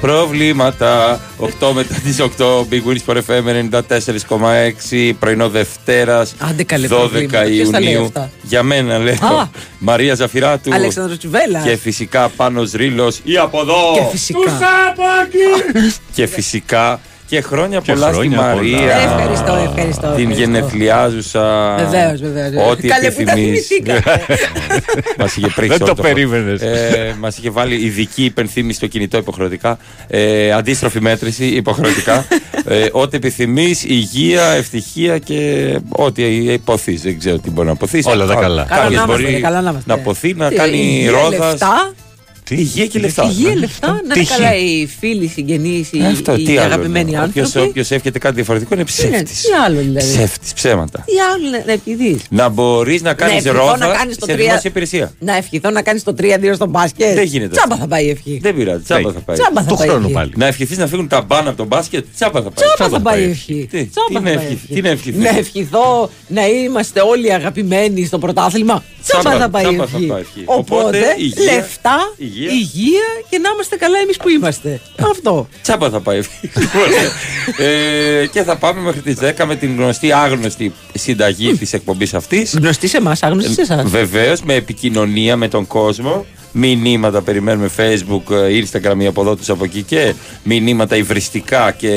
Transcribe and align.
Προβλήματα 0.00 1.20
8 1.38 1.70
μετά 1.74 1.94
τις 2.04 2.20
8 2.20 2.66
Big 2.70 2.82
Wins 2.88 3.04
for 3.06 3.16
FM 3.16 3.44
94,6 4.90 5.12
Πρωινό 5.18 5.48
Δευτέρας 5.48 6.34
Άντε 6.38 6.62
καλέ 6.62 6.86
12 6.86 6.88
προβλήματα. 6.88 7.42
Ποιος 7.42 7.70
τα 7.70 7.80
λέει 7.80 7.92
Ιουνίου 7.92 8.06
αυτά; 8.06 8.30
Για 8.42 8.62
μένα 8.62 8.98
λέω 8.98 9.14
Α. 9.14 9.48
Μαρία 9.78 10.14
Ζαφυράτου 10.14 10.74
Αλέξανδρος 10.74 11.18
Τσουβέλλας. 11.18 11.64
Και 11.64 11.76
φυσικά 11.76 12.28
Πάνος 12.28 12.72
Ρήλος 12.72 13.20
Ή 13.24 13.36
από 13.36 13.60
εδώ 13.60 14.10
Και 16.14 16.26
φυσικά. 16.26 17.00
Και 17.28 17.36
φυσικά 17.36 17.48
Και 17.48 17.54
χρόνια 17.56 17.80
Και 17.80 17.92
πολλά 17.92 18.06
στη 18.06 18.14
χρόνια 18.14 18.40
Μαρία 18.40 18.78
πολλά. 18.78 19.00
Ε, 19.00 19.04
Ευχαριστώ, 19.04 19.54
ευχαριστώ. 19.68 20.00
Την 20.16 20.30
ευχαριστώ. 20.30 20.40
γενεθλιάζουσα 20.40 21.74
Βεβαίως, 21.78 22.20
βεβαίως. 22.20 22.70
Ό,τι 22.70 22.88
Καλέ 22.88 23.10
που 23.10 23.24
τα 23.24 23.32
επιθυμείς 23.32 23.66
θυμηθήκατε. 23.66 24.16
Μας 25.18 25.36
είχε 25.36 25.48
πρίξει 25.54 25.68
Δεν 25.68 25.78
το 25.78 25.84
όλο 25.84 25.94
χώρο. 25.94 26.08
περίμενες. 26.08 26.60
Ε, 26.60 27.16
Μας 27.18 27.36
είχε 27.38 27.50
βάλει 27.50 27.74
ειδική 27.74 28.24
υπενθύμηση 28.24 28.76
στο 28.76 28.86
κινητό 28.86 29.16
υποχρεωτικά. 29.16 29.78
Ε, 30.06 30.52
αντίστροφη 30.52 31.00
μέτρηση 31.00 31.44
υποχρεωτικά. 31.46 32.26
ε, 32.68 32.86
ό,τι 32.92 33.16
επιθυμείς, 33.16 33.84
υγεία, 33.84 34.42
ευτυχία 34.44 35.18
και 35.18 35.78
ό,τι 35.88 36.22
υποθείς. 36.24 37.02
Δεν 37.02 37.18
ξέρω 37.18 37.38
τι 37.38 37.50
μπορεί 37.50 37.66
να 37.66 37.72
αποθεί. 37.72 38.02
Όλα 38.04 38.26
τα 38.26 38.34
καλά. 38.34 38.64
Καλά 38.68 38.80
Κάποιος 38.82 38.96
να 38.98 39.02
είμαστε, 39.02 39.22
μπορεί 39.22 39.34
ρε, 39.34 39.40
καλά 39.40 39.60
να 39.60 39.70
είμαστε. 39.70 39.92
να 39.94 40.00
αποθεί, 40.00 40.34
να 40.34 40.48
Τι, 40.48 40.54
κάνει 40.54 40.76
υγεία, 40.76 41.10
ρόδας. 41.10 41.58
Λεφτά, 42.50 42.54
Τι; 42.54 42.54
Υγεία 42.54 42.86
και 42.86 42.98
λεφτά. 42.98 43.24
Υγεία, 43.24 43.54
λεφτά, 43.56 43.88
να 43.88 43.94
είναι 44.04 44.14
Τύχη. 44.14 44.26
καλά 44.36 44.54
οι 44.56 44.86
φίλοι, 44.98 45.24
οι 45.24 45.28
συγγενείς, 45.28 45.88
οι, 45.92 45.98
Ε, 46.02 46.06
Αυτό, 46.06 46.34
οι 46.34 46.42
τι 46.44 46.52
άλλο. 46.58 46.60
αγαπημένοι 46.74 47.16
άνθρωποι. 47.16 47.58
Όποιος 47.58 47.90
εύχεται 47.90 48.18
κάτι 48.18 48.34
διαφορετικό 48.34 48.74
είναι 48.74 48.82
Ναι, 48.82 48.88
ψεύτης. 48.88 49.40
τι 49.42 49.48
άλλο 49.66 49.80
δηλαδή. 49.80 50.12
Ψεύτης, 50.12 50.52
ψέματα. 50.52 51.04
Τι 51.06 51.12
άλλο 51.34 51.50
να- 51.50 51.64
να 51.66 51.72
επειδή. 51.72 52.20
Να 52.30 52.48
μπορείς 52.48 53.02
να 53.02 53.14
κάνεις 53.14 53.34
ευχηθώ 53.36 53.56
ρόδα 53.58 53.76
να 53.76 53.86
κάνεις 53.94 54.16
το 54.18 54.26
σε 54.26 54.32
τρία- 54.32 54.44
δημόσια 54.46 54.70
υπηρεσία. 54.70 55.12
Να 55.18 55.36
ευχηθώ 55.36 55.70
να 55.70 55.82
κάνεις 55.82 56.02
το 56.02 56.14
3-2 56.14 56.54
στο 56.54 56.66
μπάσκετ. 56.66 57.14
Δεν 57.14 57.24
γίνεται 57.24 57.50
Τσάμπα 57.56 57.74
αυτό. 57.74 57.84
θα 57.86 57.90
πάει 57.90 58.04
η 58.04 58.10
ευχή. 58.10 58.38
Δεν 58.42 58.54
πειράζει, 58.56 58.82
τσάμπα 58.82 59.12
θα 59.12 59.20
πάει. 59.20 59.36
Τσάμπα 59.36 59.62
θα 59.62 59.68
Του 59.68 59.76
πάει 59.76 59.86
η 59.86 59.90
χρόνου 59.90 60.02
ευχή. 60.04 60.14
πάλι. 60.14 60.32
Να 60.36 60.46
ευχηθείς 60.46 60.78
να 60.78 60.86
φύγουν 60.86 61.08
τα 61.08 61.20
μπάνα 61.22 61.48
από 61.48 61.56
τον 61.58 61.66
μπάσκετ, 61.66 62.04
τσάμπα 62.14 62.42
θα 62.42 62.50
πάει. 62.50 62.66
Τσάμπα 62.74 62.90
θα 62.96 63.00
πάει 63.00 63.18
η 63.20 63.22
πάει. 63.22 63.30
ευχή. 63.30 63.68
Τι, 63.70 63.84
Τσάμπα 63.86 64.06
τι 64.08 64.12
να 64.14 64.20
θα 64.20 64.24
πάει 64.24 64.32
η 64.34 64.36
ευχηθείς, 64.36 64.62
ευχή. 64.62 64.74
τι 64.74 64.80
να 64.80 64.88
ευχηθείς. 64.88 65.22
Να 65.22 65.38
ευχηθώ 65.38 66.10
να 66.28 66.46
είμαστε 66.48 67.00
όλοι 67.00 67.32
αγαπημένοι 67.32 68.04
στο 68.06 68.18
πρωτάθλημα. 68.18 68.84
Τσάμπα 69.06 69.22
Τσάμπα- 69.22 69.38
θα 69.38 69.48
πάει 69.50 69.62
η 69.64 69.66
τσάμπα 69.68 69.86
θα 69.86 69.96
ευχή. 69.96 70.06
πάει 70.06 70.18
η 70.20 70.24
ευχή. 70.28 70.42
Οπότε 70.44 70.80
Οπότε, 70.80 71.14
υγεία, 71.18 71.52
λεφτά, 71.52 71.96
υγεία. 72.34 72.50
υγεία 72.52 73.02
και 73.28 73.38
να 73.38 73.48
είμαστε 73.54 73.76
καλά 73.76 73.98
εμείς 73.98 74.16
που 74.16 74.28
είμαστε. 74.28 74.80
Αυτό. 75.10 75.48
Τσάμπα 75.62 75.90
θα 75.90 76.00
πάει. 76.00 76.20
ε, 77.58 78.26
και 78.26 78.42
θα 78.42 78.56
πάμε 78.56 78.80
μέχρι 78.80 79.00
τις 79.00 79.16
10 79.20 79.44
με 79.46 79.56
την 79.56 79.76
γνωστή 79.76 80.12
άγνωστη 80.12 80.72
συνταγή 80.94 81.52
της 81.56 81.72
εκπομπής 81.72 82.14
αυτής. 82.14 82.54
Γνωστή 82.54 82.88
σε 82.88 82.96
εμάς, 82.96 83.22
άγνωστη 83.22 83.52
σε 83.52 83.60
εσάς. 83.60 83.82
Βεβαίως 83.90 84.42
με 84.42 84.54
επικοινωνία 84.54 85.36
με 85.36 85.48
τον 85.48 85.66
κόσμο. 85.66 86.26
Μηνύματα 86.56 87.22
περιμένουμε 87.22 87.70
Facebook, 87.76 88.30
ε, 88.34 88.62
Instagram 88.64 88.96
ή 88.98 89.06
από 89.06 89.20
εδώ 89.20 89.36
τους 89.36 89.48
από 89.50 89.64
εκεί 89.64 89.82
και 89.82 90.14
μηνύματα 90.42 90.96
υβριστικά 90.96 91.70
και 91.70 91.88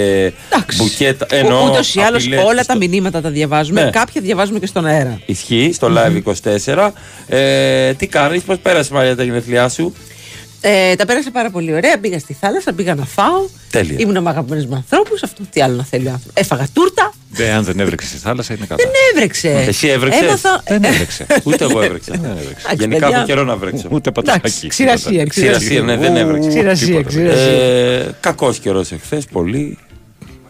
Εντάξει. 0.49 0.77
μπουκέτα. 0.77 1.25
Εννοώ 1.29 1.65
Ούτως 1.69 1.95
ή 1.95 1.99
άλλως 1.99 2.21
απειλές 2.25 2.43
όλα 2.45 2.63
στο- 2.63 2.73
τα 2.73 2.79
μηνύματα 2.87 3.21
τα 3.21 3.29
διαβάζουμε. 3.29 3.83
Ναι. 3.83 3.89
Κάποια 3.89 4.21
διαβάζουμε 4.21 4.59
και 4.59 4.65
στον 4.65 4.85
αέρα. 4.85 5.19
Ισχύει 5.25 5.71
στο 5.73 5.91
Live 5.95 6.15
24. 6.15 6.93
Ε, 7.27 7.93
τι 7.93 8.07
κάνεις, 8.07 8.41
πώς 8.41 8.57
πέρασες 8.57 8.89
Μαρία 8.91 9.15
τα 9.15 9.23
γενέθλιά 9.23 9.69
σου; 9.69 9.93
Ε, 10.61 10.95
τα 10.95 11.05
πέρασα 11.05 11.31
πάρα 11.31 11.49
πολύ 11.49 11.73
ωραία. 11.73 11.99
Πήγα 11.99 12.19
στη 12.19 12.33
θάλασσα, 12.39 12.73
πήγα 12.73 12.95
να 12.95 13.05
φάω. 13.05 13.47
Τέλεια. 13.71 13.95
Ήμουν 13.99 14.21
με 14.21 14.29
αγαπημένου 14.29 14.67
με 14.69 14.75
ανθρώπους. 14.75 15.23
Αυτό 15.23 15.41
τι 15.51 15.61
άλλο 15.61 15.75
να 15.75 15.83
θέλει 15.83 16.07
ο 16.07 16.11
άνθρωπος. 16.11 16.41
Έφαγα 16.41 16.67
τούρτα. 16.73 17.13
Ε, 17.37 17.51
αν 17.51 17.63
δεν 17.63 17.79
έβρεξε 17.79 18.07
στη 18.07 18.17
θάλασσα 18.17 18.53
είναι 18.53 18.65
καλά. 18.65 18.83
Δεν 18.83 18.91
έβρεξε. 19.13 19.49
Εσύ 19.67 19.87
έβρεξες; 19.87 20.21
Έμαθα. 20.21 20.63
Δεν 20.67 20.83
έβρεξε. 20.83 21.25
Ούτε 21.43 21.63
εγώ 21.63 21.81
έβρεξα. 21.81 22.13
Εντάξει, 22.13 22.43
Γενικά 22.77 22.99
παιδιά. 22.99 23.17
έχω 23.17 23.25
καιρό 23.25 23.43
να 23.43 23.55
βρέξω. 23.55 23.87
Ούτε 23.91 24.09
Εντάξει, 24.09 24.31
πατατάκι. 24.31 24.67
ξηρασία, 24.67 25.25
Ξηρασία, 25.25 25.81
ναι, 25.81 25.97
δεν 25.97 26.15
έβρεξε. 26.15 26.49
Ξηρασία, 26.49 26.87
Τίποτα. 26.87 27.07
ξηρασία. 27.07 27.51
Ε, 27.51 28.15
Κακός 28.19 28.59
καιρός 28.59 28.91
εχθές, 28.91 29.25
πολύ. 29.25 29.77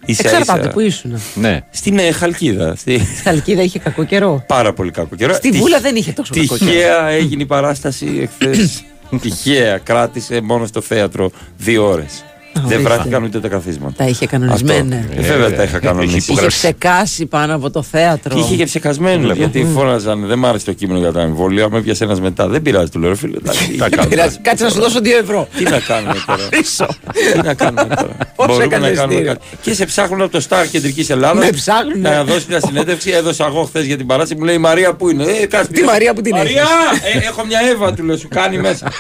Ίσα 0.05 0.21
Εξαρτάται 0.23 0.59
ίσα. 0.59 0.69
που 0.69 0.79
ήσουν. 0.79 1.21
Ναι. 1.35 1.59
Στην 1.71 1.99
ε, 1.99 2.11
Χαλκίδα. 2.11 2.75
Στη... 2.75 2.97
Στη 3.15 3.21
Χαλκίδα 3.23 3.61
είχε 3.61 3.79
κακό 3.79 4.03
καιρό. 4.03 4.43
Πάρα 4.47 4.73
πολύ 4.73 4.91
κακό 4.91 5.15
καιρό. 5.15 5.33
Στη 5.33 5.49
Τυχ- 5.49 5.61
Βούλα 5.61 5.79
δεν 5.79 5.95
είχε 5.95 6.11
τόσο 6.11 6.33
κακό 6.33 6.57
καιρό. 6.57 6.71
Τυχαία 6.71 7.07
έγινε 7.07 7.41
η 7.41 7.45
παράσταση 7.45 8.29
εχθές. 8.41 8.83
Τυχαία 9.21 9.77
κράτησε 9.77 10.41
μόνο 10.41 10.65
στο 10.65 10.81
θέατρο 10.81 11.31
δύο 11.57 11.85
ώρες. 11.87 12.23
Δεν 12.53 12.65
ορίστε. 12.65 12.81
βράθηκαν 12.81 13.23
ούτε 13.23 13.39
τα 13.39 13.47
καθίσματα. 13.47 13.93
Τα 13.97 14.05
είχε 14.05 14.25
κανονισμένα. 14.27 14.95
Αυτό. 14.95 15.13
Ε, 15.21 15.21
βέβαια 15.21 15.55
τα 15.55 15.63
είχα 15.63 15.75
έχει 15.77 15.85
κανονίσει. 15.85 16.15
Είχε 16.17 16.31
υπογράψει. 16.31 16.57
ψεκάσει 16.57 17.25
πάνω 17.25 17.55
από 17.55 17.69
το 17.69 17.81
θέατρο. 17.83 18.33
Και 18.35 18.39
είχε 18.39 18.55
και 18.55 18.65
ψεκασμένου 18.65 19.21
Βλέπω. 19.21 19.37
γιατί 19.39 19.67
φώναζαν. 19.73 20.25
Δεν 20.27 20.39
μ' 20.39 20.45
άρεσε 20.45 20.65
το 20.65 20.73
κείμενο 20.73 20.99
για 20.99 21.11
τα 21.11 21.21
εμβόλια. 21.21 21.69
Με 21.69 21.81
πιάσε 21.81 22.03
ένας 22.03 22.19
μετά. 22.21 22.47
Δεν 22.47 22.61
πειράζει, 22.61 22.89
του 22.89 22.99
λέω 22.99 23.09
ρε 23.09 23.15
φίλε. 23.15 23.37
εντάξει, 23.37 23.71
Τα 23.77 23.87
Δεν 23.87 23.97
κάνω. 23.97 24.09
πειράζει. 24.09 24.37
Κάτσε 24.41 24.63
να 24.63 24.69
σου 24.69 24.79
δώσω 24.79 24.99
2 24.99 25.05
ευρώ. 25.21 25.47
Τι 25.57 25.63
να 25.63 25.79
κάνουμε 25.79 26.15
τώρα; 26.27 26.47
Πίσω. 26.57 26.85
Τι 27.33 27.39
να 27.47 27.53
κάνουμε 27.53 27.83
τώρα; 27.95 28.15
Πόσο 28.35 28.47
Μπορούμε 28.49 28.63
έκανες 28.63 28.89
να 28.89 28.95
κάνουμε 28.95 29.13
ειστήριο; 29.13 29.31
κάτι. 29.33 29.45
Και 29.61 29.73
σε 29.73 29.85
ψάχνουν 29.85 30.21
από 30.21 30.31
το 30.31 30.39
Σταρ 30.39 30.67
Κεντρικής 30.67 31.09
Ελλάδας. 31.09 31.45
Με 31.45 31.51
ψάχνουνε. 31.51 32.09
Να 32.09 32.23
δώσει 32.23 32.45
μια 32.49 32.59
συνέντευξη. 32.59 33.11
Έδωσα 33.11 33.45
εγώ 33.45 33.63
χθες 33.63 33.85
για 33.85 33.97
την 33.97 34.05
παράσταση. 34.07 34.39
Μου 34.39 34.45
λέει 34.45 34.55
η 34.55 34.57
Μαρία 34.57 34.93
που 34.93 35.09
είναι; 35.09 35.23
Ε, 35.23 35.45
κάτσε, 35.45 35.71
Τι 35.71 35.83
Μαρία 35.83 36.13
που 36.13 36.21
την 36.21 36.35
Μαρία! 36.35 36.65
Ε, 37.13 37.27
έχω 37.27 37.45
μια 37.45 37.59
Εύα 37.71 37.93
του 37.93 38.03
λέω. 38.03 38.17
Σου 38.17 38.27
κάνει 38.27 38.57
μέσα. 38.57 38.91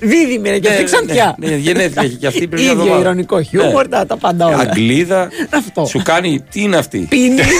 Δίδυμη 0.00 0.48
είναι 0.48 0.58
και 0.58 0.68
αυτή 0.68 0.84
ξαντιά. 0.84 1.34
Ναι, 1.38 1.46
ναι, 1.48 1.54
γενέθλια 1.56 2.02
έχει 2.02 2.14
και 2.16 2.26
αυτή 2.26 2.46
πριν 2.48 2.81
μια 2.82 2.92
Ίδιο 2.96 3.08
εβδομάδα. 3.08 3.10
ηρωνικό 3.10 3.42
χιούμορ, 3.42 3.88
τα 3.88 4.06
τα 4.06 4.16
πάντα 4.16 4.46
όλα. 4.46 4.56
Αγγλίδα. 4.58 5.28
Αυτό. 5.58 5.84
Σου 5.86 6.02
κάνει. 6.02 6.44
Τι 6.50 6.62
είναι 6.62 6.76
αυτή; 6.76 6.98
Πίνει. 7.10 7.40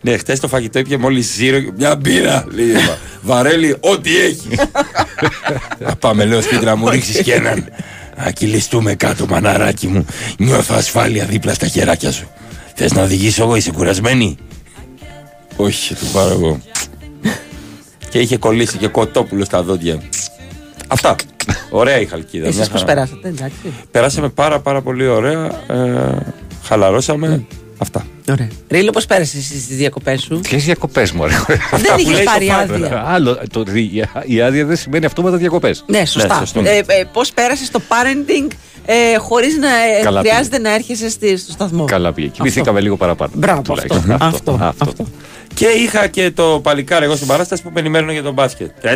Ναι, 0.00 0.16
χθες 0.16 0.40
το 0.40 0.48
φαγητό 0.48 0.78
ήπια 0.78 0.98
μόλις 0.98 1.26
ζύρο. 1.34 1.60
και 1.60 1.70
Μια 1.76 1.96
μπύρα. 1.96 2.44
Λέει 2.50 2.66
η 2.66 2.70
Εύα. 2.70 2.98
Βαρέλι, 3.22 3.76
ό,τι 3.80 4.16
έχει. 4.16 4.48
Να 5.86 5.96
πάμε, 5.96 6.24
λέω 6.24 6.42
σπίτι 6.42 6.64
να 6.64 6.76
μου 6.76 6.88
ρίξεις 6.88 7.22
και 7.22 7.34
έναν. 7.34 7.68
Να 8.24 8.30
κυλιστούμε 8.30 8.94
κάτω, 8.94 9.26
μαναράκι 9.26 9.86
μου. 9.86 10.06
Νιώθω 10.38 10.74
ασφάλεια 10.74 11.24
δίπλα 11.24 11.54
στα 11.54 11.66
χεράκια 11.66 12.12
σου. 12.12 12.28
Θες 12.74 12.92
να 12.92 13.02
οδηγήσω 13.02 13.42
εγώ, 13.42 13.56
είσαι 13.56 13.70
κουρασμένη; 13.70 14.36
Όχι, 15.56 15.94
του 15.94 16.06
πάρω 16.12 16.30
εγώ. 16.30 16.60
και 18.10 18.18
είχε 18.18 18.36
κολλήσει 18.36 18.76
και 18.76 18.86
κοτόπουλο 18.88 19.44
στα 19.44 19.62
δόντια. 19.62 20.02
Αυτά. 20.88 21.14
Ωραία 21.70 22.00
η 22.00 22.04
χαλκίδα. 22.06 22.48
μια 22.48 22.56
Εσείς 22.58 22.68
πώς 22.70 22.80
χαρά. 22.80 22.94
περάσατε, 22.94 23.28
εντάξει. 23.28 23.72
Περάσαμε 23.90 24.28
πάρα 24.28 24.60
πάρα 24.60 24.82
πολύ 24.82 25.06
ωραία. 25.06 25.44
Ε, 25.66 26.18
χαλαρώσαμε. 26.62 27.46
Αυτά. 27.78 28.06
Ωραία. 28.30 28.48
Ρίλο, 28.68 28.90
πώς 28.90 29.06
πέρασες 29.06 29.34
εσύ 29.34 29.60
στις 29.60 29.76
διακοπές 29.76 30.20
σου; 30.22 30.40
Ποιες 30.48 30.64
διακοπές 30.64 31.12
μου, 31.12 31.20
ωραία. 31.22 31.44
Δεν 31.70 31.94
που 31.94 31.98
είχες 32.00 32.12
λέει 32.12 32.22
στο 32.22 32.30
πάρει 32.32 32.46
Fiverr. 32.50 32.72
άδεια. 32.74 33.04
Άλλο, 33.06 33.38
το, 33.50 33.64
η 34.26 34.40
άδεια 34.42 34.64
δεν 34.64 34.76
σημαίνει 34.76 35.04
αυτόματα 35.04 35.36
διακοπές. 35.36 35.84
Ναι, 35.86 36.04
σωστά. 36.04 36.34
Ναι, 36.34 36.38
σωστό. 36.40 36.60
ε, 36.60 36.76
ε, 36.78 37.04
πώς 37.12 37.32
πέρασες 37.32 37.70
το 37.70 37.80
parenting 37.88 38.52
ε, 38.86 39.16
χωρίς 39.18 39.56
να 39.56 39.68
ε, 39.68 40.02
Καλά 40.02 40.20
χρειάζεται 40.20 40.58
να 40.58 40.74
έρχεσαι 40.74 41.08
στη- 41.10 41.36
στο 41.36 41.52
σταθμό; 41.52 41.84
Καλά 41.84 42.12
πήγε. 42.12 42.28
Κοιμηθήκαμε 42.28 42.80
λίγο 42.80 42.96
παραπάνω. 42.96 43.30
Μπράβο, 43.34 43.60
αυτό. 43.60 43.72
τουλάχιστον. 43.74 44.16
Αυτό, 44.20 44.74
αυτό. 44.80 45.06
Και 45.54 45.66
είχα 45.66 46.06
και 46.06 46.30
το 46.30 46.60
παλικάρι 46.62 47.04
εγώ 47.04 47.14
στην 47.14 47.26
παράσταση 47.26 47.62
που 47.62 47.70
με 47.74 47.80
ενημέρωνε 47.80 48.12
για 48.12 48.22
τον 48.22 48.32
μπάσκετ. 48.32 48.70
36-28 48.82 48.88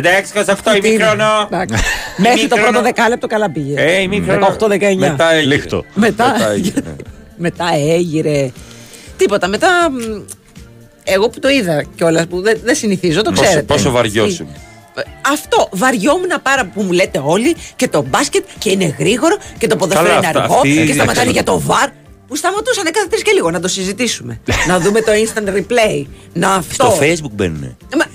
ημίχρονο. 0.85 1.25
Εντάξει. 1.51 1.75
Μέχρι 2.17 2.35
το 2.35 2.39
Ημίχρονο. 2.39 2.63
πρώτο 2.69 2.81
δεκάλεπτο 2.81 3.27
καλά 3.27 3.49
πήγε. 3.51 3.73
Ε, 3.77 4.01
ημίχρονο. 4.01 4.55
18-19. 4.59 4.95
Μετά 4.97 5.33
έγινε. 5.33 5.53
Λίχτο. 5.55 5.85
Μετά, 5.93 6.51
έγινε, 6.53 6.81
ναι. 6.85 6.91
μετά 7.37 7.65
έγειρε. 7.95 8.49
Τίποτα. 9.23 9.47
Μετά. 9.47 9.67
μ, 9.91 10.21
Εγώ 11.03 11.29
που 11.29 11.39
το 11.39 11.49
είδα 11.49 11.83
κιόλας, 11.95 12.27
που 12.27 12.41
δεν, 12.41 12.59
δεν 12.63 12.75
συνηθίζω, 12.75 13.21
το 13.21 13.29
Πόσο- 13.29 13.43
ξέρετε. 13.43 13.73
πόσο 13.73 13.91
βαριώσουν. 13.91 14.47
Ε, 14.95 15.01
Αυτό. 15.31 15.69
Βαριόμουν 15.71 16.31
πάρα 16.43 16.65
που 16.73 16.81
μου 16.81 16.91
λέτε 16.91 17.21
όλοι 17.23 17.55
και 17.75 17.87
το 17.87 18.01
μπάσκετ 18.01 18.45
και 18.57 18.69
είναι 18.71 18.95
γρήγορο 18.99 19.35
και 19.57 19.67
το 19.67 19.75
ποδόσφαιρο 19.75 20.07
Καλά, 20.07 20.17
είναι 20.17 20.27
αυτά- 20.27 20.41
αργό 20.43 20.55
αυτή- 20.55 20.83
και 20.85 20.93
σταματάνε 20.93 21.23
δεν 21.25 21.33
για 21.33 21.43
το 21.43 21.59
βαρ. 21.59 21.89
Που 22.27 22.35
σταματούσαν 22.37 22.83
κάθε 22.83 23.07
τρεις 23.07 23.21
και 23.21 23.31
λίγο 23.31 23.51
να 23.51 23.59
το 23.59 23.67
συζητήσουμε. 23.67 24.41
να 24.69 24.79
δούμε 24.79 25.01
το 25.01 25.11
instant 25.11 25.47
replay. 25.57 26.05
Να 26.33 26.53
αυτό. 26.53 26.73
Στο 26.85 26.97
facebook 27.01 27.31
μπαίνουνε. 27.31 27.77
Μα, 27.97 28.05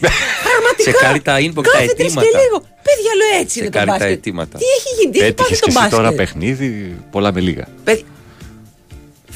πραγματικά. 0.48 0.82
Σε 0.82 0.90
κάνει 0.90 1.20
τα 1.20 1.34
inbox, 1.38 1.62
τα 1.64 1.70
κάθε 1.70 1.86
τρεις 1.86 2.06
αιτήματα. 2.16 2.28
και 2.28 2.38
λίγο. 2.44 2.58
Παιδιά, 2.86 3.12
λέω 3.20 3.40
έτσι 3.40 3.52
Σε 3.54 3.60
είναι 3.60 3.70
το 3.70 3.76
κάνει 3.78 3.90
τα 3.90 3.96
μπάσκετ. 3.96 4.16
αιτήματα. 4.16 4.58
Τι 4.58 4.64
έχει 4.78 4.88
γίνει, 5.00 5.12
τι 5.12 5.18
έχει 5.18 5.28
Έτυχε 5.28 5.48
πάθει 5.48 5.64
και 5.64 5.72
το 5.72 5.78
εσύ 5.80 5.90
τώρα 5.90 6.02
μπάσκετ; 6.02 6.18
παιχνίδι, 6.18 6.96
πολλά 7.10 7.32
με 7.32 7.40
λίγα. 7.40 7.64
Παιδι- 7.84 8.04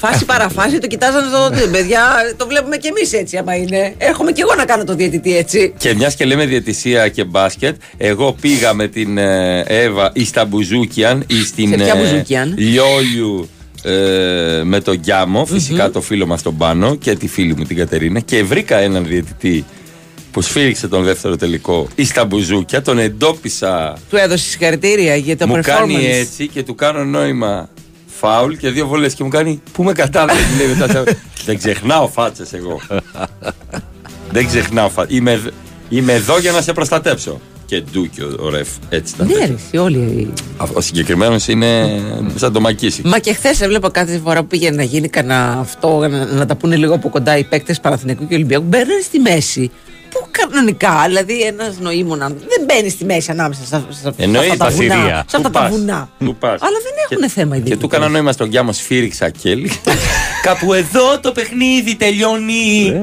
Φάση 0.03 0.25
παραφάση, 0.25 0.77
το 0.77 0.87
κοιτάζανε 0.87 1.27
στο 1.27 1.37
δοντίο. 1.37 1.67
Παιδιά, 1.67 2.01
το 2.37 2.47
βλέπουμε 2.47 2.77
κι 2.77 2.87
εμείς 2.87 3.13
έτσι, 3.13 3.37
άμα 3.37 3.55
είναι. 3.55 3.93
Έρχομαι 3.97 4.31
κι 4.31 4.41
εγώ 4.41 4.55
να 4.55 4.65
κάνω 4.65 4.83
το 4.83 4.95
διαιτητή 4.95 5.37
έτσι. 5.37 5.73
Και 5.77 5.93
μιας 5.93 6.15
και 6.15 6.25
λέμε 6.25 6.45
διαιτησία 6.45 7.07
και 7.07 7.23
μπάσκετ, 7.23 7.75
εγώ 7.97 8.35
πήγα 8.41 8.73
με 8.73 8.87
την 8.87 9.17
ε, 9.17 9.63
Εύα 9.67 10.11
ή 10.13 10.25
στα 10.25 10.45
Μπουζούκιαν 10.45 11.23
ή 11.27 11.43
στην 11.45 11.69
Σε 11.69 11.75
ποια 11.75 11.93
ε, 11.95 11.97
Μπουζούκιαν; 11.97 12.53
Λιόλιου 12.57 13.49
ε, 13.83 14.61
με 14.63 14.79
τον 14.79 14.95
Γκιάμο, 14.95 15.45
φυσικά 15.45 15.91
το 15.91 16.01
φίλο 16.01 16.25
μας 16.25 16.41
τον 16.41 16.57
Πάνο 16.57 16.95
και 16.95 17.15
τη 17.15 17.27
φίλη 17.27 17.55
μου 17.55 17.63
την 17.63 17.77
Κατερίνα 17.77 18.19
και 18.19 18.43
βρήκα 18.43 18.77
έναν 18.77 19.05
διαιτητή 19.05 19.65
που 20.31 20.41
σφύριξε 20.41 20.87
τον 20.87 21.03
δεύτερο 21.03 21.35
τελικό 21.35 21.87
ή 21.95 22.05
στα 22.05 22.25
Μπουζούκια, 22.25 22.81
τον 22.81 22.99
εντόπισα 22.99 23.97
Του 24.09 24.15
έδωσε 24.15 24.49
συγχαρητήρια 24.49 25.15
για 25.15 25.37
το 25.37 25.47
μου 25.47 25.55
performance. 25.55 25.61
κάνει 25.61 26.05
έτσι 26.05 26.47
και 26.47 26.63
του 26.63 26.75
κάνω 26.75 27.03
νόημα 27.03 27.69
φάουλ 28.21 28.53
και 28.53 28.69
δύο 28.69 28.87
βολές 28.87 29.13
και 29.13 29.23
μου 29.23 29.29
κάνει 29.29 29.61
πού 29.71 29.83
με 29.83 29.91
κατάλαβες 29.91 30.43
μου 30.45 30.57
λέει 30.57 30.75
μετά, 30.75 31.03
δεν 31.45 31.57
ξεχνάω 31.57 32.07
φάτσες 32.07 32.53
εγώ 32.53 32.79
δεν 34.31 34.47
ξεχνάω 34.47 34.89
φάτσες 34.89 35.17
είμαι, 35.17 35.41
Είμαι 35.91 36.13
εδώ 36.13 36.39
για 36.39 36.51
να 36.51 36.61
σε 36.61 36.73
προστατέψω. 36.73 37.39
Και 37.65 37.81
ντούκι 37.91 38.21
ο, 38.21 38.35
ο 38.39 38.49
ρεφ. 38.49 38.67
Έτσι 38.89 39.13
ήταν. 39.15 39.27
Ναι, 39.27 39.33
ρε, 39.33 39.53
εσύ, 39.53 39.77
όλοι. 39.77 40.33
Α, 40.57 40.65
Ο 40.73 40.81
συγκεκριμένος 40.81 41.47
είναι 41.47 42.01
σαν 42.35 42.53
το 42.53 42.59
μακίσι. 42.59 43.01
Μα 43.05 43.19
και 43.19 43.33
χθες 43.33 43.61
έβλεπα 43.61 43.89
κάθε 43.89 44.17
φορά 44.23 44.41
που 44.41 44.47
πήγαινε 44.47 44.75
να 44.75 44.83
γίνει 44.83 45.07
κανένα 45.07 45.57
αυτό, 45.59 46.07
να, 46.07 46.25
να 46.25 46.45
τα 46.45 46.55
πούνε 46.55 46.75
λίγο 46.75 46.93
από 46.93 47.09
κοντά 47.09 47.37
οι 47.37 47.43
παίκτες 47.43 47.79
Παναθηναϊκού 47.79 48.27
και 48.27 48.35
Ολυμπιακού. 48.35 48.65
Μπαίνουν 48.67 49.01
στη 49.03 49.19
μέση. 49.19 49.71
Που 50.11 50.27
κανονικά, 50.31 51.03
δηλαδή 51.07 51.41
ένας 51.41 51.77
νοήμων 51.79 52.21
άνθρωπος 52.21 52.47
δεν 52.57 52.65
μπαίνει 52.65 52.89
στη 52.89 53.05
μέση 53.05 53.31
ανάμεσα 53.31 53.65
στα, 53.65 53.85
στα, 53.89 54.13
σε 54.17 54.23
Εννοείται, 54.23 54.51
αυτά 54.51 54.65
τα 54.65 54.71
στα 54.71 54.81
βουνά. 54.81 54.95
θηρία. 54.95 55.15
Σε 55.27 55.35
αυτά 55.35 55.37
Του 55.37 55.43
τα 55.43 55.59
πας. 55.59 55.69
βουνά. 55.69 56.09
Του 56.19 56.35
πας. 56.39 56.61
Αλλά 56.61 56.77
δεν 56.83 56.93
έχουν 57.09 57.23
Και- 57.23 57.29
θέμα 57.33 57.55
οι 57.55 57.57
Και 57.59 57.63
του 57.63 57.67
διαιτητές. 57.69 57.97
έκανα 57.97 58.11
νόημα 58.11 58.31
στον 58.31 58.47
Γκιάμο 58.47 58.71
σφύριξα 58.71 59.29
κέλι. 59.29 59.71
Κάπου 60.47 60.73
εδώ 60.73 61.19
το 61.19 61.31
παιχνίδι 61.31 61.95
τελειώνει. 61.95 62.93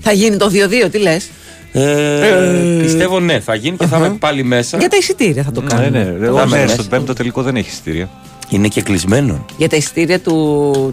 Θα 0.00 0.12
γίνει 0.12 0.36
το 0.36 0.50
2-2, 0.50 0.88
τι 0.90 0.98
λες; 0.98 1.28
Ε, 1.72 2.78
πιστεύω 2.82 3.20
ναι, 3.20 3.40
θα 3.40 3.54
γίνει 3.54 3.76
και 3.76 3.86
θα 3.86 3.96
είμαι 3.96 4.16
πάλι 4.18 4.44
μέσα. 4.44 4.78
Για 4.78 4.88
τα 4.88 4.96
εισιτήρια 4.96 5.42
θα 5.42 5.50
το 5.50 5.60
Ναι, 5.60 5.66
κάνουμε. 5.68 5.88
ναι. 6.18 6.26
Θα 6.26 6.32
Ο 6.32 6.42
είμαι 6.42 6.56
ναι, 6.56 6.62
μέσα. 6.62 6.74
στον 6.74 6.88
πέμπτο 6.88 7.12
τελικό 7.12 7.42
δεν 7.42 7.56
έχει 7.56 7.68
εισιτήρια. 7.68 8.08
Είναι 8.50 8.68
και 8.68 8.82
κλεισμένο. 8.82 9.44
Για 9.56 9.68
τα 9.68 9.76
εισιτήρια 9.76 10.20
του, 10.20 10.32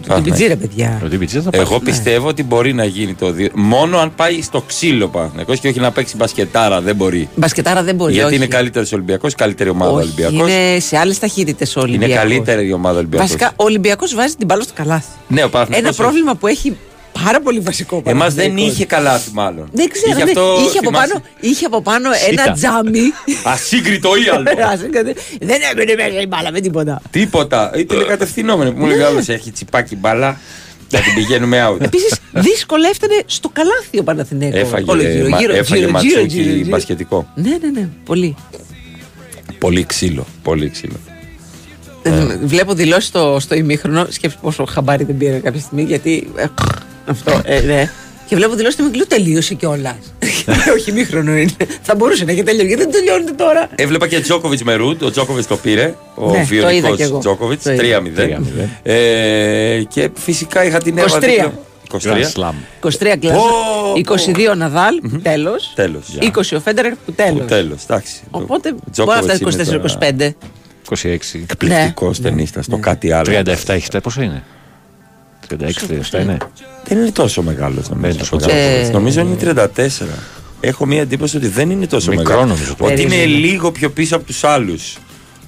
του 0.06 0.12
Α, 0.14 0.18
TPG, 0.18 0.38
ναι. 0.38 0.46
ρε 0.46 0.56
παιδιά. 0.56 1.00
Ο 1.04 1.06
Ντίμπιτζή 1.06 1.40
θα 1.40 1.50
πάει. 1.50 1.60
Εγώ 1.60 1.80
πιστεύω 1.80 2.28
ότι 2.28 2.42
μπορεί 2.42 2.72
να 2.72 2.84
γίνει 2.84 3.14
το 3.14 3.30
δύο. 3.30 3.48
Μόνο 3.54 3.98
αν 3.98 4.14
πάει 4.14 4.42
στο 4.42 4.60
ξύλο 4.66 5.08
Παναθηναϊκός 5.08 5.60
και 5.60 5.68
όχι 5.68 5.80
να 5.80 5.90
παίξει 5.90 6.16
μπασκετάρα. 6.16 6.80
Δεν 6.80 6.96
μπορεί. 6.96 7.28
Μπασκετάρα 7.34 7.82
δεν 7.82 7.94
μπορεί. 7.94 8.12
Γιατί 8.12 8.26
όχι. 8.26 8.36
είναι 8.36 8.46
καλύτερο 8.46 8.86
Ολυμπιακός, 8.92 9.34
καλύτερη 9.34 9.68
ομάδα 9.70 9.90
Όχι, 9.90 10.02
Ολυμπιακός. 10.02 10.50
Είναι 10.50 10.80
σε 10.80 10.98
άλλες 10.98 11.18
ταχύτητες 11.18 11.76
ο 11.76 11.80
Είναι 11.80 11.88
Ολυμπιακός. 11.88 12.16
καλύτερη 12.16 12.66
η 12.68 12.72
ομάδα 12.72 12.98
Ολυμπιακός. 12.98 13.26
Βασικά, 13.26 13.52
ο 13.56 13.64
Ολυμπιακός 13.64 14.14
βάζει 14.14 14.34
την 14.34 14.46
μπάλα 14.46 14.62
στο 14.62 14.72
καλάθι. 14.76 15.08
Ναι, 15.28 15.44
ο 15.44 15.48
Παναθηναϊκός 15.48 15.88
Ένα 15.98 16.04
πρόβλημα 16.04 16.34
που 16.34 16.46
έχει 16.46 16.76
πάρα 17.24 17.40
πολύ 17.40 17.58
βασικό 17.60 18.02
Εμάς 18.04 18.34
δεν 18.34 18.44
Παναθηναϊκός. 18.44 18.74
είχε 18.74 18.84
καλάθι, 18.86 19.30
μάλλον. 19.32 19.68
Δεν 19.72 19.88
ξέρω, 19.88 20.10
Είχε, 20.10 20.24
ναι. 20.24 20.30
αυτό, 20.30 20.56
είχε, 20.68 20.78
από 20.78 20.88
θυμάσαι, 20.88 21.12
πάνω, 21.12 21.24
είχε 21.40 21.64
από 21.66 21.82
πάνω 21.82 22.08
Σίτα. 22.12 22.42
ένα 22.42 22.52
τζάμι. 22.52 23.00
Ασύγκριτο 23.52 24.10
ίαλο. 24.16 24.44
Άσε, 24.72 24.86
κάτι. 24.86 25.14
δεν 25.40 25.60
έμενε 25.72 25.94
μέσα 25.94 26.20
η 26.20 26.26
μπάλα 26.26 26.50
με 26.52 26.60
τίποτα. 26.60 27.02
Τίποτα. 27.10 27.70
Ήταν 27.76 28.06
κατευθυνόμενο. 28.06 28.72
Που 28.72 28.78
μου 28.78 28.86
λέει 28.86 29.00
άλλος 29.02 29.28
έχει 29.28 29.50
τσιπάκι 29.50 29.96
μπάλα. 29.96 30.40
Θα 30.88 30.98
την 31.00 31.14
πηγαίνουμε 31.14 31.66
out. 31.70 31.80
Επίσης, 31.80 32.14
δύσκολα 32.32 32.88
έφτανε 32.88 33.22
στο 33.26 33.48
καλάθι 33.52 33.98
ο 33.98 34.02
Παναθηναίκος. 34.02 34.60
Έφαγε, 34.60 34.90
Όλο 34.90 35.02
γύρω, 35.02 35.28
μα- 35.28 35.38
γύρω, 35.40 35.54
έφαγε 35.54 35.80
γύρω, 35.80 35.90
ματσούκι 35.92 36.14
γύρω, 36.14 36.42
γύρω, 36.42 36.54
γύρω. 36.56 36.68
μπασκετικό. 36.68 37.30
Ναι, 37.34 37.50
ναι, 37.62 37.80
ναι. 37.80 37.88
Πολύ. 38.04 38.36
Πολύ 39.58 39.84
ξύλο. 39.84 40.26
Πολύ 40.42 40.70
ξύλο. 40.70 40.96
Ε, 42.02 42.10
Βλέπω 42.44 42.74
δηλώσεις 42.74 43.08
στο, 43.08 43.36
στο 43.40 43.54
ημίχρονο. 43.54 44.06
Σκέψου 44.10 44.38
πόσο 44.42 44.64
χαμπάρι 44.64 45.04
δεν 45.04 45.16
πήρε 45.16 45.38
κάποια 45.38 45.60
στιγμή. 45.60 45.82
Γιατί. 45.82 46.28
Ε, 47.06 47.10
αυτό, 47.10 47.40
ε, 47.44 47.60
ναι. 47.60 47.90
Και 48.26 48.36
βλέπω 48.36 48.54
δηλώσει 48.54 48.74
στο 48.74 48.82
ημίχρονο. 48.84 49.06
Τελείωσε 49.08 49.54
κιόλας. 49.54 49.96
Όχι, 50.74 50.90
ημίχρονο 50.90 51.36
είναι. 51.36 51.50
Θα 51.82 51.94
μπορούσε 51.94 52.24
να 52.24 52.32
έχει 52.32 52.42
τελειώσει. 52.42 52.66
Γιατί 52.66 52.82
δεν 52.82 52.92
τελειώνεται 52.92 53.32
τώρα. 53.32 53.68
Έβλεπα 53.74 54.08
και 54.08 54.20
Τζόκοβιτς 54.20 54.62
με 54.62 54.74
Ρουντ. 54.74 55.02
Ο 55.02 55.10
Τζόκοβιτς 55.10 55.46
το 55.46 55.56
πήρε. 55.56 55.94
Ο 56.14 56.24
Ναι, 56.30 56.32
το 56.32 56.38
είδα 56.38 56.44
βιονικό 56.44 56.96
κι 56.96 57.02
εγώ. 57.02 57.18
Τζόκοβιτς. 57.18 57.62
Το 57.62 57.72
είδα. 57.72 58.02
3-0. 58.02 58.68
Ε, 58.82 59.82
και 59.88 60.10
φυσικά 60.14 60.64
είχα 60.64 60.78
την 60.78 60.98
έβα 60.98 61.18
23. 61.18 61.20
δίπλα. 61.20 61.52
Grand 61.92 61.98
23. 62.00 62.32
Slam. 62.34 62.54
23 62.80 63.16
κλάσσα. 63.20 63.36
Πω, 63.38 63.92
22 64.52 64.56
Ναδάλ, 64.56 64.94
τέλος. 65.22 65.72
Τέλος. 65.74 66.04
20 66.20 66.56
ο 66.56 66.60
Φέντερερ 66.60 66.92
που 66.94 67.12
τέλος. 67.12 67.46
Τέλος. 67.46 67.82
Εντάξει. 67.82 68.14
Οπότε 68.30 68.68
Ο 68.68 68.72
μπορεί 68.72 69.26
να 69.26 69.36
Τζόκοβιτς 69.36 69.56
είναι 69.56 69.64
τώρα 69.64 69.88
φτάσει 69.88 69.98
24-25. 69.98 70.34
26. 71.34 71.38
Εκπληκτικός 71.50 72.18
Ναι. 72.18 72.28
ταινίστας. 72.28 72.66
Το 72.68 72.76
κάτι 72.76 73.12
άλλο. 73.12 73.24
37 73.24 73.44
έχει 73.44 73.84
φτάσει. 73.84 74.00
Πόσο 74.02 74.22
είναι; 74.22 74.42
36-37 75.50 76.20
είναι. 76.20 76.36
Δεν 76.84 76.98
είναι 76.98 77.10
τόσο 77.10 77.42
μεγάλο 77.42 77.74
Δεν 77.80 77.84
νομίζω. 77.90 78.08
είναι 78.08 78.18
τόσο 78.18 78.36
ο 78.36 78.38
μεγάλος. 78.40 78.58
Τζόκοβιτς. 78.62 78.88
Ε, 78.88 78.92
Νομίζω 78.92 79.20
είναι 79.20 79.36
34. 80.04 80.04
Έχω 80.60 80.86
μία 80.86 81.00
εντύπωση 81.00 81.36
ότι 81.36 81.48
δεν 81.48 81.70
είναι 81.70 81.86
τόσο 81.86 82.10
Μικρό 82.10 82.24
μεγάλο. 82.24 82.46
νομίζω. 82.46 82.74
Ότι 82.78 82.92
είναι 82.92 83.10
Περίμενε. 83.10 83.24
λίγο 83.24 83.72
πιο 83.72 83.90
πίσω 83.90 84.16
από 84.16 84.24
τους 84.24 84.44
άλλους. 84.44 84.96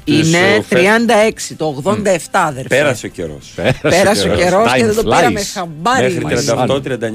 Είναι 0.04 0.38
ε, 0.68 0.76
36, 1.30 1.54
το 1.56 1.82
87 1.84 1.90
αδερφέ. 2.32 2.68
Πέρασε 2.68 3.06
ο 3.06 3.08
καιρός. 3.08 3.54
Πέρασε 3.82 4.28
ο 4.28 4.34
καιρός 4.34 4.72
και 4.72 4.82
Time 4.82 4.84
δεν 4.86 4.94
το 4.94 5.10
flies. 5.10 5.16
πήραμε 5.16 5.42
χαμπάρι. 5.42 6.14
Μέχρι 6.22 6.44
Μας 6.56 6.68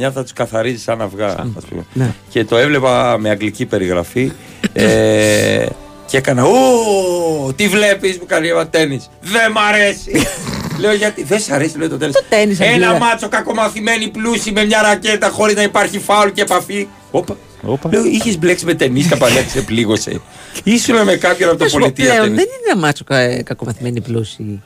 38-39 0.07 0.12
θα 0.13 0.21
τους 0.21 0.33
καθαρίζει 0.33 0.81
σαν 0.81 1.01
αυγά. 1.01 1.27
ας 1.27 1.63
πούμε. 1.69 1.85
Ναι. 1.94 2.13
Και 2.30 2.45
το 2.45 2.57
έβλεπα 2.57 3.18
με 3.19 3.30
αγγλική 3.30 3.65
περιγραφή. 3.65 4.31
ε, 4.74 5.65
και 6.06 6.18
έκανα. 6.18 6.44
Ω, 6.44 7.54
τι 7.56 7.68
βλέπεις 7.68 8.18
που 8.18 8.26
κάνει 8.26 8.48
ένα 8.48 8.68
τέννη. 8.68 9.02
Δεν 9.22 9.52
μ' 9.52 9.58
αρέσει. 9.58 10.28
λέω 10.82 10.94
γιατί. 10.94 11.24
Δεν 11.24 11.40
σ' 11.40 11.50
αρέσει, 11.52 11.78
λέω 11.78 11.90
το 11.90 11.98
τέννη. 11.98 12.14
Το 12.14 12.24
τένις, 12.30 12.60
Ένα 12.60 12.70
Αγγλία. 12.72 12.94
μάτσο 12.98 13.28
κακομαθημένη 13.30 14.08
πλούση 14.08 14.52
με 14.52 14.66
μια 14.66 14.82
ρακέτα 14.82 15.30
χωρίς 15.30 15.56
να 15.56 15.62
υπάρχει 15.64 16.00
φάουλ 16.00 16.30
και 16.30 16.42
επαφή. 16.42 16.88
Όπα. 17.12 17.36
Όπα. 17.66 17.90
Λέω, 17.94 18.06
είχες 18.06 18.38
μπλέξει 18.38 18.66
με 18.66 18.74
ταινίστα 18.74 19.18
παλιά 19.18 19.42
και 19.42 19.50
σε 19.50 19.62
πλήγωσε. 19.62 20.22
Ήσουν 20.64 21.04
με 21.04 21.16
κάποιον 21.16 21.50
από 21.50 21.58
το 21.58 21.64
Να 21.64 21.70
σου 21.70 21.76
πω, 21.78 21.82
πολιτεία 21.86 22.06
πλέον 22.10 22.24
ταινί. 22.24 22.36
δεν 22.36 22.46
είναι 22.46 22.72
ένα 22.72 22.80
μάτσο 22.80 23.04
κα- 23.04 23.44
κακομαθημένοι 23.44 24.02
πλούσιοι. 24.02 24.62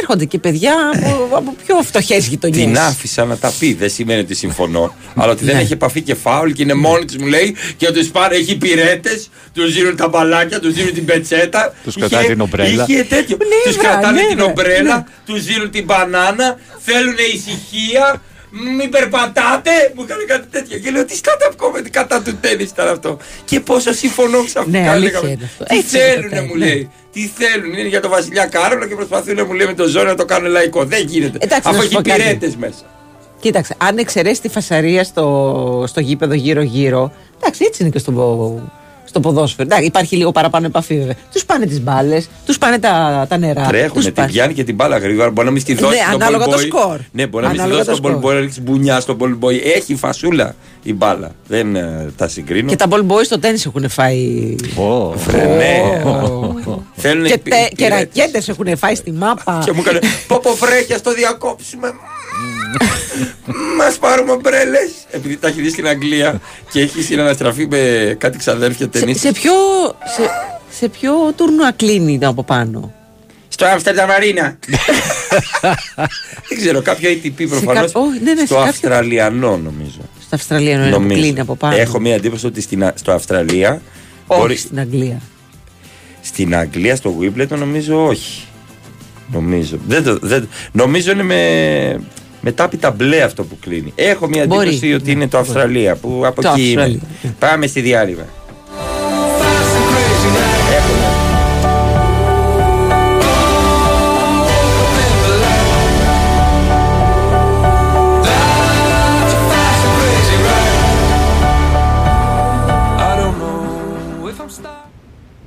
Έρχονται 0.00 0.24
και 0.24 0.38
παιδιά 0.38 0.74
από, 0.96 1.36
από 1.36 1.54
πιο 1.66 1.76
φτωχές 1.82 2.26
γειτονιές. 2.26 2.64
Την 2.64 2.78
άφησα 2.78 3.24
να 3.24 3.36
τα 3.36 3.52
πει. 3.58 3.74
Δεν 3.74 3.90
σημαίνει 3.90 4.20
ότι 4.20 4.34
συμφωνώ. 4.34 4.94
αλλά 5.16 5.32
ότι 5.32 5.44
δεν 5.44 5.54
Ναι. 5.54 5.60
έχει 5.60 5.72
επαφή 5.72 6.00
και 6.02 6.14
φάουλ 6.14 6.50
και 6.50 6.62
είναι 6.62 6.74
μόνη 6.74 7.04
της, 7.04 7.16
μου 7.18 7.26
λέει. 7.26 7.56
Και 7.76 7.86
του 7.92 8.06
πάρει, 8.10 8.36
έχει 8.36 8.56
πυρέτες, 8.56 9.30
τους 9.54 9.74
δίνουν 9.74 9.96
τα 9.96 10.08
μπαλάκια, 10.08 10.60
τους 10.60 10.72
δίνουν 10.74 10.92
την 10.94 11.04
πετσέτα. 11.04 11.74
Τους 11.84 11.96
Είχε- 11.96 12.06
κρατάει 12.08 12.26
την 12.28 12.40
ομπρέλα. 12.40 12.86
Είχε 12.88 13.02
τέτοιο. 13.04 13.36
Ναι, 13.40 13.46
τους 13.64 13.76
βρε, 13.76 13.86
κρατάνε 13.88 14.20
ναι, 14.20 14.26
την 14.26 14.36
βρε, 14.36 14.44
ομπρέλα, 14.44 14.96
ναι. 14.96 15.04
τους 15.34 15.44
δίνουν 15.44 15.70
την 15.70 15.84
μπανάνα, 15.84 16.58
θέλουν 16.78 17.14
ησυχία. 17.34 18.22
Μην 18.78 18.90
περπατάτε, 18.90 19.70
μου 19.94 20.02
έκανε 20.02 20.24
κάτι 20.26 20.46
τέτοιο. 20.50 20.78
Και 20.78 20.90
λέω 20.90 21.04
τι 21.04 21.20
stand-up 21.22 21.52
comedy 21.62 21.88
κατά 21.90 22.22
του 22.22 22.36
τέννη 22.40 22.62
ήταν 22.62 22.88
αυτό. 22.88 23.18
Και 23.44 23.60
πόσο 23.60 23.92
συμφωνώ 23.92 24.44
ξαφνικά. 24.44 24.78
Ναι, 24.80 24.88
αλήθεια 24.88 25.10
λέγαμε. 25.10 25.30
είναι 25.30 25.44
αυτό. 25.44 25.64
Τι 25.64 25.76
Έτσι 25.76 25.96
είναι 25.96 26.06
το 26.06 26.10
θέλουνε, 26.12 26.28
τέννις, 26.28 26.50
μου 26.50 26.58
ναι. 26.58 26.64
λέει. 26.66 26.90
Τι 27.12 27.30
θέλουν, 27.36 27.72
είναι 27.72 27.88
για 27.88 28.00
τον 28.00 28.10
Βασιλιά 28.10 28.46
Κάρολο 28.46 28.86
και 28.86 28.94
προσπαθούν 28.94 29.44
μου 29.46 29.52
λέει 29.52 29.66
με 29.66 29.74
το 29.74 29.86
ζώο 29.86 30.04
να 30.04 30.14
το 30.14 30.24
κάνουν 30.24 30.50
λαϊκό. 30.50 30.84
Δεν 30.84 31.06
γίνεται. 31.06 31.38
Εντάξει, 31.40 31.68
να 31.68 31.70
Αφού 31.70 31.80
σου 31.80 31.86
έχει 31.86 31.94
πω 31.94 32.08
κάτι. 32.08 32.22
πυρέτες 32.22 32.56
μέσα. 32.56 32.84
Κοίταξε, 33.40 33.74
αν 33.78 33.98
εξαιρέσει 33.98 34.40
τη 34.40 34.48
φασαρία 34.48 35.04
στο, 35.04 35.84
στο 35.86 36.00
γήπεδο 36.00 36.34
γύρω-γύρω. 36.34 37.12
Εντάξει, 37.40 37.64
έτσι 37.66 37.82
είναι 37.82 37.90
και 37.90 37.98
στο, 37.98 38.12
στο 39.04 39.20
ποδόσφαιρο. 39.20 39.62
Εντάξει, 39.62 39.84
υπάρχει 39.86 40.16
λίγο 40.16 40.32
παραπάνω 40.32 40.66
επαφή 40.66 40.98
βέβαια. 40.98 41.14
Τους 41.32 41.44
πάνε 41.44 41.66
τις 41.66 41.80
μπάλες, 41.80 42.28
τους 42.46 42.58
πάνε 42.58 42.78
τα, 42.78 43.26
τα 43.28 43.36
νερά. 43.38 43.62
Τρέχουν, 43.66 43.92
τους 43.94 44.04
την 44.04 44.14
πάνε- 44.14 44.30
πιάνει 44.30 44.54
και 44.54 44.64
την 44.64 44.74
μπάλα 44.74 44.98
γρήγορα. 44.98 45.30
Μπορεί 45.30 45.46
να 45.46 45.52
μην 45.52 45.60
στη 45.60 45.74
Ναι, 45.74 45.80
δώσει 45.80 45.96
στον 45.98 46.22
ανάλογα 46.22 46.44
ball 46.44 46.48
το 46.50 46.56
boy. 46.56 46.66
σκορ. 46.66 46.98
Ναι, 47.12 47.26
μπορεί 47.26 47.44
να 47.44 47.50
μην 47.50 47.58
στη 47.60 47.68
Ανάλογα 47.68 47.84
δώσει 47.84 48.00
το 48.00 48.06
στον 48.08 48.16
ball 48.16 48.18
σκορ. 48.18 48.30
boy, 48.32 48.34
να 48.34 48.40
ρίξει 48.40 48.60
μπουνιά 48.60 49.00
στον 49.00 49.16
ball 49.20 49.44
boy. 49.46 49.60
Έχει 49.76 49.94
φασούλα 49.94 50.54
η 50.82 50.92
μπάλα. 50.94 51.30
Δεν 51.46 51.76
ε, 51.76 52.12
τα 52.16 52.28
συγκρίνω. 52.28 52.68
Και 52.68 52.76
τα 52.76 52.86
ball 52.90 53.00
boys 53.12 53.24
στο 53.24 53.38
τέννη 53.38 53.62
έχουν 53.66 53.88
φάει. 53.88 54.54
Ω. 54.76 55.10
Βρε, 55.10 55.44
ναι. 55.44 56.02
Θέλουν 56.94 57.26
και, 57.26 57.38
πι- 57.38 57.52
τε, 57.52 57.60
και 57.68 57.74
πυρέτες. 57.76 57.98
ρακέτες 57.98 58.48
έχουν 58.48 58.76
φάει 58.76 58.94
στη 58.94 59.12
μάπα. 59.12 59.62
Και 59.64 59.72
μου 59.72 59.80
έκανε 59.86 59.98
πω 60.26 60.38
πω 60.42 60.54
βρέχια 60.54 60.96
στο 60.96 61.12
διακόψουμε. 61.14 61.88
Μας 63.78 63.98
πάρουμε 63.98 64.32
ομπρέλες. 64.32 64.90
Επειδή 65.10 65.36
τα 65.36 65.48
έχει 65.48 65.60
δει 65.60 65.70
στην 65.70 65.86
Αγγλία 65.86 66.40
και 66.70 66.80
έχει 66.80 67.02
συναναστραφεί 67.02 67.66
με 67.66 68.14
κάτι 68.18 68.38
ξαδέρφια 68.38 68.84
σε, 68.92 68.98
ταινίες. 68.98 69.20
σε, 69.20 69.32
ποιο, 69.32 69.52
σε, 70.16 70.30
σε 70.78 70.88
ποιο 70.88 71.12
τουρνουά 71.36 71.72
κλείνει 71.72 72.18
από 72.22 72.44
πάνω; 72.44 72.92
Στο 73.48 73.64
Άμστερνταμ 73.66 74.10
Αρίνα. 74.10 74.58
Δεν 76.48 76.58
ξέρω, 76.58 76.82
κάποιο 76.82 77.10
ATP 77.10 77.32
προφανώς. 77.48 77.64
κάποιο- 77.92 78.00
όχι, 78.08 78.20
ναι, 78.22 78.32
ναι, 78.32 78.40
σε 78.40 78.46
στο 78.46 78.54
κάποιο- 78.54 78.70
Αυστραλιανό 78.70 79.56
νομίζω. 79.56 80.00
Στα 80.26 80.36
Αυστραλία 80.36 80.72
είναι 80.74 80.84
που 80.84 80.90
Νομίζω. 80.90 81.20
κλείνει 81.20 81.40
από 81.40 81.56
πάνω. 81.56 81.76
Έχω 81.76 82.00
μία 82.00 82.14
εντύπωση 82.14 82.46
ότι 82.46 82.60
στην, 82.60 82.84
Α- 82.84 82.92
στο 82.96 83.12
Αυστραλία. 83.12 83.82
Όχι 84.26 84.40
μπορεί- 84.40 84.58
στην 84.58 84.78
Αγγλία. 84.80 85.20
Στην 86.22 86.56
Αγγλία, 86.56 86.96
στο 86.96 87.14
Wimbledon 87.20 87.48
νομίζω 87.58 88.06
όχι. 88.06 88.44
Νομίζω. 89.32 89.78
Δεν 89.86 90.04
το, 90.04 90.18
δεν, 90.22 90.48
νομίζω 90.72 91.10
είναι 91.12 91.22
με, 91.22 92.00
με 92.44 92.52
τάπητα 92.52 92.90
μπλε 92.90 93.22
αυτό 93.22 93.44
που 93.44 93.58
κλείνει. 93.60 93.92
Έχω 93.94 94.28
μία 94.28 94.46
Μπορεί, 94.46 94.68
εντύπωση 94.68 94.94
ότι 94.94 95.04
ναι, 95.04 95.10
είναι 95.10 95.28
το 95.28 95.36
μπορεί. 95.36 95.48
Αυστραλία 95.48 95.96
που 95.96 96.22
από 96.26 96.42
Το 96.42 96.48
εκεί 96.48 96.70
είναι. 96.70 96.82
Αυστραλία, 96.82 97.08
ναι. 97.22 97.34
Πάμε 97.38 97.66
στη 97.66 97.80
διάλειμμα. 97.80 98.24
Έχουμε. 100.76 101.06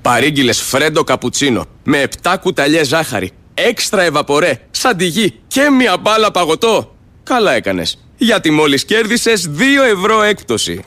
Παρήγγειλες 0.02 0.62
φρέντο 0.62 1.04
καπουτσίνο 1.04 1.66
με 1.84 2.08
7 2.22 2.36
κουταλιές 2.42 2.88
ζάχαρη, 2.88 3.32
έξτρα 3.56 4.02
ευαπορέ, 4.02 4.60
σαντιγί 4.72 5.34
και 5.48 5.70
μια 5.70 5.98
μπάλα 5.98 6.32
παγωτό. 6.32 6.96
Καλά 7.24 7.54
έκανες, 7.54 7.98
γιατί 8.18 8.52
μόλις 8.52 8.86
κέρδισες 8.86 9.50
2 9.50 9.84
ευρώ 9.98 10.22
έκπτωση. 10.22 10.84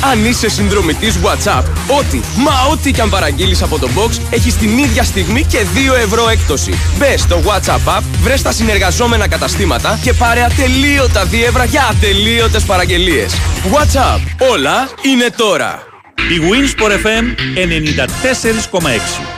Αν 0.00 0.24
είσαι 0.24 0.48
συνδρομητής 0.48 1.18
WhatsApp, 1.24 1.62
ό,τι, 1.98 2.20
μα 2.36 2.52
ό,τι 2.70 2.92
και 2.92 3.00
αν 3.00 3.10
παραγγείλεις 3.10 3.62
από 3.62 3.78
το 3.78 3.88
box, 3.96 4.20
έχεις 4.30 4.56
την 4.56 4.78
ίδια 4.78 5.04
στιγμή 5.04 5.44
και 5.44 5.58
2 5.92 5.94
ευρώ 5.94 6.28
έκπτωση. 6.28 6.72
Μπε 6.98 7.16
στο 7.16 7.42
WhatsApp 7.46 7.98
app, 7.98 8.02
βρες 8.22 8.42
τα 8.42 8.52
συνεργαζόμενα 8.52 9.28
καταστήματα 9.28 9.98
και 10.02 10.12
πάρε 10.12 10.42
ατελείωτα 10.44 11.24
δίευρα 11.24 11.64
για 11.64 11.86
ατελείωτες 11.90 12.64
παραγγελίες. 12.64 13.34
WhatsApp, 13.72 14.48
όλα 14.50 14.88
είναι 15.02 15.30
τώρα. 15.36 15.82
Η 16.16 16.40
Winsport 16.50 16.92
FM 16.92 17.24
94,6. 17.54 19.37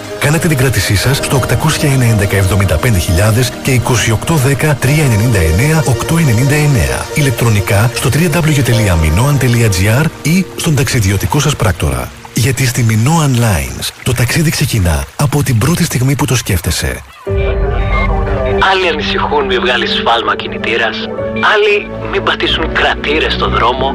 Κάνετε 0.21 0.47
την 0.47 0.57
κράτησή 0.57 0.95
σας 0.95 1.17
στο 1.17 1.37
890 1.37 2.27
και 2.27 2.43
2810 2.43 2.47
399 4.59 5.83
899. 5.83 5.85
Ηλεκτρονικά 7.13 7.91
στο 7.93 8.09
www.minoan.gr 8.13 10.05
ή 10.23 10.45
στον 10.55 10.75
ταξιδιωτικό 10.75 11.39
σας 11.39 11.55
πράκτορα. 11.55 12.11
Γιατί 12.33 12.65
στη 12.65 12.85
Minoan 12.89 13.39
Lines 13.39 13.89
το 14.03 14.13
ταξίδι 14.13 14.49
ξεκινά 14.49 15.03
από 15.15 15.43
την 15.43 15.57
πρώτη 15.57 15.83
στιγμή 15.83 16.15
που 16.15 16.25
το 16.25 16.35
σκέφτεσαι. 16.35 17.03
Άλλοι 18.71 18.87
ανησυχούν 18.87 19.45
μη 19.45 19.57
βγάλεις 19.57 19.91
σφάλμα 19.91 20.35
κινητήρας. 20.35 20.97
Άλλοι 21.53 21.89
μην 22.11 22.23
πατήσουν 22.23 22.73
κρατήρες 22.73 23.33
στο 23.33 23.49
δρόμο. 23.49 23.91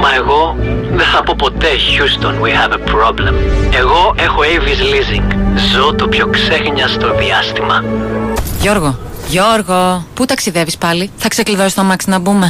Μα 0.00 0.14
εγώ 0.14 0.56
δεν 0.90 1.06
θα 1.06 1.22
πω 1.22 1.34
ποτέ 1.38 1.68
Houston, 1.94 2.34
we 2.44 2.48
have 2.48 2.72
a 2.72 2.78
problem. 2.94 3.34
Εγώ 3.78 4.14
έχω 4.16 4.40
Avis 4.40 4.80
Leasing. 4.92 5.39
Ζω 5.56 5.94
το 5.94 6.08
πιο 6.08 6.26
ξέχνιαστο 6.26 7.14
διάστημα. 7.18 7.84
Γιώργο, 8.60 8.98
Γιώργο, 9.28 10.06
πού 10.14 10.24
ταξιδεύεις 10.24 10.76
πάλι; 10.76 11.10
Θα 11.16 11.28
ξεκλειδώσει 11.28 11.74
το 11.74 11.80
αμάξι 11.80 12.10
να 12.10 12.18
μπούμε. 12.18 12.46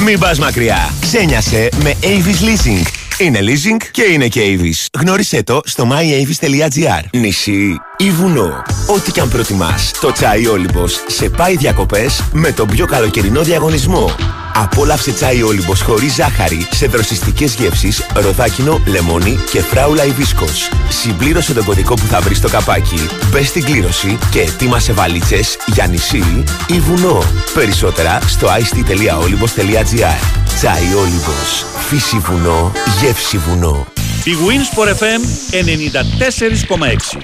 Μην 0.00 0.18
πας 0.18 0.38
μακριά. 0.38 0.90
Ξένιασε 1.00 1.68
με 1.82 1.94
Avis 2.02 2.44
Leasing. 2.44 3.07
Είναι 3.20 3.38
leasing 3.42 3.86
και 3.90 4.02
είναι 4.02 4.28
και 4.28 4.40
Avis. 4.44 5.00
Γνώρισέ 5.00 5.42
το 5.42 5.60
στο 5.64 5.88
myavis.gr. 5.92 7.02
Νησί 7.12 7.80
ή 7.96 8.10
βουνό. 8.10 8.62
Ό,τι 8.86 9.12
και 9.12 9.20
αν 9.20 9.28
προτιμάς, 9.28 9.90
το 10.00 10.12
τσάι 10.12 10.46
Όλυμπος 10.46 11.04
σε 11.06 11.28
πάει 11.28 11.56
διακοπές 11.56 12.24
με 12.32 12.52
τον 12.52 12.68
πιο 12.68 12.86
καλοκαιρινό 12.86 13.42
διαγωνισμό. 13.42 14.14
Απόλαυσε 14.54 15.12
τσάι 15.12 15.42
Όλυμπος 15.42 15.82
χωρίς 15.82 16.14
ζάχαρη 16.14 16.66
σε 16.70 16.86
δροσιστικές 16.86 17.54
γεύσεις, 17.54 18.06
ροδάκινο, 18.14 18.82
λεμόνι 18.86 19.38
και 19.50 19.60
φράουλα 19.60 20.04
υβίσκος. 20.04 20.68
Συμπλήρωσε 20.88 21.54
τον 21.54 21.64
κωδικό 21.64 21.94
που 21.94 22.06
θα 22.06 22.20
βρεις 22.20 22.36
στο 22.36 22.48
καπάκι, 22.48 23.08
μπες 23.30 23.48
στην 23.48 23.64
κλήρωση 23.64 24.18
και 24.30 24.40
ετοίμασε 24.40 24.92
βαλίτσες 24.92 25.56
για 25.66 25.86
νησί 25.86 26.44
ή 26.66 26.80
βουνό. 26.80 27.22
Περισσότερα 27.54 28.18
στο 28.26 28.48
ice.olybos.gr 28.48 30.47
Τσάι 30.60 30.94
Όλυμπος. 30.94 31.64
Φύση 31.88 32.18
βουνό, 32.18 32.72
γεύση 33.00 33.38
βουνό. 33.38 33.86
Η 34.24 34.32
Winsport 34.46 34.88
FM 35.00 35.20
94,6. 35.52 37.18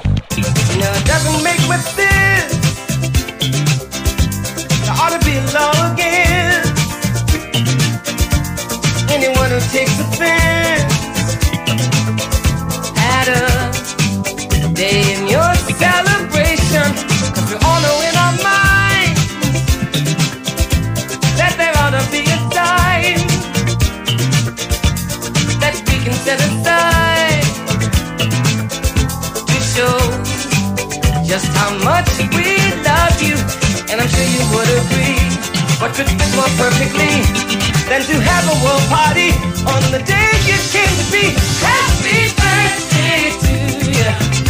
Now 0.81 0.93
it 0.99 1.05
doesn't 1.13 1.41
make 1.49 1.63
much 1.73 1.87
sense. 1.99 2.53
There 4.85 4.97
ought 5.03 5.13
to 5.17 5.21
be 5.29 5.35
law 5.57 5.75
again. 5.91 6.63
Anyone 9.17 9.51
who 9.55 9.61
takes 9.77 9.97
offense 10.05 10.95
at 13.17 13.27
a 13.41 13.45
day 14.81 14.99
in 15.15 15.21
your 15.35 15.53
celebration, 15.83 16.89
'cause 17.33 17.47
we 17.51 17.57
all 17.67 17.81
know 17.85 17.97
in 18.09 18.15
our 18.25 18.37
minds 18.53 19.23
that 21.39 21.53
there 21.61 21.75
ought 21.83 21.95
to 22.01 22.05
be 22.15 22.23
a 22.37 22.39
set 26.25 26.41
aside 26.41 27.45
to 29.45 29.57
show 29.61 29.97
just 31.23 31.47
how 31.53 31.71
much 31.85 32.09
we 32.33 32.57
love 32.81 33.21
you, 33.21 33.37
and 33.93 34.01
I'm 34.01 34.09
sure 34.09 34.29
you 34.37 34.45
would 34.57 34.71
agree. 34.81 35.21
What 35.81 35.93
could 35.93 36.09
fit 36.09 36.33
more 36.35 36.49
perfectly 36.57 37.13
than 37.91 38.01
to 38.09 38.17
have 38.25 38.45
a 38.49 38.57
world 38.65 38.85
party 38.89 39.37
on 39.69 39.83
the 39.93 40.01
day 40.01 40.31
you 40.49 40.57
came 40.73 40.95
to 40.97 41.07
be? 41.13 41.37
Happy 41.61 42.33
birthday 42.41 43.21
to 43.45 43.55
you. 43.93 44.44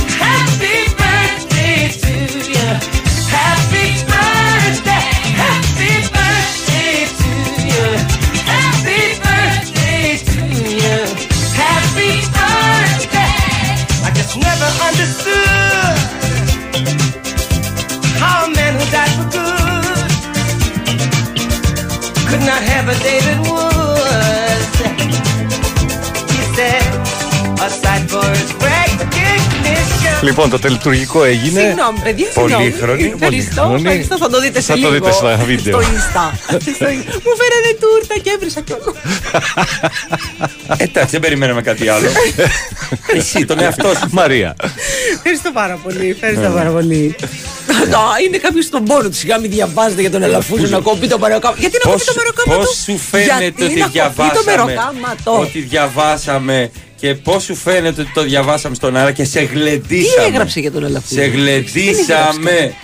Not 22.53 22.63
have 22.73 22.87
a 22.95 22.97
David 23.07 23.39
Woods; 23.49 24.75
He 26.33 26.41
said, 26.57 26.85
aside 27.67 28.05
for 28.13 28.27
his 28.39 28.51
recognition. 28.69 30.23
Λοιπόν, 30.23 30.51
το 30.51 30.59
τελετουργικό 30.59 31.25
έγινε. 31.25 31.61
Συγγνώμη, 31.61 31.99
παιδιά, 32.03 32.27
συγγνώμη. 32.33 32.53
Πολύχρονη. 32.65 33.13
Ευχαριστώ, 33.15 33.63
πολύχρονη. 33.63 33.83
ευχαριστώ. 33.83 34.17
Θα 34.17 34.29
το 34.29 34.41
δείτε 34.41 34.61
σε 34.61 34.67
Θα 34.67 34.75
λίγο. 34.75 34.89
το 34.89 34.95
δείτε 34.95 35.11
στα 35.13 35.37
βίντεο. 35.45 35.81
Στο 35.81 35.91
Insta. 35.91 36.27
Στο 36.59 36.87
Insta. 36.87 37.21
Μου 37.25 37.33
φέρανε 37.41 37.71
τούρτα 37.81 38.15
και 38.23 38.31
έβρισα 38.35 38.61
κιόλα. 38.61 38.93
Εντάξει, 40.77 41.11
δεν 41.11 41.21
περιμέναμε 41.21 41.63
κάτι 41.63 41.89
άλλο. 41.89 42.09
Εσύ, 43.19 43.45
τον 43.45 43.61
εαυτό 43.61 43.89
σου. 43.89 44.09
Μαρία. 44.11 44.57
Ευχαριστώ 45.17 45.51
πάρα 45.53 45.79
πολύ. 45.83 46.11
Ευχαριστώ 46.11 46.49
πάρα 46.55 46.71
πολύ. 46.71 47.17
Να, 47.91 47.99
είναι 48.27 48.39
κάποιος 48.39 48.65
στον 48.65 48.85
πόνο 48.85 49.09
του. 49.09 49.15
Σιγά 49.15 49.39
μην 49.39 49.51
διαβάζετε 49.51 50.01
για 50.01 50.11
τον 50.11 50.23
Ελαφούζο 50.23 50.67
να 50.67 50.81
κοπεί 50.81 51.09
το 51.09 51.19
μεροκάμα. 51.19 51.57
Γιατί 51.59 51.79
να 51.85 51.91
κοπεί 51.91 52.05
το 52.05 52.15
μεροκάμα 52.17 52.57
Πώς 52.57 52.83
σου 52.85 52.99
φαίνεται 52.99 53.65
ότι 53.65 53.75
Γιατί 53.75 53.79
να 53.79 53.87
κοπεί 53.87 54.35
το 54.35 54.43
διαβάσαμε 54.43 54.51
μεροκάματο. 54.51 55.39
Ότι 55.41 55.59
διαβάσαμε 55.61 56.71
και 56.97 57.15
πώς 57.15 57.43
σου 57.43 57.55
φαίνεται 57.55 58.01
ότι 58.01 58.11
το 58.15 58.23
διαβάσαμε 58.23 58.75
στον 58.75 58.97
αέρα 58.97 59.13
και 59.13 59.25
σε 59.25 59.39
Τι 59.39 59.47
γλεντήσαμε 59.47 60.27
έγραψε 60.27 60.61
για 60.61 60.73
τον 60.73 60.85
Ελαφούζο. 60.85 61.21
Σε 61.21 61.21
Τι 61.21 61.29
δεν 61.29 61.39
γλεντήσαμε 61.39 62.75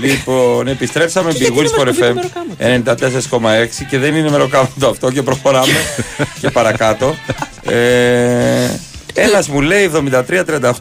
Λοιπόν, 0.00 0.68
επιστρέψαμε 0.68 1.32
Και 1.32 1.38
γιατί 1.38 1.54
Big 1.54 1.56
να 1.56 1.58
Wins 1.58 1.62
μας 1.62 1.70
for 1.70 1.86
κοπεί 1.86 1.94
το 1.98 2.14
FM 2.58 3.40
94,6 3.40 3.66
και 3.90 3.98
δεν 3.98 4.14
είναι 4.14 4.30
μεροκάματο 4.30 4.88
αυτό 4.88 5.10
και 5.10 5.22
προχωράμε 5.22 5.72
και 6.40 6.50
παρακάτω. 6.50 7.14
Ε, 7.62 8.70
ένας 9.14 9.48
μου 9.48 9.60
λέει 9.60 9.90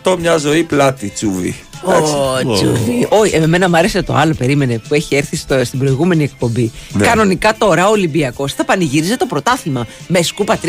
73-38 0.03 0.15
μια 0.19 0.37
ζωή 0.37 0.63
πλάτη 0.63 1.09
τσούβι. 1.09 1.55
Ω, 1.85 2.53
Τζούβι. 2.53 3.07
Όχι, 3.09 3.35
εμένα 3.35 3.69
μου 3.69 3.77
άρεσε 3.77 4.01
το 4.01 4.13
άλλο, 4.13 4.33
περίμενε, 4.33 4.77
που 4.87 4.93
έχει 4.93 5.15
έρθει 5.15 5.35
στο, 5.35 5.65
στην 5.65 5.79
προηγούμενη 5.79 6.23
εκπομπή. 6.23 6.71
Ναι. 6.91 7.05
Κανονικά 7.05 7.55
τώρα 7.57 7.87
ο 7.87 7.91
Ολυμπιακός 7.91 8.53
θα 8.53 8.65
πανηγύριζε 8.65 9.17
το 9.17 9.25
πρωτάθλημα 9.25 9.87
με 10.07 10.21
σκούπα 10.21 10.59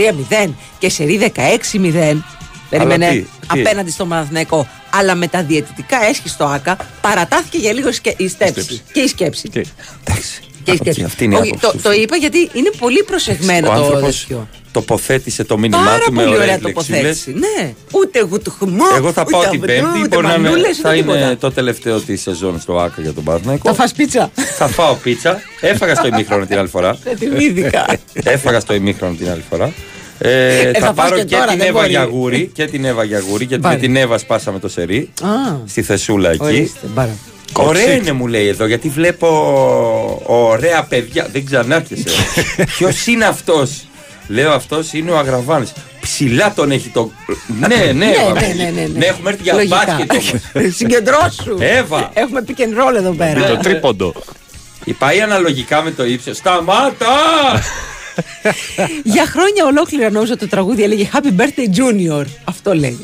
3-0 0.46 0.50
και 0.78 0.90
σερί 0.90 1.32
16-0. 1.72 2.16
Περίμενε 2.70 3.08
τι, 3.08 3.20
τι; 3.20 3.26
απέναντι 3.46 3.90
στο 3.90 4.06
Μαναθνέκο. 4.06 4.66
Αλλά 4.90 5.14
με 5.14 5.26
τα 5.26 5.42
διαιτητικά 5.42 6.04
έσχη 6.04 6.28
στο 6.28 6.44
ΑΚΑ 6.44 6.76
παρατάθηκε 7.00 7.58
για 7.58 7.72
λίγο 7.72 7.92
σκε- 7.92 8.20
η 8.20 8.28
στέψη. 8.28 8.82
Και 8.92 9.00
η 9.00 9.06
σκέψη. 9.06 9.50
Και 10.64 10.72
η 10.72 10.76
σκέψη. 10.76 11.02
αυτή 11.02 11.24
είναι 11.24 11.34
η 11.34 11.38
Όχι, 11.38 11.48
άποψη 11.48 11.66
το, 11.66 11.72
του 11.72 11.82
το 11.82 11.92
είπα 11.92 12.16
γιατί 12.16 12.38
είναι 12.52 12.70
πολύ 12.78 13.02
προσεγμένο 13.02 13.68
Ο 13.70 13.74
το 13.74 13.82
άνθρωπος 13.82 14.20
τέτοιο. 14.20 14.48
τοποθέτησε 14.72 15.44
το 15.44 15.58
μήνυμά 15.58 15.82
Πάρα 15.84 15.98
του 15.98 16.12
με 16.12 16.22
πολύ 16.22 16.34
ωραία 16.34 16.42
ωραίες 16.54 16.62
λεξίλες. 16.62 16.98
τοποθέτηση. 16.98 17.32
Ναι. 17.32 17.72
Ούτε 17.92 18.20
γουτουχμό. 18.20 18.84
Εγώ 18.96 19.12
θα 19.12 19.24
πάω 19.24 19.40
ούτε 19.40 19.50
την 19.50 19.62
αυρού, 19.70 19.82
Πέμπτη. 19.84 19.98
ούτε 20.02 20.14
Μπορεί 20.16 20.26
να 20.26 20.34
είναι, 20.34 20.48
μανούλες, 20.48 20.76
θα 20.78 20.88
ούτε 20.88 20.98
είναι 20.98 21.12
τίποτα. 21.12 21.36
το 21.36 21.50
τελευταίο 21.52 22.00
της 22.00 22.20
σεζόν 22.22 22.60
στο 22.60 22.78
ΑΚΑ 22.78 23.02
για 23.02 23.12
τον 23.12 23.24
Παναθηναϊκό. 23.24 23.68
Θα 23.68 23.74
φας 23.74 23.92
πίτσα. 23.92 24.30
Θα 24.56 24.66
φάω 24.68 24.94
πίτσα. 24.94 25.40
Έφαγα 25.60 25.94
στο 25.94 26.06
ημίχρονο 26.06 26.46
την 26.46 26.58
άλλη 26.58 26.68
φορά. 26.68 26.96
Δεν 27.04 27.18
την 27.18 27.40
είδηκα. 27.40 27.86
Έφαγα 28.12 28.60
στο 28.60 28.74
ημίχρονο 28.74 29.14
την 29.14 29.30
άλλη 29.30 29.44
φορά. 29.50 29.72
Ε, 30.18 30.70
θα 30.72 30.78
θα 30.80 30.86
φας 30.86 30.94
πάρω 30.94 31.16
και 31.16 31.24
και, 31.24 31.34
τώρα, 31.34 31.46
την 31.46 31.58
δεν 31.58 31.66
Εύα 31.68 31.78
μπορεί. 31.78 31.90
Γιαγούρη 31.90 32.50
και 32.54 32.64
την 32.64 32.84
Εύα 32.84 33.04
Γιαγούρη 33.04 33.44
γιατί 33.44 33.62
Πάρε. 33.62 33.74
με 33.74 33.80
την 33.80 33.96
Εύα 33.96 34.18
σπάσαμε 34.18 34.58
το 34.58 34.68
σερί 34.68 35.10
Α, 35.22 35.28
στη 35.66 35.82
Θεσούλα 35.82 36.30
εκεί. 36.30 36.72
Ορίστε, 37.56 37.62
μπάρα. 37.62 37.68
Ωραία 37.68 37.94
είναι 37.94 38.12
μου 38.12 38.26
λέει 38.26 38.48
εδώ 38.48 38.66
γιατί 38.66 38.88
βλέπω 38.88 39.28
ωραία 40.26 40.82
παιδιά. 40.82 41.28
Δεν 41.32 41.44
ξανάρχεσαι. 41.46 42.04
Ποιος 42.76 43.06
είναι 43.06 43.24
αυτός; 43.24 43.84
Λέω 44.28 44.52
αυτός 44.52 44.92
είναι 44.92 45.10
ο 45.10 45.18
Αγραβάνης 45.18 45.72
Ψηλά 46.00 46.52
τον 46.54 46.70
έχει 46.70 46.88
το. 46.88 47.10
Ναι, 47.60 47.66
ναι, 47.76 47.92
Ναι, 47.92 48.06
Εύα. 48.06 48.32
ναι, 48.32 48.54
ναι, 48.56 48.70
ναι, 48.70 48.86
ναι. 48.96 49.04
έχουμε 49.06 49.30
έρθει 49.30 49.42
για 49.42 49.54
Λογικά. 49.54 49.84
μπάσκετ 49.86 50.10
όμως. 50.10 50.32
Συγκεντρώσου. 50.76 51.56
Εύα. 51.58 52.10
Έχουμε 52.14 52.44
pick 52.46 52.60
and 52.60 52.62
roll 52.90 52.94
εδώ 52.96 53.10
πέρα. 53.12 53.46
Το 53.46 53.56
τρίποντο. 53.56 54.14
Πάει 54.98 55.20
αναλογικά 55.20 55.82
με 55.82 55.90
το 55.90 56.04
ύψος. 56.04 56.36
Σταμάτα! 56.36 57.06
Για 59.02 59.26
χρόνια 59.26 59.64
ολόκληρα 59.66 60.10
νόμιζα 60.10 60.36
το 60.36 60.48
τραγούδι 60.48 60.82
έλεγε 60.82 61.08
Happy 61.12 61.40
Birthday 61.40 61.76
Junior. 61.78 62.24
Αυτό 62.44 62.74
λέει. 62.74 62.98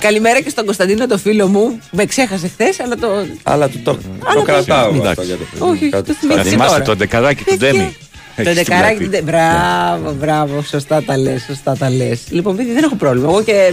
Καλημέρα 0.00 0.40
και 0.40 0.48
στον 0.50 0.64
Κωνσταντίνο, 0.64 1.06
το 1.06 1.18
φίλο 1.18 1.46
μου. 1.48 1.78
Με 1.90 2.04
ξέχασε 2.04 2.48
χθες, 2.48 2.80
αλλά 2.80 2.96
το. 2.96 3.08
Αλλά 3.42 3.68
του 3.68 3.80
το, 3.84 3.90
Αλλά 3.90 4.32
το 4.34 4.38
το- 4.38 4.42
κρατάω 4.42 4.88
εγώ 4.88 4.94
Εντάξει. 5.00 5.08
αυτό 5.10 5.22
για 5.22 5.36
το 5.36 5.64
Όχι, 5.66 5.72
όχι, 5.84 5.88
Κάτι- 5.88 6.06
το 6.06 6.14
θυμήθηκα. 6.20 6.44
Θα 6.44 6.50
θυμάστε 6.50 6.80
το 6.80 6.96
ντεκαδάκι 6.96 7.44
του 7.44 7.56
Παιδιά. 7.56 7.72
Ντέμι. 7.72 7.96
Το 8.36 8.40
Έχεις 8.40 8.52
στην 8.52 8.64
δεκαράκι. 8.74 9.04
πλάτη. 9.04 9.22
Μπράβο, 9.24 10.12
μπράβο. 10.20 10.62
Σωστά 10.62 11.02
τα 11.02 11.16
λες. 11.18 11.42
Σωστά 11.46 11.76
τα 11.76 11.90
λες. 11.90 12.20
Λοιπόν, 12.30 12.56
παιδί, 12.56 12.72
δεν 12.72 12.82
έχω 12.84 12.94
πρόβλημα. 12.94 13.28
Εγώ 13.28 13.42
και 13.42 13.72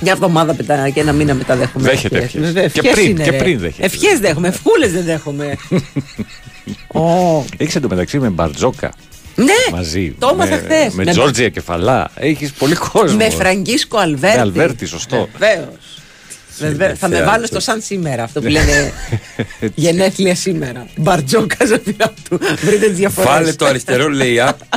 μια 0.00 0.12
εβδομάδα 0.12 0.54
μετά 0.56 0.90
και 0.90 1.00
ένα 1.00 1.12
μήνα 1.12 1.34
μετά 1.34 1.56
δέχομαι. 1.56 1.88
Δέχεται 1.88 2.16
ευχές. 2.16 2.34
ευχές. 2.34 2.52
Βέβαια, 2.52 2.68
Και 2.68 2.78
ευχές 2.80 2.92
πριν, 2.94 3.10
είναι, 3.10 3.24
και 3.24 3.30
ρε. 3.30 3.36
πριν 3.36 3.58
δέχεται. 3.58 3.86
Ευχές 3.86 4.18
δέχομαι. 4.20 4.48
Ευχούλε 4.48 4.88
δεν 4.88 5.04
δέχομαι. 5.04 5.56
Ω. 7.00 7.44
Έχεις 7.56 7.74
εντωμεταξύ 7.74 8.18
με 8.18 8.28
Μπαρτζόκα 8.28 8.92
Ναι, 9.34 9.44
μαζί. 9.72 10.14
το 10.18 10.28
έμαθα 10.32 10.50
με, 10.50 10.56
χθες. 10.56 10.92
Με 10.94 11.04
Με- 11.04 11.10
Τζόρτζια 11.10 11.48
Κεφαλά. 11.48 12.10
Έχεις 12.14 12.52
πολύ 12.52 12.74
κόσμο. 12.74 13.16
με 13.16 13.30
Φραγκίσκο 13.30 13.98
Αλβέρτη. 13.98 14.36
Με 14.36 14.42
Αλβέρτη, 14.42 14.86
σωστό. 14.86 15.28
Βεβαίως. 15.38 16.98
Θα 16.98 17.08
με 17.08 17.22
βάλω 17.22 17.46
στο 17.46 17.60
σαν 17.60 17.80
σήμερα, 17.80 18.22
αυτό 18.22 18.40
που 18.40 18.46
λένε 18.48 18.92
γενέθλια 19.74 20.34
σήμερα. 20.34 20.86
Μπαρτζόκα 20.96 21.66
ζαφυρά 21.66 22.12
του. 22.28 22.38
Βρείτε 22.64 22.86
τις 22.86 22.96
διαφορές. 22.96 23.30
Βάλε 23.30 23.52
το 23.52 23.66
αριστερό 23.66 24.08
λέει 24.08 24.40
απ. 24.40 24.58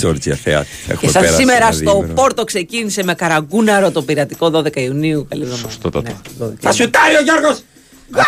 Τζόρτζια 0.00 0.34
Θεάτη. 0.34 0.68
Και 0.86 0.92
Έχουμε 0.92 1.10
σαν 1.12 1.22
πέρασει 1.22 1.40
σήμερα 1.40 1.64
ένα 1.66 1.72
στο 1.72 1.92
διήμερο. 1.92 2.12
Πόρτο 2.12 2.44
ξεκίνησε 2.44 3.02
με 3.04 3.14
καραγκούναρο 3.14 3.90
το 3.90 4.02
πειρατικό 4.02 4.50
12 4.54 4.76
Ιουνίου. 4.76 5.26
Καλή 5.28 5.42
εβδομάδα. 5.42 5.68
Σωστότατο. 5.68 6.10
Ναι, 6.38 6.46
12. 6.46 6.52
Θα 6.60 6.72
σουτάρει 6.72 7.14
ο 7.16 7.22
Γιώργος! 7.22 7.62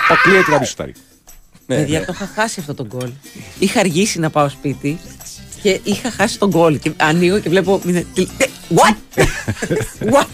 Αποκλείεται 0.09 0.51
να 0.51 0.57
μην 0.59 0.67
σουτάρει. 0.67 0.93
Ναι, 1.67 1.77
Παιδιά, 1.77 1.99
ναι. 1.99 2.05
το 2.05 2.13
είχα 2.15 2.31
χάσει 2.35 2.57
αυτό 2.61 2.75
το 2.75 2.87
γκολ. 2.87 3.11
Είχα 3.59 3.81
αργήσει 3.81 4.19
να 4.19 4.31
πάω 4.31 4.49
σπίτι 4.49 4.99
και 5.63 5.81
είχα 5.83 6.11
χάσει 6.11 6.39
τον 6.39 6.49
γκολ. 6.49 6.79
Και 6.79 6.93
ανοίγω 6.97 7.39
και 7.39 7.49
βλέπω. 7.49 7.81
μηδε- 7.85 8.07
τι- 8.15 8.27
τε- 8.37 8.49
What? 8.75 9.19
What? 10.13 10.27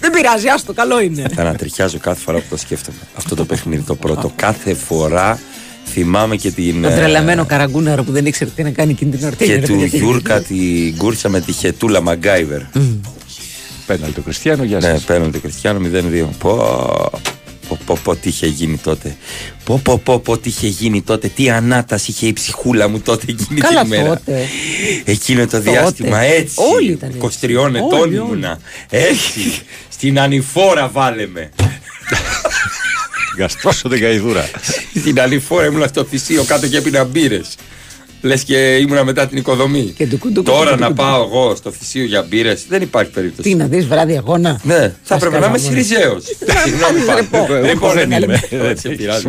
Δεν 0.00 0.10
πειράζει, 0.12 0.48
άστο, 0.48 0.72
καλό 0.72 1.00
είναι. 1.00 1.28
Θα 1.34 1.40
ανατριχιάζω 1.40 1.98
κάθε 1.98 2.20
φορά 2.20 2.38
που 2.38 2.44
το 2.50 2.56
σκέφτομαι. 2.56 2.96
Αυτό 3.16 3.34
το 3.34 3.44
παιχνίδι 3.44 3.82
το 3.82 3.94
πρώτο. 3.94 4.32
Κάθε 4.36 4.74
φορά 4.74 5.40
θυμάμαι 5.86 6.36
και 6.36 6.50
την. 6.50 6.82
Το 6.82 6.88
ε, 6.88 6.94
τρελαμένο 6.96 7.44
καραγκούναρο 7.44 8.02
που 8.04 8.12
δεν 8.12 8.26
ήξερε 8.26 8.50
τι 8.50 8.62
να 8.62 8.70
κάνει 8.70 8.90
εκείνη 8.90 9.16
την 9.16 9.26
ορτή. 9.26 9.44
Και 9.46 9.54
ρε 9.54 9.60
του 9.60 9.72
παιδιά, 9.72 9.88
τι 9.90 9.96
Γιούρκα 9.96 10.40
την 10.40 10.96
κούρσα 10.96 11.28
με 11.28 11.40
τη 11.40 11.52
χετούλα 11.52 12.00
Μαγκάιβερ. 12.00 12.60
Πέναλ 13.86 14.12
το 14.14 14.20
Κριστιανό, 14.20 14.64
γεια 14.64 14.78
Ναι, 14.78 14.88
σας. 14.88 15.02
παίρνω 15.02 15.30
το 15.30 15.38
Κριστιανό 15.38 15.80
0-2. 15.80 16.24
Πω, 16.38 16.56
πω, 17.68 17.78
πω, 17.86 17.98
πω, 18.02 18.16
τι 18.16 18.28
είχε 18.28 18.46
γίνει 18.46 18.76
τότε. 18.76 19.16
Πω, 19.64 19.80
πω, 19.84 19.98
πω, 19.98 20.18
πω, 20.18 20.38
τι 20.38 20.48
είχε 20.48 20.66
γίνει 20.66 21.02
τότε. 21.02 21.28
Τι 21.28 21.50
ανάταση 21.50 22.10
είχε 22.10 22.26
η 22.26 22.32
ψυχούλα 22.32 22.88
μου 22.88 23.00
τότε 23.00 23.24
εκείνη 23.28 23.60
Καλά 23.60 23.80
την 23.80 23.88
μέρα. 23.88 24.08
τότε. 24.08 24.46
Εκείνο 25.04 25.40
το 25.40 25.50
Τότε. 25.50 25.70
διάστημα 25.70 26.18
έτσι. 26.20 26.54
Όλοι 26.74 26.90
ήταν 26.90 27.10
έτσι. 27.22 27.38
23 27.46 27.50
ετών 27.74 28.00
Όλοι, 28.00 28.14
ήμουνα. 28.16 28.58
Έτσι. 28.90 29.40
Στην 29.88 30.18
ανηφόρα 30.20 30.88
βάλεμε. 30.88 31.48
Γαστρώσω 33.38 33.88
την 33.88 34.00
καηδούρα. 34.00 34.50
Στην 34.94 35.20
ανηφόρα 35.20 35.66
ήμουνα 35.66 35.86
στο 35.86 36.04
θυσίο 36.04 36.44
κάτω 36.44 36.68
και 36.68 36.76
έπινα 36.76 37.04
μπύρε. 37.04 37.40
Λε 38.20 38.36
και 38.36 38.76
ήμουνα 38.76 39.04
μετά 39.04 39.26
την 39.26 39.36
οικοδομή. 39.38 39.82
Και 39.96 40.06
του 40.06 40.18
κουντου, 40.18 40.42
Τώρα 40.42 40.70
κουντου, 40.70 40.80
να 40.80 40.86
κουντου. 40.86 41.02
πάω 41.02 41.22
εγώ 41.22 41.54
στο 41.54 41.70
θυσίο 41.70 42.04
για 42.04 42.22
μπύρε 42.22 42.54
δεν 42.68 42.82
υπάρχει 42.82 43.10
περίπτωση. 43.10 43.48
Τι 43.48 43.54
να 43.54 43.66
δει 43.66 43.80
βράδυ 43.80 44.16
αγώνα. 44.16 44.60
Ναι, 44.62 44.74
θα 44.78 44.92
Σας 45.02 45.16
έπρεπε 45.22 45.38
να 45.38 45.46
είμαι 45.46 45.58
καλά, 45.58 45.70
μόνο. 45.70 45.82
Σιριζέο. 45.82 46.20
Συγγνώμη 46.64 46.98
Άντε, 46.98 47.06
πάρα 47.06 47.20
λοιπόν. 47.20 47.46
πολύ. 47.46 47.58
Εγώ 47.58 47.66
Λοιπόν, 47.66 47.92
δεν 47.94 48.08
δεν 48.08 48.22
είμαι. 48.22 48.40
είμαι. 48.50 48.58
Δεν 48.62 48.70
Έτσι, 48.70 48.88
έχει 48.88 48.96
πειράζει. 48.96 49.28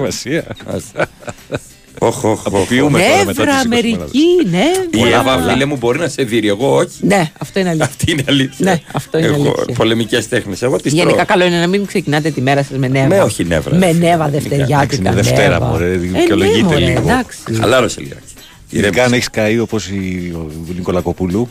Σημασία. 1.99 2.17
Όχι, 2.17 2.27
όχι. 2.27 2.41
Αποποιούμε 2.45 2.99
τώρα 2.99 3.25
μετά 3.25 3.43
Νεύρα, 3.43 3.45
τις 3.45 3.62
20 3.62 3.65
Αμερική, 3.65 4.25
ναι. 4.51 4.63
Η 4.91 4.97
πολλά, 4.97 5.19
Εύα, 5.19 5.36
πολλά. 5.38 5.51
φίλε 5.51 5.65
μου, 5.65 5.77
μπορεί 5.77 5.99
να 5.99 6.08
σε 6.08 6.23
δει, 6.23 6.47
εγώ 6.47 6.75
όχι. 6.75 6.89
Ναι, 7.01 7.31
αυτό 7.39 7.60
είναι 7.60 7.69
αλήθεια. 7.69 7.86
Αυτή 7.86 8.12
είναι 8.12 8.23
αλήθεια. 8.27 8.65
Ναι, 8.71 8.79
αυτό 8.93 9.17
είναι 9.17 9.27
Εγώ, 9.27 9.36
αλήθεια. 9.36 9.73
Πολεμικές 9.77 10.27
τέχνες. 10.27 10.62
Εγώ 10.62 10.75
τις 10.77 10.93
Γενικά 10.93 11.13
τρώω. 11.13 11.25
καλό 11.25 11.45
είναι 11.45 11.60
να 11.60 11.67
μην 11.67 11.86
ξεκινάτε 11.86 12.29
τη 12.29 12.41
μέρα 12.41 12.63
σας 12.63 12.77
με 12.77 12.88
νεύρα. 12.88 13.08
Με 13.15 13.21
όχι 13.21 13.43
νεύρα. 13.43 13.75
Με 13.75 13.91
νεύρα 13.91 14.27
Εντάξει, 14.27 14.31
δευτεριάτικα. 14.47 14.95
είναι 14.95 15.12
Δευτέρα, 15.21 15.49
νεύρα. 15.49 15.65
μωρέ, 15.65 15.91
Ε, 15.91 15.97
δικαιολογείται 15.97 16.58
ναι, 16.62 16.63
μωρέ, 16.63 16.79
λίγο. 16.86 16.99
Εντάξει. 16.99 17.38
Χαλάρωσε 17.60 17.99
λιγάκι. 18.01 18.21
Ειδικά 18.69 19.03
αν 19.03 19.13
έχεις 19.13 19.29
καεί 19.29 19.60
όπως 19.60 19.88
ο 20.36 20.47
Νικολακοπούλου. 20.75 21.49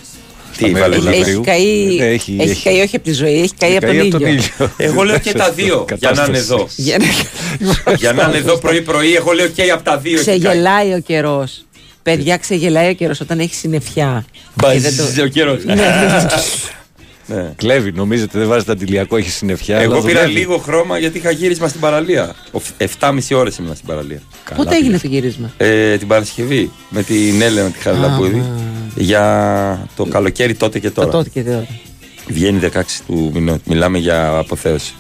Τι, 0.57 0.69
στα 0.69 0.79
βάλε, 0.79 0.99
μέρη 1.01 1.03
του 1.03 1.09
έχει 1.09 1.21
Έχει 1.21 1.21
Λαβρίου. 1.21 1.41
καεί, 1.41 1.99
Ε, 2.01 2.13
έχει, 2.13 2.63
καεί 2.65 2.81
όχι 2.81 2.97
από 2.97 3.05
τη 3.05 3.13
ζωή, 3.13 3.41
έχει 3.41 3.53
καεί 3.59 3.77
από 3.77 3.87
τον 4.11 4.27
ήλιο. 4.27 4.43
Εγώ 4.77 5.03
λέω 5.03 5.19
και 5.19 5.33
τα 5.33 5.51
δύο. 5.51 5.85
Για 5.99 6.11
να 6.11 6.25
είναι 6.29 6.39
εδώ. 6.39 6.69
Για 6.77 6.99
να- 6.99 7.93
Για 7.93 8.13
να 8.13 8.23
είναι 8.29 8.37
εδώ 8.37 8.59
πρωί-πρωί, 8.59 9.15
εγώ 9.15 9.33
λέω 9.33 9.49
και 9.49 9.71
από 9.71 9.83
τα 9.85 9.99
δύο. 9.99 10.15
έχει 10.19 10.25
καεί. 10.25 10.39
Ξεγελάει 10.39 10.93
ο 10.93 11.01
καιρός. 11.01 11.65
Παιδιά, 12.03 12.37
ξεγελάει 12.37 12.91
ο 12.91 12.95
καιρός 12.95 13.21
όταν 13.21 13.39
έχεις 13.41 13.59
συννεφιά. 13.59 14.25
Και 14.61 14.79
δεν 14.81 14.97
το- 14.97 15.03
Μπαζ 15.03 15.19
ο 15.19 15.27
καιρός. 15.27 15.59
Ναι. 17.27 17.53
Κλέβει, 17.57 17.93
νομίζετε 17.93 18.39
δεν 18.39 18.49
βάζετε 18.49 18.73
αντιλιακό, 18.73 19.17
έχεις 19.17 19.35
συννεφιά. 19.35 19.79
Εγώ 19.79 19.93
αλλά 19.95 20.03
πήρα 20.05 20.21
δουλεύει. 20.21 20.39
λίγο 20.39 20.59
χρώμα 20.59 20.99
γιατί 20.99 21.19
είχα 21.19 21.31
γύρισμα 21.31 21.69
στην 21.69 21.81
παραλία. 21.81 22.35
7,5 22.77 23.35
ώρες 23.35 23.57
ήμουν 23.57 23.75
στην 23.75 23.87
παραλία. 23.87 24.21
Καλά 24.45 24.57
Πότε 24.63 24.75
έγινε 24.77 24.87
πήγες. 24.87 25.01
το 25.01 25.09
γύρισμα; 25.09 25.53
Ε, 25.57 25.97
την 25.97 26.07
Παρασκευή 26.09 26.71
με 26.89 27.03
την 27.03 27.43
Έλενα 27.43 27.69
τη 27.71 27.79
Χαραλαμπούδη 27.79 28.43
για 28.95 29.89
το 29.97 30.05
καλοκαίρι 30.05 30.55
τότε 30.55 30.79
και 30.79 30.89
Το 30.91 30.95
τώρα. 30.95 31.11
τότε 31.11 31.29
και 31.29 31.43
τώρα. 31.43 31.67
Βγαίνει 32.29 32.59
16 32.73 32.81
του 33.07 33.31
μηνό. 33.35 33.59
Μιλάμε 33.65 33.99
για 33.99 34.37
αποθέωση. 34.37 34.95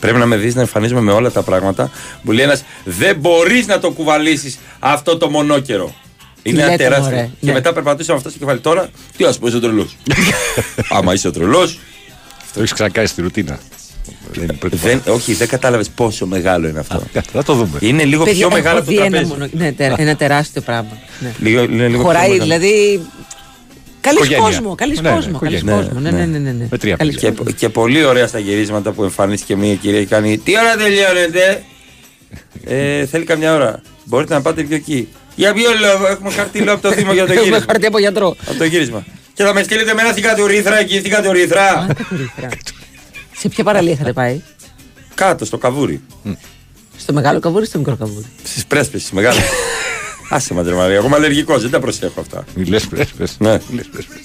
Πρέπει 0.00 0.18
να 0.18 0.26
με 0.26 0.36
δεις 0.36 0.54
να 0.54 0.60
εμφανίζομαι 0.60 1.00
με 1.00 1.12
όλα 1.12 1.30
τα 1.30 1.42
πράγματα. 1.42 1.90
Μου 2.22 2.32
λέει 2.32 2.44
ένας, 2.44 2.64
δεν 2.84 3.16
μπορείς 3.16 3.66
να 3.66 3.78
το 3.78 3.90
κουβαλήσεις 3.90 4.58
αυτό 4.78 5.16
το 5.16 5.30
μονόκερο. 5.30 5.94
Είναι 6.42 6.60
ένα 6.62 6.70
λέτε, 6.70 6.82
τεράστιο. 6.82 7.10
μωρέ, 7.14 7.22
Και 7.40 7.46
ναι. 7.46 7.52
μετά 7.52 7.72
περπατούσαμε 7.72 8.18
αυτό 8.18 8.30
στο 8.30 8.38
κεφάλι. 8.38 8.60
Τώρα, 8.60 8.88
τι 9.16 9.24
α 9.24 9.32
πούμε, 9.38 9.50
είσαι 9.50 9.60
τρελός. 9.60 9.96
Άμα 10.96 11.14
είσαι 11.14 11.30
τρελός, 11.30 11.78
Το 12.54 12.60
έχεις 12.60 12.72
ξανακάνει 12.72 13.06
στη 13.06 13.22
ρουτίνα. 13.22 13.58
Δεν 14.32 14.42
είναι 14.42 14.52
πρώτη 14.52 14.76
δεν, 14.76 15.02
όχι, 15.08 15.32
δεν 15.34 15.48
κατάλαβες 15.48 15.88
πόσο 15.88 16.26
μεγάλο 16.26 16.68
είναι 16.68 16.78
αυτό. 16.78 16.94
φορά. 17.12 17.24
Θα 17.32 17.42
το 17.42 17.54
δούμε. 17.54 17.78
Είναι 17.80 18.04
λίγο 18.04 18.24
Παιδιά, 18.24 18.46
πιο 18.48 18.56
μεγάλο 18.56 18.78
έχω 18.78 18.90
από 18.90 18.94
το 18.94 19.00
δει 19.00 19.06
ένα, 19.06 19.10
τραπέζι. 19.10 19.32
μονο- 19.32 19.48
ναι, 19.64 19.72
τε- 19.72 19.98
ένα 19.98 20.16
τεράστιο 20.16 20.60
πράγμα. 20.62 20.98
Ναι. 21.20 21.32
Λίγο, 21.40 21.62
είναι 21.62 21.72
λίγο 21.86 21.88
πιο 21.88 22.02
Χωράει, 22.02 22.30
μεγάλο. 22.30 22.42
δηλαδή. 22.42 23.00
Καλή 24.00 24.16
Οικογένεια. 24.16 24.42
κόσμο, 24.44 24.74
καλή 24.74 24.94
Ναι, 24.94 25.00
ναι, 25.08 25.14
κόσμο. 25.14 25.38
καλής 25.38 25.60
οικογένεια. 25.60 25.84
κόσμο. 25.84 26.00
Ναι, 26.00 26.10
ναι, 26.10 26.24
ναι, 26.24 26.38
ναι, 26.38 26.50
ναι. 26.50 26.66
Με 26.70 26.78
τρία 26.78 26.96
Καλής 26.96 27.14
παιδιά. 27.14 27.30
Και, 27.30 27.36
κόσμος. 27.36 27.54
και 27.54 27.68
πολύ 27.68 28.04
ωραία 28.04 28.26
στα 28.26 28.38
γυρίσματα 28.38 28.92
που 28.92 29.02
εμφανίστηκε 29.02 29.56
μια 29.56 29.74
κυρία 29.74 30.00
και 30.00 30.06
κάνει 30.06 30.38
Τι 30.38 30.52
ώρα 30.58 30.76
τελειώνετε, 30.76 31.62
ε, 32.64 33.06
Θέλει 33.06 33.24
καμιά 33.24 33.54
ώρα. 33.54 33.80
Μπορείτε 34.04 34.34
να 34.34 34.42
πάτε 34.42 34.62
πιο 34.62 34.76
εκεί. 34.76 35.08
Για 35.34 35.52
ποιο 35.52 35.70
λόγο, 35.80 36.06
έχουμε 36.06 36.30
χαρτί 36.30 36.58
λέω 36.60 36.74
από 36.74 36.82
το 36.88 36.94
Δήμο 36.94 37.12
για 37.12 37.26
το 37.26 37.32
Έχουμε 37.32 37.46
γύρισμα. 37.46 37.66
χαρτί 37.70 37.86
από 37.86 37.98
γιατρό. 37.98 38.36
από 38.48 38.58
το 38.58 38.64
γύρισμα. 38.64 39.04
Και 39.34 39.42
θα 39.44 39.54
με 39.54 39.62
στείλετε 39.62 39.94
με 39.94 40.00
ένα 40.02 40.10
στην 40.10 40.22
κατουρίθρα 40.22 40.78
εκεί 40.78 40.98
στην 40.98 41.10
κατουρίθρα. 41.10 41.62
Α, 41.70 41.86
κατουρίθρα. 41.94 42.48
Σε 43.36 43.48
ποια 43.48 43.64
παραλία 43.64 43.92
είχατε 43.92 44.12
πάει, 44.12 44.40
Κάτω 45.14 45.44
στο 45.44 45.58
καβούρι. 45.58 46.00
στο 46.98 47.12
μεγάλο 47.12 47.40
καβούρι 47.40 47.64
ή 47.64 47.66
στο 47.66 47.78
μικρό 47.78 47.96
καβούρι; 47.96 48.26
Στις 48.44 48.66
πρέσπες, 48.66 49.00
στις 49.00 49.12
μεγάλες. 49.12 49.42
Άσε 50.28 50.54
μα, 50.54 50.62
Μαρία. 50.62 50.94
Εγώ 50.96 51.06
είμαι 51.06 51.16
αλλεργικός, 51.16 51.62
δεν 51.62 51.70
τα 51.70 51.80
προσέχω 51.80 52.20
αυτά. 52.20 52.44
Μιλέ 52.54 52.78
πρέσπες. 52.78 53.34
Ναι. 53.38 53.58
Μιλές 53.70 53.86
πρέσπες. 53.92 54.18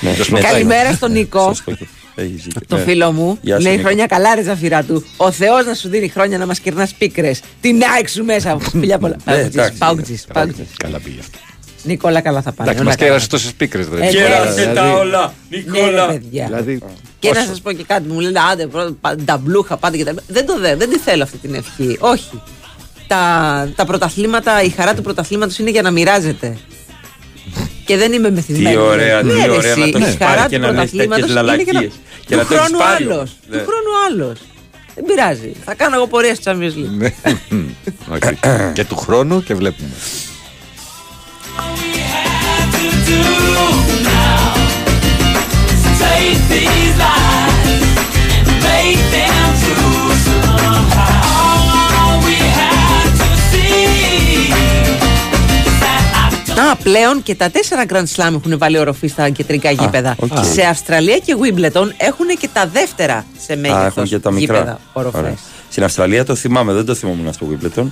Ναι, 0.00 0.10
Τέλος 0.12 0.30
ναι, 0.30 0.40
Καλημέρα 0.40 0.92
στον 0.92 1.12
Νικό. 1.12 1.42
Σωστό 1.46 1.72
και- 1.72 1.86
έχεις 2.14 2.42
δίκιο. 2.42 2.60
Το 2.68 2.76
Ναι. 2.76 2.82
φίλο 2.82 3.12
μου 3.12 3.38
Γεια 3.40 3.56
σου, 3.56 3.62
λέει 3.62 3.72
Νίκο. 3.72 3.84
χρόνια 3.86 4.06
καλά, 4.06 4.34
ρε 4.34 4.42
Ζαφυρά 4.42 4.82
του. 4.82 5.04
Ο 5.16 5.30
Θεός 5.30 5.66
να 5.66 5.74
σου 5.74 5.88
δίνει 5.88 6.08
χρόνια 6.08 6.38
να 6.38 6.46
μας 6.46 6.58
κερνάς 6.58 6.94
πίκρες. 6.94 7.40
Την 7.60 7.80
άκη 7.98 8.10
σου 8.10 8.24
μέσα. 8.24 8.58
Φιλιά 8.58 8.98
πολλά. 8.98 9.16
Ναι, 9.24 9.34
εντάξει. 9.34 9.78
Πάουτζης, 9.78 10.24
πάουτζης. 10.32 10.66
Καλά 10.76 10.98
πήγε 10.98 11.20
αυτό. 11.20 11.38
Νικόλα, 11.82 12.20
καλά 12.20 12.42
θα 12.42 12.52
πάνε. 12.52 12.70
Εντάξει, 12.70 12.80
όλα 12.80 12.84
μας 12.90 12.94
καλά. 12.96 13.08
κέρασε 13.08 13.28
τόσες 13.28 13.52
πίκρες. 13.52 13.86
Ε, 14.00 14.06
Κέρασε 14.10 14.58
ναι, 14.60 14.64
τα 14.64 14.70
δηλαδή- 14.72 14.92
όλα, 15.00 15.34
Ναι, 15.48 15.56
ρε, 15.56 15.62
Νικόλα. 15.80 16.06
παιδιά. 16.06 16.44
Δηλαδή, 16.46 16.78
Και 17.18 17.30
να 17.32 17.38
όσο- 17.40 17.48
σας 17.48 17.60
πω 17.60 17.72
και 17.72 17.84
κάτι, 17.86 18.08
μου 18.08 18.20
λένε 18.20 18.38
άντε, 18.52 18.66
πρώτα, 18.66 18.96
πα- 19.00 19.16
νταμπλούχα, 19.24 19.76
πάτε 19.76 19.96
και 19.96 20.04
τα 20.04 20.10
λοιπά. 20.10 20.22
Δεν 20.28 20.46
το 20.46 20.58
δε, 20.60 20.76
δεν 20.76 20.90
τη 20.90 20.98
θέλω 20.98 21.22
αυτή 21.22 21.36
την 21.36 21.54
ευχή. 21.54 21.96
Όχι. 22.00 22.40
Τα, 23.08 23.68
τα 23.76 23.84
πρωταθλήματα, 23.84 24.62
η 24.62 24.68
χαρά 24.68 24.94
του 24.94 25.02
πρωταθλήματος 25.02 25.58
είναι 25.58 25.70
για 25.70 25.82
να 25.82 25.90
μοιράζεται. 25.90 26.56
Και 27.84 27.96
δεν 27.96 28.12
είμαι 28.12 28.30
μεθυσμένη. 28.30 28.74
Τι 28.74 28.80
ωραία, 28.80 29.22
Ναι, 29.22 29.32
τι 29.32 29.40
ρε, 29.40 29.50
ωραία 29.50 29.70
εσύ, 29.70 29.80
να 29.80 29.90
το 29.90 29.98
η 29.98 30.02
έχεις 30.02 30.16
χαρά 30.18 30.34
πάρει 30.34 30.42
του 30.42 30.48
και 30.50 30.58
να 30.58 30.66
λες 30.66 30.74
πρωταθλήματος 30.74 31.26
τέτοιες 31.26 31.30
είναι 31.30 31.32
για 31.32 31.42
να- 31.42 31.42
λαλακίες. 31.42 31.92
Και 32.26 32.36
να 32.36 32.42
Του 32.42 32.48
το 32.48 32.54
έχεις 32.54 32.66
χρόνου 32.66 32.78
πάρει 32.84 33.04
άλλος. 33.04 33.16
όμως. 33.16 33.30
Του 33.50 33.56
Ναι. 33.56 33.62
χρόνου 33.68 33.90
άλλος. 34.08 34.38
Δεν 34.94 35.04
πειράζει. 35.04 35.52
Θα 35.64 35.74
κάνω 35.74 35.96
εγώ 35.96 36.06
πορεία 36.06 36.34
στο 36.34 36.50
Champions 36.52 36.76
League. 36.78 36.96
Ναι. 36.98 37.12
Οκ. 38.14 38.24
Και 38.72 38.84
του 38.84 38.96
χρόνου 38.96 39.42
και 39.42 39.54
βλέπουμε. 39.54 39.88
do 43.08 43.22
now 44.04 44.54
is 45.72 45.82
take 46.02 46.40
these 46.52 46.94
lies 47.04 47.82
and 48.36 48.48
make 48.66 49.02
them 49.14 49.17
Α, 56.58 56.76
πλέον 56.82 57.22
και 57.22 57.34
τα 57.34 57.50
τέσσερα 57.50 57.84
Grand 57.88 58.04
Slam 58.16 58.34
έχουν 58.34 58.58
βάλει 58.58 58.78
οροφή 58.78 59.06
στα 59.06 59.28
κεντρικά 59.30 59.70
γήπεδα. 59.70 60.14
οκ. 60.18 60.44
Σε 60.52 60.62
Αυστραλία 60.62 61.18
και 61.18 61.36
Wimbledon 61.42 61.88
έχουν 61.96 62.26
και 62.40 62.48
τα 62.52 62.66
δεύτερα 62.66 63.24
σε 63.46 63.52
Α, 63.52 63.56
μέγεθο 63.56 63.80
έχουν 63.84 64.04
και 64.04 64.18
τα 64.18 64.30
γήπεδα 64.30 64.58
μικρά. 64.58 64.80
οροφές. 64.92 65.20
Ωραία. 65.20 65.34
Στην 65.70 65.84
Αυστραλία 65.84 66.24
το 66.24 66.34
θυμάμαι, 66.34 66.72
δεν 66.72 66.84
το 66.84 66.94
θυμόμουν 66.94 67.32
στο 67.32 67.46
Wimbledon. 67.50 67.86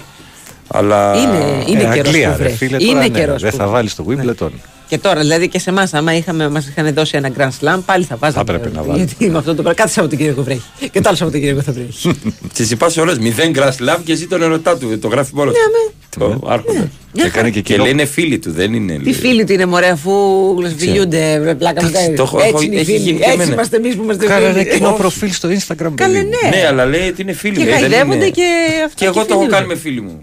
Αλλά. 0.69 1.17
Είναι, 1.17 1.65
είναι 1.67 1.83
Ε, 1.83 1.95
καιρός 1.95 2.07
Αγγλία, 2.07 2.31
που 2.31 2.37
ρε 2.37 2.43
βρέχει. 2.43 2.57
φίλε, 2.57 2.77
είναι 2.83 2.93
τώρα 2.93 3.01
ναι, 3.09 3.09
καιρός 3.19 3.43
δεν 3.43 3.51
που 3.51 3.57
θα 3.57 3.63
βρέχει. 3.67 3.73
βάλεις 3.77 3.95
το 3.95 4.05
Wimbledon. 4.09 4.51
Και 4.89 4.99
τώρα, 4.99 5.21
δηλαδή 5.21 5.49
και 5.49 5.59
σε 5.59 5.71
εμάς, 5.71 5.95
άμα 5.95 6.15
είχαμε, 6.17 6.49
μας 6.49 6.69
είχαν 6.69 6.95
δώσει 6.95 7.17
ένα 7.17 7.31
Grand 7.39 7.49
Slam, 7.61 7.81
πάλι 7.87 8.05
θα 8.05 8.17
βάζαμε. 8.17 8.45
Θα 8.45 8.53
πρέπει 8.59 8.75
να 8.77 8.83
βάλουμε. 8.83 9.05
Γιατί 9.05 9.31
με 9.31 9.39
αυτό 9.39 9.51
το 9.55 9.63
πράγμα, 9.63 9.75
κάθε 9.75 9.93
Σαββατοκύριακο 9.93 10.43
βρέχει. 10.43 10.63
και 10.93 11.01
το 11.01 11.09
άλλο 11.09 11.17
Σαββατοκύριακο 11.17 11.61
θα 11.63 11.73
βρέχει. 11.73 12.19
Τσιτσιπά 12.53 12.91
όλες 13.01 13.19
μηδέν 13.19 13.53
Grand 13.57 13.69
Slam 13.69 13.99
και 14.05 14.15
ζει 14.15 14.27
τον 14.27 14.43
ερωτά 14.43 14.77
του. 14.79 14.99
Το 14.99 15.09
γράφει 15.09 15.31
μόνο. 15.35 15.53
Το 16.19 16.41
άρχοντας. 16.47 16.85
Και 17.13 17.23
έκανε 17.23 17.51
και 17.51 17.61
Και 17.61 17.73
κοινό. 17.73 17.83
λέει 17.83 17.93
είναι 17.93 18.05
φίλοι 18.05 18.39
του, 18.39 18.51
δεν 18.53 18.75
είναι. 18.75 18.97
Τι 18.97 19.03
λέει. 19.05 19.13
φίλοι 19.13 19.45
του 19.45 19.53
είναι 19.53 19.67
μωρέ, 19.67 19.89
αφού 19.89 20.11
γλωσσοφιλιούνται, 20.59 21.39
βρε 21.41 21.55
πλάκα 21.55 21.83
μου 21.83 21.89
Εντάξει, 21.89 22.05
κάνει. 22.07 22.17
το 22.17 22.23
έχω- 22.23 22.39
έχω- 22.39 22.49
Έτσι 22.49 22.65
είναι 22.65 22.75
οι 22.75 22.79
έχει 22.79 22.85
φίλοι. 22.93 22.99
γίνει 22.99 23.19
και 23.19 23.25
Έτσι 23.25 23.35
εμένα. 23.37 23.53
είμαστε 23.53 23.77
εμείς 23.77 23.97
που 23.97 24.03
είμαστε 24.03 24.27
Κάνανε 24.27 24.53
φίλοι. 24.53 24.69
κοινό 24.75 24.89
Όχι. 24.89 24.97
προφίλ 24.99 25.33
στο 25.33 25.49
Instagram. 25.49 25.77
Καλέ, 25.77 25.93
παιδί 25.95 26.25
μου. 26.25 26.31
ναι. 26.51 26.57
Ναι, 26.57 26.67
αλλά 26.67 26.85
λέει 26.87 27.09
ότι 27.09 27.23
είναι 27.23 27.33
φίλοι 27.33 27.55
Και 27.57 27.61
μου. 27.63 27.69
ε, 27.69 27.71
δεν 27.71 27.79
χαϊδεύονται 27.81 28.17
είναι- 28.17 28.29
και 28.31 28.43
αυτά 28.85 28.95
Και 28.99 29.05
εγώ 29.05 29.15
και 29.21 29.21
το 29.21 29.27
έχω 29.31 29.39
φίλοι 29.41 29.51
κάνει 29.53 29.67
μου. 29.67 29.73
με 29.73 29.79
φίλοι 29.79 30.01
μου. 30.01 30.23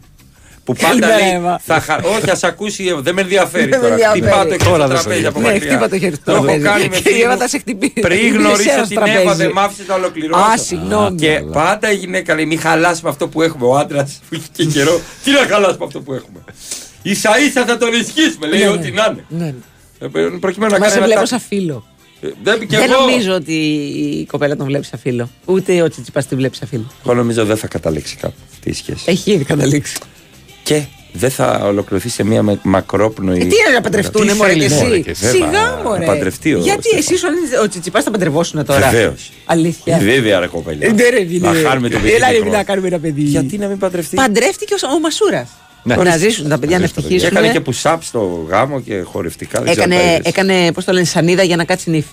Που 0.63 0.73
πάντα 0.73 0.87
Καλημέρα, 0.87 1.15
λέει. 1.17 1.29
Εύα. 1.35 1.59
Θα 1.65 1.79
χα... 1.79 1.95
Όχι, 1.95 2.29
ας 2.29 2.43
ακούσει, 2.43 2.85
ε, 2.87 2.93
δεν 3.01 3.13
με 3.13 3.21
ενδιαφέρει 3.21 3.69
Δεν 3.69 3.79
με 3.79 3.87
τώρα. 3.89 3.93
ενδιαφέρει. 3.93 4.21
Χτυπά 4.21 4.45
το 4.47 4.53
εκεί 4.53 4.63
Τώρα 4.65 4.77
στο 4.77 4.87
δεν 4.87 4.97
σε 4.97 5.03
τραπέζι 5.03 5.25
από 5.25 5.39
Ναι, 5.39 5.45
μακριά. 5.51 5.69
χτύπα 5.71 5.89
το 5.89 5.97
χέρι 5.99 6.15
στο 6.15 6.23
Το 6.25 6.31
έχω 6.31 6.43
τραπέζι. 6.43 6.63
κάνει 6.65 6.83
με 6.83 6.87
Και 6.89 6.97
η 6.97 7.01
φίλοι 7.11 7.21
Εύα 7.21 7.31
μου. 7.33 7.37
θα 7.39 7.47
σε 7.47 7.57
χτυπήσει. 7.57 7.91
Πριν 7.93 8.17
Χτυπήσει 8.17 8.37
γνωρίσω 8.37 8.71
ένας 8.71 8.87
την 8.87 8.97
Εύα, 8.97 9.05
τραπέζι. 9.11 9.35
δεν 9.43 9.51
μ' 9.51 9.59
άφησε 9.59 9.83
να 9.87 9.93
ολοκληρώσω. 9.95 10.43
Α, 10.43 10.57
συγγνώμη. 10.57 11.15
Και 11.19 11.41
πάντα 11.51 11.91
η 11.91 11.95
γυναίκα 11.95 12.35
λέει: 12.35 12.45
Μην 12.45 12.59
χαλάσουμε 12.59 13.09
αυτό 13.09 13.27
που 13.27 13.41
έχουμε. 13.41 13.65
Ο 13.65 13.77
άντρας 13.77 14.19
που 14.29 14.35
έχει 14.35 14.49
και 14.51 14.65
καιρό. 14.65 15.01
Τι 15.23 15.31
να 15.31 15.37
χαλάσουμε 15.53 15.85
αυτό 15.85 15.99
που 16.01 16.13
έχουμε. 16.13 16.39
σα 17.03 17.39
ίσα 17.39 17.65
θα 17.65 17.77
τον 17.77 17.93
ισχύσουμε, 17.93 18.47
λέει 18.47 18.59
Ναι, 18.59 18.67
ό,τι 18.67 18.91
ναι. 18.91 19.01
να 19.01 19.07
είναι. 19.11 19.25
Ναι, 19.29 19.45
ναι. 19.45 20.21
Ε, 20.21 20.27
Προκειμένου 20.39 20.71
να 20.71 20.77
Μα 20.79 20.85
κάνει 20.85 20.91
σε 20.91 20.97
ένα 20.97 21.05
βλέπω 21.05 21.19
τάξη. 21.19 21.33
σαν 21.33 21.39
φίλο. 21.47 21.85
Ε, 22.21 22.27
Δεν 22.43 22.59
και 22.67 22.77
Δεν 22.77 22.91
εγώ. 22.91 22.99
νομίζω 23.01 23.33
ότι 23.33 23.53
η 24.19 24.25
κοπέλα 24.25 24.55
τον 24.55 24.65
βλέπει 24.65 24.85
σαν 24.85 24.99
φίλο. 24.99 25.29
Ούτε 25.45 25.81
ο 25.81 25.89
Τσιτσιπάς 25.89 26.25
τη 26.27 26.35
βλέπει 26.35 26.55
σαν 26.55 26.67
φίλο. 26.67 26.91
Εγώ 27.05 27.13
νομίζω 27.13 27.45
δεν 27.45 27.57
θα 27.57 27.67
καταλήξει 27.67 28.15
κάπου 28.15 28.33
αυτή 28.53 28.69
η 28.69 28.73
σχέση. 28.73 29.03
Έχει 29.05 29.31
ήδη 29.31 29.43
καταλήξει. 29.43 29.97
Και 30.63 30.81
δεν 31.11 31.29
θα 31.29 31.61
ολοκληρωθεί 31.65 32.09
σε 32.09 32.23
μια 32.23 32.43
με- 32.43 32.59
μακρόπνοη. 32.63 33.35
Ε, 33.35 33.39
τι 33.39 33.45
είναι 33.45 33.73
να 33.73 33.81
παντρευτούν, 33.81 34.27
Τι 34.27 34.33
μωρέ 34.33 34.53
και 34.53 34.59
θέλει, 34.67 34.73
μωρέ, 34.83 34.93
εσύ. 34.93 35.01
και 35.03 35.13
βέβαια. 35.19 35.31
Σιγά, 35.47 35.79
μωρέ. 35.83 35.99
Να 35.99 36.05
παντρευτεί 36.05 36.53
ο 36.53 36.59
Γιατί 36.59 36.81
Στέφανος. 36.81 37.05
εσύ 37.05 37.13
ήσουν 37.13 37.29
ο 37.63 37.67
Τσιτσιπάς 37.67 38.03
θα 38.03 38.11
παντρευόσουν 38.11 38.65
τώρα; 38.65 38.89
Βεβαίως. 38.89 39.31
Αλήθεια. 39.45 39.97
Βέβαια, 39.97 40.39
ρε 40.39 40.47
κοπέλια. 40.47 40.87
Ε, 40.87 40.91
Ναι, 40.91 41.09
ρε, 41.09 41.25
φίλε. 41.25 41.47
Να 41.51 41.69
χάνουμε 41.69 41.89
το 41.89 41.97
παιδί. 41.99 42.13
Έλα, 42.13 42.31
ρε, 42.31 42.35
χρόνο. 42.37 42.51
να 42.51 42.63
κάνουμε 42.63 42.87
ένα 42.87 42.99
παιδί. 42.99 43.21
Γιατί 43.21 43.57
να 43.57 43.67
μην 43.67 43.77
παντρευτεί; 43.77 44.15
Παντρεύτηκε 44.15 44.73
ο, 44.73 44.93
ο 44.95 44.99
Μασούρας. 44.99 45.49
Ναι. 45.83 45.95
Να 45.95 46.17
ζήσουν 46.17 46.49
τα 46.49 46.59
παιδιά 46.59 46.79
να 46.79 46.85
Ζήσουν 46.85 47.03
τα 47.03 47.07
Και 47.09 47.15
ευτυχήσουν. 47.15 47.37
έκανε 47.45 47.59
και 47.59 47.71
push-up 47.81 47.97
στο 48.01 48.45
γάμο 48.49 48.81
και 48.81 49.01
χορευτικά. 49.01 49.61
δεν 49.61 49.71
ξέρω 49.75 49.91
Έκανε, 49.93 50.01
τα 50.07 50.11
είδες. 50.13 50.21
έκανε 50.31 50.71
πώς 50.71 50.85
το 50.85 50.91
λένε, 50.91 51.05
σανίδα 51.05 51.43
για 51.43 51.55
να 51.55 51.63
κάτσει 51.63 51.89
νύφη. 51.89 52.07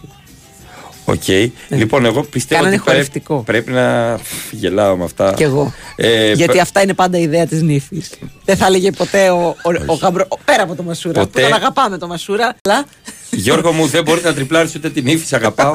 Οκ. 1.10 1.28
Λοιπόν, 1.68 2.04
εγώ 2.04 2.22
πιστεύω 2.22 2.60
Κάνανε 2.62 2.74
ότι 2.80 2.84
πρέπει, 2.84 2.96
χορευτικό. 2.98 3.42
πρέπει 3.46 3.70
να 3.72 4.18
γελάω 4.50 4.96
με 4.96 5.04
αυτά. 5.04 5.32
Κι 5.32 5.42
εγώ. 5.42 5.72
Ε, 5.96 6.32
Γιατί 6.32 6.52
πε- 6.52 6.60
αυτά 6.60 6.82
είναι 6.82 6.94
πάντα 6.94 7.18
η 7.18 7.22
ιδέα 7.22 7.46
της 7.46 7.62
νύφης. 7.62 8.10
Δεν 8.44 8.56
θα 8.56 8.66
έλεγε 8.66 8.90
ποτέ 8.90 9.30
ο, 9.30 9.38
ο, 9.48 9.70
ο 9.86 9.94
γαμπρο. 9.94 10.24
ο- 10.28 10.38
Πέρα 10.44 10.62
από 10.62 10.74
το 10.74 10.82
Μασούρα. 10.82 11.20
Ποτέ. 11.20 11.40
Που 11.42 11.48
τον 11.48 11.56
αγαπάμε 11.58 11.98
το 11.98 12.06
Μασούρα. 12.06 12.56
Αλλά 12.68 12.84
Γιώργο 13.30 13.72
μου, 13.72 13.86
δεν 13.86 14.02
μπορεί 14.02 14.20
να 14.24 14.34
τριπλάρεις 14.34 14.74
ούτε 14.74 14.90
την 14.90 15.06
ύφη, 15.06 15.26
σ' 15.26 15.32
αγαπάω. 15.32 15.72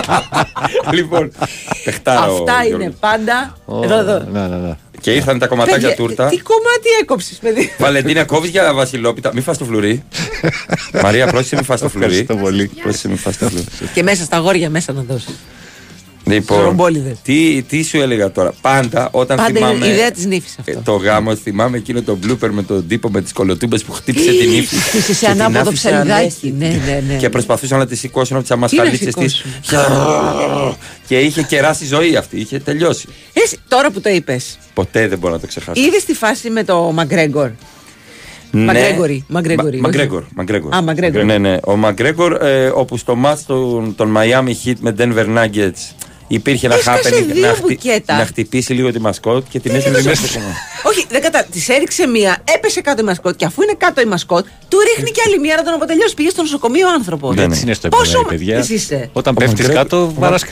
λοιπόν, 0.96 1.32
παιχτάρα 1.84 2.30
ο 2.30 2.34
αυτά 2.36 2.52
είναι 2.64 2.66
Γιώργος. 2.76 2.94
πάντα. 3.00 3.56
Ω, 3.64 3.82
Εδώ, 3.84 3.94
εδώ. 3.98 4.76
Ναι, 5.04 5.12
ναι, 5.12 5.18
ναι. 5.18 5.22
Και 5.22 5.30
ήρθαν 5.30 5.38
τα 5.38 5.46
κομματάκια 5.46 5.88
Παιδιά, 5.88 5.96
τούρτα. 5.96 6.28
Τι 6.28 6.38
κομμάτι 6.38 6.88
έκοψες, 7.02 7.38
παιδί. 7.38 7.72
Βαλεντίνα, 7.78 8.24
κόβεις 8.24 8.50
για 8.50 8.74
βασιλόπιτα. 8.74 9.30
Μη 9.34 9.40
φας 9.40 9.58
το 9.58 9.64
φλουρί. 9.64 10.04
Μαρία, 11.02 11.26
πρόσεχε, 11.26 11.56
μη 11.56 11.62
φας 11.62 11.80
το 11.80 11.88
φλουρί. 11.88 12.06
Ευχαριστώ 12.06 12.36
πολύ. 12.36 12.70
Πρόσεχε, 12.82 13.08
μη 13.08 13.16
φας 13.16 13.38
το 13.38 13.48
φλουρί. 13.48 13.64
Και 13.94 14.02
μέσα 14.02 14.24
στα 14.24 14.38
γόρια 14.38 14.70
μέσα 14.70 14.92
να 14.92 15.02
δώσεις. 15.02 15.34
Λοιπόν, 16.34 16.58
Ζωρομπόλιδες. 16.58 17.16
τι, 17.22 17.62
τι 17.62 17.82
σου 17.82 18.00
έλεγα 18.00 18.32
τώρα. 18.32 18.52
Πάντα 18.60 19.08
όταν 19.12 19.36
Πάντα 19.36 19.52
θυμάμαι. 19.54 19.74
είναι 19.74 19.86
η 19.86 19.90
ιδέα 19.90 20.10
της 20.10 20.26
νύφης 20.26 20.56
ε, 20.64 20.72
αυτό. 20.72 20.80
το 20.84 20.96
γάμο, 20.96 21.36
θυμάμαι 21.36 21.76
εκείνο 21.76 22.02
το 22.02 22.18
blooper 22.26 22.48
με 22.50 22.62
τον 22.62 22.86
τύπο 22.88 23.08
με 23.10 23.20
τις 23.22 23.32
κολοτούμπες 23.32 23.82
που 23.84 23.92
χτύπησε 23.92 24.30
την 24.30 24.52
ύφη. 24.52 24.76
Χτύπησε 24.76 25.14
σε 25.14 25.26
Και 25.26 25.32
την 25.32 25.42
ανάποδο 25.42 25.68
άφησε 25.70 25.88
ψαλιδάκι. 25.88 26.20
ανέστητη. 26.20 26.54
Ναι, 26.58 26.66
ναι, 26.68 27.02
ναι. 27.08 27.14
Και 27.16 27.28
προσπαθούσαν 27.28 27.78
να 27.78 27.86
τη 27.86 27.96
σηκώσουν 27.96 28.34
από 28.36 28.44
τις 28.44 28.54
αμασχαλίτσες 28.54 29.14
της. 29.14 29.44
σηκώσουν; 29.62 30.76
Και 31.06 31.18
είχε 31.18 31.42
κεράσει 31.42 31.86
ζωή 31.86 32.16
αυτή, 32.16 32.36
είχε 32.40 32.58
τελειώσει. 32.58 33.08
Εσύ, 33.32 33.58
τώρα 33.68 33.90
που 33.90 34.00
το 34.00 34.08
είπες, 34.10 34.58
Ποτέ 34.74 35.08
δεν 35.08 35.18
μπορώ 35.18 35.32
να 35.34 35.40
το 35.40 35.46
ξεχάσω. 35.46 35.80
είδες 35.82 36.04
τη 36.04 36.14
φάση 36.14 36.50
με 36.50 36.64
το 36.64 36.78
Μαγκρέγκορ. 36.94 37.50
Ναι. 38.52 38.64
Μαγκρέγκορη, 38.64 39.24
Μαγκρέγκορη, 39.28 39.66
Μα- 39.80 39.88
όχι. 39.88 39.96
Μαγκρέγκορ, 39.96 40.24
Μαγκρέγκορ. 40.34 40.74
Α, 40.74 40.82
Μαγκρέγκορ. 40.82 41.24
Ναι, 41.24 41.38
ναι. 41.38 41.56
Ο 41.64 41.76
Μαγκρέγκορ, 41.76 42.32
ε, 42.42 42.66
όπου 42.74 42.96
στο 42.96 43.14
μάτς 43.16 43.46
των, 43.46 43.94
των 43.96 44.16
Miami 44.16 44.52
Heat 44.64 44.74
με 44.80 44.94
Denver 44.98 45.26
Nuggets 45.36 45.94
υπήρχε 46.32 46.66
ένα 46.66 46.74
Έσκασε 46.74 47.08
happening 47.08 47.32
δύο 47.32 47.46
να, 47.46 47.52
χτυ- 47.52 47.62
μπουκέτα. 47.66 48.16
να 48.16 48.24
χτυπήσει 48.26 48.72
λίγο 48.72 48.92
τη 48.92 49.00
μασκότ 49.00 49.44
και 49.48 49.60
την 49.60 49.74
έστειλε 49.74 50.02
μέσα 50.02 50.26
στο 50.26 50.38
κομμάτι. 50.38 50.56
Όχι, 50.82 51.06
δεν 51.10 51.22
κατα... 51.22 51.44
Της 51.50 51.68
έριξε 51.68 52.06
μία, 52.06 52.42
έπεσε 52.56 52.80
κάτω 52.80 53.02
η 53.02 53.04
μασκότ 53.04 53.36
και 53.36 53.44
αφού 53.44 53.62
είναι 53.62 53.74
κάτω 53.78 54.00
η 54.00 54.04
μασκότ, 54.04 54.46
του 54.68 54.78
ρίχνει 54.80 55.10
και 55.10 55.20
άλλη 55.26 55.38
μία 55.38 55.56
να 55.56 55.62
τον 55.62 55.72
αποτελειώσει. 55.74 56.14
Πήγε 56.14 56.28
στο 56.30 56.42
νοσοκομείο 56.42 56.86
ο 56.88 56.90
άνθρωπος. 56.92 57.34
Ναι, 57.34 57.40
ναι. 57.46 57.52
Έτσι 57.52 57.62
είναι 57.62 57.74
στο 57.74 57.88
Πόσο 57.88 58.02
επίπεδο, 58.18 58.28
παιδιά. 58.28 58.56
εσύ 58.58 58.74
είσαι; 58.74 59.10
Όταν 59.12 59.34
Ο 59.36 59.40
πέφτεις 59.40 59.58
Μαγκρέγκορ- 59.66 59.82
κάτω, 59.90 60.12
βαράς 60.18 60.44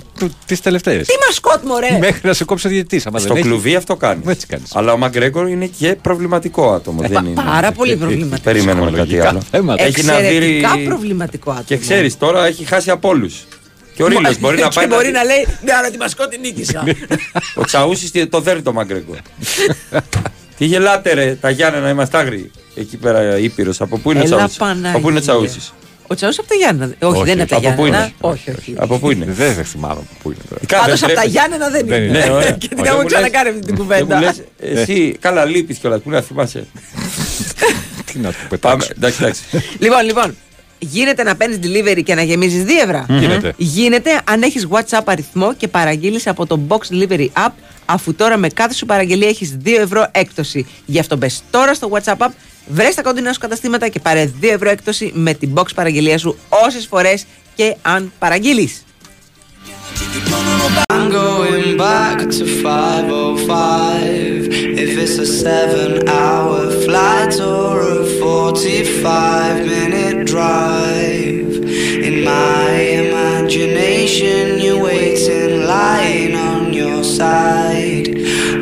τις 0.46 0.60
τελευταίες. 0.60 1.06
Τι 1.06 1.14
μασκότ, 1.26 1.62
μωρέ! 1.64 1.98
Μέχρι 2.00 2.20
να 2.22 2.32
σε 2.32 2.44
κόψει 2.44 2.66
ο 2.66 2.70
διαιτητής. 2.70 3.06
Στο 3.16 3.34
κλουβί 3.34 3.74
αυτό 3.74 3.96
κάνεις. 3.96 4.26
Έτσι 4.26 4.46
κάνεις. 4.46 4.70
Αλλά 4.74 4.92
ο 4.92 4.96
Μαγκρέγκορ 4.96 5.48
είναι 5.48 5.66
και 5.78 5.96
προβληματικό 6.02 6.72
άτομο. 6.72 7.00
δεν 7.00 7.24
είναι. 7.24 7.42
Πάρα 7.44 7.72
πολύ 7.72 7.96
προβληματικό. 7.96 8.50
Περιμένουμε 8.50 8.84
κάτι 8.84 8.96
Ψυχολογικά 8.96 9.28
άλλο. 9.28 9.40
θέματα. 9.50 9.82
Έχει 9.82 10.02
να 10.04 10.16
δει. 10.18 10.26
Εξαιρετικά 10.26 10.78
προβληματικό 10.84 11.50
άτομο. 11.50 11.64
Και 11.66 11.76
ξέρεις, 11.76 12.18
τώρα 12.18 12.46
έχει 12.46 12.64
χάσει 12.64 12.90
από 12.90 13.08
όλους. 13.08 13.46
Και 13.98 14.04
ο 14.04 14.06
Ρίλο 14.06 14.34
μπορεί 14.40 14.56
να 14.60 14.68
Και 14.68 14.74
πάει. 14.74 14.86
να 14.86 14.94
μπορεί 14.94 15.06
δει- 15.06 15.14
να 15.14 15.24
λέει, 15.24 15.46
ναι, 15.64 15.72
αλλά 15.72 15.90
τη 15.90 15.96
μασκότ 15.98 16.28
την 16.30 16.40
νίκησα. 16.40 16.84
Ο 17.54 17.64
Τσαούσης 17.64 18.10
το 18.30 18.40
δέρνει 18.40 18.62
το 18.62 18.72
Μαγκρέγκορ. 18.72 19.16
Τι 20.58 20.64
γελάτε 20.64 21.12
ρε, 21.14 21.34
τα 21.40 21.50
Γιάννενα 21.50 21.88
είμαστε 21.88 22.18
άγριοι. 22.18 22.50
Εκεί 22.74 22.96
πέρα 22.96 23.38
Ήπειρος. 23.38 23.80
Από 23.80 23.98
πού 23.98 24.10
είναι 24.10 24.20
ο 24.20 24.22
Έλα, 24.24 24.36
Τσαούσης; 24.36 24.56
Παναγία. 24.56 24.90
Από 24.90 25.00
πού 25.00 25.08
είναι 25.08 25.18
ο 25.18 25.20
Τσαούσης; 25.20 25.72
Ο 26.06 26.14
Τσαούς 26.14 26.38
από 26.38 26.48
τα 26.48 26.54
Γιάννενα. 26.54 26.92
Όχι, 27.02 27.22
δεν 27.24 27.32
είναι 27.32 27.42
από 27.42 27.50
τα 27.50 27.56
από 27.56 27.68
πού 27.68 27.86
Γιάννενα. 27.86 28.04
είναι; 28.04 28.12
Όχι, 28.20 28.50
όχι. 28.58 28.74
Από 28.78 28.98
πού 28.98 29.10
είναι; 29.10 29.24
Δεν 29.28 29.54
δεν 29.54 29.64
θυμάμαι 29.64 29.92
από 29.94 30.06
πού 30.22 30.30
είναι 30.30 30.40
τώρα. 30.48 30.60
Κα- 30.66 30.78
Πάντως 30.78 31.00
δεν 31.00 31.08
από 31.10 31.14
τα 31.18 31.20
πρέπει- 31.20 31.36
Γιάννενα 31.38 31.68
δεν 31.70 31.86
Δεν 31.86 32.02
είναι. 32.02 32.18
είναι. 32.18 32.24
Ναι, 32.26 32.32
ωραία. 32.32 32.50
Και 32.60 32.68
την 32.68 32.78
Όχι, 32.78 32.88
έχω 32.88 32.96
μου 32.96 33.02
λες- 33.02 33.12
ξανακάνει 33.12 33.48
αυτή 33.48 33.60
την 33.60 33.76
δεν 33.76 33.76
μου 33.78 33.82
κουβέντα. 33.82 34.20
λες, 34.20 34.42
Εσύ 34.80 35.16
καλά 35.20 35.44
λείπεις 35.44 35.78
κιόλας. 35.78 36.00
Πού 36.00 36.10
να 36.10 36.20
θυμάσαι; 36.20 36.66
Τι 38.12 38.18
να 38.18 38.28
του 38.28 38.34
Πάμε. 38.36 38.48
πετάξω. 38.48 38.88
Εντάξει, 38.96 39.18
εντάξει. 39.22 39.42
Λοιπόν, 39.78 40.04
λοιπόν. 40.04 40.36
Γίνεται 40.78 41.22
να 41.22 41.36
παίρνεις 41.36 41.58
delivery 41.62 42.02
και 42.04 42.14
να 42.14 42.22
γεμίζεις 42.22 42.64
2 42.64 42.68
ευρώ. 42.84 43.06
Γίνεται. 43.08 43.54
Γίνεται 43.56 44.20
αν 44.24 44.42
έχεις 44.42 44.66
WhatsApp 44.70 45.02
αριθμό 45.04 45.54
και 45.54 45.68
παραγγείλεις 45.68 46.26
από 46.26 46.46
το 46.46 46.60
Box 46.68 46.78
Delivery 46.92 47.26
App, 47.46 47.52
αφού 47.84 48.14
τώρα 48.14 48.36
με 48.36 48.48
κάθε 48.48 48.74
σου 48.74 48.86
παραγγελία 48.86 49.28
έχεις 49.28 49.56
2 49.64 49.68
ευρώ 49.80 50.08
έκπτωση. 50.12 50.66
Γι' 50.86 50.98
αυτό 50.98 51.16
μπες 51.16 51.42
τώρα 51.50 51.74
στο 51.74 51.90
WhatsApp 51.92 52.16
App, 52.16 52.30
βρες 52.66 52.94
τα 52.94 53.02
κοντινά 53.02 53.32
σου 53.32 53.40
καταστήματα 53.40 53.88
και 53.88 54.00
πάρε 54.00 54.30
2 54.40 54.48
ευρώ 54.48 54.70
έκπτωση 54.70 55.10
με 55.14 55.34
την 55.34 55.50
Box 55.54 55.64
παραγγελία 55.74 56.18
σου 56.18 56.38
όσες 56.48 56.86
φορές 56.86 57.24
και 57.54 57.76
αν 57.82 58.12
παραγγείλεις. 58.18 58.82
I'm 60.92 61.10
going 61.10 61.76
back 61.76 62.18
to 62.36 62.44
505 62.62 64.48
If 64.84 64.96
it's 65.04 65.18
a 65.18 65.26
seven 65.26 66.08
hour 66.08 66.70
flight 66.84 67.34
or 67.40 67.72
a 67.96 68.04
45 68.20 69.66
minute 69.66 69.87
In 72.08 72.24
my 72.24 72.70
imagination 72.70 74.60
you're 74.60 74.82
waiting 74.82 75.66
lying 75.66 76.34
on 76.34 76.72
your 76.72 77.02
side. 77.02 78.08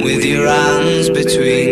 With 0.06 0.24
your 0.24 0.46
hands 0.46 1.10
between 1.10 1.65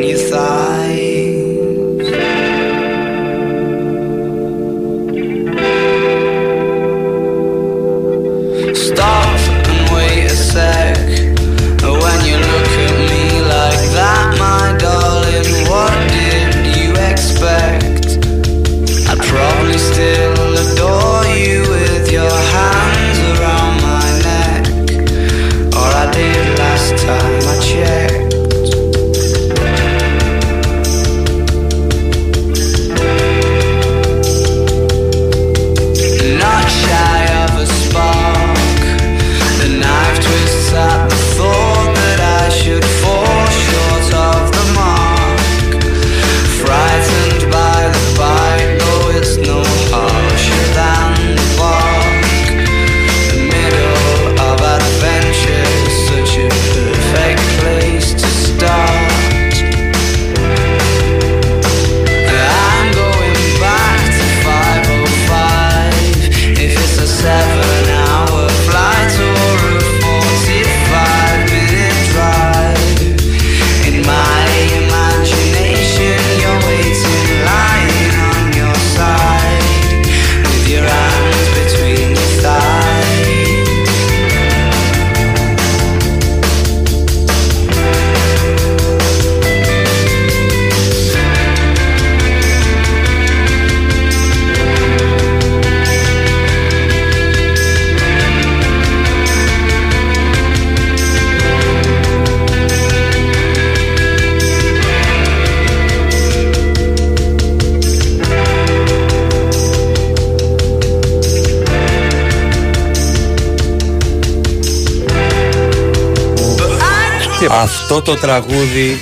Αυτό 117.97 118.13
το 118.15 118.21
τραγούδι 118.21 118.97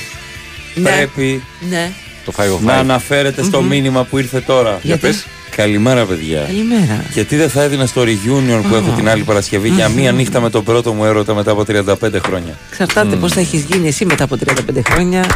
Ναι. 0.75 0.91
πρέπει 0.91 1.43
Ναι. 1.71 1.91
Το 2.25 2.33
5 2.37 2.59
να 2.65 2.73
αναφέρεται 2.75 3.43
στο 3.43 3.61
Μμμ. 3.61 3.69
μήνυμα 3.69 4.05
που 4.05 4.19
ήρθε 4.19 4.41
τώρα. 4.41 4.79
Για 4.83 4.97
πες. 4.97 5.27
Καλημέρα, 5.57 6.05
παιδιά. 6.05 6.41
Καλημέρα. 6.41 7.05
Γιατί 7.13 7.37
δεν 7.37 7.51
θα 7.51 7.63
έδινα 7.63 7.87
στο 7.87 8.03
reunion 8.03 8.61
που 8.69 8.75
έχω 8.75 8.91
την 8.97 9.09
άλλη 9.09 9.23
Παρασκευή 9.23 9.69
για 9.69 9.89
μία 9.89 10.13
νύχτα 10.13 10.41
με 10.41 10.51
τον 10.51 10.65
πρώτο 10.65 10.93
μου 10.93 11.05
έρωτα 11.05 11.35
μετά 11.35 11.51
από 11.51 11.65
35 11.69 12.21
χρόνια. 12.25 12.59
Εξαρτάται 12.71 13.17
Μμ. 13.17 13.21
πώς 13.21 13.33
θα 13.33 13.41
έχεις 13.41 13.63
γίνει 13.63 13.89
εσύ 13.89 14.05
μετά 14.05 14.25
από 14.25 14.37
35 14.47 14.81
χρόνια. 14.91 15.27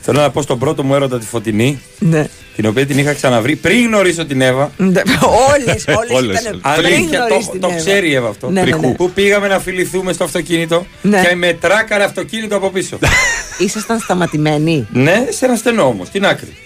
Θέλω 0.00 0.20
να 0.20 0.30
πω 0.30 0.42
στον 0.42 0.58
πρώτο 0.58 0.82
μου 0.82 0.94
έρωτα 0.94 1.18
τη 1.18 1.26
Φωτεινή, 1.26 1.80
Ναι. 1.98 2.26
Την 2.56 2.66
οποία 2.66 2.86
την 2.86 2.98
είχα 2.98 3.12
ξαναβρει 3.12 3.56
πριν 3.56 3.86
γνωρίσω 3.86 4.24
την 4.26 4.40
Εύα. 4.40 4.70
Όλες, 4.78 5.84
όλες 5.98 6.10
Όλες. 6.10 6.40
ήταν 6.40 6.60
πριν 6.60 6.86
Αλήθεια, 6.86 7.18
γνωρίσεις 7.18 7.46
το, 7.46 7.50
την 7.52 7.60
το 7.60 7.66
Εύα. 7.68 7.76
ξέρει 7.76 8.08
η 8.08 8.14
Εύα 8.14 8.28
αυτό. 8.28 8.50
Ναι, 8.50 8.62
ναι, 8.62 8.76
ναι. 8.76 8.94
Που 8.94 9.10
πήγαμε 9.10 9.48
να 9.48 9.58
φιληθούμε 9.58 10.12
στο 10.12 10.24
αυτοκίνητο 10.24 10.86
Ναι. 11.02 11.22
και 11.28 11.34
με 11.34 11.52
τράκαρε 11.52 12.04
αυτοκίνητο 12.04 12.56
από 12.56 12.70
πίσω. 12.70 12.98
Ήσασταν 13.58 13.98
σταματημένοι; 13.98 14.86
ναι, 14.92 15.26
σε 15.30 15.44
ένα 15.44 15.56
στενό 15.56 15.82
όμως, 15.86 16.06
στην 16.06 16.26
άκρη. 16.26 16.56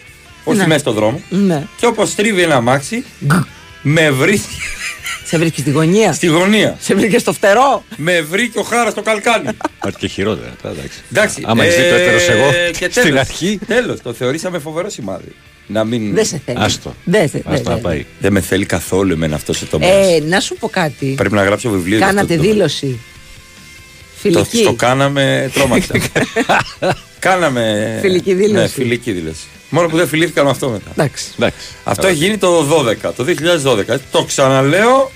Όχι 0.44 0.58
Ναι. 0.58 0.66
μέσα 0.66 0.78
στον 0.78 0.94
δρόμο. 0.94 1.20
Ναι. 1.28 1.66
Και 1.76 1.86
όπως 1.86 2.14
τρίβει 2.14 2.42
ένα 2.42 2.54
αμάξι, 2.54 3.04
με 3.82 4.10
βρίσκει 4.10 4.56
Σε 5.24 5.38
βρίσκεις 5.38 5.60
στη 5.60 5.70
γωνία; 5.70 6.12
στη 6.12 6.26
γωνία. 6.26 6.76
Σε 6.80 6.94
βρήκε 6.94 7.18
στο 7.18 7.32
φτερό; 7.32 7.84
με 7.96 8.20
βρήκε 8.20 8.58
ο 8.58 8.62
χάρας 8.62 8.92
στο 8.92 9.02
καλκάνι. 9.02 9.48
Πάρει 9.80 9.94
και 9.98 10.06
χειρότερα. 10.06 10.52
τώρα, 10.62 10.74
Εντάξει. 10.74 10.98
Εντάξει. 11.10 11.42
Άμα 11.46 11.64
έχεις 11.64 11.76
δει 11.76 11.88
το 11.88 11.94
έτερος 11.94 12.28
εγώ 12.28 12.50
και 12.78 12.88
στην 12.90 13.02
τέλος, 13.02 13.18
αρχή. 13.20 13.58
Τέλος, 13.66 14.00
το 14.02 14.12
θεωρήσαμε 14.12 14.58
φοβερό 14.58 14.90
σημάδι. 14.90 15.34
Να 15.70 15.84
μην. 15.84 16.14
Δεν 16.14 16.24
σε 16.26 16.40
θέλει. 16.44 16.58
Άστο. 16.60 16.94
Δεν 17.04 17.28
σε 17.28 17.42
Άστο 17.46 17.68
να 17.68 17.74
δεν- 17.74 17.82
πάει. 17.82 18.06
Δεν 18.20 18.32
με 18.32 18.40
θέλει 18.40 18.66
καθόλου 18.66 19.12
εμένα 19.12 19.34
αυτό 19.34 19.52
ο 19.62 19.66
τομέα. 19.70 19.88
Ε, 20.14 20.20
να 20.20 20.40
σου 20.40 20.54
πω 20.56 20.68
κάτι. 20.68 21.06
Πρέπει 21.16 21.34
να 21.34 21.42
γράψω 21.44 21.70
βιβλίο. 21.70 21.96
για 21.96 22.06
Κάνατε 22.06 22.20
αυτό 22.20 22.34
το 22.34 22.38
τομέα. 22.40 22.52
δήλωση. 22.52 22.98
Το, 24.22 24.44
Φιλική. 24.44 24.62
το 24.64 24.72
κάναμε, 24.72 25.50
τρόμαξα. 25.54 25.94
κάναμε. 27.18 27.98
Φιλική 28.00 28.34
δήλωση. 28.34 28.54
Ναι, 28.54 28.68
φιλική 28.68 29.12
δήλωση. 29.12 29.40
Μόνο 29.70 29.88
που 29.88 29.96
δεν 29.96 30.08
φιλήθηκα 30.08 30.44
με 30.44 30.50
αυτό 30.50 30.68
μετά. 30.68 30.90
Εντάξει. 30.92 31.24
Εντάξει. 31.38 31.66
Αυτό 31.84 32.06
έχει 32.06 32.16
γίνει 32.24 32.38
το 32.38 32.62
12, 32.62 33.12
το 33.16 33.24
2012. 33.24 33.96
Το 34.10 34.24
ξαναλέω. 34.24 35.10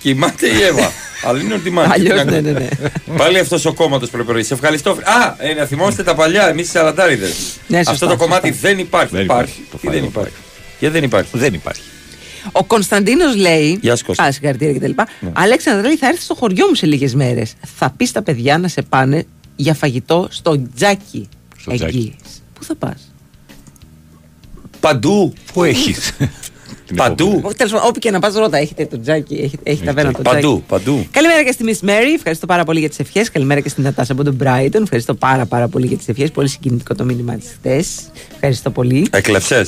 Κοιμάται 0.00 0.46
η 0.46 0.62
Εύα. 0.62 0.92
Αλλά 1.26 1.40
είναι 1.40 1.54
ότι 1.54 1.70
μάθει. 1.70 1.90
Αλλιώς, 1.92 2.24
ναι, 2.24 2.40
ναι, 2.40 2.50
ναι. 2.50 2.68
Πάλι 3.16 3.38
αυτός 3.38 3.64
ο 3.64 3.72
κόμματος 3.72 4.10
πρέπει 4.10 4.28
να 4.28 4.34
είναι. 4.34 4.42
Σε 4.42 4.54
ευχαριστώ. 4.54 4.90
Α, 4.90 5.34
ε, 5.38 5.54
να 5.54 5.64
θυμόστε 5.64 6.02
τα 6.02 6.14
παλιά, 6.14 6.48
εμείς 6.48 6.66
οι 6.66 6.70
Σαραντάριδες. 6.70 7.28
Ναι, 7.66 7.76
σωστά, 7.76 7.90
αυτό 7.90 8.06
το 8.06 8.10
σωστά. 8.12 8.24
κομμάτι 8.26 8.50
δεν 8.50 8.78
υπάρχει. 8.78 9.14
Δεν 9.14 9.24
υπάρχει. 9.24 9.50
υπάρχει. 9.50 9.66
Το 9.70 9.78
Τι 9.78 9.88
δεν 9.88 10.02
Five 10.04 10.06
υπάρχει. 10.06 10.32
Γιατί 10.78 10.94
δεν 10.94 11.04
υπάρχει. 11.04 11.38
Δεν 11.38 11.54
υπάρχει. 11.54 11.82
Ο 12.52 12.64
Κωνσταντίνος 12.64 13.36
λέει. 13.36 13.78
Γεια 13.82 13.96
σου, 13.96 14.04
Κώστα. 14.04 14.22
Α, 14.24 14.32
συγχαρητήρια 14.32 14.78
κτλ. 14.78 15.02
Ναι. 15.20 15.30
Αλέξανδρα 15.32 15.86
λέει, 15.86 15.96
θα 15.96 16.06
έρθει 16.06 16.22
στο 16.22 16.34
χωριό 16.34 16.66
μου 16.68 16.74
σε 16.74 16.86
λίγες 16.86 17.14
μέρες. 17.14 17.52
Θα 17.78 17.90
πεις 17.96 18.08
στα 18.08 18.22
παιδιά 18.22 18.58
να 18.58 18.68
σε 18.68 18.82
πάνε 18.82 19.26
για 19.56 19.74
φαγητό 19.74 20.28
στο 20.30 20.62
τζάκι. 20.76 21.28
Στο 21.58 21.70
Εκεί. 21.70 21.78
τζάκι. 21.78 22.16
Πού 22.54 22.64
θα 22.64 22.74
πας; 22.74 23.12
Παντού. 24.80 25.32
Πού 25.52 25.64
έχεις; 25.64 26.12
Παντού. 26.96 27.52
Τέλος 27.56 27.72
πάντων, 27.72 27.88
όπου 27.88 27.98
και 27.98 28.10
να 28.10 28.18
πας, 28.18 28.34
ρώτα. 28.34 28.58
Έχετε 28.58 28.86
το 28.86 29.00
τζάκι, 29.00 29.34
έχετε, 29.34 29.70
έχει 29.70 29.82
ταβέρνα 29.84 30.12
το 30.12 30.22
τζάκι. 30.22 30.34
Παντού. 30.40 30.62
Παντού. 30.68 31.06
Καλημέρα 31.10 31.44
και 31.44 31.52
στη 31.52 31.64
Miss 31.66 31.88
Mary. 31.88 32.14
Ευχαριστώ 32.16 32.46
πάρα 32.46 32.64
πολύ 32.64 32.78
για 32.78 32.88
τις 32.88 32.98
ευχές. 32.98 33.30
Καλημέρα 33.30 33.60
και 33.60 33.68
στην 33.68 33.82
Νατάσα 33.82 34.12
από 34.12 34.24
τον 34.24 34.36
Brighton. 34.44 34.82
Ευχαριστώ 34.82 35.14
πάρα, 35.14 35.46
πάρα 35.46 35.68
πολύ 35.68 35.86
για 35.86 35.96
τις 35.96 36.08
ευχές. 36.08 36.30
Πολύ 36.30 36.48
συγκινητικό 36.48 36.94
το 36.94 37.04
μήνυμα 37.04 37.34
της 37.34 37.48
χθες. 37.58 37.86
Ευχαριστώ 38.34 38.70
πολύ. 38.70 39.06
Έκλεψε. 39.10 39.66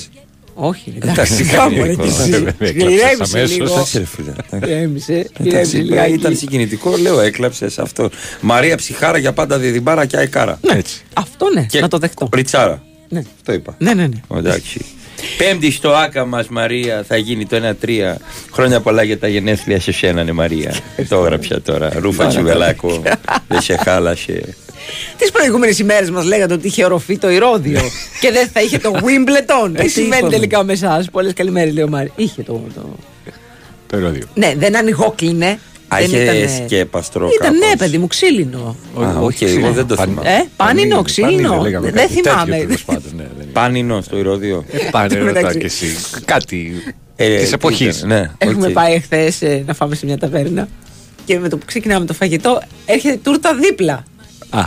Όχι, 0.55 0.93
Εντάξει, 1.03 1.33
εντάξει. 1.35 1.45
κάνει 1.45 1.75
Κάμω, 1.75 1.85
ρε, 1.85 1.91
εύκολα. 1.91 2.09
κι 2.09 2.15
εσύ. 2.23 2.35
Έκλαψες 2.59 2.93
Ηρέμησε 2.99 3.37
αμέσως. 3.39 3.57
λίγο. 3.59 3.73
Εντάξει, 3.73 3.99
ρε 3.99 4.05
φίλε. 4.05 4.33
Ηρέμησε. 4.67 5.13
Εντάξει, 5.13 5.77
Ηρέμησε 5.77 5.79
ήταν 5.79 6.11
λιγάκι. 6.15 6.35
συγκινητικό, 6.35 6.97
λέω, 6.97 7.21
έκλαψε 7.21 7.67
αυτό. 7.79 8.11
Μαρία 8.41 8.77
ψυχάρα 8.77 9.19
για 9.19 9.33
πάντα 9.33 9.59
διδιμπάρα 9.59 10.07
και 10.07 10.17
αεκάρα. 10.17 10.59
Έτσι. 10.77 11.03
Αυτό 11.15 11.51
ναι, 11.55 11.63
Και 11.69 11.81
να 11.81 11.89
το 11.89 11.99
δεχτώ. 11.99 12.29
Ριτσάρα. 12.35 12.83
Ναι. 13.09 13.23
Το 13.45 13.53
είπα. 13.53 13.75
Ναι, 13.79 13.95
ναι, 13.95 14.07
ναι. 14.07 14.39
Εντάξει. 14.39 14.85
Πέμπτη 15.39 15.71
στο 15.71 15.91
άκα 15.95 16.25
μας, 16.27 16.49
Μαρία, 16.49 17.05
θα 17.09 17.17
γίνει 17.17 17.47
το 17.47 17.57
1-3. 17.57 18.15
Χρόνια 18.53 18.81
πολλά 18.81 19.03
για 19.03 19.19
τα 19.19 19.29
γενέθλια 19.29 19.81
σε 19.81 19.93
σένα, 19.93 20.25
ναι, 20.25 20.33
Μαρία. 20.33 20.75
το 21.09 21.17
έγραψα 21.17 21.63
τώρα. 21.63 21.91
Ρούφα 21.99 22.27
τσουβελάκο. 22.27 23.03
Δεν 23.49 23.61
σε 23.61 23.77
χάλασε. 23.77 24.55
Τις 25.19 25.31
προηγούμενες 25.31 25.79
ημέρες 25.79 26.11
μας 26.11 26.25
λέγατε 26.25 26.55
ότι 26.55 26.67
είχε 26.67 26.85
οροφή 26.85 27.19
το 27.19 27.31
Ηρώδιο 27.31 27.81
και 28.21 28.31
δεν 28.31 28.49
θα 28.53 28.61
είχε 28.61 28.79
το 28.79 28.91
Wimbledon. 28.95 29.71
Ε, 29.75 29.79
Τι 29.79 29.83
τι 29.85 29.89
συμβαίνει 29.89 30.17
είπαμε. 30.19 30.33
τελικά 30.33 30.65
με 30.65 30.73
εσάς; 30.73 31.11
Πολλές 31.11 31.33
καλημέρες, 31.33 31.75
λέει 31.75 31.85
ο 31.85 31.89
Μάρι. 31.89 32.13
Είχε 32.17 32.43
το. 32.43 32.53
το... 32.75 32.97
Το 33.87 33.97
ερώτημα. 33.97 34.27
Ναι, 34.35 34.55
δεν 34.57 34.77
ανοιγόκλινε. 34.77 35.59
Α, 35.95 35.97
δεν 35.99 36.05
είχε 36.05 36.23
ήτανε- 36.23 36.49
σκέπαστρο. 36.65 37.29
Ήταν 37.41 37.53
ναι, 37.53 37.59
κάπως. 37.65 37.79
παιδί 37.79 37.99
μου, 37.99 38.07
ξύλινο. 38.07 38.77
Α, 39.01 39.17
οκ, 39.21 39.41
εγώ 39.41 39.71
δεν 39.73 39.87
το 39.87 39.97
θυμάμαι. 39.97 40.29
Ε, 40.31 40.45
πάνινο, 40.57 41.03
ξύλινο. 41.03 41.61
λέγαμε 41.63 41.91
Δεν 41.91 42.01
κάτι 42.01 42.15
τέτοιο, 42.15 42.31
θυμάμαι. 42.33 42.57
τέλος 42.57 42.85
πάντων, 42.85 43.03
ναι, 43.17 43.23
δεν 43.23 43.43
είναι. 43.43 43.53
Πάνινο 43.53 44.01
στο 44.01 44.17
Ηρώδιο. 44.19 44.65
Πάνε 44.91 45.15
ρωτά 45.19 45.25
μεταξύ. 45.33 45.59
και 45.59 45.65
εσύ. 45.67 45.87
Κάτι 46.25 46.83
Ε, 47.17 47.37
της 47.39 47.49
τι 47.49 47.55
εποχής. 47.55 47.97
ήταν, 47.97 48.09
Ναι, 48.09 48.31
Έχουμε 48.39 48.67
οκ. 48.67 48.73
πάει 48.73 48.93
εχθέ 48.95 49.33
να 49.67 49.75
φάμε 49.75 49.95
σε 49.95 50.07
μια 50.07 50.19
ταβέρνα 50.19 50.69
και 51.25 51.39
με 51.39 51.49
το 51.49 51.57
που 51.57 51.65
ξεκινάμε 51.67 52.07
το 52.07 52.15
φαγητό 52.15 52.63
έρχεται 52.87 53.17
τούρτα 53.23 53.55
δίπλα. 53.55 54.05
Α, 54.51 54.61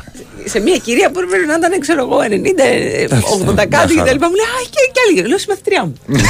Σε 0.45 0.59
μια 0.59 0.77
κυρία 0.77 1.07
που 1.11 1.19
πρέπει 1.29 1.45
να 1.47 1.55
ήταν, 1.55 1.79
ξέρω 1.79 2.01
εγώ, 2.01 2.17
90, 2.21 2.25
80 2.25 3.55
κάτι 3.55 3.69
μια 3.69 3.85
και 3.87 3.93
τα 3.93 3.99
χαρά. 3.99 4.11
λοιπά. 4.13 4.27
Μου 4.27 4.35
λέει, 4.35 4.45
Α, 4.45 4.61
και, 4.69 4.89
και 4.93 4.99
άλλη. 5.19 5.27
Λέω, 5.27 5.37
συμμαθητριά 5.37 5.85
μου. 5.85 5.95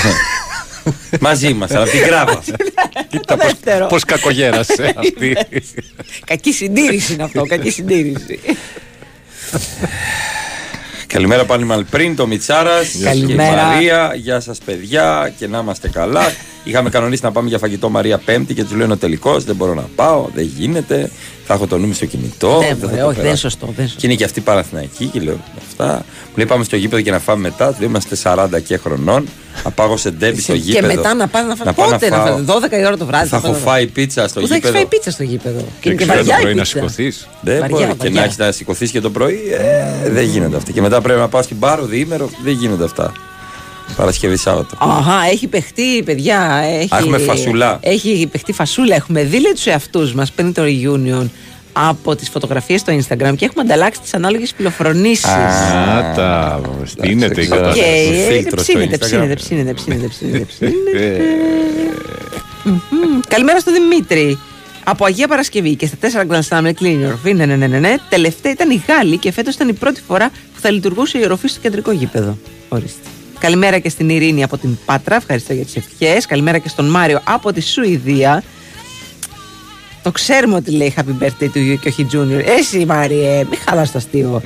Μαζί 1.20 1.54
μας, 1.54 1.72
αλλά 1.72 1.86
την 1.86 2.02
κράβα. 2.02 2.44
το 3.28 3.36
δεύτερο. 3.36 3.86
πώς 3.88 4.06
κακογέρασε 4.06 4.94
αυτή. 4.98 5.38
Κακή 6.26 6.52
συντήρηση 6.54 7.14
είναι 7.14 7.24
αυτό, 7.24 7.46
κακή 7.46 7.70
συντήρηση. 7.70 8.40
Καλημέρα 11.08 11.46
πάλι 11.46 11.64
Μαλπρίν, 11.64 12.16
το 12.16 12.28
Μιτσάρας 12.28 12.88
και 12.90 12.98
η 12.98 13.04
Καλημέρα. 13.04 13.64
Μαρία. 13.66 14.12
Γεια 14.16 14.40
σας, 14.40 14.58
παιδιά, 14.66 15.34
και 15.38 15.48
να 15.48 15.58
είμαστε 15.60 15.90
καλά. 15.90 16.34
Είχαμε 16.68 16.90
κανονίσει 16.90 17.24
να 17.24 17.32
πάμε 17.32 17.50
για 17.50 17.58
φαγητό 17.58 17.90
Μαρία 17.90 18.18
Πέμπτη 18.18 18.54
και 18.54 18.64
του 18.64 18.76
λένε 18.76 18.94
ο 18.94 18.98
τελικός. 18.98 19.44
Δεν 19.44 19.56
μπορώ 19.56 19.74
να 19.74 19.86
πάω, 19.96 20.26
δεν 20.36 20.52
γίνεται. 20.58 21.12
Θα 21.48 21.54
έχω 21.54 21.68
το 21.68 21.78
νου 21.78 21.88
μου 21.88 21.94
στο 21.94 22.06
κινητό. 22.06 22.58
Δεν 22.60 22.68
θα 22.68 22.76
μπορεί, 22.88 22.98
το 22.98 23.06
όχι, 23.06 23.06
δεν 23.06 23.08
είναι 23.14 23.22
περάσω. 23.22 23.42
σωστό. 23.42 23.66
Δεν 23.66 23.76
είναι 23.78 23.84
σωστό. 23.88 24.00
Και 24.00 24.06
είναι 24.08 24.16
και 24.16 24.24
αυτή 24.24 24.42
παραθυναϊκή 24.42 25.06
και 25.06 25.20
λέω 25.20 25.40
αυτά. 25.68 25.94
Μου 26.26 26.34
λέει 26.36 26.46
πάμε 26.46 26.64
στο 26.64 26.76
γήπεδο 26.76 27.02
και 27.02 27.12
να 27.12 27.20
φάμε 27.20 27.42
μετά. 27.42 27.68
Του 27.70 27.76
λέω 27.80 27.90
είμαστε 27.90 28.16
40 28.24 28.48
και 28.68 28.78
χρονών. 28.78 29.28
Να 29.64 29.72
πάω 29.72 29.98
σε 29.98 30.10
ντέμπι 30.12 30.42
στο 30.42 30.52
Και 30.54 30.58
γήπεδο. 30.60 30.88
μετά 30.96 31.14
να 31.14 31.28
πας 31.28 31.46
να 31.48 31.56
φας. 31.56 31.76
πάω 31.76 31.90
Πότε 31.90 32.10
να 32.10 32.16
φάω. 32.18 32.26
φας, 32.38 32.46
12 32.46 32.78
η 32.82 32.86
ώρα 32.86 32.98
το 32.98 33.06
βράδυ. 33.06 33.28
Θα 33.30 33.40
θα 33.40 33.48
έχω 33.48 33.58
πάω. 33.58 33.66
φάει 33.66 33.88
πίτσα 33.88 34.28
στο 34.28 34.40
Πού 34.40 34.48
θα 34.48 34.54
έχεις 34.56 34.66
γήπεδο. 34.70 34.74
φάει 34.86 34.86
πίτσα 34.98 35.12
στο 35.12 35.24
γήπεδο; 35.24 35.58
Και 35.60 35.66
Και 35.80 35.90
είναι 35.90 35.98
και 35.98 36.04
ξέρω 36.06 36.20
το 36.20 36.26
βαριά 36.26 36.38
η 36.40 36.42
πρωί 36.42 36.54
να 36.56 36.62
πίτσα. 36.62 36.78
σηκωθείς. 36.78 37.28
Δεν 37.42 37.60
Βαριά, 37.60 37.76
μπορεί 37.78 37.88
και 37.90 37.96
βαριά. 37.98 38.20
να 38.20 38.24
έχεις 38.26 38.38
να 38.38 38.52
σηκωθείς 38.52 38.92
και 38.92 39.02
το 39.02 39.10
πρωί. 39.10 39.40
Ε, 40.04 40.10
δεν 40.10 40.24
γίνονται 40.24 40.56
αυτά. 40.56 40.72
Και 40.72 40.82
μετά 40.82 41.02
πρέπει 41.02 41.20
να 41.20 41.28
πάω 41.28 41.42
στην 41.42 41.60
Πάρο 41.60 41.86
διήμερο. 41.86 42.30
Δεν 42.44 42.54
γίνονται 42.54 42.84
αυτά. 42.84 43.12
Παρασκευή 43.96 44.38
Σάββατο. 44.38 44.76
Αχα, 44.80 45.30
έχει 45.32 45.48
παιχτεί, 45.48 46.04
παιδιά. 46.06 46.62
Έχει, 46.80 46.96
Α, 46.96 46.98
έχουμε 46.98 47.18
φασουλά. 47.18 47.80
Έχει 47.82 48.28
παιχτεί 48.32 48.54
φασούλα. 48.54 48.96
Έχουμε 48.96 49.24
δει 49.24 49.40
λέει, 49.40 49.52
τους 49.52 49.66
εαυτούς 49.66 50.14
μας 50.14 50.32
πριν 50.32 50.54
το 50.54 50.62
reunion 50.66 51.28
από 51.74 52.16
τις 52.16 52.30
φωτογραφίες 52.30 52.80
στο 52.80 52.94
Instagram 52.94 53.34
και 53.36 53.46
έχουμε 53.46 53.62
ανταλλάξει 53.62 54.02
τις 54.02 54.14
ανάλογες 54.14 54.54
φιλοφρονήσεις. 54.56 55.26
Α, 55.26 56.14
τα 56.16 56.62
στείνεται 56.84 57.42
η 57.42 57.46
ξέρω. 57.46 57.62
κατάσταση. 57.62 57.90
Και 58.06 58.10
με 58.12 58.18
ε, 58.18 58.32
φίλτρο 58.32 58.64
στο 58.64 58.74
ψήνεται, 58.74 58.96
Instagram. 58.96 59.00
ψήνεται, 59.00 59.34
ψήνεται, 59.34 59.74
ψήνεται, 59.74 60.08
ψήνεται, 60.08 60.46
ψήνεται. 60.52 61.06
Ε, 61.06 61.20
Μμμ. 62.64 63.20
Καλημέρα 63.28 63.60
στο 63.60 63.72
Δημήτρη. 63.72 64.40
Από 64.84 65.06
Αγία 65.06 65.28
Παρασκευή 65.28 65.76
και 65.76 65.86
στα 65.88 65.96
τέσσερα 66.00 66.26
Grand 66.30 66.42
Slam 66.50 66.72
κλείνει 66.76 67.04
η 67.04 67.06
οροφή. 67.06 67.34
Ναι, 67.34 67.46
ναι, 67.46 67.56
ναι, 67.56 67.68
ναι, 67.68 67.80
ναι. 67.80 67.96
Τελευταία 68.10 68.52
ήταν 68.52 68.70
η 68.70 68.84
Γάλλη 68.88 69.18
και 69.18 69.32
φέτος 69.32 69.56
ήταν 69.56 69.68
η 69.70 69.74
πρώτη 69.74 70.02
φορά 70.08 70.30
που 70.30 70.60
θα 70.62 70.72
λειτουργούσε 70.72 71.18
η 71.18 71.24
οροφή 71.24 71.48
στο 71.48 71.60
κεντρικό 71.60 71.92
γήπεδο. 71.92 72.38
Ορίστε. 72.70 73.08
Καλημέρα 73.46 73.80
και 73.80 73.90
στην 73.90 74.10
Ειρήνη 74.10 74.44
από 74.44 74.58
την 74.58 74.78
Πάτρα. 74.86 75.16
Ευχαριστώ 75.16 75.54
για 75.54 75.66
τις 75.66 75.76
ευχές. 75.76 76.26
Καλημέρα 76.26 76.58
και 76.58 76.70
στον 76.70 76.86
Μάριο 76.86 77.22
από 77.24 77.54
τη 77.54 77.62
Σουηδία. 77.62 78.44
Το 80.04 80.12
ξέρουμε 80.12 80.56
ότι 80.56 80.72
λέει 80.72 80.94
happy 80.98 81.24
birthday 81.24 81.44
to 81.44 81.58
you 81.58 81.78
και 81.82 81.88
όχι 81.88 82.08
junior. 82.12 82.42
Εσύ 82.58 82.86
Μάριε, 82.86 83.44
μην 83.50 83.60
χαλάς 83.68 83.92
το 83.92 83.98
αστείο. 83.98 84.42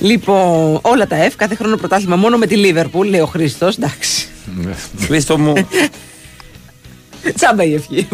λοιπόν, 0.00 0.78
όλα 0.82 1.06
τα 1.06 1.28
F, 1.28 1.32
κάθε 1.36 1.54
χρόνο 1.54 1.76
πρωτάθλημα 1.76 2.16
μόνο 2.16 2.36
με 2.36 2.46
τη 2.46 2.56
Λίβερπουλ, 2.56 3.08
λέει 3.08 3.20
ο 3.20 3.26
Χρήστος. 3.26 3.76
Εντάξει. 3.76 4.28
Χρήστο 5.00 5.38
μου. 5.38 5.52
Τσάμπα 7.36 7.64
η 7.64 7.74
ευχή. 7.74 8.08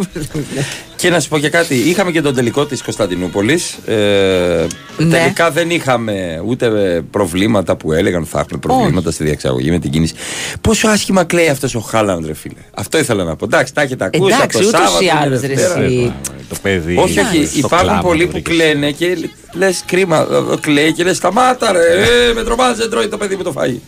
και 0.97 1.11
να 1.11 1.21
σου 1.21 1.29
πω 1.29 1.39
και 1.39 1.49
κάτι. 1.49 1.75
Είχαμε 1.75 2.11
και 2.11 2.21
τον 2.21 2.35
τελικό 2.35 2.67
της 2.67 2.83
Κωνσταντινούπολης. 2.83 3.73
Ε, 3.87 4.67
Ναι. 4.97 5.19
Τελικά 5.19 5.51
δεν 5.51 5.71
είχαμε 5.71 6.43
ούτε 6.47 6.69
προβλήματα 7.11 7.77
που 7.77 7.93
έλεγαν 7.93 8.21
ότι 8.21 8.31
θα 8.31 8.41
έχουμε 8.41 8.59
προβλήματα 8.59 9.11
στη 9.11 9.25
διαξαγωγή 9.25 9.71
με 9.71 9.79
την 9.79 9.91
κίνηση. 9.91 10.15
Πόσο 10.61 10.89
άσχημα 10.89 11.25
κλαίει 11.25 11.49
αυτός 11.49 11.75
ο 11.75 11.81
Χάλαντ, 11.81 12.27
ρε 12.27 12.35
φίλε. 12.35 12.55
Αυτό 12.75 12.99
ήθελα 12.99 13.25
να 13.25 13.37
πω. 13.37 13.45
Εντάξει, 13.45 13.75
τα 13.75 13.83
έχετε 13.83 14.05
ακούσει 14.05 14.33
από 14.33 14.35
Εντάξει, 14.43 14.59
το 14.59 14.67
ούτως 14.69 14.81
Σάββατο. 14.81 15.05
ή 15.05 15.09
την 15.09 15.17
άλλως, 15.17 15.41
ρε, 15.41 15.47
Δευτέρα. 15.47 15.83
εσύ. 15.85 16.13
Το 16.49 16.57
παιδί. 16.63 16.97
Όχι, 16.97 17.19
όχι. 17.21 17.47
στο 17.47 17.59
Υπάρχουν 17.59 17.89
κλάμα 17.89 18.01
πολλοί 18.03 18.21
το 18.21 18.27
που 18.27 18.33
βρήκε. 18.33 18.51
κλαίνε 18.51 18.91
και 18.91 19.17
λες 19.53 19.83
κρίμα. 19.87 20.27
ε, 20.53 20.57
Κλαίει 20.61 20.93
και 20.93 21.05
λες 21.05 21.17
σταμάτα, 21.17 21.73
ρε. 21.73 21.79
Ε, 22.29 22.33
με 22.35 22.43
τρομάζει, 22.43 22.79
δεν 22.81 22.91
τρώει 22.91 23.09
το 23.09 23.17
παιδί 23.17 23.37
μου 23.37 23.43
το 23.43 23.53
φάγει. 23.53 23.81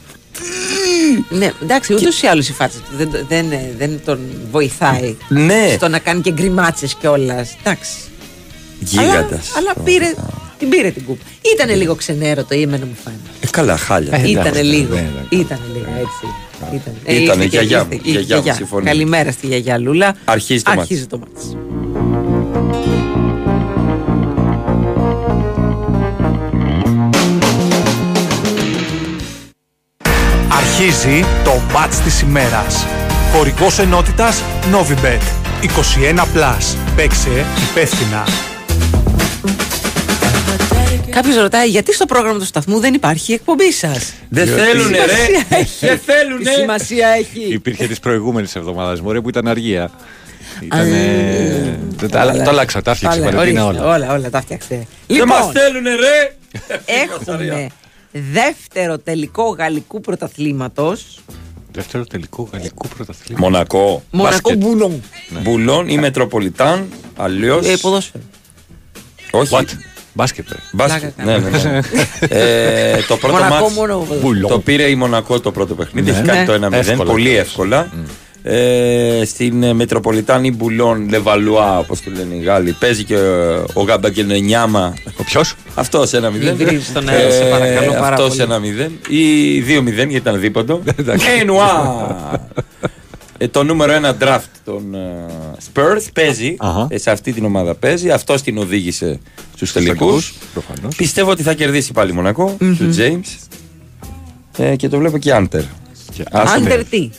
Ναι, 1.28 1.52
εντάξει, 1.62 1.94
ούτως 1.94 2.22
ή 2.22 2.26
άλλως 2.26 2.48
η 2.48 2.52
φάτσα 2.52 2.78
του 2.78 2.96
δεν, 2.96 3.10
δεν, 3.28 3.46
δεν 3.78 4.00
τον 4.04 4.18
βοηθάει 4.50 5.16
Ναι, 5.28 5.72
στο 5.76 5.88
να 5.88 5.98
κάνει 5.98 6.20
και 6.20 6.32
γκριμάτσες 6.32 6.94
κιόλας. 6.94 7.56
Εντάξει. 7.62 7.92
γίγαντας. 8.80 9.50
Αλλά, 9.56 9.70
αλλά 9.74 9.84
πήρε 9.84 10.14
Την 10.58 10.68
πήρε 10.68 10.90
την 10.90 11.04
κούπα. 11.04 11.24
Ήτανε 11.54 11.74
λίγο 11.74 11.94
ξενέρωτο 11.94 12.54
ή 12.54 12.62
εμένα 12.62 12.84
μου 12.86 12.96
φάνηκε. 13.04 13.22
Ε, 13.40 13.46
καλά, 13.50 13.76
χάλια. 13.76 14.24
Ήτανε 14.24 14.62
λίγο. 14.62 14.94
ναι, 14.94 15.00
ναι. 15.00 15.38
Ήτανε 15.38 15.60
λίγο 15.74 15.86
έτσι. 15.98 16.34
Ήτανε, 16.74 17.20
Ήτανε, 17.22 17.42
ήρθε 17.42 17.42
και- 17.42 17.48
γιαγιά 17.48 17.78
ήρθε- 17.78 17.94
μου, 17.94 18.00
ήρθε 18.04 18.10
γιαγιά 18.10 18.36
μου, 18.36 18.42
γιαγιά. 18.42 18.54
συμφωνεί. 18.54 18.84
Καλημέρα 18.84 19.30
στη 19.32 19.46
γιαγιά 19.46 19.78
Λούλα. 19.78 20.16
Αρχίζει 20.24 20.62
το 21.06 21.18
μάτς. 21.18 21.56
Αρχίζει 30.78 31.20
το 31.20 31.24
μάτς. 31.24 31.24
Αρχίζει 31.24 31.24
το 31.44 31.78
μάτς 31.78 32.00
της 32.00 32.20
ημέρας. 32.20 32.86
Χορηγός 33.32 33.78
ενότητας 33.78 34.42
Novibet. 34.72 35.20
21+. 35.62 36.24
Plus. 36.34 36.76
Παίξε 36.96 37.44
υπεύθυνα. 37.70 38.24
Κάποιος 41.10 41.36
ρωτάει 41.36 41.68
γιατί 41.68 41.94
στο 41.94 42.06
πρόγραμμα 42.06 42.38
του 42.38 42.44
σταθμού 42.44 42.80
δεν 42.80 42.94
υπάρχει 42.94 43.30
η 43.32 43.34
εκπομπή 43.34 43.72
σας; 43.72 44.12
Δεν 44.28 44.46
θέλουνε, 44.46 44.98
ρε. 44.98 45.56
Δεν 45.80 45.98
θέλουνε. 46.06 46.44
Τι 46.44 46.50
σημασία 46.50 47.08
έχει; 47.08 47.40
Υπήρχε 47.52 47.86
της 47.86 48.00
προηγούμενης 48.00 48.56
εβδομάδας 48.56 49.00
μωρέ 49.00 49.20
που 49.20 49.28
ήταν 49.28 49.48
αργία. 49.48 49.90
Ήταν. 50.60 50.92
Ε, 50.92 51.78
Δεν 51.96 52.10
τα 52.10 52.20
άλλα- 52.20 52.42
Τα 52.42 52.50
άλλαξα, 52.50 52.82
τα 52.82 52.90
έφτιαξε 52.90 53.18
η 53.18 53.22
Όλα, 53.22 53.30
Βαλεντίνα 53.30 53.64
ορίστε, 53.64 53.84
όλα. 53.84 53.94
όλα, 53.94 54.12
όλα 54.12 54.30
τα 54.30 54.40
φτιάξτε. 54.40 54.74
Δεν 54.74 54.86
Λοιπόν, 55.06 55.28
μας 55.28 55.50
θέλουνε, 55.52 55.90
ρε. 55.94 56.34
έχουμε 56.84 57.68
δεύτερο 58.32 58.98
τελικό 58.98 59.44
γαλλικού 59.58 60.00
πρωταθλήματος. 60.00 61.18
Δεύτερο 61.72 62.04
τελικό 62.04 62.48
γαλλικού 62.52 62.88
πρωταθλήματος. 62.88 63.50
Μονακό. 63.50 64.02
Μονακό 64.10 64.40
μπάσκετ. 64.40 64.58
Μπουλόν. 64.58 65.02
Μπουλόν 65.42 65.88
ή 65.88 65.98
Μετροπολιτάν. 65.98 66.88
Αλλιώ. 67.16 67.60
Ε, 67.64 67.76
ποδόσφαιρο. 67.80 68.24
Όχι. 69.30 69.54
What? 69.58 69.64
Μπάσκετ. 70.12 70.48
ρε. 70.50 70.58
Μπάσκετ. 70.72 71.10
Πλάκα 71.10 71.38
Ναι, 71.40 71.48
ναι, 71.48 71.62
ναι. 71.70 71.80
Ε, 72.28 73.02
το 73.08 73.16
πρώτο 73.16 73.34
Μονακό 73.36 73.54
μάτς 73.62 73.74
μόνο. 73.74 74.06
Μπουλόν. 74.20 74.50
το 74.50 74.58
πήρε 74.60 74.82
η 74.90 74.94
Μονακό 74.94 75.40
το 75.40 75.52
πρώτο 75.52 75.74
παιχνίδι. 75.74 76.10
Ναι. 76.10 76.16
Έχει 76.16 76.26
κάνει 76.26 76.38
Ναι. 76.38 76.44
το 76.46 76.66
1-0 76.66 76.72
Εύκολα. 76.72 77.10
πολύ 77.10 77.36
εύκολα. 77.36 77.88
Ε, 78.48 79.22
στην 79.24 79.62
ε, 79.62 79.72
Μετροπολιτάνη 79.72 80.50
Μπουλόν 80.52 81.08
Λεβαλουά, 81.08 81.78
όπως 81.78 82.02
το 82.02 82.10
λένε 82.10 82.34
οι 82.34 82.40
Γάλλοι, 82.40 82.72
παίζει 82.72 83.04
και 83.04 83.14
ε, 83.14 83.62
ο 83.72 83.82
Γαμπαγκενενιάμα. 83.82 84.94
Ο 85.16 85.24
ποιος; 85.24 85.54
Αυτός 85.74 86.10
1-0. 86.14 86.18
Μην 86.32 86.56
βρίζεις 86.56 86.92
τον 86.92 87.08
αέρα, 87.08 87.30
σε 87.30 87.44
παρακαλώ 87.44 87.92
πάρα 87.92 88.16
Αυτός 88.16 88.36
πολύ. 88.36 88.76
1-0 89.06 89.10
ή 89.10 89.60
2-0 89.60 89.92
γιατί 89.92 90.14
ήταν 90.14 90.40
δίποντο. 90.40 90.82
Ενουά! 91.40 92.40
Ε, 93.38 93.48
το 93.48 93.62
νούμερο 93.62 93.92
1 94.02 94.24
draft 94.24 94.50
των 94.64 94.94
ε, 94.94 95.24
Spurs 95.72 96.02
παίζει. 96.12 96.56
Αχα. 96.58 96.86
ε, 96.90 96.98
σε 96.98 97.10
αυτή 97.10 97.32
την 97.32 97.44
ομάδα 97.44 97.74
παίζει. 97.74 98.10
Αυτό 98.10 98.34
την 98.34 98.58
οδήγησε 98.58 99.20
στους 99.54 99.72
τελικούς. 99.72 99.98
τελικούς, 99.98 100.34
προφανώς. 100.52 100.96
Πιστεύω 100.96 101.30
ότι 101.30 101.42
θα 101.42 101.54
κερδίσει 101.54 101.92
πάλι 101.92 102.10
η 102.10 102.14
Μονακό 102.14 102.56
του 102.58 102.94
James. 102.96 103.46
Ε, 104.56 104.76
και 104.76 104.88
το 104.88 104.98
βλέπω 104.98 105.18
και 105.18 105.32
Άντερ. 105.32 105.62
Άσε 106.30 106.58
με. 106.60 106.66
Άντερ 106.66 106.84
τι; 106.84 107.10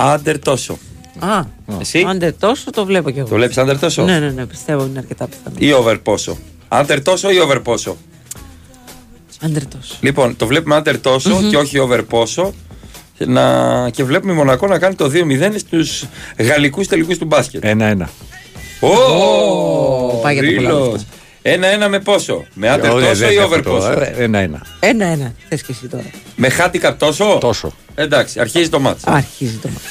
Άντερ 0.00 0.38
τόσο. 0.38 0.78
Α, 1.18 1.40
Εσύ; 1.80 2.04
άντερ 2.08 2.32
τόσο 2.34 2.70
το 2.70 2.84
βλέπω 2.84 3.10
κι 3.10 3.18
εγώ. 3.18 3.28
το 3.28 3.34
βλέπεις 3.34 3.58
Άντερ 3.58 3.78
τόσο; 3.78 4.04
Ναι, 4.04 4.18
ναι, 4.18 4.30
ναι, 4.30 4.46
πιστεύω 4.46 4.84
είναι 4.86 4.98
αρκετά 4.98 5.26
πιθανό. 5.28 5.56
Ή 5.58 5.72
over 5.72 5.96
πόσο; 6.02 6.36
Άντερ 6.68 7.02
τόσο 7.02 7.30
ή 7.30 7.40
over 7.40 7.60
πόσο; 7.62 7.96
Άντερ 9.40 9.66
τόσο. 9.66 9.94
Λοιπόν, 10.00 10.36
το 10.36 10.46
βλέπουμε 10.46 10.74
άντερ 10.74 11.00
τόσο 11.00 11.42
και 11.50 11.56
όχι 11.56 11.78
over 11.78 12.00
πόσο. 12.08 12.52
Και 13.18 13.26
Να... 13.26 13.90
Και 13.90 14.04
βλέπουμε 14.04 14.32
η 14.32 14.34
Μονακό 14.36 14.66
να 14.66 14.78
κάνει 14.78 14.94
το 14.94 15.10
2-0 15.14 15.54
στους 15.58 16.04
γαλλικούς 16.38 16.86
τελικούς 16.86 17.18
του 17.18 17.24
μπάσκετ. 17.24 17.64
Ένα-ένα. 17.64 18.08
Ω, 18.80 18.88
πάει 20.22 20.34
για 20.34 20.42
το 20.42 20.48
Ρήλος. 20.48 20.70
κολάμπο. 20.72 20.96
Ένα-ένα 21.52 21.88
με 21.88 21.98
πόσο; 22.00 22.44
Με 22.54 22.68
άντερ 22.68 22.90
Ω, 22.90 23.00
τόσο 23.00 23.14
δεν 23.14 23.30
ή 23.30 23.34
έχω 23.34 23.44
over 23.44 23.62
το- 23.62 23.70
πόσο; 23.70 23.90
ε, 23.90 24.14
Ένα-ένα. 24.16 24.66
Ένα-ένα. 24.80 25.32
Θες 25.48 25.62
και 25.62 25.72
εσύ 25.72 25.86
τώρα. 25.86 26.04
Με 26.36 26.48
handicap 26.58 26.94
τόσο; 26.98 27.38
Τόσο. 27.40 27.72
Εντάξει, 27.94 28.40
αρχίζει 28.40 28.68
το 28.68 28.80
μάτς. 28.80 29.02
Αρχίζει 29.06 29.56
το 29.56 29.68
μάτι. 29.68 29.86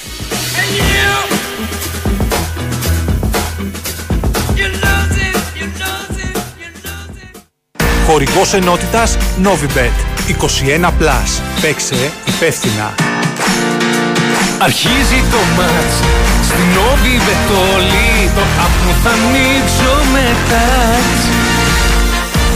Χορηγός 8.07 8.53
ενότητας 8.53 9.17
Novibet. 9.43 9.95
21+. 10.27 10.93
Plus. 10.99 11.41
Παίξε 11.61 12.11
υπεύθυνα. 12.27 12.93
Αρχίζει 14.59 15.19
το 15.31 15.37
μάτς 15.57 15.95
Στην 16.47 16.69
όβη 16.91 17.15
βετόλη 17.27 18.31
Το 18.35 18.41
άπνο 18.65 18.91
θα 19.03 19.09
ανοίξω 19.09 19.93
μετά 20.15 20.65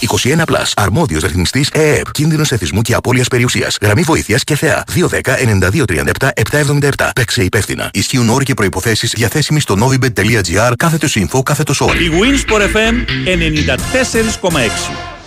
21 0.00 0.44
Plus. 0.44 0.72
Αρμόδιος 0.76 1.22
ρυθμιστής 1.22 1.68
ΕΕΠ. 1.72 2.10
Κίνδυνος 2.10 2.52
εθισμού 2.52 2.82
και 2.82 2.94
απώλειας 2.94 3.28
περιουσίας. 3.28 3.78
Γραμμή 3.80 4.02
βοήθειας 4.02 4.44
και 4.44 4.56
θεά. 4.56 4.84
210-9237-777. 4.94 7.10
Παίξε 7.14 7.42
υπεύθυνα. 7.42 7.90
Ισχύουν 7.92 8.28
όροι 8.28 8.44
και 8.44 8.54
προϋποθέσεις 8.54 9.12
διαθέσιμοι 9.16 9.60
στο 9.60 9.76
novibet.gr 9.80 10.72
κάθετος 10.76 11.16
info 11.20 11.42
κάθετος 11.44 11.80
όροι. 11.80 12.04
Η 12.04 12.10
Winsport 12.10 12.62
FM 12.62 12.94
94,6. 13.24 15.09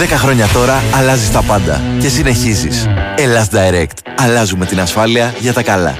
10 0.00 0.06
χρόνια 0.08 0.46
τώρα 0.46 0.82
αλλάζεις 0.94 1.30
τα 1.30 1.42
πάντα 1.42 1.82
και 2.00 2.08
συνεχίζεις. 2.08 2.86
Ελλάς 3.16 3.48
Direct. 3.52 4.12
Αλλάζουμε 4.16 4.66
την 4.66 4.80
ασφάλεια 4.80 5.34
για 5.40 5.52
τα 5.52 5.62
καλά. 5.62 5.98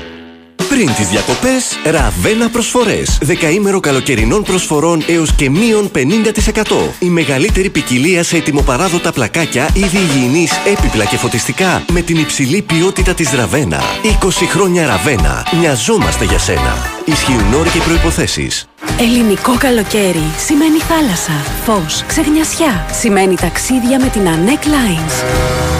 Πριν 0.69 0.95
τις 0.95 1.09
διακοπές, 1.09 1.79
Ραβένα 1.85 2.49
προσφορές. 2.49 3.19
Δεκαήμερο 3.23 3.81
καλοκαιρινών 3.81 4.43
προσφορών 4.43 5.03
έως 5.09 5.33
και 5.33 5.51
μείον 5.51 5.91
50%. 5.91 6.95
Η 6.99 7.07
μεγαλύτερη 7.07 7.71
ποικιλία 7.71 8.23
σε 8.23 8.37
ετοιμοπαράδοτα 8.37 9.13
πλακάκια, 9.13 9.69
είδη 9.75 9.97
υγιεινής, 9.97 10.53
έπιπλα 10.73 11.05
και 11.05 11.17
φωτιστικά 11.17 11.85
με 11.93 12.01
την 12.01 12.17
υψηλή 12.17 12.63
ποιότητα 12.63 13.15
της 13.15 13.33
Ραβένα. 13.33 13.81
20 14.03 14.47
χρόνια 14.51 14.87
Ραβένα. 14.87 15.47
Μοιαζόμαστε 15.61 16.25
για 16.25 16.39
σένα. 16.39 16.96
Ισχύουν 17.09 17.55
όροι 17.55 17.69
και 17.69 17.81
προϋποθέσεις. 17.81 18.67
Ελληνικό 18.99 19.57
καλοκαίρι 19.59 20.27
σημαίνει 20.47 20.79
θάλασσα, 20.79 21.33
φως, 21.65 22.05
ξεγνιασιά. 22.07 22.87
Σημαίνει 22.93 23.35
ταξίδια 23.35 24.01
με 24.01 24.09
την 24.09 24.23
ANEC 24.25 24.65
Lines. 24.65 25.25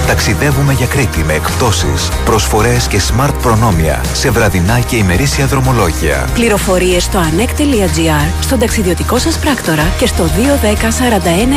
Ταξιδεύουμε 0.07 0.73
για 0.73 0.87
Κρήτη 0.87 1.25
με 1.25 1.33
εκπτώσεις, 1.33 2.09
προσφορές 2.25 2.87
και 2.87 3.01
smart 3.11 3.35
προνόμια 3.43 4.05
σε 4.13 4.31
βραδινά 4.31 4.81
και 4.81 4.97
ημερήσια 4.97 5.47
δρομολόγια. 5.47 6.29
Πληροφορίες 6.35 7.03
στο 7.03 7.19
anec.gr, 7.19 8.33
στον 8.41 8.59
ταξιδιωτικό 8.59 9.19
σας 9.19 9.39
πράκτορα 9.39 9.85
και 9.99 10.07
στο 10.07 10.25
210 10.25 10.91
41 10.91 11.53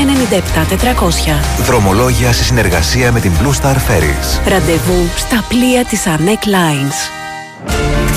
97 0.59 0.65
400. 0.65 1.63
Δρομολόγια 1.63 2.31
σε 2.31 2.43
συνεργασία 2.43 3.11
με 3.11 3.19
την 3.19 3.31
Blue 3.41 3.61
Star 3.61 3.75
Ferries. 3.75 4.47
Ραντεβού 4.47 5.09
στα 5.15 5.43
πλοία 5.49 5.85
της 5.85 6.03
ANEC 6.05 6.47
Lines. 6.47 7.19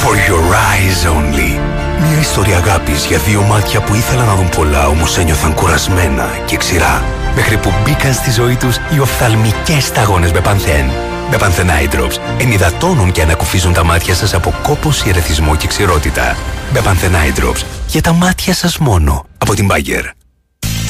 For 0.00 0.14
your 0.28 0.44
eyes 0.70 1.06
only. 1.16 1.60
Μια 2.00 2.20
ιστορία 2.20 2.56
αγάπης 2.56 3.04
για 3.04 3.18
δύο 3.18 3.42
μάτια 3.42 3.80
που 3.80 3.94
ήθελαν 3.94 4.26
να 4.26 4.34
δουν 4.34 4.48
πολλά 4.48 4.86
όμως 4.86 5.18
ένιωθαν 5.18 5.54
κουρασμένα 5.54 6.28
και 6.46 6.56
ξηρά. 6.56 7.04
Μέχρι 7.34 7.56
που 7.56 7.72
μπήκαν 7.84 8.12
στη 8.12 8.30
ζωή 8.30 8.56
τους 8.56 8.76
οι 8.94 8.98
οφθαλμικές 8.98 9.84
σταγόνες 9.84 10.32
με 10.32 10.40
πανθέν. 10.40 10.90
Με 11.30 11.36
πανθέν 11.36 11.68
Eye 11.68 11.94
Drops 11.94 12.16
ενυδατώνουν 12.38 13.12
και 13.12 13.22
ανακουφίζουν 13.22 13.72
τα 13.72 13.84
μάτια 13.84 14.14
σας 14.14 14.34
από 14.34 14.54
κόπωση, 14.62 15.08
ερεθισμό 15.08 15.56
και 15.56 15.66
ξηρότητα. 15.66 16.36
Με 16.72 16.80
πανθέν 16.80 17.12
Eye 17.12 17.40
Drops 17.40 17.62
για 17.86 18.00
τα 18.00 18.12
μάτια 18.12 18.54
σας 18.54 18.78
μόνο. 18.78 19.26
Από 19.38 19.54
την 19.54 19.68
Bayer. 19.70 20.04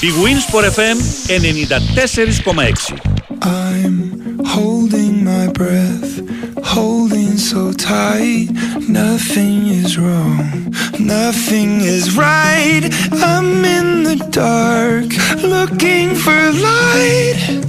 Η 0.01 0.09
Winsport 0.23 0.65
FM 0.65 0.99
94,6. 1.27 3.22
I'm 3.45 4.39
holding 4.45 5.25
my 5.25 5.49
breath, 5.49 6.21
holding 6.65 7.37
so 7.37 7.73
tight. 7.73 8.49
Nothing 8.89 9.67
is 9.67 9.99
wrong, 9.99 10.73
nothing 11.01 11.81
is 11.81 12.17
right. 12.17 12.89
I'm 13.13 13.65
in 13.65 14.05
the 14.05 14.17
dark, 14.31 15.09
looking 15.43 16.15
for 16.15 16.53
light. 16.53 17.63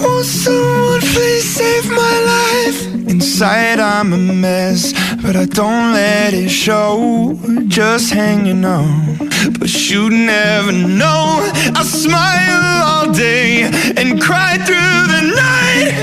Won't 0.00 0.26
someone 0.26 1.00
please? 1.00 1.48
Save 1.58 1.90
my 1.90 2.16
life? 2.34 2.86
Inside 3.08 3.80
I'm 3.80 4.12
a 4.12 4.16
mess, 4.16 4.92
but 5.22 5.34
I 5.34 5.46
don't 5.46 5.92
let 5.92 6.34
it 6.34 6.50
show. 6.50 7.36
Just 7.66 8.12
hanging 8.12 8.64
on, 8.64 9.27
but 9.56 9.90
you 9.90 10.10
never 10.10 10.72
know. 10.72 11.40
I 11.74 11.82
smile 11.84 12.64
all 12.90 13.12
day 13.12 13.64
and 13.98 14.20
cry 14.20 14.52
through 14.66 15.00
the 15.14 15.22
night. 15.46 15.94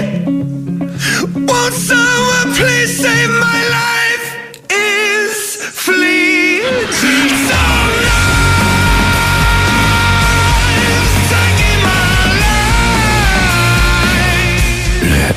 Won't 1.49 1.75
someone 1.91 2.49
please 2.59 2.91
save 3.03 3.31
my 3.47 3.59
life? 3.79 4.25
Is 4.69 5.37
fleeting. 5.85 7.29
So 7.49 7.63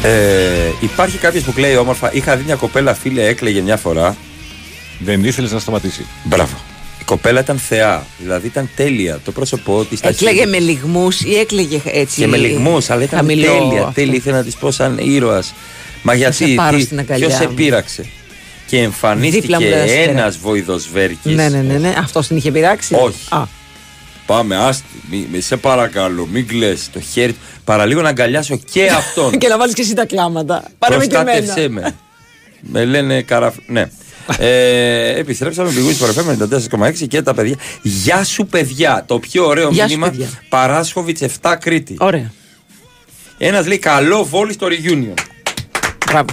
Ε, 0.03 0.73
υπάρχει 0.81 1.19
κάποιος 1.19 1.43
που 1.45 1.53
κλαίει 1.53 1.77
όμορφα. 1.77 2.13
Είχα 2.13 2.37
δει 2.37 2.45
μια 2.45 2.55
κοπέλα 2.55 2.95
φίλε 2.95 3.27
έκλαιγε 3.27 3.61
μια 3.61 3.77
φορά. 3.77 4.17
Δεν 4.99 5.25
ήθελες 5.25 5.53
να 5.53 5.59
σταματήσει. 5.59 6.07
Μπράβο. 6.25 6.57
Η 7.09 7.11
κοπέλα 7.11 7.41
ήταν 7.41 7.59
θεά. 7.59 8.07
Δηλαδή 8.19 8.47
ήταν 8.47 8.71
τέλεια. 8.77 9.21
Το 9.25 9.33
πρόσωπό 9.33 9.85
της. 9.85 10.01
Έκλαιγε 10.01 10.47
με 10.47 10.59
λιγμούς 10.59 11.21
ή 11.21 11.35
έκλαιγε 11.39 11.81
έτσι. 11.85 12.21
Και 12.21 12.27
με 12.27 12.37
λιγμούς, 12.37 12.91
αλλά 12.91 13.03
ήταν 13.03 13.19
χαμηλό 13.19 13.43
τέλεια. 13.47 13.81
αυτό. 13.81 13.93
Τέλεια. 13.95 14.15
Ήθελα 14.15 14.37
να 14.37 14.43
της 14.45 14.57
πω 14.57 14.71
σαν 14.71 14.99
ήρωας. 14.99 15.55
Μα 16.03 16.15
γιατί. 16.15 16.55
πάρω 16.55 16.79
στην 16.79 16.99
αγκαλιά 16.99 17.27
Ποιος 17.27 17.39
σε 17.39 17.49
μου; 17.49 17.55
πείραξε; 17.55 18.03
Και 18.03 18.09
Δίπλα 18.67 18.83
εμφανίστηκε 18.85 19.55
μου 19.55 19.61
δεν 19.61 19.83
αστέρα. 19.83 20.11
ένας 20.11 20.37
βοηδοσβέρκη. 20.39 21.29
Ναι, 21.29 21.49
ναι, 21.49 21.61
ναι, 21.61 21.79
ναι. 21.79 21.95
Αυτός 21.99 22.27
την 22.27 22.37
είχε 22.37 22.51
πειράξει; 22.51 22.95
Όχι. 22.95 23.19
Α, 23.29 23.43
Πάμε, 24.27 24.57
άστι. 24.57 24.85
Μη, 25.11 25.27
μη- 25.33 25.43
σε 25.43 25.57
παρακαλώ, 25.57 26.27
μην 26.33 26.47
κλαις 26.47 26.91
το 26.93 27.01
χέρι 27.01 27.33
του. 27.33 27.39
Παραλίγο 27.65 28.01
να 28.03 28.09
αγκαλιάσω 28.09 28.61
και 28.73 28.87
αυτόν. 29.01 29.39
και 29.39 29.49
να 29.49 29.59
βάλεις 29.59 29.75
και 29.75 29.83
εσύ 29.83 29.95
τα 29.95 30.07
κλάματα. 30.07 30.63
Πάρε 30.79 30.97
με 30.97 31.07
και 31.07 31.17
εμένα. 31.17 31.33
Προστάτευσέ 31.37 31.69
με. 31.69 31.95
με 32.61 32.85
λένε 32.85 33.23
καραφ... 33.23 33.55
Ναι. 33.67 33.91
Ε, 34.39 35.19
επιστρέψαμε 35.19 35.71
πηγού 35.71 35.91
στο 35.93 36.07
FM 36.07 36.37
94,6 36.89 37.07
και 37.09 37.23
τα 37.23 37.35
παιδιά. 37.35 37.57
Γεια 37.83 38.25
σου, 38.25 38.47
παιδιά. 38.47 39.05
Το 39.07 39.19
πιο 39.19 39.47
ωραίο 39.47 39.69
Γεια 39.71 39.83
σου, 39.83 39.89
μήνυμα. 39.89 40.11
παιδιά. 40.11 40.29
Παράσχοβιτς 40.49 41.23
7 41.43 41.55
Κρήτη. 41.61 41.97
Ωραία. 41.99 42.33
Ένας 43.39 43.67
λέει 43.67 43.79
καλό 43.79 44.25
βόλι 44.25 44.53
στο 44.53 44.67
reunion. 44.67 45.15
Μπράβο. 46.11 46.29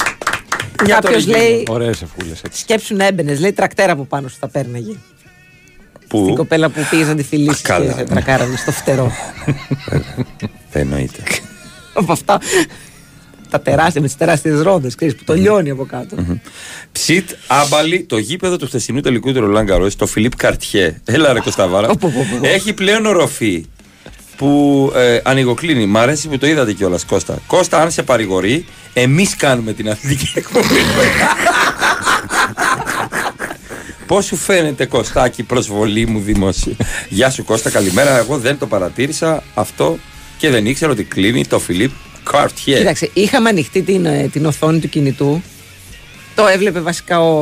Για 0.86 0.96
το 0.96 1.02
Κάποιος 1.02 1.24
reunion. 1.24 1.28
λέει. 1.30 1.64
Ωραίε 1.70 1.90
ευκούλε 1.90 2.32
έτσι. 2.44 2.62
Σκέψου 2.62 2.96
να 2.96 3.06
έμπαινες. 3.06 3.40
Λέει 3.40 3.54
τρακτέρα 3.54 3.92
από 3.92 4.06
πάνω 4.06 4.28
σου 4.28 4.38
θα 4.40 4.48
παίρναγε. 4.48 4.94
Που; 6.08 6.24
Την 6.26 6.36
κοπέλα 6.36 6.70
που 6.70 6.88
πήγε 6.90 7.04
να 7.04 7.16
τη 7.16 7.24
φιλήσει 7.24 7.62
και 7.62 7.68
καλά, 7.68 7.92
σε 7.92 7.98
ναι. 7.98 8.04
τρακάρανε 8.04 8.56
στο 8.56 8.72
φτερό. 8.72 9.12
Δεν 10.72 10.82
εννοείται. 10.82 11.24
από 11.94 12.12
αυτά. 12.12 12.40
Τα 13.50 13.62
τεράστια 13.62 14.02
με 14.02 14.08
τις 14.08 14.18
τεράστιες 14.18 14.62
ρόδες, 14.62 14.96
ξέρεις 14.96 15.16
που 15.16 15.24
το 15.24 15.34
λιώνει 15.34 15.70
από 15.70 15.86
κάτω. 15.86 16.16
Ψιτ 16.92 17.30
άμπαλι, 17.48 18.04
το 18.04 18.18
γήπεδο 18.18 18.58
του 18.58 18.66
χθεσινού 18.66 19.00
τελικού 19.00 19.34
του 19.34 19.40
Ρολάν 19.40 19.66
Καρός, 19.66 19.96
το 19.96 20.06
Φιλίπ 20.06 20.36
Καρτιέ. 20.36 21.02
Έλα 21.06 21.34
ρε 21.34 21.40
Κωνσταβάρα. 21.40 21.90
Έχει 22.42 22.74
πλέον 22.74 23.06
οροφή 23.06 23.66
που 24.38 24.92
ε, 24.96 25.20
ανοιγοκλίνει. 25.24 25.86
Μ' 25.86 25.98
αρέσει 25.98 26.28
που 26.28 26.38
το 26.38 26.48
είδατε 26.48 26.74
κιόλας, 26.74 27.06
Κώστα. 27.06 27.38
Κώστα, 27.48 27.82
αν 27.82 27.92
σε 27.92 28.04
παρηγορεί, 28.04 28.66
εμείς 28.94 29.36
κάνουμε 29.36 29.74
την 29.74 29.90
αθλητική 29.90 30.32
εκπομπή. 30.36 30.66
Πώς 34.08 34.26
σου 34.26 34.36
φαίνεται, 34.36 34.86
Κωστάκι, 34.86 35.42
η 35.42 35.44
προσβολή 35.44 36.06
μου 36.06 36.20
δημόσια; 36.20 36.74
Γεια 37.10 37.30
σου, 37.30 37.44
Κώστα, 37.44 37.70
καλημέρα. 37.70 38.18
Εγώ 38.18 38.38
δεν 38.38 38.58
το 38.58 38.68
παρατήρησα 38.68 39.44
αυτό 39.54 39.98
και 40.38 40.50
δεν 40.50 40.66
ήξερα 40.66 40.92
ότι 40.92 41.04
κλείνει 41.04 41.46
το 41.46 41.60
Φιλίπ 41.60 41.92
Καρτιέ. 42.32 42.78
Κοίταξε, 42.78 43.10
είχαμε 43.14 43.50
ανοιχτή 43.50 43.82
την, 43.82 44.06
ε, 44.06 44.30
την 44.32 44.46
οθόνη 44.46 44.80
του 44.80 44.90
κινητού. 44.90 45.42
Το 46.36 46.48
έβλεπε 46.48 46.80
βασικά 46.80 47.20
ο, 47.22 47.36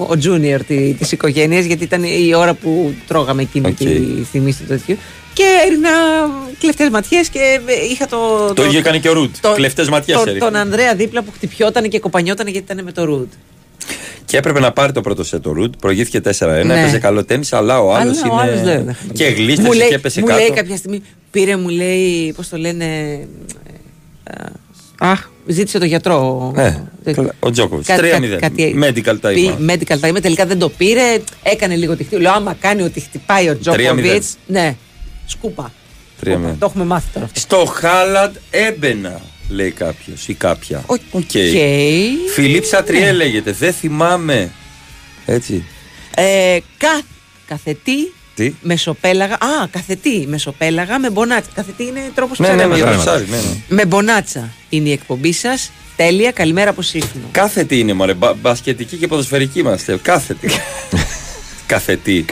ο 0.00 0.12
Junior 0.24 0.60
τη 0.66 0.92
της 0.94 1.12
οικογένειας, 1.12 1.64
γιατί 1.64 1.84
ήταν 1.84 2.02
η 2.04 2.34
ώρα 2.34 2.54
που 2.54 2.94
τρώγαμε 3.06 3.42
εκείνη 3.42 3.66
Οκ. 3.68 3.74
τη 3.76 3.84
θυμή 4.30 4.54
του 4.54 4.64
τέτοιου. 4.68 4.96
Και 5.32 5.42
έρινα 5.66 5.90
κλεφτές 6.58 6.88
ματιές 6.88 7.28
και 7.28 7.38
ε, 7.66 7.72
είχα 7.90 8.06
το. 8.06 8.52
Το 8.54 8.64
ίδιο 8.64 8.78
έκανε 8.78 8.98
και 8.98 9.08
ο 9.08 9.12
Ρουτ. 9.12 9.34
Κλεφτές 9.54 9.88
ματιές 9.88 10.16
το- 10.16 10.22
έριχνε. 10.22 10.38
Τον 10.50 10.56
Ανδρέα 10.56 10.94
δίπλα 10.94 11.22
που 11.22 11.30
χτυπιόταν 11.34 11.88
και 11.88 11.98
κοπανιόταν 11.98 12.46
γιατί 12.46 12.72
ήταν 12.72 12.84
με 12.84 12.92
το 12.92 13.04
Ρουτ. 13.04 13.32
Και 14.24 14.36
έπρεπε 14.36 14.60
να 14.60 14.72
πάρει 14.72 14.92
το 14.92 15.00
πρώτο 15.00 15.24
σετ 15.24 15.42
το 15.42 15.52
Ρουτ. 15.52 15.74
Προηγήθηκε 15.80 16.20
4-1. 16.38 16.64
Ναι. 16.64 16.78
Έπαιζε 16.80 16.98
καλό 16.98 17.24
τέννη, 17.24 17.46
αλλά 17.50 17.80
ο 17.80 17.94
άλλος 17.94 18.22
Αλλά 18.22 18.34
ο 18.34 18.38
άλλος 18.38 18.60
είναι. 18.60 18.82
δεν- 18.86 18.96
και 19.12 19.24
Μου 19.28 19.34
γλίστρησε 19.36 19.74
λέει, 19.74 19.88
και 19.88 19.94
έπεσε 19.94 20.20
μου 20.20 20.26
κάτω. 20.26 20.38
λέει 20.40 20.50
κάποια 20.50 20.76
στιγμή, 20.76 21.02
πήρε 21.30 21.56
μου 21.56 21.68
λέει, 21.68 22.32
πώς 22.36 22.48
το 22.48 22.56
λένε, 22.56 22.84
ε, 22.84 23.26
αχ, 24.98 25.28
ζήτησε 25.46 25.78
το 25.78 25.84
γιατρό. 25.84 26.52
Ναι, 26.54 26.78
καλά, 27.12 27.34
ο 27.40 27.50
Τζόκοβιτ. 27.50 27.86
Κάτι- 27.86 28.00
3-0. 28.00 28.38
κάτι- 28.40 28.78
Medical 28.82 29.14
time. 29.28 29.34
Πει, 29.34 29.56
medical 29.68 29.98
time. 30.08 30.22
Τελικά 30.22 30.46
δεν 30.46 30.58
το 30.58 30.68
πήρε. 30.68 31.18
Έκανε 31.42 31.76
λίγο 31.76 31.96
τη 31.96 32.04
χτύπη. 32.04 32.22
Λέω, 32.22 32.32
άμα 32.32 32.54
κάνει 32.60 32.82
ότι 32.82 33.00
χτυπάει 33.00 33.48
ο 33.48 33.58
Τζόκοβιτ. 33.58 34.24
Ναι, 34.46 34.76
σκούπα. 35.26 35.72
3-0. 36.20 36.30
Σκούπα. 36.32 36.56
Το 36.58 36.66
έχουμε 36.66 36.84
μάθει 36.84 37.06
τώρα. 37.12 37.24
αυτό. 37.26 37.40
Στο 37.40 37.64
Χάλαντ 37.64 38.36
έμπαινα, 38.50 39.20
λέει 39.48 39.70
κάποιος 39.70 40.28
ή 40.28 40.34
κάποια. 40.34 40.82
Οκ. 40.86 41.30
Φιλίπ 42.34 42.64
Σατριέ 42.64 43.12
λέγεται. 43.12 43.52
Δεν 43.52 43.72
θυμάμαι. 43.72 44.50
Έτσι. 45.26 45.64
Ε, 46.16 46.58
κα, 46.78 47.00
καθετή 47.46 48.12
Τι; 48.36 48.54
μεσοπέλαγα. 48.62 49.34
Α, 49.34 49.68
καθετή 49.70 50.26
μεσοπέλαγα 50.28 50.98
με 50.98 51.10
μπονάτσα. 51.10 51.50
Καθετή 51.54 51.84
είναι 51.84 52.00
τρόπος 52.14 52.38
Ναι, 52.38 52.48
ναι, 52.48 52.66
με 52.66 52.76
γραψάρι, 52.76 53.26
ναι, 53.28 53.36
ναι. 53.36 53.42
Με 53.68 53.86
μπονάτσα 53.86 54.52
είναι 54.68 54.88
η 54.88 54.92
εκπομπή 54.92 55.32
σας. 55.32 55.70
Τέλεια, 55.96 56.30
καλημέρα 56.30 56.70
από 56.70 56.82
Σύφνο. 56.82 57.22
Κάθε 57.30 57.64
τι 57.64 57.78
είναι, 57.78 57.92
μωρέ. 57.92 58.14
Μπα, 58.14 58.34
μπασκετική 58.34 58.96
και 58.96 59.06
ποδοσφαιρική 59.06 59.58
είμαστε. 59.58 59.98
Κάθε 60.02 60.34
τι. 60.34 60.48
κάθε 61.72 61.96
τι. 61.96 62.24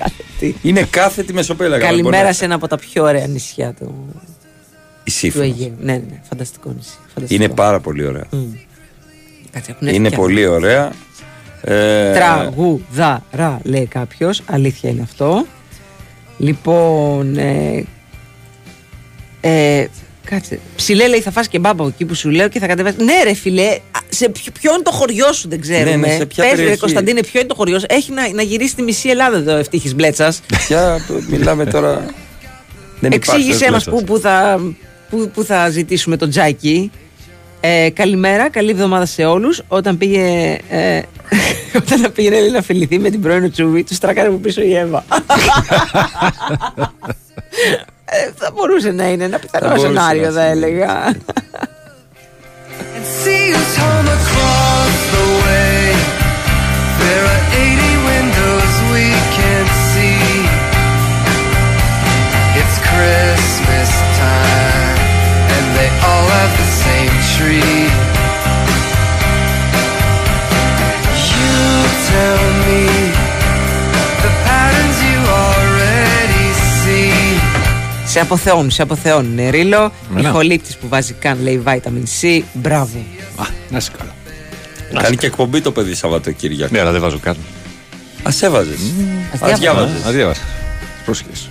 Είναι 0.63 0.83
κάθε 0.91 1.23
τι 1.23 1.33
μεσοπέλαγα. 1.33 1.87
Καλημέρα 1.87 2.17
λοιπόν. 2.17 2.35
σε 2.35 2.45
ένα 2.45 2.55
από 2.55 2.69
τα 2.69 2.77
πιο 2.79 3.03
ωραία 3.03 3.27
νησιά 3.27 3.75
του, 3.79 4.07
Η 5.05 5.11
του 5.11 5.11
Σύφνος. 5.11 5.45
Αιγαίου. 5.45 5.77
Ναι, 5.81 5.93
ναι, 5.93 6.21
φανταστικό 6.29 6.73
νησί. 6.77 6.97
Φανταστικό. 7.15 7.45
Είναι 7.45 7.55
πάρα 7.55 7.81
πολύ 7.81 8.07
ωραία. 8.07 8.27
Κάτσε, 9.51 9.71
έχουν 9.71 9.87
έρθει 9.87 9.99
Είναι 9.99 10.09
κι 10.09 10.17
πολύ 10.17 10.47
ωραία. 10.47 10.93
Ε, 11.63 12.13
Τραγουδαρά, 12.13 13.61
λέει 13.63 13.87
κάποιος. 13.87 14.43
Αλήθεια 14.47 14.91
είναι 14.91 15.03
αυτό. 15.03 15.47
Λοιπόν. 16.39 17.39
Ε, 17.39 17.85
ε, 19.41 19.87
κάτσε. 20.25 20.59
Ψηλέ 20.77 21.09
λέει 21.09 21.21
θα 21.21 21.31
φας 21.31 21.49
και 21.49 21.59
μπάμπα 21.59 21.87
εκεί 21.87 22.05
που 22.05 22.15
σου 22.15 22.31
λέω 22.31 22.49
και 22.49 22.59
θα 22.59 22.67
κατεβάσει. 22.67 22.97
Ναι, 23.05 23.23
ρε 23.25 23.35
φιλέ, 23.35 23.69
α, 23.71 23.99
σε 24.09 24.29
ποιο, 24.29 24.53
ποιο 24.61 24.75
είναι 24.75 24.83
το 24.83 24.91
χωριό 24.91 25.33
σου 25.33 25.49
δεν 25.49 25.61
ξέρουμε. 25.61 25.97
Ναι, 25.97 26.07
ναι, 26.07 26.17
σε 26.17 26.27
ποια 26.27 26.45
Πες, 26.45 26.53
ρε, 26.53 26.57
περιοχή. 26.57 26.79
Κωνσταντίνε, 26.79 27.21
ποιο 27.21 27.41
είναι 27.41 27.49
το 27.49 27.55
χωριό 27.55 27.79
σου. 27.79 27.87
Έχει 27.89 28.13
να, 28.13 28.33
να 28.33 28.43
γυρίσει 28.43 28.75
τη 28.75 28.83
μισή 28.83 29.09
Ελλάδα 29.09 29.43
το 29.43 29.51
ευτύχη 29.51 29.95
μπλέτσας. 29.95 30.41
Ποια 30.67 31.07
μιλάμε 31.29 31.65
τώρα. 31.65 32.07
Δεν 33.01 33.13
Εξήγησέ 33.13 33.71
μας 33.71 33.85
πού, 33.85 34.05
πού, 34.05 34.19
θα, 34.19 34.61
πού, 35.11 35.31
πού 35.35 35.45
θα 35.45 35.69
ζητήσουμε 35.69 36.17
τον 36.17 36.31
Τζάκι. 36.31 36.91
Ε, 37.67 37.91
καλημέρα, 37.91 38.51
καλή 38.51 38.71
εβδομάδα 38.71 39.07
σε 39.07 39.25
όλους. 39.25 39.63
Όταν 39.69 39.99
πήγε. 39.99 40.59
Ε, 40.69 41.01
όταν 41.81 42.13
πήγαινε 42.13 42.49
να 42.49 42.63
φιληθεί 42.63 42.99
με 42.99 43.11
την 43.11 43.21
πρώην 43.21 43.51
Τσούβη, 43.51 43.85
τους 43.85 43.99
τράκαρε 43.99 44.29
από 44.29 44.37
πίσω 44.37 44.63
η 44.63 44.75
Εύα. 44.77 45.05
ε, 48.05 48.31
θα 48.37 48.51
μπορούσε 48.55 48.91
να 48.91 49.09
είναι 49.09 49.25
ένα 49.25 49.39
πιθανό 49.39 49.69
μπορούσε 49.69 49.87
σενάριο, 49.87 50.23
να 50.23 50.31
θα 50.31 50.43
έλεγα. 50.43 51.15
See 53.25 53.55
tree. 67.37 67.83
You 71.31 71.61
tell 72.11 72.43
me 72.67 72.83
the 74.25 74.31
patterns 74.47 74.99
you 75.09 75.19
already 75.45 76.47
see. 76.81 77.41
σε 78.07 78.21
αποθεώνουν, 78.21 78.71
σε 78.71 78.83
αποθεώνουν. 78.83 79.39
Ε, 79.39 79.49
Ρίλο, 79.49 79.93
Εμένα. 80.11 80.29
ηχολήπτη 80.29 80.75
που 80.81 80.89
βάζει 80.89 81.13
καν 81.13 81.39
λέει 81.43 81.63
vitamin 81.67 82.23
C. 82.23 82.41
Μπράβο. 82.53 82.99
Α, 83.37 83.45
να 83.71 83.77
είσαι 83.77 83.91
καλά. 83.99 84.13
Κάνει 85.03 85.17
και 85.17 85.27
εκπομπή 85.27 85.61
το 85.61 85.73
παιδί 85.73 85.95
Σαββατοκύριακο. 85.95 86.73
Ναι, 86.73 86.81
αλλά 86.81 86.93
δεν 86.93 87.01
βάζω 87.01 87.19
καν. 87.19 87.37
Α 88.23 88.31
έβαζες. 88.41 88.79
Α 89.41 89.55
διάβαζες. 89.57 90.05
Α 90.05 90.11
διάβασα. 90.11 90.41
Πρόσχεσαι. 91.05 91.49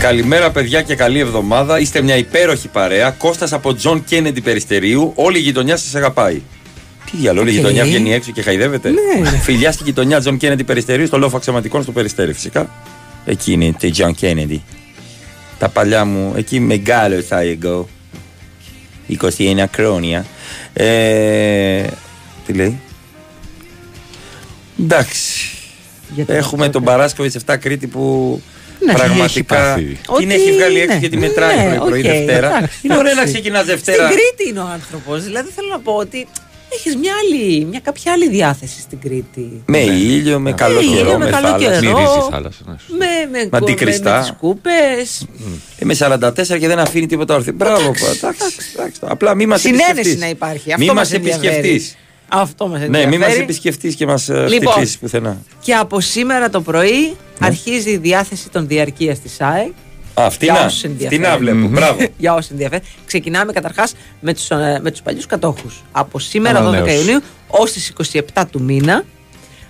Καλημέρα, 0.00 0.50
παιδιά, 0.50 0.82
και 0.82 0.94
καλή 0.94 1.18
εβδομάδα. 1.18 1.78
Είστε 1.80 2.02
μια 2.02 2.16
υπέροχη 2.16 2.68
παρέα. 2.68 3.10
Κώστας 3.10 3.52
από 3.52 3.74
Τζον 3.74 4.04
Κέννεντι 4.04 4.40
Περιστερίου. 4.40 5.12
Όλη 5.14 5.38
η 5.38 5.40
γειτονιά 5.40 5.76
σας 5.76 5.94
αγαπάει. 5.94 6.42
Τι 7.10 7.16
διάλογο, 7.16 7.42
όλη 7.46 7.54
η 7.54 7.58
Οκ. 7.58 7.60
γειτονιά 7.60 7.84
βγαίνει 7.84 8.12
έξω 8.12 8.32
και 8.32 8.42
χαϊδεύεται; 8.42 8.90
Ναι. 8.90 9.28
Φιλιά 9.42 9.72
στη 9.72 9.82
γειτονιά 9.84 10.20
Τζον 10.20 10.36
Κέννεντι 10.36 10.64
Περιστερίου, 10.64 11.06
στο 11.06 11.18
λόφο 11.18 11.36
αξιωματικών 11.36 11.82
στο 11.82 11.92
Περιστέρι, 11.92 12.32
φυσικά. 12.32 12.70
Εκεί 13.24 13.52
είναι 13.52 13.74
το 13.80 13.90
Τζον 13.90 14.14
Κέννεντι. 14.14 14.62
Τα 15.58 15.68
παλιά 15.68 16.04
μου, 16.04 16.32
εκεί 16.36 16.60
μεγάλωσα 16.60 17.40
εγώ. 17.40 17.88
21 19.20 19.64
χρόνια. 19.74 20.26
Ε, 20.72 21.82
τι 22.46 22.52
λέει; 22.52 22.80
Εντάξει. 24.80 25.50
Έχουμε 26.26 26.68
τον 26.68 26.84
Παράσκοβιτ 26.84 27.36
7 27.46 27.56
Κρήτη 27.60 27.86
που 27.86 28.42
Ναι. 28.80 28.92
πραγματικά 28.92 29.24
Έχει 29.24 29.42
πάθει. 29.42 29.82
την 29.84 29.98
Ότι 30.06 30.34
έχει 30.34 30.52
βγάλει 30.52 30.78
έξω 30.80 30.92
είναι. 30.92 31.00
και 31.00 31.08
τη 31.08 31.16
μετράει 31.16 31.56
Ναι, 31.56 31.62
πρωί-πρωί 31.76 32.00
οκ, 32.00 32.06
Δευτέρα. 32.06 32.48
εντάξει, 32.56 32.78
Είναι 32.82 32.94
ωραίο 32.96 33.02
να 33.14 33.20
εντάξει. 33.20 33.32
ξεκινάς 33.32 33.64
Δευτέρα. 33.64 34.04
Στην 34.06 34.16
Κρήτη 34.16 34.48
είναι 34.50 34.60
ο 34.60 34.68
άνθρωπος. 34.72 35.22
Δηλαδή 35.24 35.50
θέλω 35.54 35.68
να 35.68 35.78
πω 35.80 35.92
ότι 35.92 36.26
έχεις 36.72 36.96
μια, 36.96 37.12
άλλη, 37.22 37.64
μια 37.64 37.80
κάποια 37.80 38.12
άλλη 38.12 38.28
διάθεση 38.28 38.80
στην 38.80 38.98
Κρήτη. 39.00 39.62
Με 39.66 39.78
ήλιο, 39.78 40.38
με 40.38 40.52
καλό 40.52 40.80
ήλιο, 40.80 40.94
καιρό, 40.96 41.18
με 41.18 41.24
με 41.24 41.30
καλό 41.30 41.46
θάλασσα. 41.46 41.80
καιρό. 41.80 41.92
Μυρίζει 41.96 42.18
η 42.18 42.30
θάλασσα. 42.30 42.58
ναι. 42.66 42.74
Με, 42.88 43.06
με, 43.30 43.38
Με 43.38 43.48
με, 43.50 43.56
αντικριστά. 43.56 44.14
με 44.14 44.20
τις 44.20 44.32
κούπες. 44.40 45.26
Είμαι 45.78 45.94
44 45.98 46.58
και 46.58 46.66
δεν 46.68 46.78
αφήνει 46.78 47.06
τίποτα 47.06 47.34
όρθιο. 47.34 47.52
Μπράβο, 47.52 47.90
πα, 47.90 48.06
εντάξει, 48.28 48.46
εντάξει. 48.76 49.00
Απλά 49.06 49.34
μη 49.34 49.46
μας 49.46 49.60
Συνένεση 49.60 50.16
να 50.18 50.28
υπάρχει. 50.28 50.72
Αυτό 50.72 50.84
Μη 50.84 50.86
μας 50.86 50.94
μας 50.94 51.12
ενδιαφέρει. 51.12 51.86
Επισκεφτεί. 52.30 52.52
Αυτό 52.52 52.68
μας 52.68 52.78
Ναι, 52.80 52.84
ενδιαφέρει. 52.86 53.10
μη 53.10 53.18
μα 53.18 53.26
επισκεφτείς 53.26 53.94
και 53.94 54.06
μας 54.06 54.28
Λοιπόν. 54.28 54.50
χτυπήσεις 54.72 54.98
πουθενά. 54.98 55.36
Και 55.60 55.74
από 55.74 56.00
σήμερα 56.00 56.50
το 56.50 56.60
πρωί 56.60 57.00
Ναι. 57.08 57.46
αρχίζει 57.46 57.90
η 57.90 57.96
διάθεση 57.96 58.48
των 58.48 58.66
διαρκείας 58.66 59.18
της 59.20 59.32
ΣΑΕ. 59.34 59.70
Α, 60.20 60.24
αυτή 60.26 60.44
Για 60.44 60.54
να, 60.54 60.64
όσους 60.64 60.84
ενδιαφέρει. 60.84 61.22
αυτή 61.24 61.30
να 61.30 61.38
βλέπω. 61.38 61.66
Μπράβο. 61.68 61.98
Για 62.18 62.34
όσοι 62.34 62.48
ενδιαφέρει. 62.52 62.82
Ξεκινάμε 63.06 63.52
καταρχάς 63.52 63.94
με 64.20 64.34
τους 64.34 64.48
με 64.82 64.90
τους 64.90 65.02
παλιούς 65.02 65.26
κατόχους. 65.26 65.82
Από 65.92 66.18
σήμερα 66.18 66.58
12 66.60 66.66
Ανανέωση. 66.66 66.96
Ιουνίου 66.96 67.20
ως 67.48 67.72
τις 67.72 67.88
27 68.34 68.44
του 68.50 68.62
μήνα. 68.62 69.04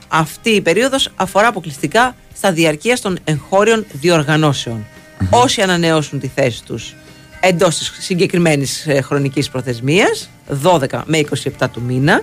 Αυτή 0.08 0.50
η 0.50 0.60
περίοδος 0.60 1.08
αφορά 1.16 1.46
αποκλειστικά 1.48 2.16
στα 2.36 2.52
διαρκεία 2.52 2.98
των 3.02 3.18
εγχώριων 3.24 3.86
διοργανώσεων. 3.92 4.86
Όσοι 5.30 5.60
ανανεώσουν 5.62 6.20
τη 6.20 6.30
θέση 6.34 6.64
τους 6.64 6.94
εντός 7.40 7.78
της 7.78 7.92
συγκεκριμένης 7.98 8.86
ε, 8.86 9.00
χρονικής 9.00 9.48
προθεσμίας, 9.48 10.30
12 10.62 11.02
με 11.04 11.18
27 11.58 11.66
του 11.72 11.82
μήνα, 11.82 12.22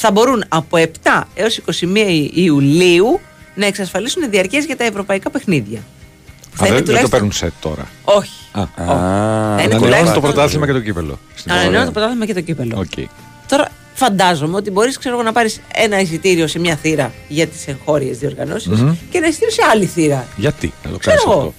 θα 0.00 0.10
μπορούν 0.10 0.44
από 0.48 0.76
7 1.02 1.22
έως 1.34 1.60
21 1.80 2.30
Ιουλίου 2.34 3.20
να 3.54 3.66
εξασφαλίσουν 3.66 4.30
διαρκείες 4.30 4.64
για 4.64 4.76
τα 4.76 4.84
ευρωπαϊκά 4.84 5.30
παιχνίδια. 5.30 5.80
Θα 6.52 6.64
Α, 6.64 6.66
είναι 6.66 6.76
δεν, 6.76 6.84
δεν 6.84 6.84
το 6.84 6.84
τουλάχιστον- 6.84 7.10
παίρνουν 7.10 7.32
σετ 7.32 7.52
τώρα. 7.60 7.88
Όχι. 8.04 8.30
Α, 8.52 8.60
είναι 8.60 8.92
Ανανεώνουν 8.92 9.80
τουλάχιστον- 9.82 10.14
το 10.14 10.20
πρωτάθλημα 10.20 10.66
και 10.66 10.72
το 10.72 10.80
κύπελλο. 10.80 11.18
Στην 11.34 11.50
Ανανεώνει 11.52 11.74
Ωραία. 11.76 11.86
το 11.86 11.92
πρωτάθλημα 11.92 12.26
και 12.26 12.34
το 12.34 12.40
κύπελλο. 12.40 12.76
Οκ. 12.78 13.06
Τώρα 13.48 13.68
φαντάζομαι 13.94 14.56
ότι 14.56 14.70
μπορείς 14.70 14.98
να 15.24 15.32
πάρεις 15.32 15.60
ένα 15.74 16.00
εισιτήριο 16.00 16.46
σε 16.46 16.58
μια 16.58 16.76
θύρα 16.76 17.12
για 17.28 17.46
τις 17.46 17.66
εγχώριες 17.66 18.18
διοργανώσεις 18.18 18.66
Μμμ. 18.80 18.94
και 19.10 19.18
ένα 19.18 19.26
εισιτήριο 19.26 19.54
σε 19.54 19.62
άλλη 19.72 19.86
θύρα. 19.86 20.26
Γιατί 20.36 20.72
να 20.84 20.90
το 20.90 20.98
Ξέρω 20.98 21.16
κάνεις 21.16 21.32
εγώ. 21.32 21.38
αυτό; 21.40 21.54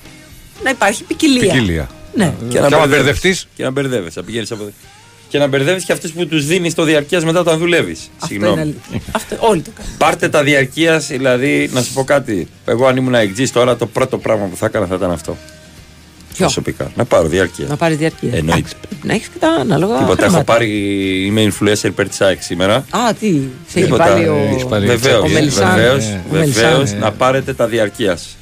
Να 0.63 0.69
υπάρχει 0.69 1.03
ποικιλία. 1.03 1.53
Ποικιλία. 1.53 1.89
Ναι. 2.13 2.33
Και 2.49 2.59
να 2.59 2.65
άμα 2.65 2.77
μπερδεύεις. 2.77 2.95
μπερδευτείς; 3.03 3.47
Και 3.55 3.63
να 3.63 3.71
μπερδεύει. 3.71 4.09
Να 4.13 4.23
πηγαίνεις 4.23 4.51
από... 4.51 4.63
Και 5.29 5.37
να 5.37 5.47
μπερδεύεις 5.47 5.83
και 5.83 5.91
αυτούς 5.91 6.11
που 6.11 6.27
τους 6.27 6.45
δίνεις 6.45 6.73
το 6.73 6.83
διαρκείας 6.83 7.23
μετά 7.25 7.39
όταν 7.39 7.57
δουλεύεις. 7.57 8.09
Αυτό 8.19 8.35
είναι 8.35 8.47
αλήθεια. 8.49 9.01
Αυτό 9.11 9.35
όλοι 9.39 9.61
το 9.61 9.69
κάνουν. 9.77 9.91
Πάρτε 9.97 10.29
τα 10.29 10.43
διαρκείας, 10.43 11.07
δηλαδή, 11.07 11.69
να 11.73 11.81
σου 11.81 11.93
πω 11.93 12.03
κάτι. 12.03 12.47
Εγώ, 12.65 12.85
αν 12.85 12.95
ήμουν 12.97 13.13
εκτζή 13.13 13.49
τώρα, 13.49 13.75
το 13.75 13.85
πρώτο 13.85 14.17
πράγμα 14.17 14.45
που 14.45 14.55
θα 14.55 14.65
έκανα 14.65 14.85
θα 14.85 14.95
ήταν 14.95 15.11
αυτό. 15.11 15.37
Ποιο; 16.33 16.45
Προσωπικά. 16.45 16.91
Να 16.95 17.05
πάρω 17.05 17.27
διαρκεία. 17.27 17.65
Να 17.67 17.75
πάρεις 17.75 17.97
διαρκεία. 17.97 18.29
Εννοείται. 18.33 18.69
Να 19.03 19.13
έχεις 19.13 19.27
και 19.27 19.37
τα 19.39 19.47
ανάλογα. 19.47 19.97
Τίποτα. 19.97 20.11
Έχω 20.23 20.29
χρήματα. 20.31 20.53
πάρει. 20.53 20.69
Είμαι 21.25 21.51
influencer 21.51 21.83
υπέρ 21.83 22.09
τη 22.09 22.17
ΑΕΚ 22.19 22.41
σήμερα. 22.41 22.75
Α, 22.75 23.13
τι. 23.19 23.27
Σε 23.27 23.39
έχει 23.73 23.83
Τίποτα. 23.83 24.05
πάρει 24.05 24.27
ο, 24.27 24.67
Βεβαίως, 24.85 25.23
ο 25.23 25.27
Μελισάν. 25.27 25.75
βεβαίως, 25.75 26.05
Ο 26.05 26.19
βεβαίως, 26.31 26.77
Μελισάν. 26.77 26.99
να 26.99 27.11
πάρετε 27.11 27.53
τα 27.53 27.67
διαρκείας. 27.67 28.37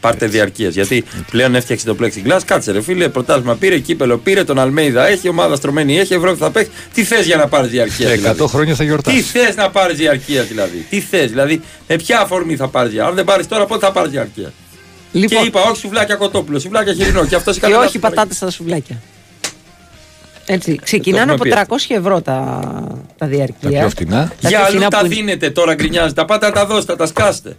Πάρτε 0.00 0.26
διαρκεία. 0.26 0.68
Γιατί 0.68 1.04
πλέον 1.30 1.54
έφτιαξε 1.54 1.86
το 1.86 1.96
plexiglass. 2.00 2.38
Κάτσε 2.44 2.72
ρε 2.72 2.80
φίλε, 2.82 3.08
πρωτάθλημα 3.08 3.54
πήρε, 3.54 3.78
κύπελο 3.78 4.18
πήρε, 4.18 4.44
τον 4.44 4.58
Αλμέιδα 4.58 5.06
έχει, 5.06 5.28
ομάδα 5.28 5.56
στρωμένη 5.56 5.98
έχει, 5.98 6.14
Ευρώπη 6.14 6.38
θα 6.38 6.50
παίξει. 6.50 6.70
Τι 6.94 7.04
θες 7.04 7.26
για 7.26 7.36
να 7.36 7.48
πάρεις 7.48 7.70
διαρκεία. 7.70 8.08
100 8.08 8.16
δηλαδή; 8.16 8.48
χρόνια 8.48 8.74
θα 8.74 8.78
Τι 8.82 8.84
γιορτάσει. 8.88 9.20
θες 9.20 9.56
να 9.56 9.70
πάρεις 9.70 9.96
διαρκεία 9.96 10.42
δηλαδή; 10.42 10.86
Τι 10.90 11.00
θες, 11.00 11.28
δηλαδή 11.28 11.60
με 11.88 11.96
ποια 11.96 12.20
αφορμή 12.20 12.56
θα 12.56 12.68
πάρεις 12.68 12.90
διαρκεία. 12.90 13.10
Αν 13.10 13.16
δεν 13.16 13.24
πάρεις 13.24 13.46
τώρα, 13.48 13.66
πότε 13.66 13.86
θα 13.86 13.92
πάρεις 13.92 14.10
διαρκεία. 14.10 14.52
Λοιπόν. 15.12 15.38
Και 15.42 15.46
είπα, 15.46 15.62
όχι 15.62 15.76
σουβλάκια 15.80 16.14
κοτόπουλο, 16.14 16.58
σουβλάκια 16.58 16.92
χοιρινό. 16.92 17.26
Και 17.26 17.34
αυτός 17.34 17.58
Και 17.60 17.74
όχι 17.74 17.98
πατάτες 17.98 18.36
στα 18.36 18.50
σουβλάκια. 18.50 18.96
Έτσι, 20.46 20.80
ξεκινάνε 20.84 21.32
από 21.32 21.48
έχουμε 21.48 21.64
300 21.68 21.74
ευρώ 21.88 22.20
τα, 22.20 22.60
τα 23.18 23.26
διαρκεία. 23.26 23.78
πιο 23.78 23.88
φτηνά. 23.88 24.16
Τα 24.28 24.34
Για 24.40 24.48
πιο 24.48 24.58
αλλού 24.58 24.68
φθηνά 24.68 24.88
τα 24.88 24.98
που- 25.00 25.06
δίνετε 25.06 25.50
τώρα, 25.50 25.74
γκρινιάζετε. 25.74 26.12
Τα 26.14 26.24
πάτε 26.24 26.46
να 26.46 26.52
τα 26.52 26.66
δώσετε, 26.66 26.96
τα 26.96 27.06
σκάστε. 27.06 27.56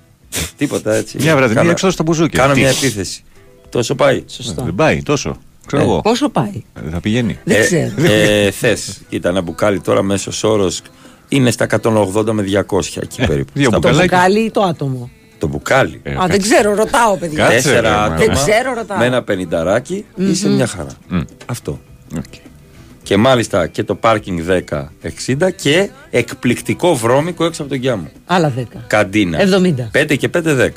Τίποτα 0.58 0.94
έτσι. 0.94 1.18
Μια 1.22 1.36
βραδινή 1.36 1.56
Κάνα- 1.58 1.72
έξοδος 1.72 1.94
στο 1.94 2.04
μπουζούκι. 2.04 2.38
Κάνω 2.38 2.54
Τι; 2.54 2.60
μια 2.60 2.70
επίθεση. 2.70 3.24
Τόσο 3.70 3.96
πάει. 3.96 4.24
Σωστό. 4.28 4.64
Δεν 4.64 4.76
πάει 4.76 5.04
τόσο. 5.04 5.38
Ξέρω 5.66 5.82
Ε, 5.82 5.86
εγώ. 5.86 6.02
Πόσο 6.02 6.30
πάει; 6.30 6.64
Ε, 6.88 6.90
Θα 6.92 7.00
πηγαίνει. 7.00 7.40
Δεν 7.44 7.62
ξέρω. 7.62 7.92
Ε, 7.98 8.52
Θες. 8.52 9.02
Κοίτα, 9.10 9.30
ένα 9.30 9.42
μπουκάλι 9.42 9.80
τώρα 9.80 10.02
μέσος 10.04 10.44
όρος 10.44 10.82
είναι 11.28 11.52
στα 11.52 11.64
180 11.66 12.32
με 12.32 12.42
200 12.42 13.02
εκεί 13.02 13.26
περίπου. 13.26 13.52
δύο 13.54 13.64
Στα 13.70 13.72
Το 13.72 13.78
μπουκαλάκια. 13.80 14.18
μπουκάλι 14.18 14.40
ή 14.40 14.52
το 14.52 14.62
άτομο; 14.62 15.10
Το 15.40 15.48
μπουκάλι. 15.48 16.00
Ε, 16.04 16.12
Α, 16.14 16.26
δεν 16.28 16.42
ξέρω, 16.42 16.76
ρωτάω, 16.76 17.18
παιδιά. 17.18 17.38
Κάτσε, 17.44 17.56
Τέσσερα 17.56 17.82
ρε, 17.82 17.88
άτομα. 18.04 18.16
Δεν 18.18 18.34
ξέρω, 18.34 18.74
ρωτάω. 18.74 18.98
Με 18.98 19.06
ένα 19.06 19.24
πενινταράκι 19.24 20.06
είσαι 20.16 20.50
μια 20.50 20.68
χαρά. 20.68 20.92
Μμ. 21.08 21.20
Αυτό. 21.46 21.80
Οκ. 22.18 22.24
Και 23.04 23.18
μάλιστα 23.18 23.68
και 23.68 23.84
το 23.84 23.96
πάρκινγκ 23.96 24.40
10-60 24.48 25.50
και 25.56 25.90
εκπληκτικό 26.10 26.96
βρώμικο 26.96 27.46
έξω 27.46 27.62
από 27.62 27.72
τον 27.72 27.80
Κιάμο. 27.80 28.10
Άλλα 28.26 28.54
10. 28.58 28.64
Καντίνα. 28.88 29.40
70. 29.94 29.98
5 30.02 30.18
και 30.18 30.30
5-10. 30.34 30.70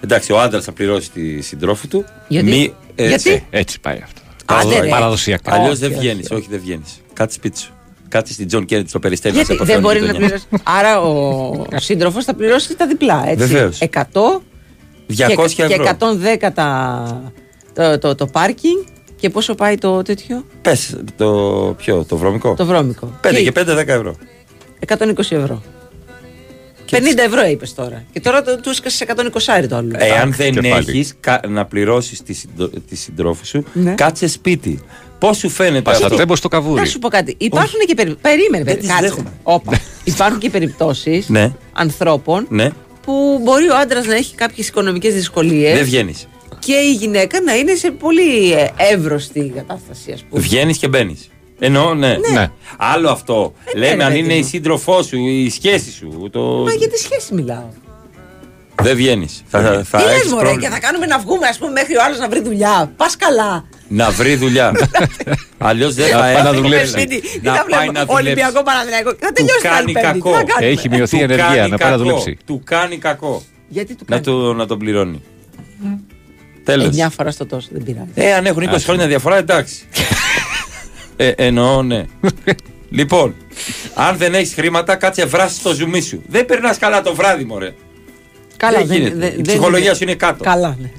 Εντάξει, 0.00 0.32
ο 0.32 0.40
άντρας 0.40 0.64
θα 0.64 0.72
πληρώσει 0.72 1.10
τη 1.10 1.40
συντρόφου 1.40 1.88
του. 1.88 2.04
Γιατί; 2.28 2.74
έτσι. 2.94 3.28
Γιατί; 3.28 3.46
Έτσι 3.50 3.80
πάει 3.80 4.00
αυτό. 4.04 4.20
Άντε, 4.44 4.80
ρε. 4.80 4.88
Παραδοσιακά. 4.88 5.52
Αλλιώς 5.54 5.70
Όχι, 5.70 5.80
δεν 5.80 5.90
όχι, 5.90 5.98
βγαίνεις. 5.98 6.30
όχι. 6.30 6.40
Όχι, 6.40 6.46
δεν 6.50 6.60
βγαίνεις. 6.60 7.00
Κάτσε 7.12 7.36
σπίτι 7.36 7.58
σου. 7.58 7.72
Κάτσε 8.08 8.32
στην 8.32 8.46
Τζον 8.46 8.64
Κέννετ 8.64 8.88
στο 8.88 8.98
περιστέρι 8.98 9.36
να 9.36 9.44
σε 9.44 9.54
Γιατί 9.54 9.72
επαφώνει 9.72 9.80
δεν 9.82 9.92
μπορεί 9.92 9.98
η 9.98 10.00
να 10.00 10.06
γειτονιά. 10.06 10.28
πληρώσει. 10.48 10.62
Άρα 10.78 11.00
ο 11.00 11.66
σύντροφος 11.76 12.24
θα 12.24 12.34
πληρώσει 12.34 12.76
τα 12.76 12.86
διπλά. 12.86 13.24
Έτσι. 13.28 13.46
Βεβαίως. 13.46 13.78
100 13.80 14.00
200 15.06 15.50
και, 15.54 15.62
ευρώ. 15.62 15.84
και 15.84 15.96
110 16.44 16.50
τα, 16.54 17.32
το, 17.74 17.98
το, 17.98 18.14
το 18.14 18.26
πάρκινγκ. 18.26 18.76
Και 19.20 19.30
πόσο 19.30 19.54
πάει 19.54 19.74
το 19.78 20.02
τέτοιο, 20.02 20.44
Πες 20.62 20.96
το 21.16 21.26
ποιο, 21.78 22.04
το 22.08 22.16
βρώμικο; 22.16 22.54
το 22.54 22.66
βρώμικο. 22.66 23.18
5 23.24 23.30
και 23.42 23.52
5-10 23.56 23.66
ευρώ. 23.86 24.16
120 24.86 25.18
ευρώ. 25.18 25.62
50 26.90 26.96
ευρώ 27.26 27.46
είπες 27.46 27.74
τώρα. 27.74 28.04
Και 28.12 28.20
τώρα 28.20 28.42
το, 28.42 28.56
του 28.60 28.68
έσκασες 28.68 29.06
120 29.62 29.66
το 29.68 29.76
άλλο. 29.76 29.90
Εάν 29.98 30.32
δεν 30.32 30.52
και 30.52 30.68
πάλι. 30.68 30.90
έχει 30.98 31.14
να 31.48 31.64
πληρώσεις 31.64 32.22
τη, 32.22 32.32
συντρο... 32.32 32.68
τη 32.88 32.96
συντρόφου 32.96 33.46
σου, 33.46 33.64
Ναι. 33.72 33.94
κάτσε 33.94 34.26
σπίτι. 34.28 34.80
Πώς 35.18 35.36
σου 35.36 35.48
φαίνεται 35.48 35.90
αυτό; 35.90 36.02
Πασατέμπο 36.02 36.36
στο 36.36 36.48
Να 36.52 36.58
καβούρι. 36.58 36.86
σου 36.86 36.98
πω 36.98 37.08
κάτι. 37.08 37.34
Υπάρχουν 37.38 37.78
και 37.86 37.94
περι... 37.94 38.14
Περίμενε, 38.20 38.64
Δεν 38.64 38.74
περί- 38.74 38.78
τις 38.78 38.88
κάτσε. 38.88 39.02
δέχομαι. 39.08 39.32
Όπα. 39.42 39.80
Υπάρχουν 40.04 40.38
και 40.38 40.50
περιπτώσεις 40.50 41.28
Ναι, 41.28 41.52
ανθρώπων 41.72 42.46
ναι, 42.50 42.70
που 43.02 43.40
μπορεί 43.42 43.68
ο 43.70 43.76
άντρας 43.76 44.06
να 44.06 44.14
έχει 44.14 44.34
κάποιες 44.34 44.68
οικονομικές 44.68 45.14
δυσκολίες 45.14 45.74
δεν 45.76 45.84
βγαίνεις. 45.84 46.28
Και 46.68 46.74
η 46.74 46.92
γυναίκα 46.92 47.40
να 47.40 47.56
είναι 47.56 47.74
σε 47.74 47.90
πολύ 47.90 48.52
ε, 48.52 48.66
εύρωστη 48.76 49.52
κατάσταση, 49.56 50.12
ας 50.12 50.24
πούμε. 50.28 50.42
Βγαίνεις 50.42 50.78
και 50.78 50.88
μπαίνεις. 50.88 51.30
Εννοώ, 51.58 51.94
ναι. 51.94 52.16
Ναι. 52.32 52.50
Άλλο 52.76 53.10
αυτό. 53.10 53.52
Ε, 53.74 53.78
Λέμε 53.78 53.94
ναι, 53.94 54.04
αν 54.04 54.10
ρε, 54.12 54.18
είναι 54.18 54.26
παιδί 54.26 54.38
η 54.38 54.42
μου. 54.42 54.48
σύντροφό 54.48 55.02
σου, 55.02 55.16
η 55.16 55.50
σχέση 55.50 55.90
σου. 55.92 56.28
Το... 56.32 56.40
Μα 56.40 56.72
για 56.72 56.88
τη 56.88 56.98
σχέση 56.98 57.34
μιλάω. 57.34 57.68
Δεν 58.82 58.96
βγαίνεις. 58.96 59.42
Θα, 59.48 59.60
θα, 59.62 59.84
θα 59.84 59.98
Τι 59.98 60.04
λες 60.04 60.14
έχεις 60.14 60.30
μωρέ 60.32 60.42
πρόβλημα. 60.44 60.68
και 60.68 60.74
θα 60.74 60.80
κάνουμε 60.80 61.06
να 61.06 61.18
βγούμε 61.18 61.46
ας 61.46 61.58
πούμε 61.58 61.70
μέχρι 61.70 61.96
ο 61.96 62.02
άλλος 62.06 62.18
να 62.18 62.28
βρει 62.28 62.40
δουλειά. 62.42 62.92
Πας 62.96 63.16
καλά. 63.16 63.64
Να 63.88 64.10
βρει 64.10 64.34
δουλειά. 64.36 64.72
Αλλιώς 65.58 65.94
δεν 65.94 66.08
θα 66.08 66.18
πάει 66.18 66.34
να 66.34 66.48
έχει. 66.48 66.60
δουλέψει. 66.60 66.90
Σπίτι, 66.90 67.20
τι 67.20 67.40
Να 67.42 67.54
θα 67.54 67.64
πάει 67.64 67.64
βλέπουμε, 67.66 67.98
να 67.98 68.04
δουλέψει. 68.04 68.26
Ολυμπιακό 68.26 68.62
Παναδριακό. 68.62 69.10
Θα 69.20 69.26
Του 69.26 69.32
τελειώσει 69.32 69.60
την 69.60 69.70
άλλη 69.70 69.92
κάνει 69.92 69.92
πέμπτη. 69.92 70.12
Τι 70.12 70.18
κακό. 70.20 70.30
θα 70.36 70.42
κάνουμε. 70.44 70.72
Έχει 70.72 70.88
μειωθεί 70.88 71.16
η 71.16 71.18
Του 71.18 71.24
ενεργεία 71.24 71.46
κάνει 71.56 71.70
να 71.70 71.76
πάει 71.76 71.90
να 71.90 71.96
κακό. 71.96 72.02
δουλέψει. 72.02 72.38
Του 72.46 72.60
κάνει 72.64 72.96
κακό. 72.98 73.42
Γιατί 73.68 73.94
του 73.94 74.04
Να, 74.08 74.14
κάνει; 74.20 74.26
του, 74.26 74.54
να 74.54 74.66
τον 74.66 74.78
πληρώνει. 74.78 75.22
Ε, 76.72 76.76
Τέλος. 76.76 76.94
μια 76.94 77.10
φορά 77.10 77.30
στο 77.30 77.46
τόσο 77.46 77.68
δεν 77.70 77.82
πειράζει. 77.82 78.08
Ε, 78.14 78.34
αν 78.34 78.46
έχουν 78.46 78.62
20 78.62 78.76
χρόνια 78.84 79.06
διαφορά, 79.06 79.36
εντάξει. 79.36 79.74
ε, 81.16 81.28
εννοώ, 81.36 81.82
ναι. 81.82 82.04
λοιπόν, 82.90 83.34
αν 83.94 84.16
δεν 84.16 84.34
έχεις 84.34 84.54
χρήματα, 84.54 84.96
κάτσε 84.96 85.26
βράσει 85.26 85.62
το 85.62 85.74
ζουμί 85.74 86.00
σου. 86.00 86.22
Δεν 86.28 86.46
περνάς 86.46 86.78
καλά 86.78 87.02
το 87.02 87.14
βράδυ, 87.14 87.44
μωρέ. 87.44 87.74
Καλά, 88.56 88.78
δεν 88.78 88.86
δεν- 88.86 88.96
γίνεται. 88.96 89.16
δεν- 89.16 89.28
Η 89.32 89.34
δεν- 89.34 89.42
ψυχολογία 89.42 89.94
σου 89.94 90.02
είναι 90.02 90.14
κάτω. 90.14 90.44
Καλά, 90.44 90.76
ναι. 90.80 90.90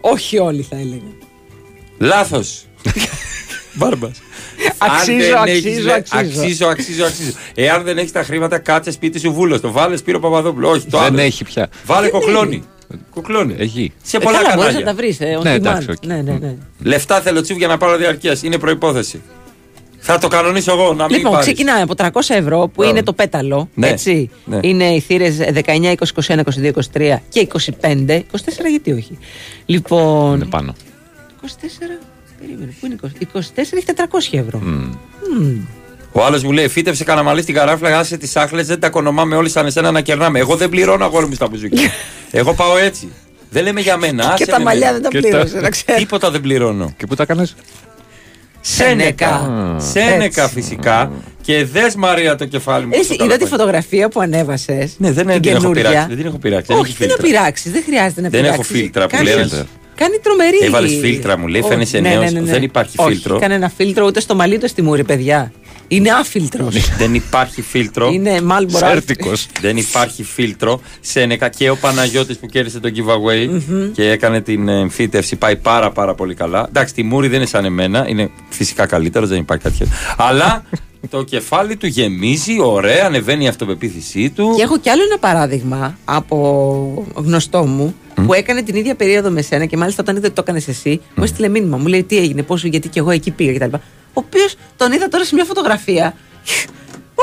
Όχι 0.00 0.38
όλοι 0.38 0.62
θα 0.70 0.76
έλεγα. 0.76 1.12
Λάθος. 1.98 2.64
Μπάρμπας. 3.72 4.22
Αξίζω, 4.78 5.36
αξίζω, 5.36 5.90
αξίζω. 5.92 6.18
αξίζω, 6.18 6.66
αξίζω, 6.66 7.04
αξίζω. 7.04 7.30
Εάν 7.54 7.82
δεν 7.84 7.98
έχεις 7.98 8.12
τα 8.12 8.22
χρήματα, 8.22 8.58
κάτσε 8.58 8.90
σπίτι 8.90 9.18
σου 9.18 9.32
βούλος. 9.32 9.60
Το 9.60 9.70
βάλες 9.72 9.98
Σπύρο 9.98 10.20
Παπαδόπουλο. 10.20 10.68
Όχι, 10.70 10.86
το 10.86 10.98
Δεν 10.98 11.06
άλλο. 11.06 11.20
έχει 11.20 11.44
πια. 11.44 11.68
Βάλε 11.84 12.00
Δεν 12.00 12.10
κοκλώνη. 12.10 12.62
Κοκλώνη. 13.14 13.54
Έχει. 13.58 13.92
Σε 14.02 14.16
Ε, 14.16 14.20
πολλά 14.20 14.36
καλά, 14.42 14.48
μπορείς 14.54 14.64
κανάλια. 14.72 14.80
να 14.80 14.86
τα 14.86 14.94
βρεις, 14.96 15.20
ε, 15.20 15.36
on 15.40 15.42
Ναι, 15.42 15.50
demand. 15.52 15.54
εντάξει, 15.56 15.90
οκ. 15.90 16.06
Ναι, 16.06 16.14
ναι, 16.16 16.32
ναι. 16.32 16.54
Λεφτά 16.82 17.20
θέλω 17.20 17.40
τσίβ 17.40 17.56
για 17.56 17.66
να 17.66 17.76
πάρω 17.76 17.96
διαρκείας. 17.96 18.42
Είναι 18.42 18.58
προπόθεση. 18.58 19.22
Θα 20.08 20.18
το 20.18 20.28
κανονίσω 20.28 20.72
εγώ 20.72 20.94
να 20.94 21.04
μην 21.06 21.16
Λοιπόν, 21.16 21.32
πάρεις. 21.32 21.46
ξεκινάμε 21.46 21.82
από 21.82 21.94
300 21.94 22.34
ευρώ 22.34 22.58
που 22.60 22.70
Μπράβο. 22.76 22.90
είναι 22.90 23.02
το 23.02 23.12
πέταλο. 23.12 23.68
Ναι, 23.74 23.88
Έτσι. 23.88 24.30
ναι. 24.44 24.58
Είναι 24.62 24.84
οι 24.84 25.00
θύρες 25.00 25.36
19, 25.36 25.92
20, 25.92 26.12
21, 26.26 26.42
22, 26.44 26.72
23 26.92 27.22
και 27.28 27.40
25. 27.40 28.24
24 28.32 28.68
γιατί 28.70 28.92
όχι. 28.92 29.18
Λοιπόν. 29.66 30.34
Είναι 30.34 30.44
πάνω. 30.44 30.74
24. 31.42 31.46
Περίμενε, 32.40 32.74
πού 32.80 32.86
είναι 32.86 32.96
20, 33.02 33.06
24 33.36 33.40
έχει 33.56 33.84
400 33.86 34.38
ευρώ. 34.38 34.58
Μμμ. 34.58 35.60
Ο 36.16 36.24
άλλος 36.24 36.42
μου 36.42 36.52
λέει: 36.52 36.68
Φύτευσε 36.68 37.04
καναμαλή 37.04 37.42
στην 37.42 37.54
καράφλα, 37.54 37.98
άσε 37.98 38.16
τις 38.16 38.36
άχλες, 38.36 38.66
δεν 38.66 38.80
τα 38.80 38.88
κονομάμε 38.90 39.36
όλοι 39.36 39.48
σαν 39.48 39.66
εσένα 39.66 39.90
να 39.90 40.00
κερνάμε. 40.00 40.38
Εγώ 40.38 40.56
δεν 40.56 40.68
πληρώνω 40.68 41.04
αγόρι 41.04 41.26
μου 41.26 41.34
στα 41.34 41.48
μπουζούκια. 41.48 41.90
Εγώ 42.30 42.54
πάω 42.54 42.76
έτσι. 42.76 43.08
Δεν 43.50 43.62
λέμε 43.64 43.80
για 43.80 43.96
μένα. 43.96 44.24
άσε 44.32 44.44
Και 44.44 44.50
τα 44.50 44.58
με 44.58 44.64
μαλλιά 44.64 44.86
μένα. 44.86 44.92
δεν 44.92 45.02
τα 45.02 45.08
Και 45.08 45.18
πλήρωσε, 45.18 45.60
να 45.60 45.68
ξέρεις. 45.70 46.00
Τίποτα 46.02 46.30
δεν 46.30 46.40
πληρώνω. 46.40 46.94
Και 46.96 47.06
πού 47.06 47.14
τα 47.14 47.22
έκανες; 47.22 47.54
Σένεκα. 48.60 49.50
Σένεκα 49.92 50.42
Έτσι. 50.42 50.54
φυσικά. 50.54 51.10
Και 51.42 51.64
δες 51.64 51.94
Μαρία 51.94 52.36
το 52.36 52.44
κεφάλι 52.44 52.84
μου. 52.86 52.90
Εσύ, 52.94 53.04
στο 53.04 53.14
είδα 53.14 53.24
τη 53.24 53.28
καλούπι. 53.30 53.50
φωτογραφία 53.50 54.08
που 54.08 54.20
ανέβασες. 54.20 54.94
Ναι, 54.98 55.12
δεν 55.12 55.26
την 55.26 55.40
την 55.40 55.50
έχω 55.50 55.60
καινούρια. 55.60 55.82
πειράξει. 55.82 56.06
Δεν 56.08 56.16
την 56.16 56.26
έχω 56.26 56.38
πειράξει. 56.38 56.66
δεν 56.72 56.76
Όχι, 56.78 56.90
έχει 56.90 56.98
δεν 56.98 57.08
να 57.08 57.14
φίλτρα. 57.14 57.38
πειράξει. 57.38 57.70
Δεν 57.70 57.82
χρειάζεται 57.86 58.20
να 58.20 58.28
Δεν 58.28 58.40
πειράξεις. 58.40 58.64
έχω 58.70 58.78
φίλτρα 58.78 59.06
που 59.06 59.16
Κάνει- 59.16 59.28
λένε. 59.28 59.66
Κάνει 59.94 60.18
τρομερή. 60.22 60.58
Έβαλες 60.62 60.96
φίλτρα, 61.00 61.38
μου 61.38 61.46
λέει, 61.46 61.60
Όχι, 61.60 61.70
φαίνεσαι 61.70 61.98
ναι, 62.00 62.08
νέος. 62.08 62.24
ναι, 62.24 62.30
ναι, 62.30 62.40
ναι. 62.40 62.50
Δεν 62.50 62.62
υπάρχει 62.62 62.92
Όχι, 62.96 63.10
φίλτρο. 63.12 63.38
κανένα 63.38 63.70
φίλτρο 63.76 64.06
ούτε 64.06 64.20
στο 64.20 64.34
μαλλί 64.34 64.54
ούτε 64.54 64.68
στη 64.68 64.82
μούρη, 64.82 65.04
παιδιά. 65.04 65.52
Είναι 65.88 66.10
άφιλτρο. 66.10 66.68
Δεν 66.98 67.14
υπάρχει 67.14 67.62
φίλτρο. 67.62 68.10
Είναι 68.12 68.40
Marlboro 68.50 68.76
Σέρτικος. 68.76 69.46
Δεν 69.60 69.76
υπάρχει 69.76 70.22
φίλτρο. 70.24 70.80
Σένεκα 71.00 71.48
και 71.48 71.70
ο 71.70 71.76
Παναγιώτης 71.76 72.38
που 72.38 72.46
κέρδισε 72.46 72.80
το 72.80 72.90
giveaway 72.96 73.48
Μμμ. 73.48 73.92
και 73.92 74.10
έκανε 74.10 74.40
την 74.40 74.68
ε, 74.68 74.80
εμφύτευση. 74.80 75.36
Πάει 75.36 75.56
πάρα 75.56 75.90
πάρα 75.90 76.14
πολύ 76.14 76.34
καλά. 76.34 76.66
Εντάξει, 76.68 76.94
τη 76.94 77.02
μούρη 77.02 77.28
δεν 77.28 77.36
είναι 77.36 77.46
σαν 77.46 77.64
εμένα. 77.64 78.04
Είναι 78.08 78.30
φυσικά 78.48 78.86
καλύτερος, 78.86 79.28
δεν 79.28 79.38
υπάρχει 79.38 79.64
κάτι. 79.64 79.76
Αλλά 80.16 80.64
το 81.10 81.22
κεφάλι 81.22 81.76
του 81.76 81.86
γεμίζει, 81.86 82.60
ωραία, 82.60 83.06
ανεβαίνει 83.06 83.44
η 83.44 83.48
αυτοπεποίθησή 83.48 84.30
του. 84.30 84.52
Και 84.56 84.62
έχω 84.62 84.78
κι 84.78 84.88
άλλο 84.90 85.02
ένα 85.02 85.18
παράδειγμα 85.18 85.98
από 86.04 87.06
γνωστό 87.14 87.64
μου 87.64 87.94
που 88.26 88.34
έκανε 88.34 88.62
την 88.62 88.76
ίδια 88.76 88.94
περίοδο 88.94 89.30
με 89.30 89.42
σένα 89.42 89.64
και 89.64 89.76
μάλιστα 89.76 90.02
όταν 90.02 90.16
είδε 90.16 90.26
ότι 90.26 90.34
το 90.34 90.42
έκανες 90.44 90.68
εσύ, 90.68 91.00
μου 91.14 91.24
έστειλε 91.24 91.48
μήνυμα. 91.48 91.76
Μου 91.76 91.86
λέει 91.86 92.02
τι 92.02 92.16
έγινε, 92.16 92.42
πόσο, 92.42 92.68
γιατί 92.68 92.88
και 92.88 92.98
εγώ 92.98 93.10
εκεί 93.10 93.30
πήγα 93.30 93.52
κτλ. 93.58 93.76
Ο 94.16 94.20
οποίος 94.26 94.56
τον 94.76 94.92
είδα 94.92 95.08
τώρα 95.08 95.24
σε 95.24 95.34
μια 95.34 95.44
φωτογραφία. 95.44 96.14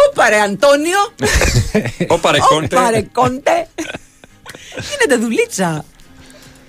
Ωπα 0.09 0.29
ρε 0.29 0.39
Αντώνιο! 0.39 1.13
Ο 2.07 2.19
παρεκόντε. 2.19 2.75
Ωπα 2.75 2.89
ρε 2.89 3.01
Κόντε! 3.01 3.67
Γίνεται 4.89 5.15
δουλίτσα. 5.15 5.85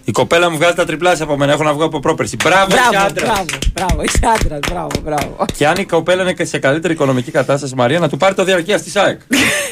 Η 0.04 0.10
κοπέλα 0.12 0.50
μου 0.50 0.56
βγάζει 0.56 0.74
τα 0.74 0.84
τριπλάσια 0.84 1.24
από 1.24 1.36
μένα. 1.36 1.52
Έχω 1.52 1.62
να 1.62 1.72
βγω 1.72 1.84
από 1.84 2.00
πρόπερση. 2.00 2.36
Μπράβο, 2.44 2.66
είσαι 2.74 2.80
Μπράβο, 2.90 3.06
άντρας. 3.06 3.24
μπράβο, 3.30 3.44
μπράβο. 3.72 4.02
Είσαι 4.02 4.18
άντρας, 4.40 4.58
μπράβο, 4.70 4.90
μπράβο. 5.04 5.36
Και 5.56 5.66
αν 5.66 5.74
η 5.76 5.84
κοπέλα 5.84 6.22
είναι 6.30 6.44
σε 6.44 6.58
καλύτερη 6.58 6.92
οικονομική 6.94 7.30
κατάσταση, 7.30 7.74
Μαρία, 7.74 7.98
να 7.98 8.08
του 8.08 8.16
πάρει 8.16 8.34
το 8.34 8.44
διαρκεία 8.44 8.78
στη 8.78 8.90
ΣΑΕΚ. 8.90 9.20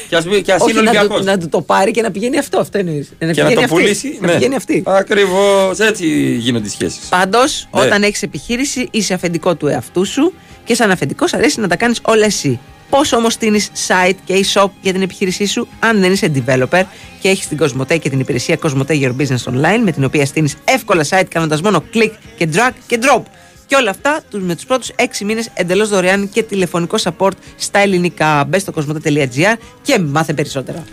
και 0.09 0.15
ας, 0.15 0.25
και 0.43 0.51
ας 0.53 0.61
Όχι 0.61 0.71
είναι 0.71 0.81
να 0.81 0.89
Ολυμπιακός. 0.89 1.17
του, 1.19 1.23
να 1.25 1.37
του 1.37 1.49
το 1.49 1.61
πάρει 1.61 1.91
και 1.91 2.01
να 2.01 2.11
πηγαίνει 2.11 2.37
αυτό, 2.37 2.59
αυτό 2.59 2.77
εννοείς. 2.77 3.11
Να 3.19 3.31
Και 3.31 3.41
να 3.43 3.47
πηγαίνει 3.47 3.53
το 3.55 3.61
αυτή. 3.61 3.75
πουλήσει. 3.75 4.17
Να 4.21 4.27
πηγαίνει 4.31 4.55
αυτή. 4.55 4.83
Ακριβώς 4.85 5.79
έτσι 5.79 6.05
γίνονται 6.39 6.67
οι 6.67 6.69
σχέσεις. 6.69 7.05
Πάντως, 7.09 7.67
Ναι. 7.71 7.81
όταν 7.81 8.03
έχεις 8.03 8.21
επιχείρηση, 8.23 8.87
είσαι 8.91 9.13
αφεντικό 9.13 9.55
του 9.55 9.67
εαυτού 9.67 10.05
σου 10.05 10.33
και 10.63 10.75
σαν 10.75 10.91
αφεντικός 10.91 11.33
αρέσει 11.33 11.59
να 11.59 11.67
τα 11.67 11.75
κάνεις 11.75 11.99
όλα 12.03 12.25
εσύ. 12.25 12.59
Πώς 12.93 13.13
όμως 13.13 13.33
στείνει 13.33 13.65
site 13.87 14.15
και 14.25 14.33
e-shop 14.45 14.69
για 14.81 14.93
την 14.93 15.01
επιχείρησή 15.01 15.45
σου, 15.45 15.67
αν 15.79 15.99
δεν 15.99 16.11
είσαι 16.11 16.31
developer 16.35 16.83
και 17.19 17.29
έχεις 17.29 17.47
την 17.47 17.57
Cosmote 17.61 17.99
και 17.99 18.09
την 18.09 18.19
υπηρεσία 18.19 18.57
Cosmote 18.63 18.87
Your 19.01 19.11
Business 19.17 19.43
Online, 19.53 19.79
με 19.83 19.91
την 19.91 20.03
οποία 20.03 20.25
στείνεις 20.25 20.55
εύκολα 20.63 21.05
site 21.09 21.25
κάνοντας 21.29 21.61
μόνο 21.61 21.83
click 21.93 22.11
και 22.37 22.47
drag 22.53 22.71
και 22.87 22.99
drop. 23.01 23.21
Και 23.65 23.75
όλα 23.75 23.89
αυτά 23.89 24.21
τους- 24.29 24.43
με 24.43 24.55
τους 24.55 24.65
πρώτους 24.65 24.91
6 24.95 25.25
μήνες 25.25 25.49
εντελώς 25.53 25.89
δωρεάν 25.89 26.29
και 26.29 26.43
τηλεφωνικό 26.43 26.97
support 27.03 27.31
στα 27.55 27.79
ελληνικά. 27.79 28.43
Μπες 28.47 28.61
στο 28.61 28.73
cosmote.gr 28.75 29.55
και 29.81 29.99
μάθε 29.99 30.33
περισσότερα. 30.33 30.83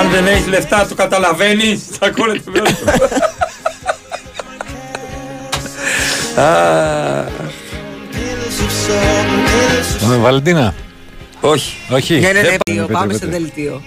Αν 0.00 0.10
δεν 0.10 0.26
έχεις 0.26 0.46
λεφτά, 0.46 0.86
το 0.86 0.94
καταλαβαίνεις. 0.94 1.82
Θα 1.98 2.10
κόλλεται 2.10 2.50
με 2.50 2.60
Βαλεντίνα; 10.36 10.74
Όχι. 11.40 11.74
Όχι. 11.90 12.14
Ναι, 12.14 12.20
ναι, 12.20 12.32
ναι, 12.32 12.40
Δεν 12.40 12.42
δελτίο, 12.64 12.86
πάμε, 12.86 12.92
πάμε 12.92 13.06
πείτε, 13.12 13.18
σε 13.18 13.24
πείτε. 13.24 13.38
δελτίο. 13.38 13.82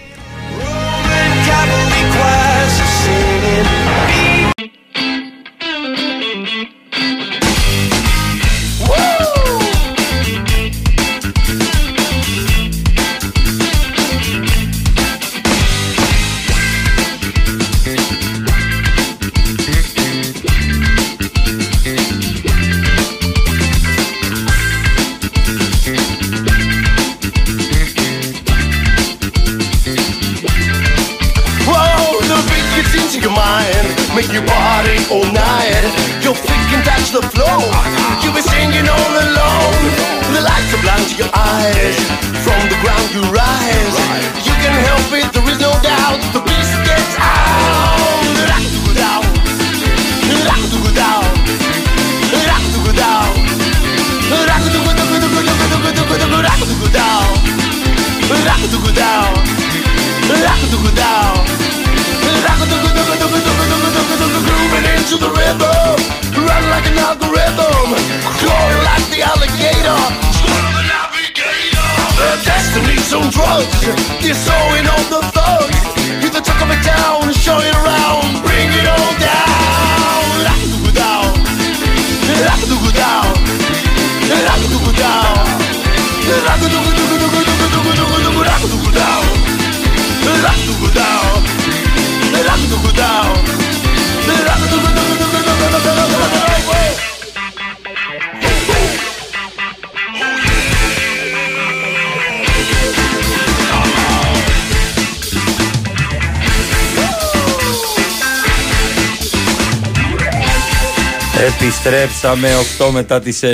Επιστρέψαμε 111.89 112.47
8 112.79 112.89
μετά 112.91 113.19
τις 113.19 113.39
9 113.43 113.45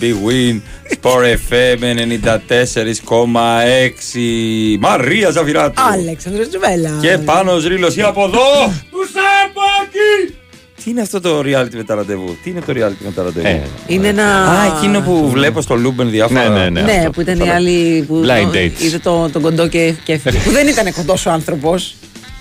Big 0.00 0.14
Win 0.26 0.60
Sport 1.00 1.36
FM 1.50 1.78
94,6 1.78 3.38
Μαρία 4.80 5.30
Ζαφυράτου 5.30 5.82
Αλέξανδρος 5.92 6.48
Τζουβέλα. 6.48 6.98
Και 7.00 7.18
πάνω 7.24 7.56
ρίλος 7.56 7.96
ή 7.96 8.02
από 8.02 8.22
εδώ 8.24 8.40
Του 8.90 8.98
Σαπάκη 9.12 10.34
Τι 10.84 10.90
είναι 10.90 11.00
αυτό 11.00 11.20
το 11.20 11.38
reality 11.38 11.74
με 11.74 11.84
τα 11.84 11.94
ραντεβού; 11.94 12.36
Τι 12.42 12.50
είναι 12.50 12.60
το 12.60 12.72
reality 12.72 13.04
με 13.04 13.10
τα 13.14 13.22
ραντεβού; 13.22 13.46
Ε, 13.46 13.62
Είναι 13.86 14.08
ένα. 14.08 14.24
Α, 14.24 14.76
εκείνο 14.76 15.00
που 15.00 15.30
βλέπω 15.30 15.60
στο 15.60 15.74
Λούμπεν 15.74 16.10
διάφορα 16.10 16.48
Ναι, 16.48 16.58
ναι, 16.58 16.68
ναι. 16.68 16.80
Ναι, 16.80 16.92
αυτό. 16.98 17.10
που 17.10 17.20
ήταν 17.20 17.40
οι 17.40 17.50
άλλοι 17.50 18.04
που 18.08 18.24
Blind 18.26 18.54
dates. 18.56 18.82
είδε 18.82 18.98
το, 18.98 19.28
τον 19.32 19.42
κοντό 19.42 19.66
και, 19.68 19.94
και 20.04 20.12
έφυγε. 20.12 20.38
που 20.44 20.50
δεν 20.50 20.68
ήταν 20.68 20.92
κοντός 20.92 21.26
ο 21.26 21.30
άνθρωπος. 21.30 21.94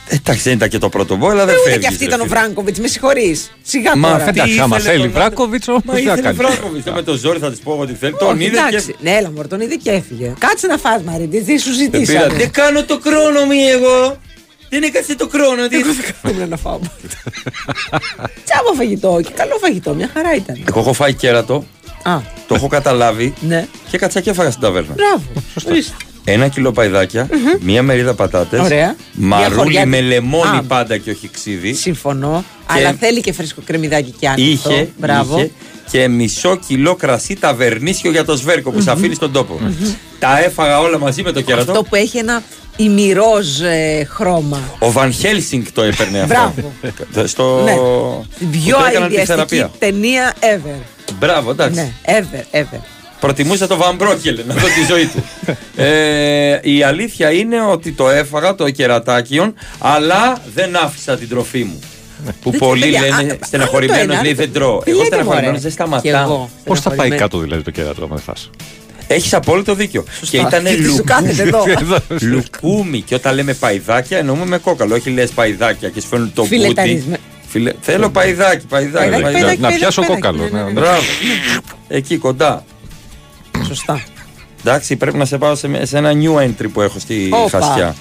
Εντάξει 0.09 0.41
δεν 0.43 0.53
ήταν 0.53 0.69
και 0.69 0.77
το 0.77 0.89
πρώτο 0.89 1.15
μπο 1.15 1.29
αλλά 1.29 1.45
δεν 1.45 1.55
Ούτε 1.55 1.63
φεύγεις 1.69 1.87
και 1.87 1.93
αυτή 1.93 2.03
ήταν 2.05 2.21
ο 2.21 2.25
Βράγκοβιτς, 2.25 2.79
με 2.79 2.87
συγχωρείς. 2.87 3.51
Σιγά 3.61 3.95
Μα 3.97 4.09
τώρα. 4.11 4.23
τι 4.23 4.29
Εντάξει, 4.29 4.59
άμα 4.59 4.77
ήθελε 4.77 4.91
θέλει 4.91 5.03
τον- 5.03 5.11
Βράκοβιτς, 5.11 5.67
όμως 5.67 5.81
Μα 5.85 5.93
τι 5.93 6.01
θα 6.01 6.11
ήθελε 6.11 6.21
κάνει. 6.21 6.37
Βράκοβιτς 6.37 6.85
Με 6.95 7.01
το 7.01 7.15
ζόρι 7.15 7.39
θα 7.39 7.49
της 7.49 7.59
πω 7.59 7.77
ότι 7.79 7.93
θέλει 7.93 8.15
Τον 8.19 8.35
Όχι, 8.35 8.43
είδε 8.45 8.57
εντάξει. 8.57 8.87
και 8.87 8.95
Ναι, 9.01 9.11
έλα, 9.11 9.31
μωρέ, 9.31 9.47
τον 9.47 9.61
είδε 9.61 9.75
και 9.75 9.91
έφυγε. 9.91 10.33
Κάτσε 10.37 10.67
να 10.67 10.77
φας, 10.77 11.01
Μαρίτη, 11.03 11.41
τι 11.43 11.57
σου 11.59 11.69
Δεν 11.75 11.89
πήρα- 11.89 12.03
ζητήσαμε. 12.05 12.33
Δεν 12.37 12.51
κάνω 12.51 12.83
το 12.83 12.99
χρόνο 13.03 13.45
μου 13.45 13.51
εγώ 13.75 14.17
Δεν 14.69 14.83
έκατσε 14.83 15.15
το 15.15 15.29
χρόνο 15.31 15.67
της 15.67 15.79
Πρέπει 16.21 16.49
να 16.49 16.57
φάω. 16.57 16.79
Τσάμπο 18.45 18.73
φαγητό 18.77 19.19
και 19.23 19.31
καλό 19.35 19.57
φαγητό, 19.61 19.93
μια 19.93 20.09
χαρά 20.13 20.35
ήταν. 20.35 20.63
Εγώ 20.67 20.79
έχω 20.79 20.93
φάει 20.93 21.13
κέρατο 21.13 21.65
Α, 22.03 22.17
Το 22.47 22.55
έχω 22.55 22.67
καταλάβει 22.67 23.33
ναι. 23.39 23.67
και 23.91 23.97
κάτσα 23.97 24.19
και 24.21 24.29
έφαγα 24.29 24.49
στην 24.49 24.61
ταβέρνα 24.61 24.93
Μπράβο. 24.93 25.23
Ορίστε. 26.25 26.31
Ένα 26.43 26.47
κιλό 26.47 26.71
παϊδάκια, 26.71 27.29
μία 27.59 27.83
μερίδα 27.83 28.13
πατάτες. 28.13 28.59
Ωραία. 28.59 28.95
Μαρούλι 29.13 29.55
χωριά- 29.55 29.85
με 29.85 30.01
λεμόνι 30.01 30.57
Α. 30.57 30.63
πάντα 30.67 30.97
και 30.97 31.11
όχι 31.11 31.29
ξύδι. 31.33 31.73
Συμφωνώ. 31.73 32.43
Και- 32.67 32.73
Αλλά 32.73 32.95
θέλει 32.99 33.21
και 33.21 33.33
φρέσκο 33.33 33.61
κρεμμυδάκι 33.65 34.13
και 34.19 34.27
άνετο. 34.27 34.49
Είχε, 34.49 34.89
Μπράβο. 34.97 35.37
είχε 35.37 35.51
και 35.91 36.07
μισό 36.07 36.55
κιλό 36.67 36.95
κρασί 36.95 37.35
ταβερνίσιο 37.35 38.11
για 38.11 38.25
το 38.25 38.35
σβέρκο 38.35 38.71
που 38.71 38.81
σε 38.81 38.91
αφήνει 38.91 39.13
στον 39.13 39.31
τόπο. 39.31 39.59
Τα 40.19 40.43
έφαγα 40.43 40.79
όλα 40.79 40.97
μαζί 40.99 41.21
με 41.23 41.31
το 41.31 41.41
κερατό. 41.41 41.71
Αυτό 41.71 41.83
που 41.83 41.95
έχει 41.95 42.17
ένα 42.17 42.43
ημιρόζ 42.77 43.59
ε, 43.61 44.07
χρώμα. 44.09 44.59
Ο 44.79 44.91
Βαν 44.91 45.13
Χέλσινγκ 45.13 45.63
το 45.73 45.81
έπαιρνε 45.81 46.19
αυτό. 46.19 46.53
Μπράβο. 47.11 47.27
Στο... 47.27 47.61
Ναι. 47.63 47.71
που 47.73 48.25
Πιο 48.51 48.77
το 48.77 48.83
έκαναν 48.89 49.09
τη 49.09 49.17
αειδιαστική 49.17 49.25
θεραπεία. 49.25 49.71
ταινία 49.79 50.33
ever. 50.39 50.79
Μπράβο, 51.19 51.51
εντάξει. 51.51 51.79
Ναι, 51.79 51.91
ever, 52.05 52.55
ever. 52.57 52.79
Προτιμούσα 53.19 53.67
το 53.67 53.75
Βαν 53.77 53.95
Μπρόκελ 53.95 54.39
να 54.47 54.53
δω 54.53 54.67
τη 54.67 54.85
ζωή 54.89 55.05
του. 55.05 55.23
ε, 55.83 56.59
η 56.61 56.83
αλήθεια 56.83 57.31
είναι 57.31 57.61
ότι 57.61 57.91
το 57.91 58.09
έφαγα 58.09 58.55
το 58.55 58.69
κερατάκιον, 58.69 59.53
αλλά 59.79 60.37
δεν 60.55 60.75
άφησα 60.75 61.17
την 61.17 61.29
τροφή 61.29 61.63
μου. 61.63 61.79
Που 62.41 62.49
Δεν- 62.51 62.59
πολλοί 62.59 62.81
παιδιά, 62.81 63.01
λένε 63.01 63.31
α, 63.31 63.37
στεναχωρημένος 63.45 64.01
άλλο 64.01 64.13
το 64.15 64.21
λέει 64.21 64.31
ένα. 64.31 64.39
δεν 64.41 64.51
τρώω. 64.53 64.79
Τι 64.79 64.89
Εγώ 64.89 64.97
λέτε, 64.99 65.07
στεναχωρημένος 65.15 65.45
μωρέ. 65.47 65.59
δεν 65.61 65.69
Κι 65.69 66.07
σταματάω. 66.07 66.21
εγώ. 66.33 66.49
Πώς 66.63 66.79
θα 66.79 66.89
πάει 66.89 66.97
Στεναχωρημένη. 66.97 67.21
κάτω 67.21 67.37
δηλαδή 67.39 67.61
το 67.63 67.71
κέρατο, 67.71 68.03
άμα 68.03 68.15
δεν 68.15 68.23
φας; 68.23 68.49
Έχεις 69.07 69.33
απόλυτο 69.33 69.73
δίκιο. 69.75 70.03
Και 70.29 70.37
ήταν 70.37 70.65
Γιατί 70.65 70.83
σου 70.83 71.03
κάθεται 71.05 71.41
εδώ. 71.47 71.63
λουκούμι. 72.21 73.01
Και 73.01 73.15
όταν 73.15 73.35
λέμε 73.35 73.53
παϊδάκια, 73.53 74.17
εννοούμε 74.17 74.45
με 74.45 74.57
κόκαλο. 74.57 74.95
Όχι 74.95 75.09
λες 75.09 75.29
παϊδάκια 75.31 75.89
και 75.89 76.01
σου 76.01 76.07
φέρνουν 76.07 76.31
το 76.33 76.41
μπούτι. 76.41 76.55
Φιλεταρισμέ- 76.55 77.19
Φιλε... 77.47 77.71
Θέλω 77.81 78.09
παϊδάκι, 78.09 78.65
παϊδάκι. 78.65 79.09
Παϊδάκι, 79.09 79.21
παϊδάκι, 79.21 79.43
Να 79.43 79.49
παϊδάκι, 79.61 79.77
πιάσω 79.79 80.01
παϊδάκι. 80.01 80.21
κόκαλο. 80.21 80.43
Ναι, 80.43 80.49
ναι, 80.49 80.63
ναι. 80.63 80.63
ναι. 80.71 80.79
Μπράβο. 80.79 81.01
Εκεί 81.87 82.17
κοντά. 82.17 82.63
Σωστά. 83.75 84.03
Εντάξει, 84.59 84.95
πρέπει 84.95 85.17
να 85.17 85.25
σε 85.25 85.37
πάω 85.37 85.55
σε, 85.55 85.85
σε 85.85 85.97
ένα 85.97 86.11
new 86.13 86.35
entry 86.43 86.67
που 86.73 86.81
έχω 86.81 86.99
στη 86.99 87.29
Όπα. 87.31 87.59
Χασιά. 87.59 87.95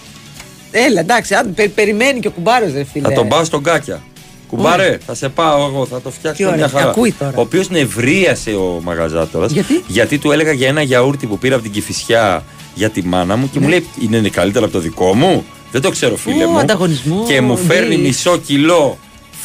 Έλα, 0.71 1.01
εντάξει, 1.01 1.35
αν 1.35 1.55
πε- 1.55 1.69
περιμένει 1.71 2.21
και 2.21 2.29
ο 2.29 2.31
κουμπάρος, 2.31 2.73
ρε 2.73 2.85
φίλε. 2.85 3.09
Θα 3.09 3.14
τον 3.14 3.29
πάω 3.29 3.45
στον 3.45 3.62
Κάκια. 3.62 4.03
Κουμπάρε, 4.49 4.99
θα 5.07 5.14
σε 5.14 5.29
πάω 5.29 5.66
εγώ, 5.66 5.87
θα 5.87 6.01
το 6.01 6.11
φτιάξω 6.11 6.37
Τι 6.43 6.45
ωραία, 6.49 6.57
μια 6.59 6.69
χαρά. 6.69 6.91
ακούει 6.91 7.12
τώρα. 7.19 7.33
Ο 7.37 7.41
οποίος 7.41 7.71
νευρίασε 7.71 8.51
ο 8.51 8.81
μαγαζάτορας. 8.85 9.53
Γιατί; 9.87 10.19
του 10.19 10.31
έλεγα 10.33 10.53
για 10.53 10.69
ένα 10.69 10.83
γιαούρτι 10.83 11.27
που 11.27 11.39
πήρα 11.39 11.55
από 11.55 11.62
την 11.62 11.73
Κυφυσιά 11.73 12.45
για 12.75 12.91
τη 12.91 13.03
μάνα 13.05 13.37
μου 13.37 13.43
Ναι. 13.43 13.49
και 13.53 13.61
μου 13.61 13.69
λέει 13.69 13.87
είναι 14.01 14.29
καλύτερο 14.29 14.64
από 14.64 14.75
το 14.75 14.81
δικό 14.81 15.14
μου; 15.14 15.45
Δεν 15.73 15.81
το 15.81 15.91
ξέρω, 15.91 16.16
φίλε 16.16 16.45
Ω, 16.45 16.49
μου. 16.51 16.59
ανταγωνισμό, 16.59 17.25
Και 17.29 17.41
μου 17.41 17.57
φέρνει 17.57 17.97
ναι. 17.97 18.03
μισό 18.03 18.39
κιλό. 18.39 18.99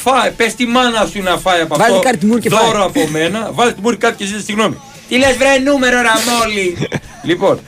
Φάε, 0.03 0.30
πες 0.32 0.55
τη 0.55 0.65
μάνα 0.65 1.05
σου 1.11 1.21
να 1.21 1.38
φάει 1.38 1.61
από 1.61 1.76
Βάλει 1.78 1.95
αυτό. 1.95 2.09
κάτι 2.09 2.26
μουρ 2.26 2.39
και 2.39 2.49
δώρο 2.49 2.63
φάει. 2.71 2.82
από 3.03 3.07
μένα. 3.11 3.49
Βάλει 3.53 3.74
τη 3.74 3.82
μούρη 3.82 3.97
κάτι 3.97 4.15
και 4.17 4.26
ζήτησε 4.26 4.45
συγγνώμη. 4.45 4.76
Τι 5.10 5.18
λες, 5.18 5.38
βρε 5.38 5.58
νούμερο, 5.72 5.97
ραμόλι. 6.01 6.78
λοιπόν, 7.30 7.60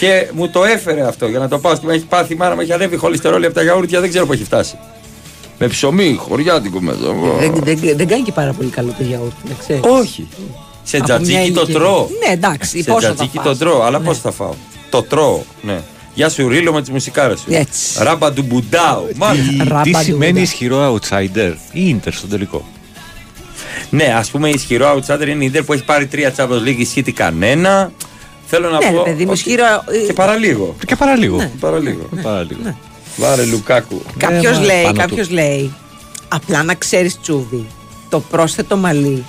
και 0.00 0.28
μου 0.32 0.48
το 0.48 0.64
έφερε 0.64 1.06
αυτό 1.06 1.26
για 1.26 1.38
να 1.38 1.48
το 1.48 1.58
πάω. 1.58 1.74
στη- 1.74 1.86
Έχει 1.90 2.04
πάθει 2.04 2.32
η 2.32 2.36
μάνα 2.36 2.54
μου, 2.54 2.60
έχει 2.60 2.72
ανέβει 2.72 2.96
χολυστερόλη 2.96 3.46
από 3.46 3.54
τα 3.54 3.62
γιαούρτια, 3.62 4.00
δεν 4.00 4.08
ξέρω 4.08 4.26
που 4.26 4.32
έχει 4.32 4.44
φτάσει. 4.44 4.78
Με 5.58 5.66
ψωμί, 5.68 6.14
χωριάτικο 6.18 6.80
μέσα. 6.80 6.98
Δεν, 7.38 7.54
δεν, 7.62 7.78
δεν 7.96 8.08
κάνει 8.08 8.22
και 8.22 8.32
πάρα 8.32 8.52
πολύ 8.52 8.68
καλό 8.68 8.94
το 8.98 9.04
γιαούρτι, 9.04 9.36
να 9.48 9.54
ξέρεις. 9.58 9.82
Όχι. 9.84 10.28
Σε 10.82 10.96
Από 10.96 11.04
τζατζίκι 11.04 11.38
μια 11.38 11.52
το 11.52 11.60
ηλικία. 11.60 11.74
τρώω. 11.80 12.08
Ναι, 12.26 12.32
εντάξει, 12.32 12.82
Σε 12.82 12.90
πόσο 12.90 13.06
θα 13.06 13.12
τζατζίκι 13.14 13.36
φας. 13.36 13.44
το 13.46 13.56
τρώω, 13.56 13.82
αλλά 13.82 13.98
Ναι. 13.98 14.04
πώς 14.04 14.18
θα 14.18 14.30
φάω. 14.30 14.54
Το 14.90 15.02
τρώω, 15.02 15.40
ναι. 15.62 15.80
Γεια 16.14 16.28
σου, 16.28 16.48
Ρίλο 16.48 16.72
με 16.72 16.80
τις 16.80 16.90
μουσικάρες 16.90 17.38
σου. 17.40 17.46
Έτσι. 17.48 18.02
Ράμπα 18.02 18.32
του 18.32 18.42
Μπουντάου. 18.42 19.06
Τι- 19.08 19.16
Μάλιστα. 19.18 19.80
Τι 19.82 19.92
σημαίνει 19.94 20.40
ισχυρό 20.40 20.94
outsider 20.98 21.52
ή 21.72 21.88
ίντερ 21.88 22.12
στο 22.12 22.26
τελικό; 22.26 22.64
Ναι, 23.90 24.04
ας 24.16 24.30
πούμε 24.30 24.48
ισχυρό 24.48 24.94
outsider 25.06 25.26
είναι 25.28 25.44
η 25.44 25.46
Ιντερ 25.46 25.62
που 25.62 25.72
έχει 25.72 25.84
πάρει 25.84 26.06
τρία 26.06 26.34
Champions 26.36 26.62
League, 26.68 26.76
ισχύει 26.78 27.02
κανένα. 27.02 27.92
Θέλω 28.46 28.70
να 28.70 28.78
Ναι, 28.78 28.90
πω. 28.90 28.96
ρε 29.04 29.10
παιδί 29.10 29.24
μου, 29.24 29.30
ότι- 29.30 29.38
ισχυρό. 29.40 29.64
ε, 30.02 30.06
Και 30.06 30.12
παραλίγο. 30.12 30.76
Και 30.86 30.96
παραλίγο. 30.96 31.36
Ναι. 31.36 31.50
Παραλίγο. 31.60 32.08
Παραλίγο. 32.22 32.76
Βάρε 33.16 33.44
Λουκάκου. 33.44 34.02
Κάποιος 34.16 34.56
Ε, 34.56 34.58
μα, 34.60 34.64
λέει, 34.64 34.82
πάνω 34.82 34.98
κάποιος 34.98 35.30
λέει, 35.30 35.74
απλά 36.28 36.62
να 36.62 36.74
ξέρεις 36.74 37.20
τσούβι, 37.20 37.66
το 38.08 38.20
πρόσθετο 38.20 38.76
μαλλί 38.76 39.24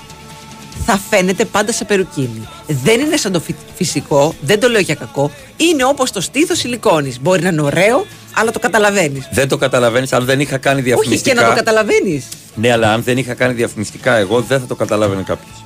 θα 0.86 1.00
φαίνεται 1.10 1.44
πάντα 1.44 1.72
σε 1.72 1.84
περουκίνη. 1.84 2.48
Δεν 2.66 3.00
είναι 3.00 3.16
σαν 3.16 3.32
το 3.32 3.40
φυ- 3.40 3.56
φυσικό, 3.74 4.34
δεν 4.40 4.60
το 4.60 4.68
λέω 4.68 4.80
για 4.80 4.94
κακό. 4.94 5.30
Είναι 5.56 5.84
όπως 5.84 6.10
το 6.10 6.20
στήθος 6.20 6.58
σιλικόνης. 6.58 7.20
Μπορεί 7.20 7.42
να 7.42 7.48
είναι 7.48 7.60
ωραίο, 7.62 8.06
αλλά 8.34 8.50
το 8.50 8.58
καταλαβαίνεις. 8.58 9.28
Δεν 9.30 9.48
το 9.48 9.56
καταλαβαίνεις, 9.56 10.12
αν 10.12 10.24
δεν 10.24 10.40
είχα 10.40 10.56
κάνει 10.58 10.78
Όχι 10.80 10.88
και 10.88 10.94
διαφημιστικά. 10.94 11.42
να 11.42 11.48
το 11.48 11.54
καταλαβαίνεις. 11.54 12.24
Ναι, 12.54 12.72
αλλά 12.72 12.92
αν 12.92 13.02
δεν 13.02 13.18
είχα 13.18 13.34
κάνει 13.34 13.52
διαφημιστικά, 13.54 14.14
εγώ 14.16 14.40
δεν 14.40 14.60
θα 14.60 14.66
το 14.66 14.74
καταλάβαινε 14.74 15.22
κάποιος. 15.26 15.64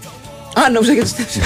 Α, 0.67 0.71
νόμιζα 0.71 0.93
για 0.93 1.03
το 1.03 1.09
στήθο. 1.09 1.41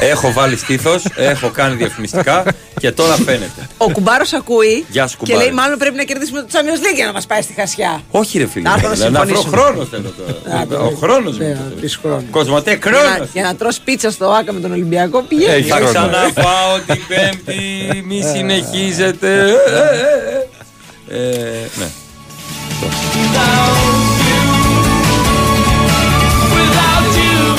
έχω 0.00 0.32
βάλει 0.32 0.56
στήθος, 0.56 1.04
έχω 1.16 1.48
κάνει 1.48 1.74
διαφημιστικά 1.76 2.44
και 2.80 2.92
τώρα 2.92 3.14
φαίνεται. 3.14 3.68
Ο 3.76 3.90
κουμπάρος 3.90 4.32
ακούει 4.32 4.84
Γεια 4.88 5.06
σου, 5.06 5.16
και 5.16 5.24
κουμπάρε. 5.24 5.44
λέει: 5.44 5.54
Μάλλον 5.54 5.78
πρέπει 5.78 5.96
να 5.96 6.02
κερδίσουμε 6.02 6.40
το 6.40 6.46
Champions 6.52 6.78
League 6.92 6.94
για 6.94 7.06
να 7.06 7.12
μας 7.12 7.26
πάει 7.26 7.42
στη 7.42 7.52
χασιά. 7.52 8.02
Όχι, 8.10 8.38
ρε 8.38 8.46
φίλε. 8.46 8.68
Να 8.68 8.74
έρθω 8.74 8.88
να 8.88 8.96
Να, 8.96 9.10
να 9.10 9.24
βρω 9.24 9.36
συμφωνήσουμε. 9.36 9.56
χρόνος 9.62 9.88
θέλω 9.88 10.12
τώρα. 10.68 10.84
Ο 10.84 10.94
χρόνος 11.00 11.38
μου. 11.38 11.46
Ναι, 11.46 11.52
το 11.54 11.76
τρεις 11.78 11.96
χρόνους. 12.02 12.24
Κοσμοτέ, 12.30 12.70
Για 12.82 12.90
να, 12.90 12.98
χρόνος. 12.98 13.28
για 13.32 13.42
να 13.42 13.54
τρως 13.54 13.78
πίτσα 13.80 14.10
στο 14.10 14.30
Άκα 14.30 14.52
με 14.52 14.60
τον 14.60 14.72
Ολυμπιακό 14.72 15.22
πηγαίνει. 15.22 15.52
Έχει 15.52 15.68
Θα 15.68 15.76
χρόνο. 15.76 15.90
ξαναφάω 15.92 16.78
την 16.86 17.00
Πέμπτη, 17.08 18.02
μη 18.06 18.22
συνεχίζετε. 18.34 19.54
Ε, 21.12 21.18
ε, 21.18 21.20
ε. 21.20 21.62
Ε, 21.62 21.68
ναι. 21.78 21.90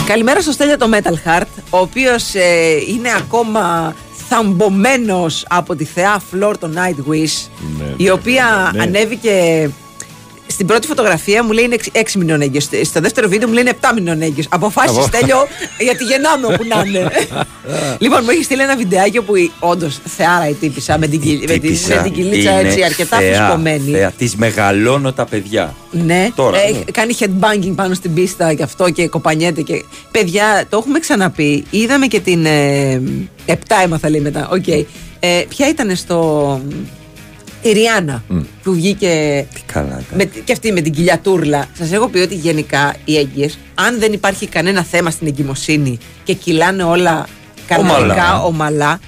Καλημέρα 0.08 0.42
στο 0.42 0.52
Στέλιο 0.52 0.78
το 0.78 0.90
Metal 0.94 1.30
Heart, 1.30 1.48
ο 1.70 1.78
οποίος 1.78 2.36
ε, 2.36 2.76
είναι 2.88 3.10
ακόμα 3.18 3.96
θαμπομένος 4.30 5.46
από 5.50 5.76
τη 5.76 5.86
θεά 5.86 6.22
Φλόρ 6.30 6.58
το 6.58 6.70
Nightwish, 6.76 7.48
Ναι, 7.80 7.94
η 7.98 8.10
οποία 8.10 8.72
ναι. 8.74 8.82
ανέβηκε 8.82 9.70
στην 10.54 10.66
πρώτη 10.66 10.88
φωτογραφία 10.88 11.44
μου 11.44 11.52
λέει 11.52 11.64
είναι 11.64 11.76
6 11.94 12.00
μηνών 12.18 12.42
έγκυος. 12.42 12.64
Στο 12.84 13.00
δεύτερο 13.00 13.28
βίντεο 13.28 13.48
μου 13.48 13.54
λέει 13.54 13.64
είναι 13.64 13.74
7 13.82 13.92
μηνών 13.96 14.22
έγκυος. 14.22 14.46
Αποφάσισε 14.50 15.00
Αβο. 15.00 15.08
Στέλιο 15.08 15.48
γιατί 15.80 16.04
γεννάμε 16.04 16.46
όπου 16.48 16.64
να 16.68 16.84
είναι. 16.88 17.12
λοιπόν, 18.04 18.20
μου 18.24 18.30
έχει 18.30 18.44
στείλει 18.44 18.62
ένα 18.62 18.76
βιντεάκι 18.76 19.18
όπου 19.18 19.34
όντως 19.60 20.00
θεάρα 20.06 20.50
η 20.50 20.54
τύπισσα 20.54 20.98
με 20.98 21.08
την, 21.08 21.22
κοιλ- 21.22 21.40
με 21.40 21.54
την, 21.54 21.62
Τύπισσα 21.62 21.96
με 21.96 22.02
την 22.02 22.12
κοιλίτσα 22.14 22.60
είναι 22.60 22.70
έτσι 22.70 22.84
αρκετά 22.84 23.18
θεά, 23.18 23.42
φουσκωμένη. 23.46 23.92
θεά. 23.92 24.12
Τις 24.18 24.36
μεγαλώνω 24.36 25.14
τα 25.14 25.26
παιδιά. 25.26 25.76
Ναι, 25.92 26.30
Τώρα, 26.36 26.58
ε, 26.62 26.72
ναι. 26.72 26.80
κάνει 26.92 27.16
headbanging 27.20 27.74
πάνω 27.76 27.94
στην 27.94 28.14
πίστα 28.14 28.54
και 28.54 28.64
αυτό 28.64 28.90
και 28.90 29.08
κοπανιέται. 29.08 29.62
Και... 29.62 29.84
Παιδιά, 30.12 30.66
το 30.70 30.78
έχουμε 30.78 31.00
ξαναπεί. 31.00 31.66
Είδαμε 31.70 32.08
και 32.08 32.20
την. 32.20 32.46
Ε, 32.46 33.02
επτά 33.46 33.76
έμαθα 33.84 34.10
λέει 34.10 34.22
μετά. 34.22 34.50
Οκ. 34.52 34.68
Ε, 34.68 35.46
ποια 35.48 35.68
ήταν 35.70 35.96
στο. 35.96 36.62
Η 37.64 37.72
Ριάνα 37.72 38.24
που 38.64 38.74
βγήκε 38.74 39.46
Τι 39.54 39.62
καλά. 39.74 40.02
έκανε. 40.08 40.24
με, 40.34 40.42
και 40.44 40.52
αυτή 40.52 40.72
με 40.72 40.82
την 40.82 40.94
κοιλιά 40.94 41.20
τούρλα. 41.20 41.66
Σας 41.78 41.92
έχω 41.92 42.08
πει 42.08 42.20
ότι 42.20 42.36
γενικά 42.36 42.96
οι 43.06 43.18
έγκυες, 43.18 43.58
αν 43.74 44.00
δεν 44.00 44.14
υπάρχει 44.14 44.48
κανένα 44.48 44.84
θέμα 44.84 45.10
στην 45.10 45.28
εγκυμοσύνη 45.28 45.98
και 46.24 46.34
κυλάνε 46.34 46.84
όλα 46.84 47.28
κανονικά, 47.68 47.96
Ομαλά. 48.04 48.44
ομαλά, 48.44 49.00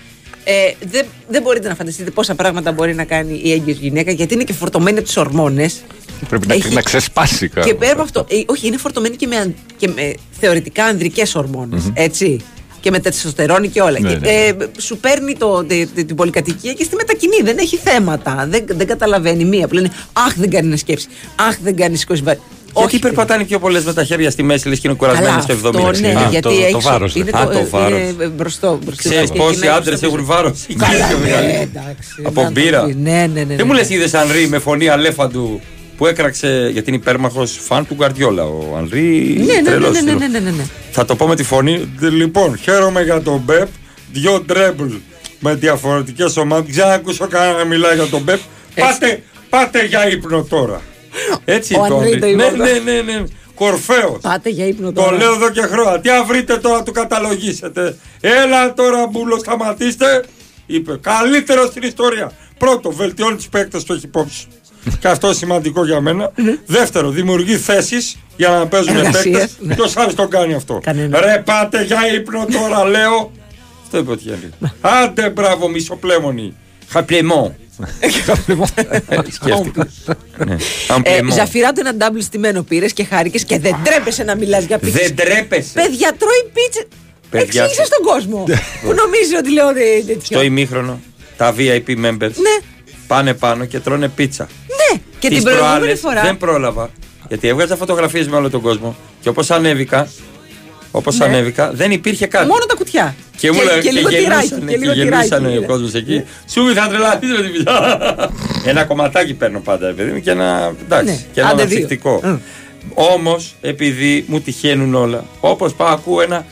ε, 0.44 0.54
δεν, 0.92 1.06
δεν 1.30 1.42
μπορείτε 1.42 1.68
να 1.68 1.76
φανταστείτε 1.76 2.12
πόσα 2.12 2.36
πράγματα 2.36 2.72
μπορεί 2.72 2.96
να 2.96 3.04
κάνει 3.04 3.40
η 3.44 3.52
έγκυος 3.52 3.78
γυναίκα 3.78 4.12
γιατί 4.12 4.34
είναι 4.34 4.44
και 4.44 4.54
φορτωμένη 4.54 4.98
από 4.98 5.08
τις 5.08 5.18
ορμόνες. 5.18 5.82
Πρέπει 6.30 6.48
να, 6.48 6.54
Έχει- 6.54 6.74
να 6.74 6.82
ξεσπάσει 6.82 7.48
κάτι. 7.48 7.68
Και 7.70 7.76
πέρα 7.76 7.92
από 7.94 8.02
αυτό, 8.02 8.26
ε, 8.30 8.36
όχι, 8.46 8.68
είναι 8.68 8.78
φορτωμένη 8.78 9.16
και 9.16 9.28
με, 9.28 9.36
αν- 9.36 9.56
και 9.78 9.88
με 9.96 10.14
θεωρητικά 10.40 10.86
ανδρικές 10.86 11.36
ορμόνες, 11.36 11.92
έτσι. 11.94 12.40
Και 12.86 12.92
με 12.92 13.00
τεστοστερόνη 13.00 13.68
και 13.68 13.82
όλα. 13.82 14.00
Ναι, 14.00 14.10
Και, 14.10 14.18
ναι. 14.20 14.30
ε, 14.30 14.56
σου 14.78 14.98
παίρνει 14.98 15.36
το, 15.36 15.64
τε- 15.68 15.88
τε- 15.96 16.06
την 16.08 16.16
πολυκατοικία 16.16 16.74
και 16.74 16.84
στη 16.84 16.96
μετακινή. 16.96 17.36
Δεν 17.44 17.58
έχει 17.58 17.78
θέματα. 17.78 18.46
Δεν, 18.50 18.66
δεν 18.68 18.88
καταλαβαίνει 18.88 19.46
μία 19.46 19.68
που 19.68 19.74
λένε 19.74 19.92
Αχ, 20.14 20.34
δεν 20.38 20.50
κάνει 20.50 20.68
να 20.68 20.78
σκέψει. 20.78 21.08
Αχ, 21.48 21.58
δεν 21.64 21.76
κάνει 21.76 21.96
σηκώσει. 21.98 22.22
βα-». 22.22 22.36
Όχι, 22.74 23.00
περπατάνε 23.00 23.44
πιο 23.44 23.60
πολλές 23.60 23.84
με 23.84 23.94
τα 23.94 24.04
χέρια 24.04 24.30
στη 24.32 24.44
μέση, 24.44 24.68
λες 24.68 24.80
και 24.80 24.88
είναι 24.88 24.98
Καλά, 25.00 25.14
κουρασμένοι 25.14 25.42
στο 25.42 25.54
70. 25.70 25.86
αυτό 25.88 26.02
ναι, 26.02 26.08
Α, 26.16 26.28
γιατί 26.30 26.42
το- 26.42 26.50
έχει. 26.50 26.72
το 26.72 26.82
βάρος, 26.82 27.16
είναι 27.16 27.30
ρε. 27.32 27.38
Α, 27.40 27.48
το 27.48 27.58
ε, 27.58 27.66
βάρος. 27.70 28.00
είναι 28.00 28.26
μπροστό. 28.28 28.80
μπροστά 28.86 29.10
Ξέρεις 29.10 29.30
και 29.32 29.38
πόσοι 29.38 29.60
κοινάει 29.60 29.76
άντρες 29.76 29.88
προς 29.88 30.00
τα 30.00 30.06
έχουν 30.06 30.18
πίσω. 30.20 30.28
βάρος; 30.34 30.66
Καλά, 30.78 31.08
ναι, 31.42 31.60
εντάξει. 31.62 32.22
Από 32.26 32.42
Να 32.42 32.46
το 32.48 32.52
μπύρα. 32.52 32.84
πεις. 32.84 32.96
Ναι, 32.96 33.12
ναι, 33.12 33.28
ναι. 33.34 33.44
ναι, 33.44 33.56
Δεν 33.56 33.66
μου 33.68 33.74
ναι. 33.74 33.80
λες, 33.80 33.90
είδες 33.90 34.14
Ανρί 34.14 34.48
με 34.48 34.60
φωνή 34.60 34.88
αλέφαντου 34.88 35.62
που 35.98 36.06
έκραξε 36.08 36.70
γιατί 36.72 36.90
είναι 36.90 36.98
υπέρμαχος 36.98 37.58
φαν 37.62 37.88
του 37.88 37.94
Γκαρδιόλα. 37.96 38.44
Ο 38.46 38.76
Ανρί. 38.78 39.36
Ναι, 39.38 39.46
ναι, 39.46 39.54
ναι, 39.62 39.62
τρελός 39.70 39.94
ναι, 39.94 40.02
ναι, 40.02 40.12
είναι. 40.12 40.28
ναι, 40.28 40.40
ναι, 40.40 40.40
ναι, 40.40 40.50
ναι. 40.56 40.64
Θα 40.92 41.06
το 41.06 41.16
πω 41.16 41.28
με 41.28 41.36
τη 41.36 41.44
φωνή. 41.44 41.90
Λοιπόν, 42.00 42.58
χαίρομαι 42.58 43.04
για 43.04 43.22
τον 43.22 43.42
Μπεπ. 43.46 43.68
Δυο 44.12 44.42
τρέμπλ 44.42 44.94
με 45.40 45.54
διαφορετικές 45.56 46.38
ομάδες. 46.38 46.76
Δεν 46.76 46.88
ακούσω 46.88 47.28
κανένα 47.28 47.58
να 47.58 47.64
μιλάει 47.64 47.96
για 47.96 48.08
τον 48.08 48.22
Μπεπ. 48.22 48.40
Πάτε, 48.76 49.24
πάτε 49.50 49.86
για 49.86 50.10
ύπνο 50.10 50.44
τώρα. 50.44 50.82
Έτσι 51.46 51.76
Ο 51.76 51.88
το 51.88 51.96
Ανρί 51.96 52.08
Ανρί. 52.08 52.20
το 52.20 52.28
είπε 52.28 52.36
Ναι, 52.38 52.44
αυτό. 52.46 52.64
ναι, 52.64 52.72
ναι, 52.92 53.02
ναι. 53.02 53.24
Κορφαίος. 53.56 54.18
Πάτε 54.22 54.50
για 54.50 54.66
ύπνο 54.66 54.92
Το 54.92 55.02
τώρα. 55.02 55.18
λέω 55.18 55.34
εδώ 55.34 55.50
και 55.50 55.62
χρόνια. 55.62 56.00
Τι 56.00 56.10
αν 56.10 56.26
βρείτε 56.26 56.58
τώρα, 56.58 56.84
του 56.84 56.92
καταλογίσετε. 56.92 57.98
Έλα 58.22 58.74
τώρα, 58.74 59.08
μπουλο, 59.08 59.38
σταματήστε. 59.38 60.24
Είπε, 60.66 60.98
καλύτερο 61.02 61.66
στην 61.66 61.84
ιστορία. 61.84 62.32
Πρώτο, 62.58 62.92
βελτιώνει 62.92 63.36
τους 63.36 63.48
παίκτες 63.50 63.84
που 63.84 63.94
έχει 63.94 64.06
υπόψη. 64.06 64.48
Και 65.00 65.08
αυτό 65.08 65.34
σημαντικό 65.34 65.86
για 65.86 66.02
μένα. 66.02 66.32
Δεύτερο, 66.66 67.10
δημιουργεί 67.10 67.58
θέσεις 67.58 68.18
για 68.38 68.50
να 68.50 68.68
παίζουν 68.68 68.96
Εργασίες, 68.96 69.24
παίκτες. 69.24 69.56
ναι. 69.60 69.76
Ποιος 69.76 69.98
άλλος 69.98 70.14
το 70.16 70.28
κάνει 70.28 70.54
αυτό; 70.54 70.80
Κανένα. 70.84 71.20
Ρε, 71.22 71.42
πάτε 71.46 71.84
για 71.84 72.00
ύπνο 72.16 72.46
τώρα, 72.46 72.86
λέω. 72.88 73.32
Αυτό 73.84 73.98
είπε 73.98 74.12
ο 74.12 74.18
Θιέλη. 74.18 74.50
Άντε, 74.82 75.30
μπράβο, 75.30 75.70
μισοπλέμονη. 75.70 76.54
Χαπλεμό. 76.90 77.56
Σκέφτηκα. 79.32 79.88
Ναι. 80.46 80.54
Ε, 80.54 80.58
Αμπλεμό. 80.88 81.34
Ζαφυράτο 81.34 81.80
ένα 81.80 81.96
ντάμπλ 81.96 82.20
στημένο 82.20 82.64
πήρες 82.64 82.94
και 82.94 83.04
χάρηκες 83.04 83.44
και 83.44 83.60
δεν 83.60 83.76
τρέπεσαι 83.84 84.24
να 84.24 84.36
μιλάς 84.36 84.64
για 84.66 84.78
πίτσες. 84.80 85.02
Δεν 85.02 85.16
τρέπεσαι. 85.16 85.72
Παιδιά, 85.74 86.16
τρώει 86.18 86.52
πίτσε. 86.54 86.86
Παιδιά, 87.30 87.64
Εξήγησε 87.64 87.86
στον 87.86 88.04
κόσμο 88.06 88.44
που 88.82 88.94
νομίζει 88.94 89.36
ότι 89.40 89.52
λέω 89.52 89.74
δε- 89.74 89.98
τέτοιο. 90.06 90.22
Στο 90.38 90.42
ημίχρονο, 90.44 91.00
τα 91.38 91.54
VIP 91.58 91.90
members 91.90 92.20
Ναι. 92.20 92.56
Πάνε 93.08 93.34
πάνω 93.34 93.66
και 93.66 93.80
τρώνε 93.80 94.08
πίτσα. 94.08 94.44
Ναι, 94.68 95.00
και 95.20 95.28
Τις 95.28 95.38
την 95.38 95.44
προηγούμενη 95.44 95.76
προάλλες 95.78 96.00
φορά. 96.00 96.22
Δεν 96.22 96.38
πρόλαβα. 96.38 96.90
Γιατί 97.28 97.48
έβγαζα 97.48 97.76
φωτογραφίες 97.76 98.28
με 98.28 98.36
όλο 98.36 98.50
τον 98.50 98.62
κόσμο. 98.62 98.96
Και 99.22 99.30
όπως 99.30 99.52
ανέβηκα, 99.52 100.08
όπως 100.92 101.18
Ναι. 101.18 101.26
ανέβηκα, 101.26 101.72
δεν 101.74 101.92
υπήρχε 101.92 102.26
κάτι. 102.28 102.48
Μόνο 102.48 102.66
τα 102.66 102.76
κουτιά. 102.76 103.16
Και, 103.38 103.52
μου 103.52 103.62
λέγανε- 103.64 103.82
και 103.84 103.92
λίγο 103.92 104.08
τυράκι. 104.10 104.24
γελούσανε, 104.48 104.72
Και 104.72 104.78
λίγο 104.78 104.94
και 104.94 105.02
γελούσανε 105.02 105.48
τυράκι. 105.48 105.58
ο 105.58 105.68
κόσμος 105.68 105.94
εκεί. 105.94 106.24
Σου 106.52 106.74
θα 106.74 106.88
τρελαθείς 106.88 107.30
με 107.32 107.42
την 107.42 107.52
πιτζά. 107.52 108.00
ένα 108.66 108.84
κομματάκι 108.84 109.34
παίρνω 109.34 109.60
πάντα, 109.60 109.88
ρε 109.88 109.94
παιδί 109.94 110.12
μου, 110.12 110.20
και 110.20 110.32
ένα, 110.32 110.74
εντάξει, 110.84 111.06
Ναι, 111.12 111.20
και 111.34 111.40
ένα 111.40 111.50
άντε 111.50 111.66
δύο. 111.66 111.78
αναψυκτικό. 111.78 112.40
Όμως, 112.94 113.56
επειδή 113.62 114.26
μου 114.28 114.40
τυχαίνουν 114.42 114.96
όλα, 114.96 115.24
όπως 115.40 115.74
πάω, 115.74 115.88
ακούω 115.88 116.22
ένα. 116.22 116.46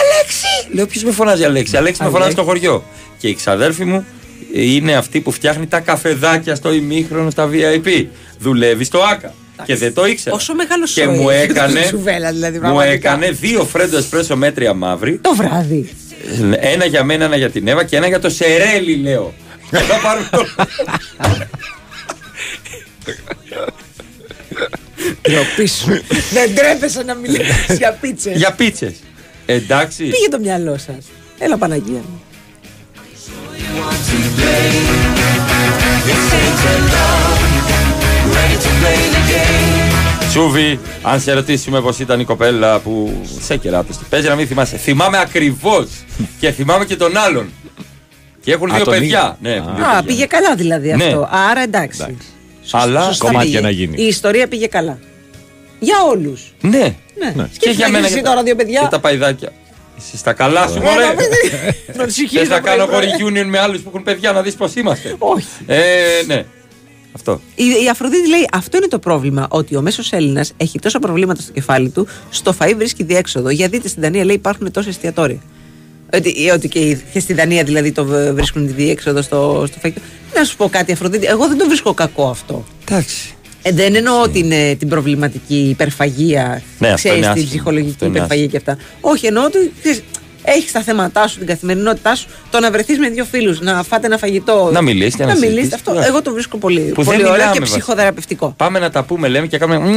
Αλέξη! 0.00 0.74
Λέω, 0.74 0.86
ποιος 0.86 1.02
με 1.04 1.10
φωνάζει 1.12 1.44
Αλέξη; 1.44 1.76
Αλέξη 1.76 2.02
με 2.02 2.06
Αλέξη. 2.06 2.10
φωνάζει 2.12 2.30
στο 2.32 2.42
χωριό. 2.42 2.84
Και 3.18 3.28
η 3.28 3.34
ξαδέρφη 3.34 3.84
μου 3.84 4.04
είναι 4.52 4.94
αυτή 4.94 5.20
που 5.20 5.30
φτιάχνει 5.30 5.66
τα 5.66 5.80
καφεδάκια 5.80 6.54
στο 6.54 6.72
ημίχρονο 6.72 7.30
στα 7.30 7.48
VIP. 7.52 8.06
Δουλεύει 8.38 8.84
στο 8.84 8.98
ΑΚΑ. 8.98 9.34
Και 9.64 9.76
δεν 9.76 9.94
το 9.94 10.06
ήξερα. 10.06 10.34
Πόσο 10.36 10.54
μεγάλο 10.54 10.84
Και 10.84 10.90
σόι 10.90 11.06
μου 11.06 11.30
έχει 11.30 11.42
έκανε, 11.50 11.80
η 11.80 11.86
σουβέλα, 11.94 12.32
δηλαδή, 12.32 12.54
μου 12.54 12.60
πραγματικά. 12.60 12.92
έκανε 13.12 13.30
δύο 13.30 13.64
φρέντο 13.64 13.96
εσπρέσο 13.96 14.36
μέτρια 14.36 14.74
μαύρη. 14.74 15.18
Το 15.18 15.34
βράδυ. 15.34 15.88
Ένα 16.60 16.84
για 16.84 17.04
μένα, 17.04 17.24
ένα 17.24 17.36
για 17.36 17.50
την 17.50 17.68
Εύα 17.68 17.84
και 17.84 17.96
ένα 17.96 18.06
για 18.06 18.18
το 18.18 18.30
Σερέλι, 18.30 18.94
λέω. 18.96 19.34
Και 19.70 19.76
θα 19.78 19.98
πάρουμε 20.02 20.28
το. 20.30 20.44
Ντροπή 25.30 25.66
σου. 25.66 25.86
Δεν 26.32 26.54
τρέπεσαι 26.54 27.02
να 27.02 27.14
μιλήσεις 27.14 27.76
για 27.78 27.92
πίτσες. 28.00 28.36
για 28.36 28.52
πίτσες. 28.52 28.94
Εντάξει. 29.46 30.02
Πήγε 30.04 30.28
το 30.30 30.38
μυαλό 30.40 30.78
σας. 30.78 31.04
Έλα 31.38 31.56
Παναγία 31.58 31.92
μου. 32.10 32.22
Τσούβι, 40.28 40.78
αν 41.02 41.20
σε 41.20 41.32
ρωτήσουμε 41.32 41.80
πώς 41.80 41.98
ήταν 41.98 42.20
η 42.20 42.24
κοπέλα 42.24 42.78
που 42.78 43.12
σε 43.40 43.56
κεράτωσε. 43.56 44.00
Παίζει 44.08 44.28
να 44.28 44.34
μην 44.34 44.46
θυμάσαι. 44.46 44.76
Θυμάμαι 44.76 45.18
ακριβώς. 45.18 45.86
και 46.40 46.50
θυμάμαι 46.50 46.84
και 46.84 46.96
τον 46.96 47.16
άλλον. 47.16 47.50
Και 48.44 48.52
έχουν 48.52 48.70
Α, 48.70 48.74
δύο 48.74 48.84
τον 48.84 48.92
παιδιά. 48.94 49.36
ίδιο. 49.40 49.50
Ναι, 49.50 49.56
έχουν 49.56 49.74
δύο 49.76 49.84
Α, 49.84 49.88
παιδιά. 49.88 50.02
πήγε 50.02 50.24
καλά 50.26 50.54
δηλαδή 50.54 50.92
Ναι. 50.94 51.04
αυτό. 51.04 51.28
Άρα 51.50 51.60
εντάξει. 51.62 52.16
Αλλά 52.70 53.02
Σωστά 53.02 53.24
κομμάτια 53.26 53.42
πήγε. 53.50 53.60
να 53.60 53.70
γίνει. 53.70 53.94
Η 54.02 54.06
ιστορία 54.06 54.48
πήγε 54.48 54.66
καλά. 54.66 54.98
Για 55.78 55.96
όλους. 56.10 56.54
Ναι. 56.60 56.94
Ναι. 57.18 57.32
Και 57.34 57.58
Και 57.58 57.70
για 57.70 57.88
μένα 57.88 58.06
εσύ 58.06 58.14
και 58.14 58.22
τώρα 58.22 58.42
δύο 58.42 58.54
Και 58.56 58.62
παιδιά. 58.64 58.88
τα 58.90 59.00
παϊδάκια. 59.00 59.52
Εσύ 60.06 60.16
στα 60.16 60.32
καλά 60.32 60.68
σου, 60.68 60.76
Ε, 60.76 60.80
μωρέ. 60.80 61.04
να 61.06 61.12
μην- 61.12 61.18
Να 61.98 62.04
τους 62.04 62.04
Θες 62.04 62.12
συγχύζω 62.14 62.44
να 62.44 62.60
κάνω 62.60 62.86
πρωί-πρωί. 62.86 63.10
χωρί 63.22 63.32
union 63.40 63.46
με 63.46 63.58
άλλους 63.58 63.80
που 63.80 63.88
έχουν 63.88 64.02
παιδιά 64.02 64.32
να 64.32 64.42
δεις 64.42 64.54
πώς 64.54 64.74
είμαστε. 64.74 65.14
Όχι. 65.18 65.46
Ε, 65.66 65.78
ναι. 66.26 66.44
Αυτό. 67.12 67.40
Η, 67.54 67.64
η 67.84 67.88
Αφροδίτη 67.90 68.28
λέει: 68.28 68.48
Αυτό 68.52 68.76
είναι 68.76 68.86
το 68.88 68.98
πρόβλημα. 68.98 69.46
Ότι 69.50 69.76
ο 69.76 69.80
μέσος 69.80 70.12
Έλληνας 70.12 70.52
έχει 70.56 70.78
τόσα 70.78 70.98
προβλήματα 70.98 71.42
στο 71.42 71.52
κεφάλι 71.52 71.88
του, 71.88 72.06
στο 72.30 72.54
φαΐ 72.58 72.72
βρίσκει 72.76 73.02
διέξοδο. 73.02 73.50
Για 73.50 73.68
δείτε 73.68 73.88
στην 73.88 74.02
Δανία 74.02 74.24
λέει 74.24 74.34
υπάρχουν 74.34 74.70
τόσα 74.72 74.88
εστιατόρια. 74.88 75.38
Ότι, 76.14 76.50
ότι 76.50 76.68
και, 76.68 76.78
οι- 76.78 77.02
και 77.12 77.20
στη 77.20 77.32
Δανία 77.32 77.64
δηλαδή 77.64 77.92
το 77.92 78.04
β- 78.04 78.32
βρίσκουν 78.32 78.66
τη 78.66 78.72
διέξοδο 78.72 79.22
στο, 79.22 79.64
στο 79.68 79.78
φαγητό. 79.80 80.00
Να 80.34 80.44
σου 80.44 80.56
πω 80.56 80.68
κάτι, 80.68 80.92
Αφροδίτη, 80.92 81.26
εγώ 81.26 81.48
δεν 81.48 81.58
το 81.58 81.66
βρίσκω 81.66 81.94
κακό 81.94 82.28
αυτό. 82.28 82.64
Εντάξει. 82.88 83.34
Ε, 83.62 83.72
δεν 83.72 83.94
εννοώ 83.94 84.28
την, 84.28 84.52
ε, 84.52 84.74
την 84.74 84.88
προβληματική 84.88 85.66
υπερφαγία, 85.70 86.62
Ναι, 86.78 86.86
αυτό 86.88 86.96
ξέρεις, 87.08 87.16
είναι 87.16 87.26
την 87.26 87.30
άσχημο. 87.32 87.48
ψυχολογική 87.48 87.90
Αυτό 87.92 88.04
είναι 88.06 88.16
υπερφαγία 88.16 88.46
και 88.46 88.56
αυτά. 88.56 88.76
Όχι, 89.00 89.26
εννοώ 89.26 89.44
ότι 89.44 89.72
έχεις 90.44 90.72
τα 90.72 90.80
θέματά 90.80 91.28
σου, 91.28 91.38
την 91.38 91.46
καθημερινότητά 91.46 92.14
σου, 92.14 92.26
το 92.50 92.60
να 92.60 92.70
βρεθείς 92.70 92.98
με 92.98 93.08
δύο 93.08 93.24
φίλους, 93.24 93.60
να 93.60 93.82
φάτε 93.82 94.06
ένα 94.06 94.18
φαγητό. 94.18 94.70
Να 94.72 94.82
μιλήσεις 94.82 95.14
και 95.14 95.22
να 95.24 95.28
μιλήσεις. 95.28 95.46
συζητήσεις. 95.48 95.74
Αυτό, 95.74 95.90
Εντάξει. 95.90 96.08
εγώ 96.10 96.22
το 96.22 96.32
βρίσκω 96.32 96.58
πολύ, 96.58 96.80
Που 96.80 97.04
πολύ 97.04 97.16
δεν 97.16 97.26
ωραίο 97.26 97.32
μιλάμε 97.32 97.52
και 97.52 97.60
βασικά. 97.60 97.78
ψυχοθεραπευτικό. 97.78 98.54
Πάμε 98.56 98.78
να 98.78 98.90
τα 98.90 99.02
πούμε, 99.04 99.28
λέμε 99.28 99.46
και 99.46 99.58
κάνουμε. 99.58 99.90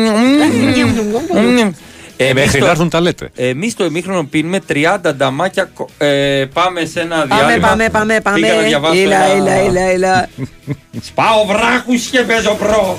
Μέχρι 2.33 2.59
να 2.61 2.69
έρθουν 2.69 2.89
τα 2.89 2.99
λέτε. 3.01 3.29
Εμείς 3.35 3.73
το 3.75 3.85
ημίχρονο 3.85 4.23
πίνουμε 4.23 4.59
30 4.67 5.13
νταμάκια. 5.15 5.69
κο- 5.73 5.89
Ε, 5.97 6.45
πάμε 6.53 6.85
σε 6.85 6.99
ένα 6.99 7.15
Πάμε, 7.15 7.35
διάλειμμα. 7.41 7.67
πάμε, 7.67 7.89
πάμε, 7.89 8.19
πάμε. 8.23 8.39
Πήγα 8.39 8.53
να 8.55 8.61
διαβάσω 8.61 8.99
Έλα, 9.01 9.25
ένα- 9.25 9.51
έλα, 9.51 9.51
έλα, 9.67 9.81
έλα. 9.81 10.29
Σπάω 11.01 11.45
βράχους 11.45 12.05
και 12.05 12.19
παίζω 12.21 12.53
προ. 12.59 12.97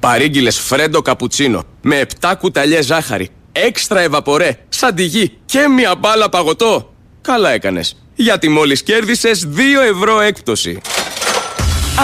Παρήγγειλες 0.00 0.58
φρέντο 0.58 1.02
καπουτσίνο 1.02 1.64
με 1.82 2.06
7 2.20 2.32
κουταλιές 2.38 2.86
ζάχαρη, 2.86 3.28
έξτρα 3.52 4.00
ευαπορέ, 4.00 4.58
σαντιγί 4.68 5.38
και 5.44 5.68
μια 5.68 5.94
μπάλα 5.94 6.28
παγωτό. 6.28 6.94
Καλά 7.20 7.50
έκανες, 7.50 7.96
γιατί 8.14 8.48
μόλις 8.48 8.82
κέρδισες 8.82 9.46
2 9.46 9.80
ευρώ 9.80 10.20
έκπτωση. 10.20 10.80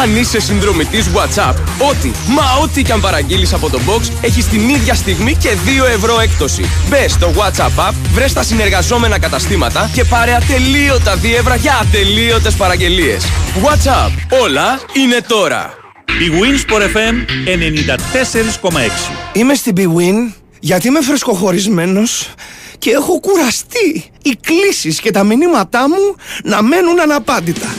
Αν 0.02 0.16
είσαι 0.16 0.40
συνδρομητής 0.40 1.06
WhatsApp, 1.14 1.54
ό,τι, 1.90 2.10
μα 2.28 2.42
ό,τι 2.62 2.82
και 2.82 2.92
αν 2.92 3.00
παραγγείλεις 3.00 3.52
από 3.52 3.70
το 3.70 3.80
box, 3.86 4.10
έχεις 4.20 4.46
την 4.46 4.68
ίδια 4.68 4.94
στιγμή 4.94 5.34
και 5.34 5.48
2 5.84 5.94
ευρώ 5.94 6.20
έκπτωση. 6.20 6.64
Μπες 6.88 7.12
στο 7.12 7.32
WhatsApp 7.36 7.88
app, 7.88 7.92
βρες 8.12 8.32
τα 8.32 8.42
συνεργαζόμενα 8.42 9.18
καταστήματα 9.18 9.90
και 9.94 10.04
πάρε 10.04 10.34
ατελείωτα 10.34 11.16
δίευρα 11.16 11.56
για 11.56 11.78
ατελείωτες 11.82 12.54
παραγγελίες. 12.54 13.24
WhatsApp, 13.64 14.40
όλα 14.42 14.80
είναι 14.92 15.20
τώρα. 15.26 15.74
Η 16.06 16.30
Winsport 16.40 16.82
FM 16.82 17.14
94,6. 18.62 19.12
Είμαι 19.32 19.54
στην 19.54 19.74
BWIN 19.76 20.32
γιατί 20.60 20.86
είμαι 20.86 21.00
φρεσκοχωρισμένος 21.02 22.34
και 22.78 22.90
έχω 22.90 23.20
κουραστεί 23.20 24.10
οι 24.22 24.38
κλήσεις 24.40 25.00
και 25.00 25.10
τα 25.10 25.24
μηνύματά 25.24 25.88
μου 25.88 26.16
να 26.44 26.62
μένουν 26.62 27.00
αναπάντητα. 27.00 27.74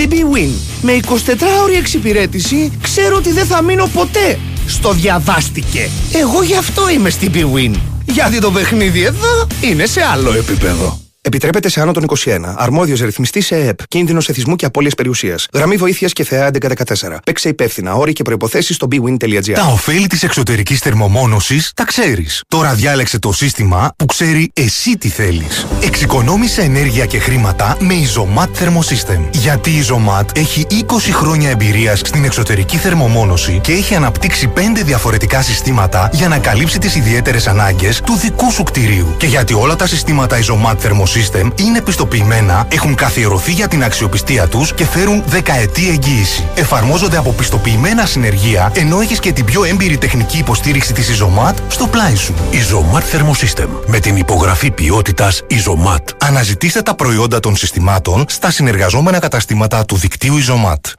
Στην 0.00 0.12
BWIN 0.12 0.50
με 0.82 1.00
24ωρη 1.06 1.76
εξυπηρέτηση 1.78 2.72
ξέρω 2.82 3.16
ότι 3.16 3.32
δεν 3.32 3.46
θα 3.46 3.62
μείνω 3.62 3.86
ποτέ 3.86 4.38
στο 4.66 4.92
διαβάστηκε. 4.92 5.88
Εγώ 6.12 6.42
γι' 6.42 6.56
αυτό 6.56 6.90
είμαι 6.90 7.10
στην 7.10 7.32
BWIN. 7.34 7.74
Γιατί 8.06 8.40
το 8.40 8.50
παιχνίδι 8.50 9.02
εδώ 9.02 9.46
είναι 9.60 9.86
σε 9.86 10.02
άλλο 10.02 10.32
επίπεδο. 10.32 11.09
Επιτρέπεται 11.22 11.68
σε 11.68 11.80
άνω 11.80 11.92
των 11.92 12.04
21. 12.18 12.54
Αρμόδιος 12.56 13.00
ρυθμιστής 13.00 13.46
σε 13.46 13.56
ΕΕΠ. 13.56 13.86
Κίνδυνος 13.88 14.28
εθισμού 14.28 14.56
και 14.56 14.64
απώλειας 14.64 14.94
περιουσίας. 14.94 15.46
Γραμμή 15.52 15.76
βοήθειας 15.76 16.12
και 16.12 16.24
θεά 16.24 16.50
1114. 16.50 17.20
Παίξε 17.24 17.48
υπεύθυνα. 17.48 17.94
Όροι 17.94 18.12
και 18.12 18.22
προποθέσει 18.22 18.72
στο 18.72 18.88
bwin.gr. 18.90 19.52
Τα 19.52 19.66
ωφέλη 19.66 20.06
της 20.06 20.22
εξωτερικής 20.22 20.78
θερμομόνωσης 20.78 21.72
τα 21.74 21.84
ξέρεις. 21.84 22.42
Τώρα 22.48 22.74
διάλεξε 22.74 23.18
το 23.18 23.32
σύστημα 23.32 23.92
που 23.96 24.06
ξέρει 24.06 24.50
εσύ 24.52 24.98
τι 24.98 25.08
θέλεις. 25.08 25.66
Εξοικονόμησε 25.82 26.62
ενέργεια 26.62 27.06
και 27.06 27.18
χρήματα 27.18 27.76
με 27.80 27.94
Isomat 27.94 28.44
Thermosystem. 28.44 29.20
Γιατί 29.32 29.70
η 29.70 29.84
Isomat 29.86 30.36
έχει 30.36 30.66
20 30.70 30.84
χρόνια 31.12 31.50
εμπειρίας 31.50 31.98
στην 31.98 32.24
εξωτερική 32.24 32.76
θερμομόνωση 32.76 33.58
και 33.62 33.72
έχει 33.72 33.94
αναπτύξει 33.94 34.52
5 34.54 34.60
διαφορετικά 34.84 35.42
συστήματα 35.42 36.10
για 36.12 36.28
να 36.28 36.38
καλύψει 36.38 36.78
τις 36.78 36.94
ιδιαίτερες 36.94 37.46
ανάγκες 37.46 38.00
του 38.00 38.16
δικού 38.16 38.50
σου 38.50 38.62
κτηρίου. 38.62 39.14
Και 39.18 39.26
γιατί 39.26 39.54
όλα 39.54 39.76
τα 39.76 39.86
συστήματα 39.86 40.38
Isomat 40.38 40.74
Thermosystem 40.74 41.08
είναι 41.54 41.80
πιστοποιημένα, 41.80 42.66
έχουν 42.68 42.94
καθιερωθεί 42.94 43.52
για 43.52 43.68
την 43.68 43.84
αξιοπιστία 43.84 44.48
τους 44.48 44.74
και 44.74 44.84
φέρουν 44.84 45.22
δεκαετή 45.26 45.88
εγγύηση. 45.88 46.44
Εφαρμόζονται 46.54 47.16
από 47.16 47.32
πιστοποιημένα 47.32 48.06
συνεργεία, 48.06 48.72
ενώ 48.74 49.00
έχεις 49.00 49.18
και 49.18 49.32
την 49.32 49.44
πιο 49.44 49.64
έμπειρη 49.64 49.98
τεχνική 49.98 50.38
υποστήριξη 50.38 50.92
της 50.92 51.20
Isomat 51.20 51.54
στο 51.68 51.86
πλάι 51.86 52.14
σου. 52.14 52.34
Isomat 52.52 53.16
Thermosystem. 53.16 53.68
Με 53.86 53.98
την 53.98 54.16
υπογραφή 54.16 54.70
ποιότητας 54.70 55.42
Isomat. 55.50 56.04
Αναζητήστε 56.18 56.82
τα 56.82 56.94
προϊόντα 56.94 57.40
των 57.40 57.56
συστημάτων 57.56 58.24
στα 58.28 58.50
συνεργαζόμενα 58.50 59.18
καταστήματα 59.18 59.84
του 59.84 59.96
δικτύου 59.96 60.34
Isomat. 60.38 60.92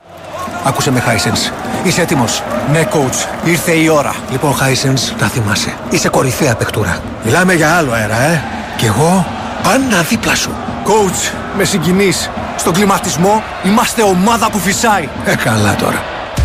Άκουσε 0.64 0.92
με, 0.92 1.04
Hisense. 1.08 1.52
Είσαι 1.88 2.02
έτοιμος; 2.02 2.44
Ναι, 2.72 2.88
coach. 2.92 3.48
Ήρθε 3.48 3.72
η 3.72 3.88
ώρα. 3.88 4.16
Λοιπόν, 4.32 4.54
Hisense, 4.54 5.16
τα 5.20 5.28
θυμάσαι. 5.28 5.74
Είσαι 5.90 6.10
κορυφαία 6.10 6.56
παιχτούρα. 6.56 7.02
Μιλάμε 7.26 7.54
για 7.54 7.76
άλλο 7.76 7.92
αέρα, 7.92 8.22
ε. 8.22 8.44
Κι 8.78 8.86
εγώ; 8.86 9.26
Πάντα 9.64 10.02
δίπλα 10.02 10.36
σου. 10.36 10.52
Coach, 10.86 11.34
με 11.58 11.64
συγκινείς. 11.64 12.30
Στον 12.58 12.74
κλιματισμό 12.74 13.44
είμαστε 13.66 14.04
ομάδα 14.04 14.50
που 14.52 14.60
φυσάει. 14.60 15.10
Ε, 15.26 15.36
καλά 15.36 15.76
τώρα. 15.76 16.04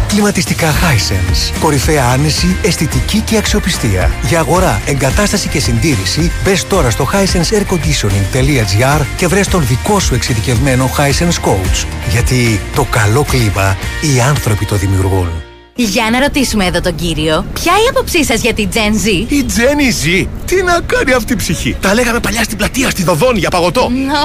Κλιματιστικά 0.09 0.69
Hisense. 0.71 1.53
Κορυφαία 1.61 2.05
άνεση, 2.05 2.57
αισθητική 2.63 3.21
και 3.21 3.37
αξιοπιστία. 3.37 4.11
Για 4.23 4.39
αγορά, 4.41 4.81
εγκατάσταση 4.87 5.49
και 5.49 5.61
συντήρηση, 5.61 6.33
μπες 6.45 6.67
τώρα 6.67 6.91
στο 6.91 7.09
hisenseairconditioning.gr 7.13 9.01
και 9.17 9.27
βρες 9.27 9.49
τον 9.49 9.67
δικό 9.67 10.01
σου 10.01 10.15
εξειδικευμένο 10.15 10.91
Hisense 10.97 11.41
Coach. 11.49 11.87
Γιατί 12.11 12.61
το 12.75 12.87
καλό 12.91 13.25
κλίμα 13.25 13.77
οι 14.01 14.21
άνθρωποι 14.21 14.65
το 14.65 14.77
δημιουργούν. 14.77 15.46
Για 15.79 16.09
να 16.13 16.21
ρωτήσουμε 16.21 16.65
εδώ 16.65 16.81
τον 16.81 16.95
κύριο, 16.95 17.47
ποια 17.53 17.73
η 17.73 17.87
άποψή 17.91 18.25
σας 18.25 18.41
για 18.41 18.55
την 18.55 18.69
Gen 18.73 19.07
Z; 19.07 19.25
Η 19.29 19.45
Τζένι 19.45 19.91
ζει. 19.91 20.29
Τι 20.45 20.63
να 20.63 20.81
κάνει 20.87 21.13
αυτή 21.13 21.33
η 21.33 21.37
ψυχή; 21.37 21.77
Τα 21.81 21.95
λέγαμε 21.95 22.21
παλιά 22.21 22.43
στην 22.43 22.57
πλατεία, 22.57 22.91
στη 22.91 23.03
Δωδώνη 23.03 23.39
για 23.39 23.51
παγωτό. 23.51 23.83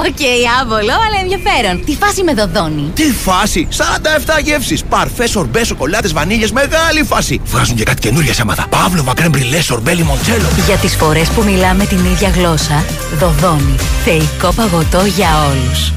Οκ, 0.08 0.20
άβολο, 0.60 0.92
αλλά 1.06 1.20
ενδιαφέρον. 1.22 1.84
Τι 1.84 1.96
φάση 1.96 2.22
με 2.22 2.34
Δωδώνη. 2.34 2.90
Τι 2.94 3.02
φάση! 3.02 3.68
47 3.70 4.40
γεύσεις. 4.42 4.84
Παρφέ, 4.84 5.30
σορμπέ, 5.30 5.64
σοκολάτες, 5.64 6.12
βανίλιες, 6.12 6.52
μεγάλη 6.52 7.02
φάση. 7.04 7.40
Βγάζουν 7.44 7.76
και 7.76 7.84
κάτι 7.84 8.00
καινούργια 8.00 8.34
αίματα. 8.40 8.66
Πάβλοβα, 8.70 9.14
κρεμ 9.14 9.29
μπρουλέ, 9.29 9.60
σορμπέ, 9.60 9.94
λιμοντσέλο. 9.94 10.48
Για 10.66 10.76
τις 10.76 10.94
φορές 10.94 11.28
που 11.28 11.42
μιλάμε 11.42 11.86
την 11.86 11.98
ίδια 11.98 12.28
γλώσσα, 12.28 12.84
Δωδώνη. 13.18 13.74
Θεϊκό 14.04 14.52
παγωτό 14.54 15.04
για 15.16 15.28
όλους. 15.50 15.92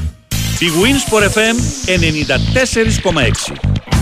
bwin 0.58 0.66
Sport 0.82 1.22
FM 1.22 1.56
94,6. 1.86 3.95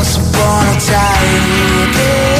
Once 0.00 0.16
upon 0.16 0.66
a 0.66 0.80
time 0.80 1.90
Running 1.94 2.39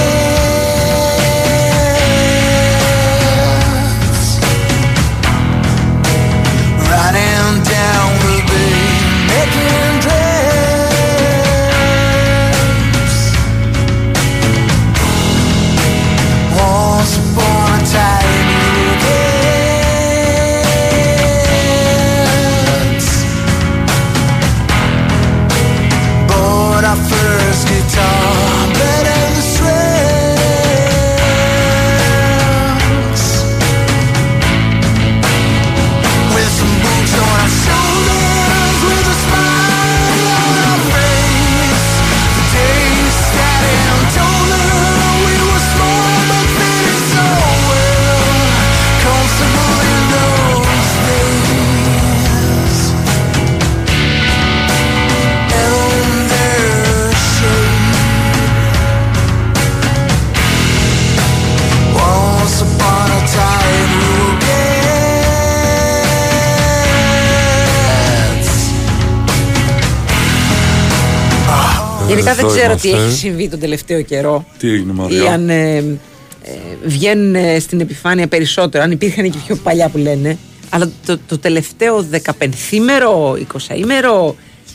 Γενικά 72.15 72.35
δεν 72.35 72.45
Εδώ 72.45 72.55
ξέρω 72.57 72.75
τι 72.77 72.89
είμαστε. 72.89 73.07
έχει 73.07 73.17
συμβεί 73.17 73.49
τον 73.49 73.59
τελευταίο 73.61 74.03
καιρό. 74.03 74.45
Τι 74.59 74.69
έγινε, 74.71 74.93
Ή 74.93 74.95
Μαρία. 74.95 75.33
αν 75.33 75.49
ε, 75.49 75.77
ε, 75.77 76.51
βγαίνουν 76.85 77.35
ε, 77.35 77.59
στην 77.59 77.81
επιφάνεια 77.81 78.27
περισσότερο, 78.27 78.85
αν 78.85 78.91
υπήρχαν 78.91 79.31
και 79.31 79.39
πιο 79.47 79.57
παλιά 79.57 79.89
που 79.89 79.99
λένε. 79.99 80.39
Αλλά 80.71 80.91
το, 81.07 81.19
το 81.27 81.39
τελευταίο 81.39 82.07
15ήμερο, 82.13 83.33
20ήμερο 83.53 84.35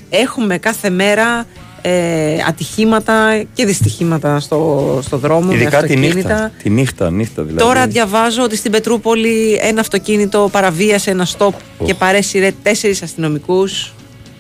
έχουμε 0.10 0.58
κάθε 0.58 0.90
μέρα 0.90 1.46
ε, 1.82 2.38
ατυχήματα 2.48 3.44
και 3.54 3.66
δυστυχήματα 3.66 4.40
στο, 4.40 5.00
στο 5.04 5.18
δρόμο. 5.18 5.48
με 5.48 5.54
Ειδικά 5.54 5.70
τη 5.70 5.76
αυτοκίνητα. 5.76 6.14
νύχτα. 6.16 6.52
Τη 6.64 6.70
νύχτα, 6.70 7.12
νύχτα 7.12 7.44
δηλαδή. 7.44 7.64
Τώρα 7.68 7.88
διαβάζω 7.88 8.44
ότι 8.44 8.56
στην 8.58 8.72
Πετρούπολη 8.72 9.60
ένα 9.62 9.80
αυτοκίνητο 9.82 10.50
παραβίασε 10.52 11.12
ένα 11.12 11.26
στόπ 11.26 11.54
και 11.86 11.94
παρέσυρε 11.94 12.52
τέσσερις 12.64 13.02
αστυνομικούς 13.02 13.94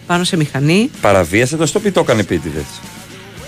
πάνω 0.07 0.23
σε 0.23 0.37
μηχανή. 0.37 0.89
Παραβίασε 1.01 1.55
το 1.57 1.65
στόπ 1.65 1.85
ή 1.85 1.91
το 1.91 1.99
έκανε 1.99 2.21
επίτηδε. 2.21 2.63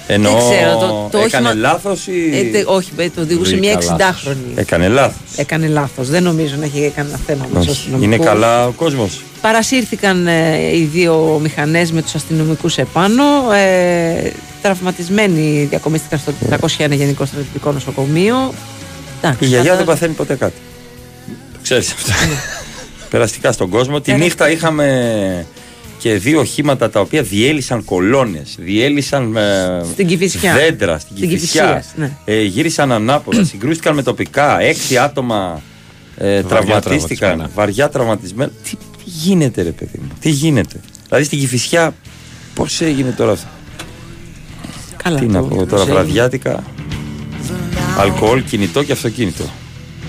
Ενώ 0.10 0.30
Δεν 0.32 0.38
ξέρω, 0.39 0.78
το- 0.78 1.08
το 1.12 1.18
έκανε 1.18 1.47
όχημα- 1.47 1.53
λάθος 1.68 2.08
ή. 2.08 2.32
Ε, 2.38 2.43
τε- 2.51 2.68
όχι, 2.68 2.89
ε, 2.97 3.10
το 3.10 3.22
οδηγούσε 3.22 3.55
Βρήκα 3.55 3.78
μια 3.78 3.97
λάθος. 3.97 4.24
60χρονη. 4.26 4.51
Έκανε 4.55 4.88
λάθος. 4.88 5.16
Έκανε 5.36 5.68
λάθος. 5.68 6.10
Δεν 6.10 6.24
νομίζω 6.24 6.55
να 6.60 6.66
έχει 6.66 6.91
κανένα 6.95 7.20
θέμα 7.26 7.47
με 7.53 7.60
τους 7.60 7.68
αστυνομικούς. 7.70 8.05
Είναι 8.16 8.26
καλά 8.26 8.68
ο 8.68 8.72
κόσμος. 8.72 9.22
Παρασύρθηκαν 9.41 10.28
ε, 10.28 10.58
οι 10.78 10.89
δύο 10.93 11.39
μηχανές 11.41 11.91
με 11.91 12.01
τους 12.01 12.16
αστυνομικούς 12.16 12.78
επάνω. 12.78 13.24
Ε, 13.55 14.32
τραυματισμένοι 14.62 15.68
διακομίστηκαν 15.70 16.20
στο 16.20 16.32
401 16.49 16.95
Γενικό 16.95 17.26
Στρατιωτικό 17.26 17.72
Νοσοκομείο. 17.72 18.53
Εντάξει, 19.22 19.43
Η 19.43 19.47
γιαγιά 19.47 19.76
δεν 19.76 19.86
φαντάζομαι- 19.86 19.86
παθαίνει 19.86 20.14
ποτέ 20.14 20.36
κάτι. 20.36 20.55
Το 21.53 21.60
ξέρεις 21.64 21.91
αυτό. 21.91 22.12
Περαστικά 23.10 23.51
στον 23.51 23.70
κόσμο. 23.70 23.99
Τη 24.01 24.12
Περαστικά. 24.12 24.45
νύχτα 24.45 24.49
είχαμε 24.51 25.45
και 26.08 26.14
δύο 26.18 26.39
οχήματα 26.39 26.89
τα 26.89 26.99
οποία 26.99 27.22
διέλυσαν 27.24 27.84
κολόνες, 27.84 28.55
διέλυσαν 28.60 29.36
ε, 29.36 29.82
Στην 29.91 30.08
Κηφισιά. 30.08 30.53
δέντρα 30.53 30.99
στην 30.99 31.18
Στην 31.18 31.30
Κηφισιά. 31.30 31.62
Κηφισίας, 31.64 31.93
ναι. 31.95 32.18
Ε, 32.26 32.41
γύρισαν 32.41 32.91
ανάποδα, 32.91 33.43
συγκρούστηκαν 33.51 33.95
με 33.95 34.03
τοπικά. 34.03 34.60
Έξι 34.62 34.97
άτομα 34.97 35.62
ε, 36.18 36.41
τραυματίστηκαν. 36.43 36.82
τραυματισμένα. 36.82 37.49
Βαριά 37.55 37.89
τραυματισμένα. 37.89 38.51
Τι, 38.64 38.70
τι 38.76 39.03
γίνεται, 39.05 39.62
ρε 39.62 39.70
παιδί 39.72 39.97
μου, 40.01 40.08
τι 40.20 40.30
γίνεται. 40.30 40.80
Δηλαδή 41.08 41.24
στην 41.26 41.39
Κηφισιά, 41.39 41.93
πώς 42.53 42.82
έγινε 42.82 43.12
τώρα 43.12 43.32
αυτό; 43.32 43.47
Καλά, 45.03 45.20
τι 45.20 45.26
το- 45.26 45.32
να 45.32 45.39
πω 45.41 45.47
πώς 45.55 45.68
τώρα, 45.70 45.82
έγινε. 45.82 45.93
βραδιάτικα. 45.97 46.64
Αλκοόλ, 47.99 48.43
κινητό 48.43 48.84
και 48.84 48.91
αυτοκίνητο. 48.91 49.43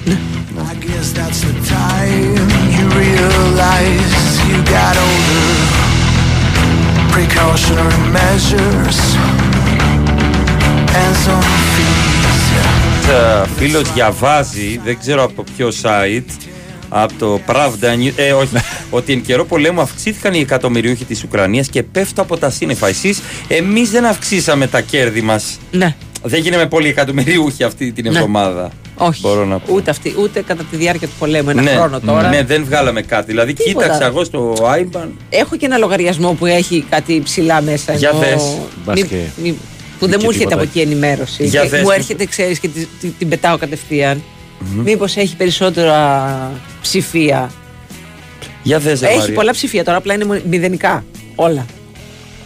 I 0.06 0.74
guess 0.86 1.08
that's 1.18 1.40
the 1.48 1.54
time 1.78 2.34
you 2.76 2.84
realize 3.04 4.12
you 4.50 4.58
got 4.76 4.94
older. 5.06 5.57
Precautionary 7.38 8.00
measures 8.18 8.98
and 11.00 11.14
some 11.24 11.46
fees. 11.74 13.46
Φίλος 13.56 13.92
διαβάζει, 13.92 14.80
δεν 14.84 14.98
ξέρω 14.98 15.22
από 15.24 15.44
ποιο 15.56 15.68
site, 15.82 16.30
από 16.88 17.12
το 17.18 17.40
Pravda 17.46 17.96
News, 17.98 18.12
ε, 18.16 18.32
όχι, 18.32 18.48
ότι 18.98 19.12
εν 19.12 19.20
καιρό 19.22 19.44
πολέμου 19.44 19.80
αυξήθηκαν 19.80 20.34
οι 20.34 20.38
εκατομμυριούχοι 20.40 21.04
της 21.04 21.22
Ουκρανίας 21.24 21.68
και 21.68 21.82
πέφτω 21.82 22.22
από 22.22 22.36
τα 22.36 22.50
σύννεφα. 22.50 22.88
Εσείς, 22.88 23.20
εμείς 23.48 23.90
δεν 23.90 24.04
αυξήσαμε 24.06 24.66
τα 24.66 24.80
κέρδη 24.80 25.20
μας. 25.20 25.58
Ναι. 25.70 25.94
Δεν 26.22 26.40
γίναμε 26.40 26.66
πολύ 26.66 26.88
εκατομμυριούχοι 26.88 27.64
αυτή 27.64 27.92
την 27.92 28.04
Ναι. 28.04 28.16
εβδομάδα. 28.18 28.70
Όχι. 28.98 29.20
Μπορώ 29.20 29.44
να 29.44 29.58
πω. 29.58 29.72
Ούτε, 29.74 29.90
αυτή, 29.90 30.14
ούτε 30.18 30.40
κατά 30.42 30.62
τη 30.70 30.76
διάρκεια 30.76 31.06
του 31.08 31.12
πολέμου. 31.18 31.50
Ένα 31.50 31.62
ναι, 31.62 31.70
χρόνο 31.70 32.00
τώρα. 32.00 32.28
ναι, 32.28 32.42
δεν 32.42 32.64
βγάλαμε 32.64 33.02
κάτι. 33.02 33.26
Δηλαδή, 33.26 33.52
Τίποτα. 33.52 33.84
κοίταξα 33.86 34.06
εγώ 34.06 34.24
στο 34.24 34.54
iBan. 34.60 35.08
Έχω 35.30 35.56
και 35.56 35.66
ένα 35.66 35.76
λογαριασμό 35.78 36.32
που 36.32 36.46
έχει 36.46 36.84
κάτι 36.90 37.20
ψηλά 37.24 37.60
μέσα. 37.62 37.92
Για 37.94 38.08
ενώ 38.08 38.18
δες. 38.18 38.56
Μπας 38.84 39.00
μη- 39.00 39.08
και- 39.08 39.24
μη- 39.42 39.58
που 39.98 40.06
δεν 40.06 40.18
και 40.18 40.24
μου 40.24 40.30
έρχεται 40.30 40.38
τίποτα. 40.38 40.54
από 40.54 40.62
εκεί 40.62 40.80
ενημέρωση. 40.80 41.44
Για 41.46 41.62
Και 41.62 41.68
δες 41.68 41.80
μου 41.82 41.88
τι- 41.88 41.94
έρχεται, 41.94 42.24
ξέρεις, 42.26 42.58
και 42.58 42.68
τη- 42.68 42.86
τη- 43.00 43.08
την 43.08 43.28
πετάω 43.28 43.58
κατευθείαν. 43.58 44.22
Μήπως 44.84 45.16
έχει 45.16 45.36
περισσότερα 45.36 46.52
ψηφία. 46.82 47.50
Για 48.62 48.78
δες, 48.78 49.00
ρε 49.00 49.06
έχει 49.06 49.18
Μαρία. 49.18 49.34
πολλά 49.34 49.52
ψηφία 49.52 49.84
τώρα, 49.84 49.96
απλά 49.96 50.14
είναι 50.14 50.24
μο- 50.24 50.40
μηδενικά. 50.48 51.04
Όλα. 51.34 51.66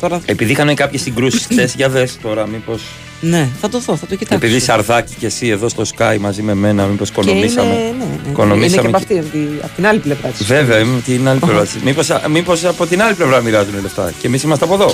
Τώρα, 0.01 0.21
Επειδή 0.27 0.53
είχαν 0.53 0.75
κάποιες 0.75 1.03
συγκρούσεις 1.03 1.47
χθες, 1.51 1.75
για 1.75 1.89
δε 1.89 2.07
τώρα, 2.23 2.47
μήπω. 2.47 2.79
Ναι, 3.25 3.49
θα 3.61 3.69
το 3.69 3.79
δω, 3.79 3.97
θα 3.97 4.07
το 4.07 4.17
κοιτάξω. 4.17 4.47
Επειδή 4.47 4.61
Σαρδάκη 4.61 5.15
και 5.19 5.27
εσύ 5.27 5.49
εδώ 5.49 5.69
στο 5.69 5.83
Sky 5.97 6.17
μαζί 6.21 6.43
με 6.43 6.55
μένα, 6.55 6.85
μήπως 6.87 7.11
Και 7.11 7.21
είναι, 7.21 7.31
οικονομήσαμε. 7.31 7.69
ναι, 7.69 7.75
ναι. 7.79 7.85
Είναι 8.05 8.21
και 8.25 8.31
Οικονομήσαμε 8.31 8.89
από, 8.89 8.99
και- 8.99 9.03
αυτή, 9.05 9.19
από, 9.19 9.29
τη- 9.31 9.39
από 9.63 9.75
την 9.75 9.87
άλλη 9.87 9.99
πλευρά 9.99 10.29
της. 10.29 10.47
Βέβαια, 10.47 10.79
είμαι 10.79 10.95
από 10.97 11.05
την 11.05 11.29
άλλη 11.29 11.39
πλευρά. 11.39 11.67
Μήπως, 11.85 12.09
μήπως 12.31 12.65
από 12.65 12.87
την 12.87 13.03
άλλη 13.03 13.15
πλευρά 13.15 13.41
μοιράζουν 13.41 13.75
λεφτά. 13.83 14.13
Και 14.21 14.27
εμείς 14.27 14.43
είμαστε 14.43 14.65
από 14.65 14.75
εδώ. 14.75 14.91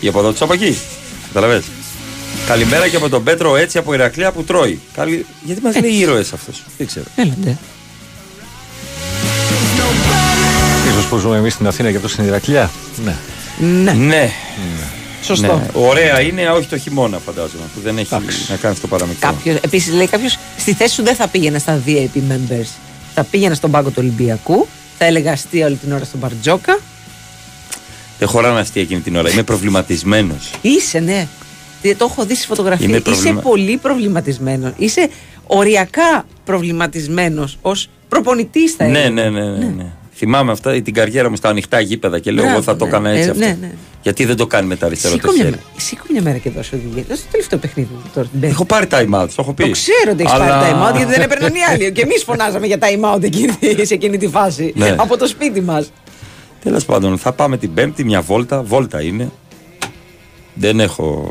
Οι 0.00 0.08
από 0.08 0.18
εδώ 0.18 0.32
του 0.32 0.44
από 0.44 0.52
εκεί. 0.52 0.76
Καταλαβες; 1.32 1.64
Καλημέρα 2.46 2.88
και 2.88 2.96
από 2.96 3.08
τον 3.08 3.22
Πέτρο 3.22 3.56
έτσι 3.56 3.78
από 3.78 3.94
Ηρακλέα 3.94 4.32
που 4.32 4.42
τρώει. 4.44 4.80
Καλη... 4.94 5.26
Γιατί 5.44 5.60
μας 5.62 5.80
λέει 5.80 5.90
ήρωες 5.92 6.32
αυτός; 6.32 6.62
Δεν 6.78 6.86
ξέρω. 6.86 7.04
Έλατε. 7.16 7.58
Ίσως 10.90 11.04
που 11.06 11.16
ζούμε 11.16 11.36
εμείς 11.36 11.52
στην 11.52 11.66
Αθήνα 11.66 11.90
και 11.90 11.96
αυτός 11.96 12.10
στην 12.12 12.24
Ηρακλιά. 12.24 12.70
Ναι. 13.04 13.16
Ναι. 13.82 13.92
Ναι. 13.92 14.32
Σωστό. 15.22 15.46
Ναι. 15.56 15.66
Ωραία 15.72 16.20
είναι, 16.20 16.48
όχι 16.48 16.66
το 16.66 16.78
χειμώνα 16.78 17.18
φαντάζομαι. 17.18 17.62
Που 17.74 17.80
δεν 17.80 17.98
έχει 17.98 18.14
να 18.48 18.56
κάνει 18.56 18.74
το 18.76 18.86
παραμικρό. 18.86 19.28
Κάποιος, 19.30 19.56
επίσης 19.56 19.94
λέει 19.94 20.06
κάποιος, 20.06 20.38
στη 20.58 20.72
θέση 20.72 20.94
σου 20.94 21.02
δεν 21.02 21.14
θα 21.14 21.28
πήγαινε 21.28 21.58
στα 21.58 21.80
VIP 21.86 22.16
members. 22.32 22.68
Θα 23.14 23.24
πήγαινε 23.24 23.54
στον 23.54 23.70
πάγκο 23.70 23.88
του 23.88 23.94
Ολυμπιακού, 23.98 24.66
θα 24.98 25.04
έλεγα 25.04 25.32
αστεία 25.32 25.66
όλη 25.66 25.74
την 25.76 25.92
ώρα 25.92 26.04
στον 26.04 26.18
Μπαρτζόκα. 26.20 26.78
Δεν 28.18 28.28
χωράνε 28.28 28.60
αστεία 28.60 28.82
εκείνη 28.82 29.00
την 29.00 29.16
ώρα. 29.16 29.30
Είμαι 29.30 29.42
προβληματισμένος. 29.42 30.50
Είσαι, 30.60 30.98
ναι. 30.98 31.26
Τι- 31.82 31.94
Το 31.94 32.06
έχω 32.10 32.24
δει 32.24 32.34
στη 32.34 32.46
φωτογραφία. 32.46 32.86
Είμαι 32.86 32.96
Είσαι 32.96 33.04
προβλημα- 33.10 33.40
πολύ 33.40 33.76
προβληματισμένος. 33.76 34.72
Είσαι 34.76 35.08
οριακά 35.46 36.26
προβληματισμένος 36.44 37.58
ως 37.62 37.88
προπονητής, 38.08 38.72
θα 38.72 38.84
Ναι, 38.86 38.98
έλεγα. 38.98 39.30
ναι, 39.30 39.40
ναι, 39.40 39.50
ναι, 39.50 39.64
ναι. 39.76 39.86
Θυμάμαι 40.16 40.52
αυτά 40.52 40.82
την 40.82 40.94
καριέρα 40.94 41.30
μου 41.30 41.36
στα 41.36 41.48
ανοιχτά 41.48 41.80
γήπεδα 41.80 42.18
και 42.18 42.30
λέω: 42.30 42.42
Μπράβο, 42.42 42.56
Εγώ 42.56 42.64
θα 42.66 42.76
το 42.76 42.84
ναι. 42.84 42.90
έκανα 42.90 43.08
έτσι 43.10 43.28
Ε, 43.28 43.30
αυτό. 43.30 43.44
ναι, 43.44 43.56
ναι. 43.60 43.72
Γιατί 44.02 44.24
δεν 44.24 44.36
το 44.36 44.46
κάνει 44.46 44.66
με 44.66 44.76
τα 44.76 44.86
αριστερό 44.86 45.14
το 45.14 45.20
Σήκω 45.20 45.32
μια, 45.32 45.42
χέρι. 45.44 45.56
μέρα- 45.56 45.80
σήκω 45.80 46.02
μια 46.12 46.22
μέρα 46.22 46.38
και 46.38 46.50
δώσε 46.50 46.74
οδηγία. 46.74 47.04
Δώσε 47.08 47.22
το 47.22 47.28
τελευταίο 47.30 47.58
παιχνίδι 47.58 47.88
μου 47.94 48.02
τώρα. 48.14 48.26
την 48.28 48.40
Πέμπτη. 48.40 48.54
Έχω 48.54 48.64
πάρει 48.64 48.86
time 48.90 49.22
out, 49.22 49.26
το 49.28 49.34
έχω 49.38 49.52
πει. 49.52 49.64
Το 49.64 49.70
ξέρω 49.70 50.10
ότι 50.12 50.22
έχεις 50.22 50.32
Αλλά- 50.34 50.46
πάρει 50.46 50.72
time 50.74 50.88
out 50.92 50.96
γιατί 50.96 51.12
δεν 51.12 51.20
έπαιρναν 51.20 51.54
οι 51.54 51.62
άλλοι. 51.70 51.92
Και 51.92 52.00
εμείς 52.00 52.22
φωνάζαμε 52.24 52.66
για 52.66 52.78
time 52.80 53.14
out 53.14 53.22
εκείνη, 53.22 53.52
σε 53.88 53.94
εκείνη 53.94 54.18
τη 54.18 54.28
φάση. 54.28 54.72
Ναι. 54.76 54.94
Από 54.98 55.16
το 55.16 55.26
σπίτι 55.26 55.60
μας. 55.60 55.92
Τέλος 56.62 56.84
πάντων, 56.84 57.18
θα 57.18 57.32
πάμε 57.32 57.56
την 57.56 57.74
Πέμπτη, 57.74 58.04
μια 58.04 58.20
βόλτα. 58.20 58.62
Βόλτα 58.62 59.02
είναι. 59.02 59.30
Δεν 60.54 60.80
έχω. 60.80 61.30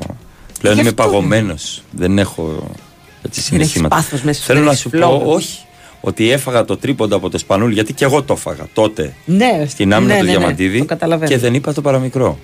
Πλέον 0.60 0.76
Γι' 0.76 0.82
είμαι 0.82 0.90
αυτό 0.90 1.04
παγωμένος. 1.04 1.84
Δεν 1.92 2.18
έχω 2.20 2.44
έτσι 2.44 2.62
Δεν 3.22 3.32
έχεις 3.32 3.44
συναισθήματα. 3.46 3.96
πάθος 3.96 4.22
μέσα 4.22 4.40
σου, 4.40 4.46
Θέλω 4.46 4.58
δεν 4.58 4.66
να 4.68 4.72
έχεις 4.72 4.84
σου 4.84 4.90
φλόγα. 4.90 5.18
πω, 5.18 5.32
όχι. 5.32 5.60
Ότι 6.02 6.32
έφαγα 6.32 6.66
το 6.66 6.78
τρίποντα 6.78 7.16
από 7.16 7.30
το 7.30 7.38
σπανούλι, 7.38 7.74
γιατί 7.74 7.94
και 7.94 8.06
εγώ 8.06 8.24
το 8.24 8.34
έφαγα 8.34 8.68
τότε 8.74 9.14
Ναι, 9.26 9.66
στην 9.68 9.94
άμυνα 9.94 10.14
ναι, 10.14 10.20
του 10.20 10.26
ναι, 10.26 10.32
ναι, 10.32 10.38
Διαμαντίδη 10.38 10.78
το 10.80 10.86
καταλαβαίνω. 10.86 11.32
και 11.32 11.38
δεν 11.38 11.54
είπα 11.54 11.74
το 11.74 11.82
παραμικρό. 11.82 12.40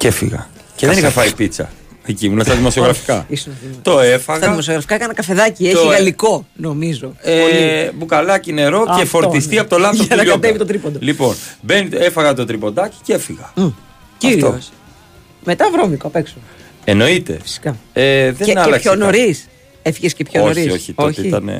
Και 0.00 0.08
έφυγα. 0.08 0.48
Και 0.76 0.86
δεν 0.86 0.98
είχα 0.98 1.10
φάει 1.10 1.32
πίτσα. 1.32 1.70
Εκεί 2.06 2.26
ήμουν 2.26 2.44
στα 2.44 2.54
δημοσιογραφικά. 2.54 3.24
Ήσουν 3.28 3.52
Το 3.82 3.90
Στα 3.90 4.04
έφαγα. 4.04 4.48
δημοσιογραφικά 4.48 4.94
έκανα 4.94 5.14
καφεδάκι. 5.14 5.64
Έχει 5.66 5.74
Το- 5.74 5.84
γαλλικό, 5.86 6.46
νομίζω. 6.54 7.12
Ε, 7.20 7.40
Πολύ. 7.40 7.90
μπουκαλάκι 7.94 8.52
νερό 8.52 8.84
και 8.84 8.90
Αυτό, 8.90 9.04
φορτιστεί 9.06 9.54
ναι. 9.54 9.60
από 9.60 9.70
το 9.70 9.78
λάπτοπ 9.78 10.00
Για 10.00 10.08
του 10.10 10.16
να 10.16 10.22
Γιώργα. 10.22 10.40
κατέβει 10.40 10.58
το 10.58 10.64
τρίποντο. 10.66 10.98
Λοιπόν, 11.02 11.34
μπαίνει, 11.60 11.88
έφαγα 11.92 12.34
το 12.34 12.44
τριποντάκι 12.44 12.96
και 13.02 13.12
έφυγα. 13.12 13.52
Κύριος. 14.18 14.42
Αυτό. 14.54 14.58
Μετά 15.44 15.70
βρώμικο 15.72 16.06
απ' 16.06 16.16
έξω. 16.16 16.34
Εννοείται. 16.84 17.38
Φυσικά. 17.42 17.76
Ε, 17.92 18.24
δεν 18.32 18.46
Και, 18.46 18.52
και 18.52 18.58
άλλαξε 18.60 18.80
πιο 18.80 18.90
κάτι. 18.90 19.02
νωρίς. 19.02 19.48
Έφυγες 19.82 20.14
και 20.14 20.24
πιο 20.24 20.44
όχι, 20.44 20.58
νωρίς. 20.58 20.72
όχι, 20.74 20.92
τότε 20.92 21.26
ήταν. 21.26 21.50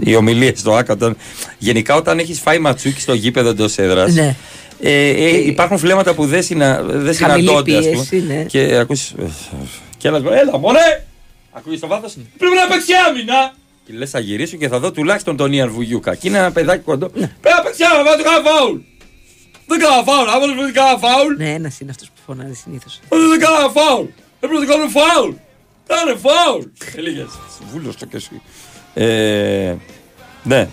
Οι 0.00 0.14
ομιλίες 0.14 0.58
στο 0.58 0.74
ΑΚΑ. 0.74 0.92
Όταν... 0.92 1.16
Γενικά, 1.58 1.94
όταν 1.94 2.18
έχεις 2.18 2.40
φάει 2.40 2.58
ματσούκι 2.58 3.00
στο 3.00 3.14
γήπεδο 3.14 3.48
εντός 3.48 3.78
έδρας. 3.78 4.14
Ναι. 4.14 4.36
Ε, 4.80 5.08
ε, 5.08 5.46
υπάρχουν 5.46 5.78
φλέματα 5.78 6.14
που 6.14 6.26
δεν, 6.26 6.42
συνα... 6.42 6.82
δεν 6.82 7.14
Χαμηλή 7.14 7.46
συναντώνται, 7.46 7.76
ας 7.76 7.84
πούμε. 7.84 8.06
πίεση, 8.10 8.26
ναι. 8.26 8.42
Και 8.42 8.76
ακούς... 8.76 9.14
Και 9.96 10.08
ένας 10.08 10.22
λέει, 10.22 10.38
έλα 10.38 10.58
μωρέ! 10.58 11.06
Ακούγεις 11.52 11.80
το 11.80 11.86
βάθος, 11.86 12.16
πρέπει 12.38 12.54
να 12.54 12.66
παίξει 12.66 12.92
άμυνα! 13.08 13.54
Και 13.86 13.92
λες 13.92 14.10
θα 14.10 14.18
γυρίσω 14.18 14.56
και 14.56 14.68
θα 14.68 14.78
δω 14.78 14.92
τουλάχιστον 14.92 15.36
τον 15.36 15.52
Ιαν 15.52 15.70
Βουγιούκα. 15.70 16.14
Και 16.14 16.28
είναι 16.28 16.38
ένα 16.38 16.52
παιδάκι 16.52 16.82
κοντό. 16.84 17.10
Ναι. 17.14 17.30
Πρέπει 17.40 17.56
να 17.56 17.62
παίξει 17.62 17.82
άμυνα, 17.92 18.04
βάζω 18.10 18.22
κάνα 18.22 18.50
φάουλ! 18.50 18.78
Δεν 19.66 19.78
κάνα 19.78 20.02
φάουλ, 20.02 20.28
άμα 20.28 20.62
δεν 20.62 20.72
κάνα 20.72 20.98
φάουλ! 20.98 21.34
Ναι, 21.36 21.54
ένας 21.54 21.80
είναι 21.80 21.90
αυτός 21.90 22.08
που 22.08 22.20
φωνάζει 22.26 22.54
συνήθως. 22.54 23.00
Δεν 23.08 23.40
κάνα 23.40 23.68
φάουλ! 23.76 24.06
Δεν 24.40 24.50
πρέπει 24.50 24.66
να 24.66 24.72
κάνουμε 24.72 24.90
φάουλ! 24.98 25.32
Κάνε 25.86 26.14
φάουλ! 26.24 26.62
Και 26.94 27.00
λίγες. 27.00 27.28
Βούλος 27.72 27.96
το 27.96 28.06
και 28.06 28.16
εσύ. 28.16 28.42
Ε, 28.94 29.74
ναι. 30.42 30.68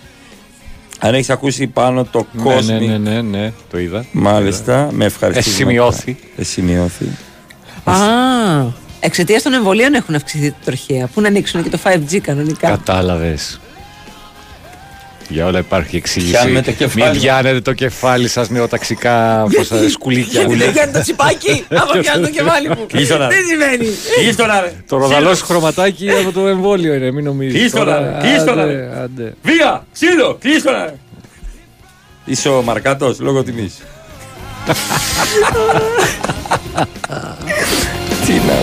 Αν 0.98 1.14
έχεις 1.14 1.30
ακούσει 1.30 1.66
πάνω 1.66 2.04
το 2.04 2.26
Ναι, 2.32 2.42
κόσμο. 2.42 2.78
ναι, 2.78 2.86
ναι, 2.86 3.10
ναι, 3.10 3.22
ναι, 3.22 3.52
το 3.70 3.78
είδα. 3.78 4.04
Μάλιστα, 4.12 4.88
με 4.92 5.04
ευχαριστώ. 5.04 5.50
Εσημειώθη. 5.50 6.16
Εσημειώθη. 6.36 7.04
Α, 7.84 7.94
εξαιτίας 9.00 9.42
των 9.42 9.52
εμβολίων 9.52 9.94
έχουν 9.94 10.14
αυξηθεί 10.14 10.50
τα 10.50 10.56
τροχαία. 10.64 11.06
Πού 11.06 11.20
να 11.20 11.28
ανοίξουν 11.28 11.62
και 11.62 11.68
το 11.68 11.78
5G 11.84 12.18
κανονικά. 12.18 12.68
Κατάλαβες. 12.68 13.60
Για 15.28 15.46
όλα 15.46 15.58
υπάρχει 15.58 15.96
εξήγηση. 15.96 16.30
Πιάνουμε 16.32 16.62
το 16.62 16.70
κεφάλι. 16.72 17.10
Μην 17.10 17.20
πιάνετε 17.20 17.60
το 17.60 17.72
κεφάλι 17.72 18.28
σας 18.28 18.48
με 18.48 18.60
οταξικά 18.60 19.44
πώς, 19.56 19.66
θα- 19.68 19.88
σκουλίκια. 19.88 20.40
Γιατί 20.40 20.54
δεν 20.56 20.72
πιάνει 20.72 20.92
το 20.92 21.00
τσιπάκι, 21.00 21.64
άμα 21.80 22.00
πιάνει 22.00 22.22
το 22.24 22.30
κεφάλι 22.30 22.68
μου. 22.68 22.86
Κλείστο 22.86 23.18
να- 23.18 23.26
Τι 23.28 23.34
σημαίνει; 23.34 23.86
Κλείστο 24.20 24.46
να 24.46 24.60
ρε. 24.60 24.72
Το 24.88 24.96
ροδαλό 24.96 25.34
σου 25.34 25.44
χρωματάκι 25.44 26.10
από 26.10 26.32
το 26.32 26.46
εμβόλιο 26.46 26.94
είναι, 26.94 27.10
μην 27.12 27.24
νομίζεις. 27.24 27.58
Κλείστο 27.58 27.78
να 27.78 27.84
Τώρα, 27.84 28.00
ρε. 28.20 28.28
Κλείστο 28.28 28.54
να 28.54 28.62
άντε, 28.62 28.72
ρε. 28.72 28.88
άντε. 29.02 29.34
Βία! 29.42 29.86
Ξύλο! 29.92 30.36
Κλείστο 30.40 30.70
να 30.70 30.84
ρε. 30.84 30.94
Είσαι 32.24 32.48
ο 32.48 32.62
Μαρκάτος 32.62 33.20
λόγω 33.20 33.42
τιμής. 33.42 33.74
Τι 38.26 38.32
να 38.32 38.54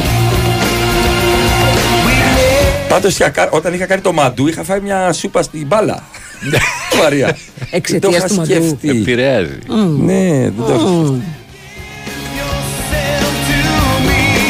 Πάντως 2.90 3.18
όταν 3.50 3.74
είχα 3.74 3.86
κάνει 3.86 4.02
το 4.02 4.14
μαντού 4.14 4.48
είχα 4.48 4.64
φάει 4.64 4.80
μια 4.80 5.14
σούπα 5.14 5.42
στην 5.42 5.68
μπάλα. 5.68 6.04
Μαρία. 7.04 7.38
Εξαιτίας 7.72 8.12
Δεν 8.12 8.22
το 8.22 8.28
του 8.28 8.42
είχα 8.42 8.54
μαντού. 8.60 8.68
σκεφτεί. 8.78 8.90
Επηρεάζει. 9.00 9.58
Ναι, 10.00 10.30
δεν 10.42 10.54
το 10.58 10.74
είχα 10.74 10.80
σκεφτεί. 10.80 11.22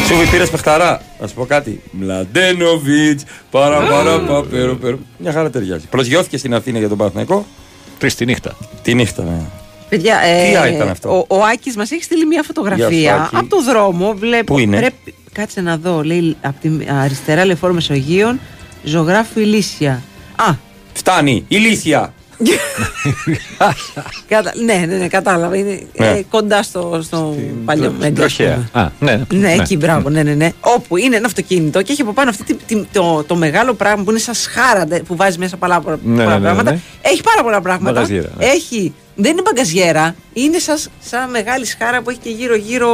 Σούβι 0.08 0.26
πήρες 0.30 0.50
παιχταρά. 0.50 1.02
Να 1.22 1.28
σου 1.28 1.34
πω 1.34 1.46
κάτι. 1.46 1.82
Μλαντένοβιτς, 1.92 3.24
παρα 3.52 3.80
παρα 3.80 4.20
πα, 4.20 4.44
περο, 4.44 4.76
περο. 4.76 5.00
Μια 5.18 5.32
χαρά 5.32 5.50
ταιριάζει. 5.50 5.86
Προσγειώθηκε 5.90 6.38
στην 6.38 6.54
Αθήνα 6.54 6.80
για 6.80 6.90
τον 6.90 6.98
Παναθηναϊκό. 6.98 7.46
Τρεις 7.98 8.16
τη 8.16 8.26
νύχτα. 8.26 8.56
Τη 8.82 8.94
νύχτα, 8.94 9.24
ναι. 9.24 9.40
Παιδιά, 9.90 10.18
Τι 10.64 10.68
ε, 10.68 10.76
ήταν 10.76 10.90
αυτό; 10.90 11.26
Ο, 11.30 11.36
ο 11.36 11.44
Άκης 11.54 11.76
μας 11.76 11.92
έχει 11.92 12.04
στείλει 12.04 12.26
μια 12.26 12.44
Γεια 12.44 12.44
φωτογραφία 12.44 13.16
σου, 13.16 13.22
Άκη. 13.24 13.36
από 13.36 13.48
το 13.48 13.64
δρόμο. 13.64 14.14
Βλέπω, 14.18 14.54
Πού 14.54 14.60
είναι; 14.60 14.78
Πρέπει, 14.78 15.14
κάτσε 15.32 15.62
να 15.62 15.78
δω. 15.78 16.04
Λέει 16.04 16.36
από 16.42 16.56
τη 16.62 16.70
αριστερά 17.02 17.46
λεφόρο 17.46 17.74
Μεσογείων, 17.74 18.40
ζωγράφου 18.84 19.40
Ηλίσια. 19.40 20.02
Α, 20.36 20.54
Φτάνει. 20.94 21.46
Ηλίθια. 21.48 22.14
κατα... 24.28 24.54
ναι, 24.66 24.74
ναι, 24.88 24.96
ναι, 24.98 25.08
κατάλαβα. 25.08 25.56
Είναι 25.58 25.88
Ναι. 25.98 26.08
ε, 26.08 26.24
κοντά 26.30 26.64
στο, 26.64 27.00
στο 27.04 27.36
παλιό 27.66 27.96
Μέγκα. 28.00 28.26
ας 28.26 28.34
πούμε. 28.36 28.70
Α, 28.72 28.88
ναι. 29.00 29.22
Ναι, 29.34 29.54
εκεί, 29.54 29.78
μπράβο, 29.78 30.10
ναι, 30.10 30.24
ναι, 30.24 30.34
ναι. 30.34 30.52
Όπου 30.60 30.98
είναι 30.98 31.16
ένα 31.16 31.26
αυτοκίνητο 31.26 31.82
και 31.82 31.92
έχει 31.92 32.02
από 32.02 32.14
πάνω 32.14 32.30
αυτή 32.30 32.44
τη, 32.44 32.54
τη- 32.54 32.84
το, 32.92 33.24
το 33.28 33.36
μεγάλο 33.36 33.74
πράγμα 33.74 34.04
που 34.04 34.10
είναι 34.10 34.20
σαν 34.20 34.34
σχάρα 34.34 34.86
ντε, 34.86 35.00
που 35.00 35.16
βάζει 35.16 35.38
μέσα 35.38 35.58
πολλά, 35.58 35.82
πολλά 35.82 35.98
Ναι, 36.04 36.26
ναι, 36.26 36.34
ναι, 36.34 36.40
πράγματα. 36.40 36.72
ναι. 36.72 36.80
Έχει 37.02 37.22
πάρα 37.24 37.44
πολλά 37.44 37.62
πράγματα. 37.62 37.92
Μπαγκαζιέρα, 37.92 38.30
ναι. 38.38 38.46
Έχει. 38.46 38.94
Δεν 39.16 39.32
είναι 39.32 39.42
μπαγκαζιέρα, 39.42 40.16
είναι 40.34 40.58
σαν, 40.60 40.78
σαν 41.00 41.30
μεγάλη 41.30 41.66
σχάρα 41.66 42.02
που 42.02 42.10
έχει 42.10 42.20
και 42.20 42.30
γύρω-γύρω. 42.30 42.90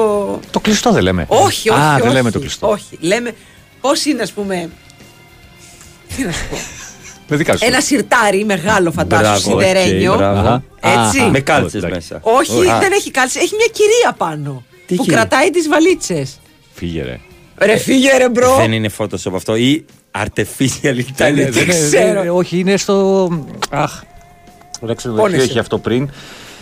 Το 0.52 0.60
κλειστό 0.60 0.92
δεν 0.92 1.04
λέμε. 1.04 1.26
Όχι, 1.28 1.70
όχι. 1.70 1.80
Α, 1.80 1.94
όχι, 1.94 2.02
δεν 2.02 2.12
λέμε 2.12 2.32
το 2.32 2.40
κλειστό. 2.40 2.68
Όχι. 2.70 2.98
Λέμε 3.00 3.32
πώς 3.82 4.06
είναι, 4.06 4.22
ας 4.22 4.32
πούμε. 4.32 4.70
Τι 6.16 6.24
να 6.24 6.32
σου 6.32 6.44
πω. 6.50 6.58
Με 7.30 7.38
δικά 7.38 7.58
σου. 7.58 7.66
Ένα 7.66 7.80
σιρτάρι 7.82 8.46
μεγάλο, 8.46 8.92
φαντάσου, 8.92 9.50
Μπράβο, 9.50 9.62
σιδερένιο. 9.62 10.12
οκ, 10.12 10.18
μπράβο. 10.18 10.64
Έτσι. 10.80 11.22
Με 11.32 11.40
κάλτσες 11.40 11.84
εντάξει. 11.84 11.96
μέσα. 12.14 12.20
Όχι, 12.24 12.70
Α. 12.70 12.80
δεν 12.80 12.92
έχει 12.92 13.12
κάλτσες. 13.12 13.42
Έχει 13.42 13.56
μια 13.56 13.68
κυρία 13.72 14.14
πάνω. 14.18 14.64
Τι 14.86 14.96
που 14.96 15.04
κυρία; 15.04 15.18
κρατάει 15.20 15.50
τις 15.50 15.68
βαλίτσες. 15.68 16.40
Φύγε 16.74 17.04
ρε. 17.04 17.20
Ρε, 17.66 17.78
φύγε 17.78 18.18
ρε, 18.18 18.30
bro. 18.30 18.56
Δεν 18.56 18.72
είναι 18.72 18.90
Photoshop 18.98 19.34
αυτό 19.36 19.56
ή 19.56 19.86
artificial 20.18 20.96
intelligence. 20.96 21.14
Δεν 21.16 21.38
είναι- 21.38 21.66
ξέρω. 21.66 22.22
δεν- 22.22 22.30
Όχι, 22.36 22.58
είναι 22.60 22.78
στο. 22.78 23.28
Αχ. 23.70 24.02
Δεν 24.82 24.96
ξέρω 24.96 25.14
Πόνεσαι. 25.16 25.36
ποιο 25.36 25.44
έχει 25.50 25.60
αυτό 25.60 25.78
πριν. 25.78 26.10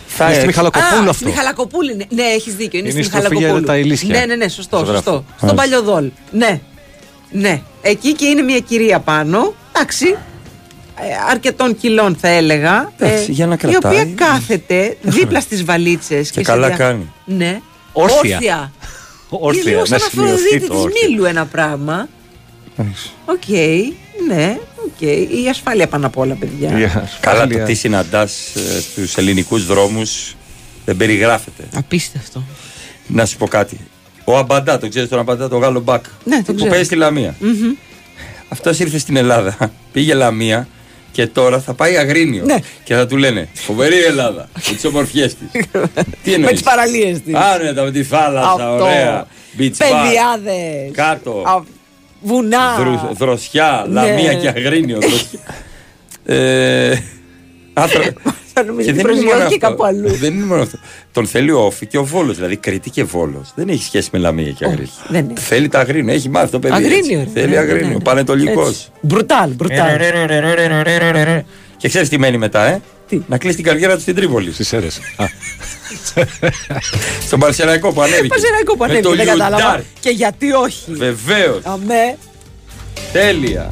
Θα 0.06 0.24
Είναι 0.24 0.34
στη 0.34 0.44
έξω. 0.44 0.46
Μιχαλακοπούλου 0.46 0.96
Α, 1.06 1.10
αυτό. 1.10 1.12
Στη 1.12 1.24
Μιχαλακοπούλη, 1.24 1.94
ναι, 1.94 2.04
ναι 2.08 2.22
έχεις 2.22 2.54
δίκιο. 2.54 2.78
Είναι, 2.78 2.88
Είναι 2.88 3.02
στη 3.02 3.10
στο 3.10 3.16
Φίγια 3.20 3.28
Μιχαλακοπούλου. 3.30 3.66
τα 3.66 3.76
Ηλίσια. 3.78 4.18
Ναι, 4.18 4.24
ναι, 4.26 4.34
ναι, 4.36 4.48
σωστό, 4.48 4.76
Στο 4.76 4.86
σωστό. 4.86 5.10
γράφω. 5.10 5.24
Στον 5.42 5.56
Παλιοδόλ. 5.56 6.10
Ναι. 6.30 6.60
Ναι. 7.30 7.62
Εκεί 7.82 8.12
και 8.12 8.26
είναι 8.26 8.42
μια 8.42 8.58
κυρία 8.58 8.98
πάνω. 8.98 9.54
Εντάξει. 9.76 10.16
Ε, 11.02 11.30
αρκετών 11.30 11.76
κιλών 11.76 12.16
θα 12.20 12.28
έλεγα. 12.28 12.92
ε, 12.98 13.06
Εντάξει, 13.06 13.32
για 13.32 13.46
να 13.46 13.54
Η 13.54 13.56
κρατάει. 13.56 13.92
οποία 14.00 14.14
κάθεται 14.14 14.96
δίπλα 15.02 15.40
στις 15.40 15.64
βαλίτσες. 15.64 16.30
Και 16.30 16.42
καλά 16.42 16.70
κάνει. 16.70 17.12
Ναι. 17.24 17.60
Όρθια. 17.92 18.34
Όρθια. 18.36 18.72
Όρθια, 19.28 19.62
Είναι 19.62 19.70
λίγο 19.70 19.84
σαν 19.84 19.98
να 20.00 20.08
σημειωθεί 20.08 20.32
Αφροδίτη 20.34 20.66
το 20.66 20.74
της 20.74 20.82
όρθιο. 20.84 21.08
Μήλου 21.08 21.24
ένα 21.24 21.46
πράγμα. 21.46 22.08
Οκ, 23.24 23.48
ναι, 24.28 24.58
οκ. 24.86 25.00
Η 25.44 25.48
ασφάλεια 25.50 25.86
πάνω 25.88 26.06
απ' 26.06 26.16
όλα, 26.18 26.34
παιδιά. 26.34 26.68
Η 26.68 26.72
Καλά 26.72 27.02
ασφάλεια. 27.02 27.58
το 27.58 27.64
τι 27.64 27.74
συναντάς 27.74 28.52
στους 28.80 29.16
ελληνικούς 29.16 29.66
δρόμους 29.66 30.36
δεν 30.84 30.96
περιγράφεται. 30.96 31.64
Απίστευτο. 31.76 32.42
Να 33.06 33.26
σου 33.26 33.36
πω 33.36 33.46
κάτι. 33.48 33.80
Ο 34.24 34.36
Αμπαντά, 34.36 34.78
το 34.78 34.88
ξέρεις 34.88 35.08
τον 35.08 35.18
Αμπαντά, 35.18 35.48
τον 35.48 35.60
Γάλλο 35.60 35.80
μπακ. 35.80 36.04
Ναι, 36.24 36.34
τον 36.36 36.44
Που 36.44 36.54
ξέρω. 36.54 36.70
παίζει 36.70 36.84
στη 36.84 36.94
Λαμία. 36.96 37.34
Μμμ. 37.38 37.72
Αυτός 38.48 38.78
ήρθε 38.78 38.98
στην 38.98 39.16
Ελλάδα. 39.16 39.56
Πήγε 39.92 40.14
Λαμία 40.14 40.68
και 41.12 41.26
τώρα 41.26 41.58
θα 41.60 41.74
πάει 41.74 41.96
Αγρίνιο. 41.96 42.44
Ναι. 42.44 42.56
Και 42.84 42.94
θα 42.94 43.06
του 43.06 43.16
λένε 43.16 43.48
Φοβερή 43.54 43.96
η 43.96 44.02
Ελλάδα. 44.02 44.48
με 44.54 44.74
τις 44.74 44.84
ομορφιές 44.84 45.34
της. 45.34 45.48
τι 46.22 46.30
Με 46.30 46.34
εννοείς; 46.34 46.52
τις 46.52 46.62
παραλίες 46.62 47.20
της. 47.22 47.34
Άνετα 47.34 47.82
με 47.82 47.90
τη 47.90 48.02
θάλασσα, 48.04 48.50
Αυτό. 48.50 48.84
ωραία. 48.84 49.26
Beach 49.58 49.62
bar, 49.62 49.76
Παιδιάδε. 49.78 50.90
Κάτω. 50.92 51.64
Βουνά. 52.20 52.76
Δρου- 52.78 53.16
δροσιά, 53.16 53.84
Ναι. 53.88 53.94
Λαμία 54.00 54.34
και 54.34 54.48
Αγρίνιο. 54.48 54.98
δροσιά. 55.00 55.40
ε, 56.36 56.98
άθρο- 57.72 58.12
Νομίζω 58.62 58.84
Και 58.92 58.92
ότι 58.98 59.02
δεν 59.02 59.10
είναι 59.12 59.22
μόνο 59.24 59.30
προσγειώθηκε 59.30 59.66
αυτό. 59.66 59.76
κάπου 59.76 59.84
αλλού. 59.84 60.08
Δεν 60.16 60.34
είναι 60.34 60.44
μόνο 60.44 60.62
αυτό. 60.62 60.78
Τον 61.12 61.26
θέλει 61.26 61.50
ο 61.50 61.58
Όφη 61.60 61.86
και 61.86 61.98
ο 61.98 62.04
Βόλος. 62.04 62.36
Δηλαδή 62.36 62.56
Κρήτη 62.56 62.90
και 62.90 63.04
Βόλος. 63.04 63.52
Δεν 63.54 63.68
έχει 63.68 63.82
σχέση 63.82 64.08
με 64.12 64.18
Λαμία 64.18 64.50
και 64.50 64.64
Αγρίνιο. 64.64 64.88
δεν 65.08 65.30
έχει. 65.36 65.46
Θέλει 65.46 65.68
τα 65.68 65.78
Αγρίνιο. 65.78 66.14
Έχει 66.14 66.28
μάθει 66.28 66.50
το 66.50 66.58
παιδί. 66.58 66.74
Αγρίνιο, 66.74 67.20
έτσι. 67.20 67.32
ρε. 67.34 67.40
Θέλει 67.40 67.52
Ναι, 67.52 67.58
Αγρίνιο. 67.58 67.86
ναι, 67.86 67.92
ναι. 67.92 68.00
Πανετολικός. 68.00 68.68
Έτσι. 68.68 68.88
Μπρουτάλ, 69.00 69.50
μπρουτάλ. 69.54 69.96
Και 71.76 71.88
ξέρεις 71.88 72.08
τι 72.08 72.18
μένει 72.18 72.38
μετά, 72.38 72.64
ε; 72.64 72.80
Να 73.26 73.38
κλείσει 73.38 73.56
την 73.56 73.64
καριέρα 73.64 73.94
του 73.94 74.00
στην 74.00 74.14
Τρίπολη. 74.14 74.52
Στι 74.52 74.76
αίρε. 74.76 74.86
Στον 77.26 77.38
Παρσεναϊκό 77.40 77.92
που 77.92 78.02
ανέβηκε. 78.02 78.26
Παζεραϊκό 78.28 78.72
που 78.72 78.78
Με 78.78 78.84
ανέβηκε, 78.84 79.08
το 79.08 79.14
δεν 79.16 79.26
κατάλαβα. 79.26 79.56
Λιουντάρ. 79.56 79.80
Και 80.00 80.10
γιατί 80.10 80.52
όχι. 80.52 80.92
Βεβαίως. 80.92 81.60
Αμέ. 81.64 82.16
Τέλεια. 83.12 83.68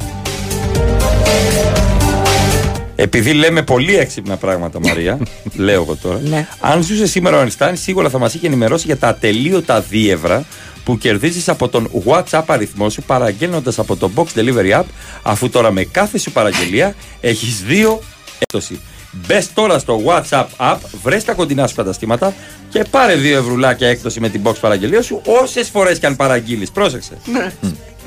Επειδή 2.99 3.33
λέμε 3.33 3.61
πολύ 3.61 3.97
έξυπνα 3.97 4.35
πράγματα, 4.35 4.79
Μαρία, 4.79 5.19
λέω 5.55 5.81
εγώ 5.81 5.95
τώρα. 5.95 6.19
Ναι. 6.23 6.47
Αν 6.59 6.83
ζούσε 6.83 7.07
σήμερα 7.07 7.41
ο 7.41 7.47
Einstein, 7.47 7.71
σίγουρα 7.73 8.09
θα 8.09 8.17
μας 8.17 8.33
είχε 8.33 8.47
ενημερώσει 8.47 8.85
για 8.85 8.97
τα 8.97 9.07
atelείωτα 9.07 9.81
δίευρα 9.81 10.45
που 10.83 10.97
κερδίζεις 10.97 11.49
από 11.49 11.67
τον 11.67 11.89
WhatsApp 12.05 12.43
αριθμό 12.45 12.89
σου 12.89 13.01
παραγγέλνοντας 13.01 13.79
από 13.79 13.95
το 13.95 14.11
Box 14.15 14.25
Delivery 14.35 14.79
App, 14.79 14.83
αφού 15.21 15.49
τώρα 15.49 15.71
με 15.71 15.83
κάθε 15.83 16.17
σου 16.17 16.31
παραγγελία 16.31 16.95
έχεις 17.21 17.63
δύο 17.67 18.01
έκπτωση. 18.39 18.79
Μπες 19.11 19.53
τώρα 19.53 19.79
στο 19.79 20.01
WhatsApp 20.05 20.45
App, 20.57 20.77
βρες 21.03 21.23
τα 21.23 21.33
κοντινά 21.33 21.67
σου 21.67 21.75
καταστήματα 21.75 22.33
και 22.69 22.85
πάρε 22.89 23.15
δύο 23.15 23.37
ευρουλάκια 23.37 23.87
έκπτωση 23.87 24.19
με 24.19 24.29
την 24.29 24.41
box 24.43 24.53
παραγγελία 24.61 25.01
σου 25.01 25.21
όσες 25.41 25.69
φορές 25.69 25.99
και 25.99 26.05
αν 26.05 26.15
παραγγείλεις. 26.15 26.71
Πρόσεξε. 26.71 27.17
Ναι. 27.25 27.51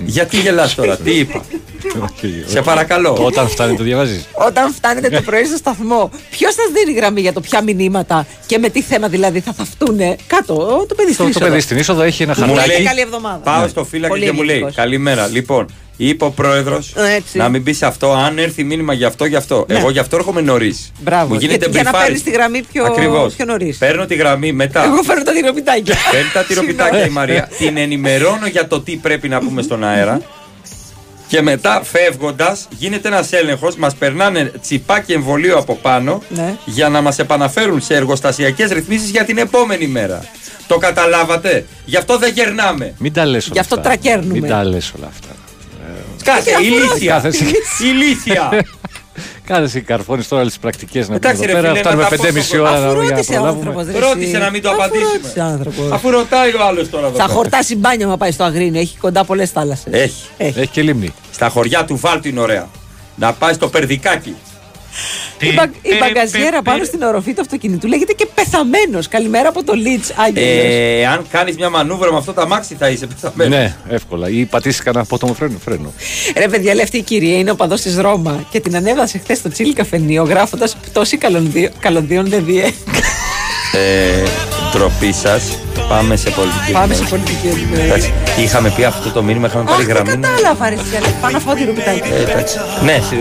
Γιατί 0.05 0.41
γελάς 0.41 0.75
τώρα, 0.75 0.97
τι 0.97 1.11
είπα; 1.19 1.43
Σε 2.47 2.63
παρακαλώ. 2.63 3.17
Όταν 3.21 3.49
φτάνει 3.49 3.77
το 3.77 3.83
διαβάζεις. 3.83 4.25
Όταν 4.33 4.73
φτάνετε 4.73 5.09
το 5.11 5.23
πρωί 5.23 5.45
στο 5.45 5.57
σταθμό, 5.57 6.11
ποιος 6.31 6.55
σας 6.55 6.65
δίνει 6.75 6.99
γραμμή 6.99 7.21
για 7.21 7.33
το 7.33 7.41
ποια 7.41 7.63
μηνύματα 7.63 8.27
και 8.47 8.59
με 8.59 8.69
τι 8.69 8.83
θέμα 8.83 9.09
δηλαδή 9.09 9.41
θα 9.41 9.53
θαυτούνε 9.53 10.17
κάτω. 10.27 10.85
Το 10.89 10.95
παιδί 10.95 11.13
στην 11.13 11.17
Το, 11.17 11.23
το 11.25 11.29
είσοδο. 11.29 11.47
παιδί 11.47 11.61
στην 11.61 11.77
είσοδο 11.79 12.03
έχει 12.03 12.23
ένα 12.23 12.35
Μου 12.39 12.45
χαρτάκι. 12.55 12.69
λέει 12.69 12.83
καλή 12.87 13.01
εβδομάδα. 13.01 13.37
Πάω 13.39 13.61
Ναι. 13.63 13.69
στο 13.69 13.85
φύλακα 13.85 14.09
Πολύ 14.13 14.25
και 14.25 14.33
μου 14.33 14.43
λέει 14.43 14.55
ελληνικός. 14.55 14.75
Καλημέρα. 14.77 15.27
Λοιπόν, 15.27 15.67
είπε 16.09 16.25
ο 16.25 16.31
πρόεδρος 16.31 16.95
Έτσι. 17.17 17.39
να 17.39 17.49
μην 17.49 17.63
πει 17.63 17.77
αυτό. 17.81 18.13
Αν 18.13 18.39
έρθει 18.39 18.65
μήνυμα 18.65 18.93
γι' 18.93 19.05
αυτό, 19.05 19.25
γι' 19.25 19.37
αυτό. 19.37 19.65
Ναι. 19.69 19.79
Εγώ 19.79 19.91
γι' 19.91 19.99
αυτό 19.99 20.17
έρχομαι 20.17 20.41
νωρίς. 20.41 20.93
Μπράβο. 21.01 21.35
Μου 21.35 21.41
γίνεται 21.41 21.57
για, 21.57 21.69
για 21.71 21.83
να 21.83 21.89
μπριφάρι. 21.91 22.05
παίρνεις 22.05 22.23
τη 22.23 22.31
γραμμή 22.31 22.63
πιο, 22.73 22.85
Ακριβώς. 22.85 23.35
πιο 23.35 23.45
νωρίς. 23.45 23.77
Παίρνω 23.79 24.07
τη 24.07 24.15
γραμμή 24.15 24.53
μετά. 24.53 24.85
Εγώ 24.85 25.03
φέρνω 25.03 25.23
τα 25.23 25.33
τυροπιτάκια. 25.33 25.95
Παίρνει 26.11 26.31
τα 26.33 26.45
τυροπιτάκια 26.45 27.07
η 27.07 27.09
Μαρία. 27.11 27.49
Την 27.59 27.77
ενημερώνω 27.77 28.47
για 28.47 28.67
το 28.67 28.81
τι 28.81 28.97
πρέπει 28.97 29.29
να 29.29 29.39
πούμε 29.39 29.63
στον 29.63 29.85
αέρα. 29.85 30.21
Και 31.29 31.43
μετά 31.43 31.81
φεύγοντας, 31.85 32.69
γίνεται 32.77 33.09
ένας 33.09 33.33
έλεγχος. 33.33 33.77
Μας 33.77 33.95
περνάνε 33.95 34.53
τσιπάκι 34.63 35.13
εμβολίο 35.13 35.59
από 35.59 35.77
πάνω 35.77 36.23
Ναι. 36.29 36.57
για 36.65 36.89
να 36.89 37.01
μας 37.01 37.19
επαναφέρουν 37.19 37.81
σε 37.81 37.95
εργοστασιακές 37.95 38.71
ρυθμίσεις 38.71 39.11
για 39.11 39.25
την 39.25 39.39
επόμενη 39.39 39.87
μέρα. 39.87 40.25
Το 40.67 40.79
καταλάβατε; 40.79 41.67
Γι' 41.85 41.97
αυτό 41.97 42.19
δεν 42.19 42.33
γερνάμε. 42.33 42.95
Μην 42.99 43.13
τα 43.13 43.25
λες 43.27 43.45
όλα 43.45 43.53
Γι' 43.53 43.59
αυτό 43.61 43.75
αυτά. 43.75 43.89
τρακέρνουμε. 43.89 44.33
Μην 44.33 44.49
τα 44.49 44.65
λες 44.65 44.93
όλα 44.99 45.07
αυτά. 45.07 45.29
Κάτσε, 46.25 46.51
ηλίθια. 46.63 47.13
Κάθεσαι. 47.15 47.45
ηλίθια. 47.83 48.65
Κάθεσαι 49.47 49.81
καρφώνει 49.91 50.23
τώρα 50.25 50.41
όλε 50.43 50.51
τις 50.51 50.59
πρακτικές 50.59 51.09
να 51.09 51.15
Εντάξει, 51.15 51.41
πούμε 51.41 51.53
ρε 51.53 51.59
εδώ 51.59 51.61
πέρα. 51.61 51.75
φίλε, 51.75 51.83
Φτάνουμε 51.85 52.03
να 52.03 52.09
τα 52.09 52.17
πω 52.17 52.23
5,5 52.23 52.43
στο- 52.43 52.61
ώρα 52.61 52.71
Αφού 52.71 52.97
να 52.97 53.03
για 53.03 53.11
να 53.11 53.11
ρώτησε 53.11 53.33
ο 53.33 53.35
προλάβουμε. 53.35 53.69
άνθρωπος, 53.69 53.87
ρε, 53.95 53.99
Ρώτησε 54.07 54.31
εσύ. 54.31 54.39
να 54.39 54.51
μην 54.51 54.63
το 54.63 54.69
Αφού 54.71 54.79
απαντήσουμε. 54.83 55.11
ρώτησε 55.13 55.41
ο 55.41 55.45
άνθρωπος. 55.45 55.91
Αφού 55.93 56.11
ρωτάει 56.11 56.51
ο 56.55 56.65
άλλος 56.67 56.91
τώρα 56.91 57.07
εδώ. 57.07 57.17
Θα 57.17 57.23
πέρα. 57.25 57.37
χορτάσει 57.37 57.77
μπάνια 57.77 58.07
μα 58.07 58.17
πάει 58.17 58.31
στο 58.31 58.45
Αγρίνιο. 58.45 58.81
Έχει 58.81 58.97
κοντά 58.99 59.25
πολλές 59.25 59.51
θάλασσες. 59.51 59.93
Έχει. 59.93 60.25
Έχει 60.37 60.67
και 60.67 60.83
λίμνη. 60.83 61.15
Στα 61.33 61.49
χωριά 61.49 61.85
του 61.85 61.97
Βάλτου 61.97 62.29
είναι 62.29 62.41
ωραία. 62.41 62.69
Να 63.15 63.33
πάει 63.33 63.53
στο 63.53 63.69
Περδικάκι. 63.69 64.35
Η, 65.41 65.53
μπα- 65.55 65.63
η 65.83 65.97
μπαγκαζιέρα 66.01 66.63
πάνω 66.63 66.85
στην 66.85 67.03
οροφή 67.03 67.35
του 67.35 67.41
αυτοκινητού 67.41 67.89
λέγεται 67.89 68.13
και 68.13 68.27
πεθαμένος. 68.35 69.09
Καλημέρα 69.09 69.49
από 69.49 69.65
το 69.65 69.73
Λίτς, 69.75 70.11
Άγγελος. 70.17 70.65
Ε, 70.65 71.07
αν 71.07 71.27
κάνεις 71.31 71.57
μια 71.57 71.71
μανούβρα 71.71 72.13
με 72.13 72.19
αυτό 72.19 72.33
το 72.33 72.41
αμάξι 72.41 72.77
θα 72.79 72.89
είσαι 72.89 73.07
πεθαμένος. 73.07 73.59
Ναι, 73.59 73.75
εύκολα. 73.89 74.29
Ή 74.29 74.45
πατήσεις 74.45 74.83
κανένα 74.83 75.03
απότομο 75.05 75.35
φρένο. 75.35 75.59
φρένο. 75.65 75.93
Ρε 76.37 76.49
παιδιά, 76.49 76.75
λέει 76.75 76.83
αυτή 76.83 76.97
η 76.97 77.03
κυρία 77.03 77.39
είναι 77.39 77.51
ο 77.51 77.55
παδός 77.55 77.81
της 77.81 77.97
Ρώμα 77.99 78.45
και 78.51 78.61
την 78.61 78.77
ανέβασε 78.77 79.19
χθες 79.19 79.39
στο 79.39 79.49
τσίλι 79.51 79.73
καφενείο 79.73 80.23
γράφοντας 80.23 80.77
πτώση 80.77 81.17
καλονδίων, 81.17 81.71
καλονδίων 81.81 82.29
δεν 82.29 82.45
διέ. 82.45 82.65
Ε, 83.73 84.23
ντροπή 84.73 85.13
σας. 85.13 85.43
Πάμε 85.89 86.17
σε 86.17 86.31
πολιτική. 86.31 86.73
Πάμε 86.73 86.95
σε 86.95 87.01
ενημέρωση. 87.03 87.11
πολιτική 87.11 87.47
ενημέρωση. 87.47 87.87
Εντάξει, 87.87 88.13
είχαμε 88.43 88.73
πει 88.77 88.85
αυτό 88.85 89.11
το 89.11 89.23
μήνυμα, 89.23 89.47
είχαμε 89.47 89.65
πάρει 89.65 89.83
Αχ, 89.83 89.89
γραμμή. 89.89 90.11
δεν 90.11 90.21
κατάλαβα, 90.21 90.69
ρε 90.69 90.75
εσύ, 90.75 90.97
αλλά 90.97 91.07
Πάω 91.21 91.31
να 91.31 91.39
φάω 91.39 91.55
τη 91.55 91.65
ρουπιτάκι. 91.65 92.09
Ε, 92.13 92.31
εντάξει. 92.31 92.57
Ναι, 92.85 93.01
σε 93.09 93.17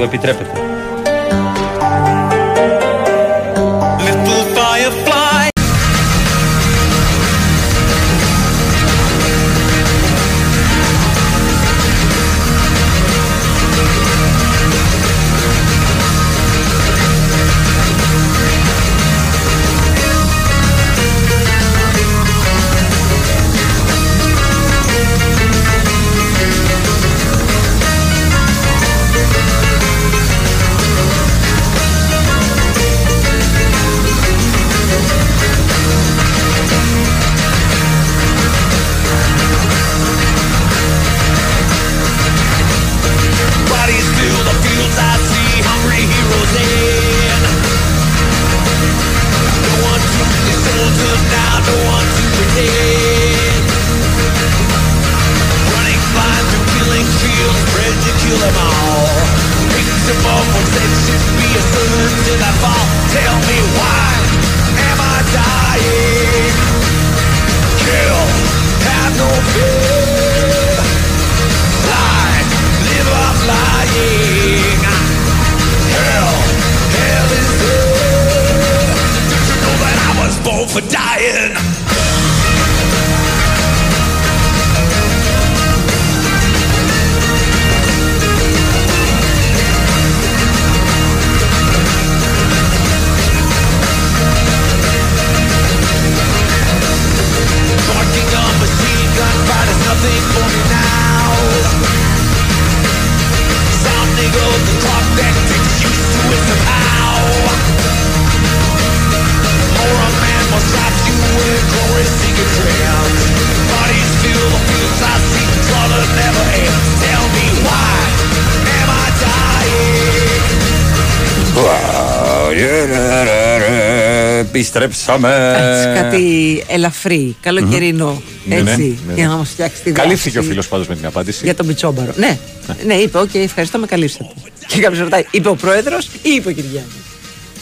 Επιστρέψαμε. 124.84 125.56
Έτσι, 125.58 126.02
κάτι 126.02 126.64
ελαφρύ, 126.68 127.36
καλοκαιρινό. 127.42 128.22
Ναι, 128.46 128.56
ναι, 128.56 128.72
Έτσι, 128.72 128.82
ναι, 128.82 129.14
ναι. 129.14 129.20
για 129.20 129.28
να 129.28 129.36
μας 129.36 129.50
φτιάξει 129.50 129.82
τη 129.84 129.92
Καλύφθηκε 129.92 130.28
ο 130.28 130.32
διάθεση 130.32 130.50
φίλος 130.50 130.68
πάντως 130.68 130.88
με 130.88 130.96
την 130.96 131.06
απάντηση. 131.06 131.42
Για 131.44 131.56
τον 131.56 131.66
μπιτσόμπαρο. 131.66 132.14
Ναι, 132.16 132.38
ναι, 132.86 132.94
είπε, 132.94 133.18
οκ, 133.18 133.34
ευχαριστώ, 133.34 133.78
με 133.78 133.86
καλύψατε. 133.86 134.26
Και 134.68 134.80
κάποιος 134.82 135.00
ρωτάει, 135.00 135.24
είπε 135.32 135.50
ο 135.50 135.56
πρόεδρος 135.56 136.06
ή 136.22 136.30
είπε 136.30 136.50
ο 136.50 136.52
κυρ 136.52 136.62
Γιάννης; 136.62 136.92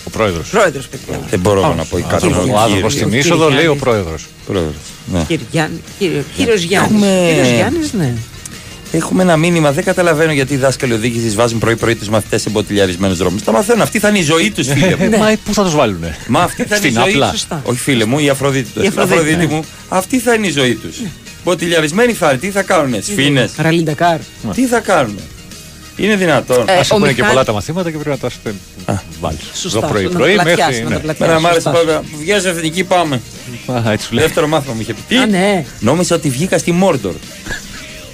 Ο 0.03 0.09
πρόεδρος. 0.09 0.49
Πρόεδρος, 0.49 0.87
παιδιά. 0.87 1.19
Δεν 1.29 1.39
μπορώ 1.39 1.59
εγώ 1.59 1.73
να 1.73 1.83
πω 1.85 1.99
κάτι. 2.09 2.25
Ο 2.25 2.59
άνθρωπο 2.59 2.89
στην 2.89 3.13
είσοδο 3.13 3.49
λέει 3.49 3.65
ο 3.67 3.75
πρόεδρος. 3.75 4.25
Πρόεδρος, 4.47 4.73
ναι. 5.13 5.23
Κυρ 5.27 5.43
Γιάννη, 5.43 5.79
κύριο, 5.99 6.23
κύριος 6.35 6.61
Γιάννης. 6.61 6.91
Έχουμε- 7.03 7.27
Κύριος 7.29 7.49
Γιάννης, 7.55 7.93
ναι. 7.93 8.13
Έχουμε 8.91 9.23
ένα 9.23 9.37
μήνυμα, 9.37 9.71
δεν 9.71 9.83
καταλαβαίνω 9.83 10.31
γιατί 10.31 10.53
οι 10.53 10.57
δάσκαλοι 10.57 10.93
οδήγηση 10.93 11.35
βάζουν 11.35 11.59
πρωί-πρωί 11.59 11.95
τους 11.95 12.11
μαθητές 12.11 12.41
σε 12.41 12.49
μποτιλιαρισμένους 12.49 13.13
δρόμους. 13.15 13.43
Τα 13.43 13.51
μαθαίνουν, 13.51 13.81
αυτή 13.81 13.99
θα 13.99 14.09
είναι 14.09 14.17
η 14.17 14.21
ζωή 14.23 14.51
τους, 14.51 14.67
φίλε 14.67 14.95
μου. 14.95 15.09
Μα 15.19 15.33
πού 15.45 15.53
θα 15.53 15.63
τους 15.63 15.75
βάλουνε; 15.75 16.15
Μα 16.27 16.41
αυτή 16.41 16.63
θα 16.63 16.75
είναι 16.75 16.87
η 16.87 16.89
Στην 16.91 17.01
ζωή 17.03 17.11
απλά. 17.13 17.31
τους. 17.31 17.45
Όχι, 17.63 17.79
φίλε 17.79 18.05
μου, 18.05 18.19
η 18.19 18.29
Αφροδίτη. 18.29 18.69
Η 18.79 18.83
Η 18.83 18.87
Αφροδίτη, 18.87 19.13
Αφροδίτη 19.19 19.45
ναι. 19.47 19.53
μου, 19.53 19.63
αυτή 19.89 20.19
θα 20.19 20.33
είναι 20.33 20.47
η 20.47 20.51
ζωή 20.51 20.75
τους. 20.75 20.97
Μποτιλιαρισμένοι 21.43 22.13
θα 22.13 22.29
είναι, 22.29 22.37
τι 22.37 22.49
θα 22.51 22.61
κάνουνε, 22.61 23.01
σφίνε. 23.01 23.49
Ραλιντακάρ. 23.57 24.17
Τι 24.53 24.65
θα 24.67 24.79
κάνουνε; 24.79 25.19
Είναι 25.95 26.15
δυνατόν. 26.15 26.65
Ε, 26.69 26.73
Α 26.73 26.79
ο 26.79 26.95
πούμε 26.95 27.07
και 27.07 27.13
Μιχάλης- 27.13 27.27
πολλά 27.29 27.43
τα 27.43 27.51
μαθήματα 27.53 27.91
και 27.91 27.97
πρέπει 27.97 28.19
να 28.21 28.29
τα 28.85 29.03
βάλεις. 29.21 29.39
Σωστά, 29.53 29.79
Το 29.79 29.85
να 29.85 29.91
πρωί-πρωί 29.91 30.35
τα 30.35 30.43
μέχρι. 30.43 30.55
πλατιάσουμε, 30.55 30.89
να 30.89 30.89
τα 30.89 30.95
ναι. 30.95 31.01
πλατιάσουμε. 31.01 31.27
Μένα 31.27 31.39
μ' 31.39 31.45
άρεσε 31.45 31.61
σωστά. 31.61 31.79
πάντα. 31.79 32.03
Βγάζει 32.23 32.47
εθνική, 32.47 32.83
πάμε. 32.83 33.21
Α, 33.87 33.91
έτσι 33.91 34.05
σου 34.07 34.13
λέει. 34.13 34.23
Δεύτερο 34.25 34.47
μάθημα 34.47 34.73
μου 34.73 34.81
είχε 34.81 34.93
πει. 34.93 34.99
Τι; 35.07 35.15
Α, 35.17 35.25
ναι. 35.25 35.65
Νόμιζα 35.79 36.15
ότι 36.15 36.29
βγήκα 36.29 36.57
στη 36.57 36.71
Μόρντορ. 36.71 37.13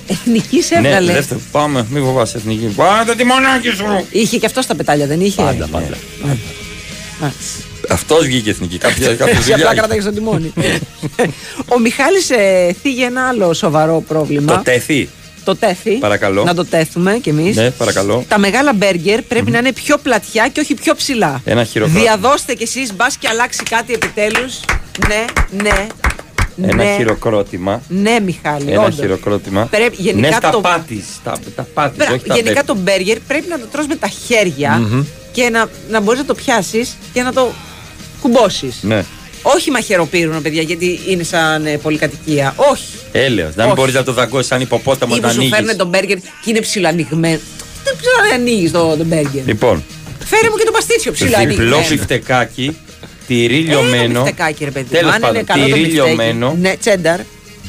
Εθνική 0.08 0.64
Ναι, 0.70 0.78
έβγαλε. 0.78 1.14
δεύτερο. 1.14 1.40
Πάμε, 1.52 1.86
μην 1.90 2.04
φοβάσαι 2.04 2.38
εθνική. 2.38 2.66
Πάρε 2.76 3.16
τη 3.16 3.24
μονάκι 3.24 3.68
σου. 3.70 3.86
Είχε 4.12 4.38
και 4.38 4.46
αυτός 4.46 4.64
στα 4.64 4.76
πετάλια, 4.76 5.08
δεν 5.08 5.20
είχε; 5.22 5.42
Πάντα, 5.42 5.68
πάντα. 5.68 5.98
Μάλιστα. 7.20 7.64
Αυτός 7.90 8.26
βγήκε 8.26 8.50
εθνική. 8.50 8.78
Κάποια, 8.78 9.08
κάποια 9.16 9.38
Εσύ 9.40 9.54
απλά 9.54 9.68
δουλειά. 9.68 9.74
κρατάει 9.82 10.00
στο 10.02 10.12
τιμόνι. 10.12 10.54
Ο 11.68 11.80
Μιχάλης 11.80 12.30
ε, 12.30 12.76
θίγει 12.82 13.04
ένα 13.04 13.28
άλλο 13.28 13.54
σοβαρό 13.54 14.04
πρόβλημα. 14.08 14.56
Το 14.56 14.62
τέθη. 14.64 15.10
Το 15.44 15.56
τέθη. 15.56 15.92
Παρακαλώ. 15.92 16.44
Να 16.44 16.54
το 16.54 16.66
τέθουμε 16.66 17.18
κι 17.22 17.30
εμείς. 17.30 17.56
Ναι, 17.56 17.72
παρακαλώ. 17.72 18.26
Τα 18.28 18.38
μεγάλα 18.40 18.74
μπέργκερ 18.74 19.22
πρέπει 19.22 19.52
να 19.52 19.58
είναι 19.58 19.72
πιο 19.74 19.98
πλατιά 19.98 20.48
και 20.52 20.60
όχι 20.60 20.74
πιο 20.74 20.96
ψηλά. 20.96 21.42
Ένα 21.46 21.64
χειροκρότημα. 21.64 22.04
Διαδώστε 22.04 22.54
κι 22.54 22.64
εσείς, 22.64 22.94
μπας 22.96 23.18
και 23.18 23.28
αλλάξει 23.28 23.64
κάτι 23.70 23.94
επιτέλους. 23.94 24.60
Ναι, 25.08 25.26
ναι. 25.64 25.88
Ένα 26.62 26.76
ναι. 26.84 26.94
χειροκρότημα. 26.98 27.82
Ναι, 27.88 28.20
Μιχάλη. 28.26 28.72
Ένα 28.72 28.82
όντως. 28.82 28.96
χειροκρότημα. 29.00 29.66
Πρέπει- 29.72 29.96
γενικά 30.00 30.28
ναι, 30.30 30.36
στα 30.36 30.50
το- 30.50 30.62
πάτης, 30.62 31.06
Τα, 31.24 31.38
τα 31.56 31.68
πάτης, 31.74 31.98
Μπράβο, 31.98 32.14
όχι 32.14 32.24
τα 32.28 32.36
γενικά 32.36 32.54
μπέρ. 32.54 32.66
το 32.66 32.76
μπέργκερ 32.76 33.20
πρέπει 33.20 33.48
να 33.50 33.60
το 33.60 33.66
τρως 33.72 33.88
με 33.88 33.96
τα 33.96 34.08
χέρια 34.08 34.72
Μμμ. 34.78 35.04
και 35.32 35.50
να, 35.50 35.70
να 35.90 36.00
μπορείς 36.02 36.20
να 36.20 36.26
το 36.26 36.34
πιάσεις 36.34 36.98
και 37.14 37.22
να 37.22 37.34
το 37.34 37.52
κουμπώσεις. 38.22 38.76
Ναι. 38.82 39.06
Όχι 39.42 39.72
μαχαιροπύρουνα, 39.72 40.42
παιδιά, 40.42 40.62
γιατί 40.62 41.00
είναι 41.08 41.24
σαν 41.24 41.66
ε, 41.66 41.78
πολυκατοικία. 41.78 42.54
Όχι. 42.72 42.84
Έλεος. 43.12 43.56
Να 43.56 43.64
μην 43.64 43.72
Όχι. 43.72 43.80
μπορείς 43.82 43.94
να 43.94 44.04
το 44.04 44.14
δαγκώσεις 44.14 44.48
σαν 44.48 44.62
ιπποπόταμο 44.62 45.14
Ή 45.18 45.20
να 45.20 45.28
που 45.28 45.34
σου 45.34 45.40
ανοίγεις. 45.40 45.56
φέρνει 45.58 45.76
τον 45.76 45.88
μπέργκερ 45.88 46.18
και 46.18 46.50
είναι 46.50 46.60
ψιλοανοιγμένο. 46.60 47.40
Δεν 47.84 47.94
ξέρω 48.02 48.16
αν 48.26 48.40
ανοίγεις 48.40 48.72
το, 48.72 48.96
το 48.98 49.04
μπέργκερ. 49.04 49.46
Λοιπόν, 49.46 49.84
Φέρε 50.26 50.50
μου 50.50 50.56
και 50.58 50.64
το 50.66 50.72
παστίτσιο 50.72 51.12
διπλό 51.12 51.28
ψιλοανοιγμένο. 51.28 51.78
μπιφτεκάκι, 51.90 52.78
τυρί 53.28 53.56
Ένα 53.58 53.66
λιωμένο. 53.82 54.22
μπιφτεκάκι, 54.24 54.64
ρε 54.64 54.72
παιδί. 54.72 54.86
μου. 54.92 54.98
Τέλος 55.00 55.12
Αν 55.14 55.18
είναι 55.18 55.28
πάντων, 55.28 55.46
καλό 55.46 55.62
το 55.64 55.68
τυρί 55.68 55.80
μπιφτέκι. 55.80 55.94
λιωμένο. 56.08 56.56
Ναι, 56.60 56.76
τσένταρ. 56.80 57.20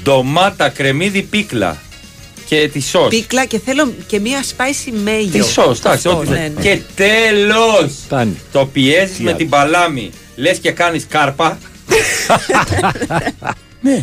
ντομάτα, 0.03 0.69
κρεμμύδι, 0.69 1.23
πίκλα 1.23 1.77
και 2.49 2.69
τη 2.73 2.81
σος. 2.81 3.09
Πίκλα 3.09 3.45
και 3.45 3.61
θέλω 3.65 3.93
και 4.07 4.21
μία 4.21 4.43
spicy 4.43 5.09
mayo. 5.09 5.29
Τη 5.33 5.43
σος, 5.43 5.79
εντάξει, 5.79 6.09
Αυτό, 6.09 6.19
ό,τι 6.19 6.29
ναι, 6.29 6.37
θες. 6.37 6.51
ναι. 6.55 6.63
Και 6.63 6.81
τέλος, 6.95 7.93
Φτάνει. 8.05 8.37
το 8.53 8.67
πιέζεις 8.73 9.17
Τι 9.17 9.23
με 9.23 9.29
άλλο. 9.29 9.39
την 9.39 9.49
παλάμη. 9.49 10.11
Λες 10.37 10.59
και 10.59 10.71
κάνεις 10.71 11.07
κάρπα. 11.09 11.59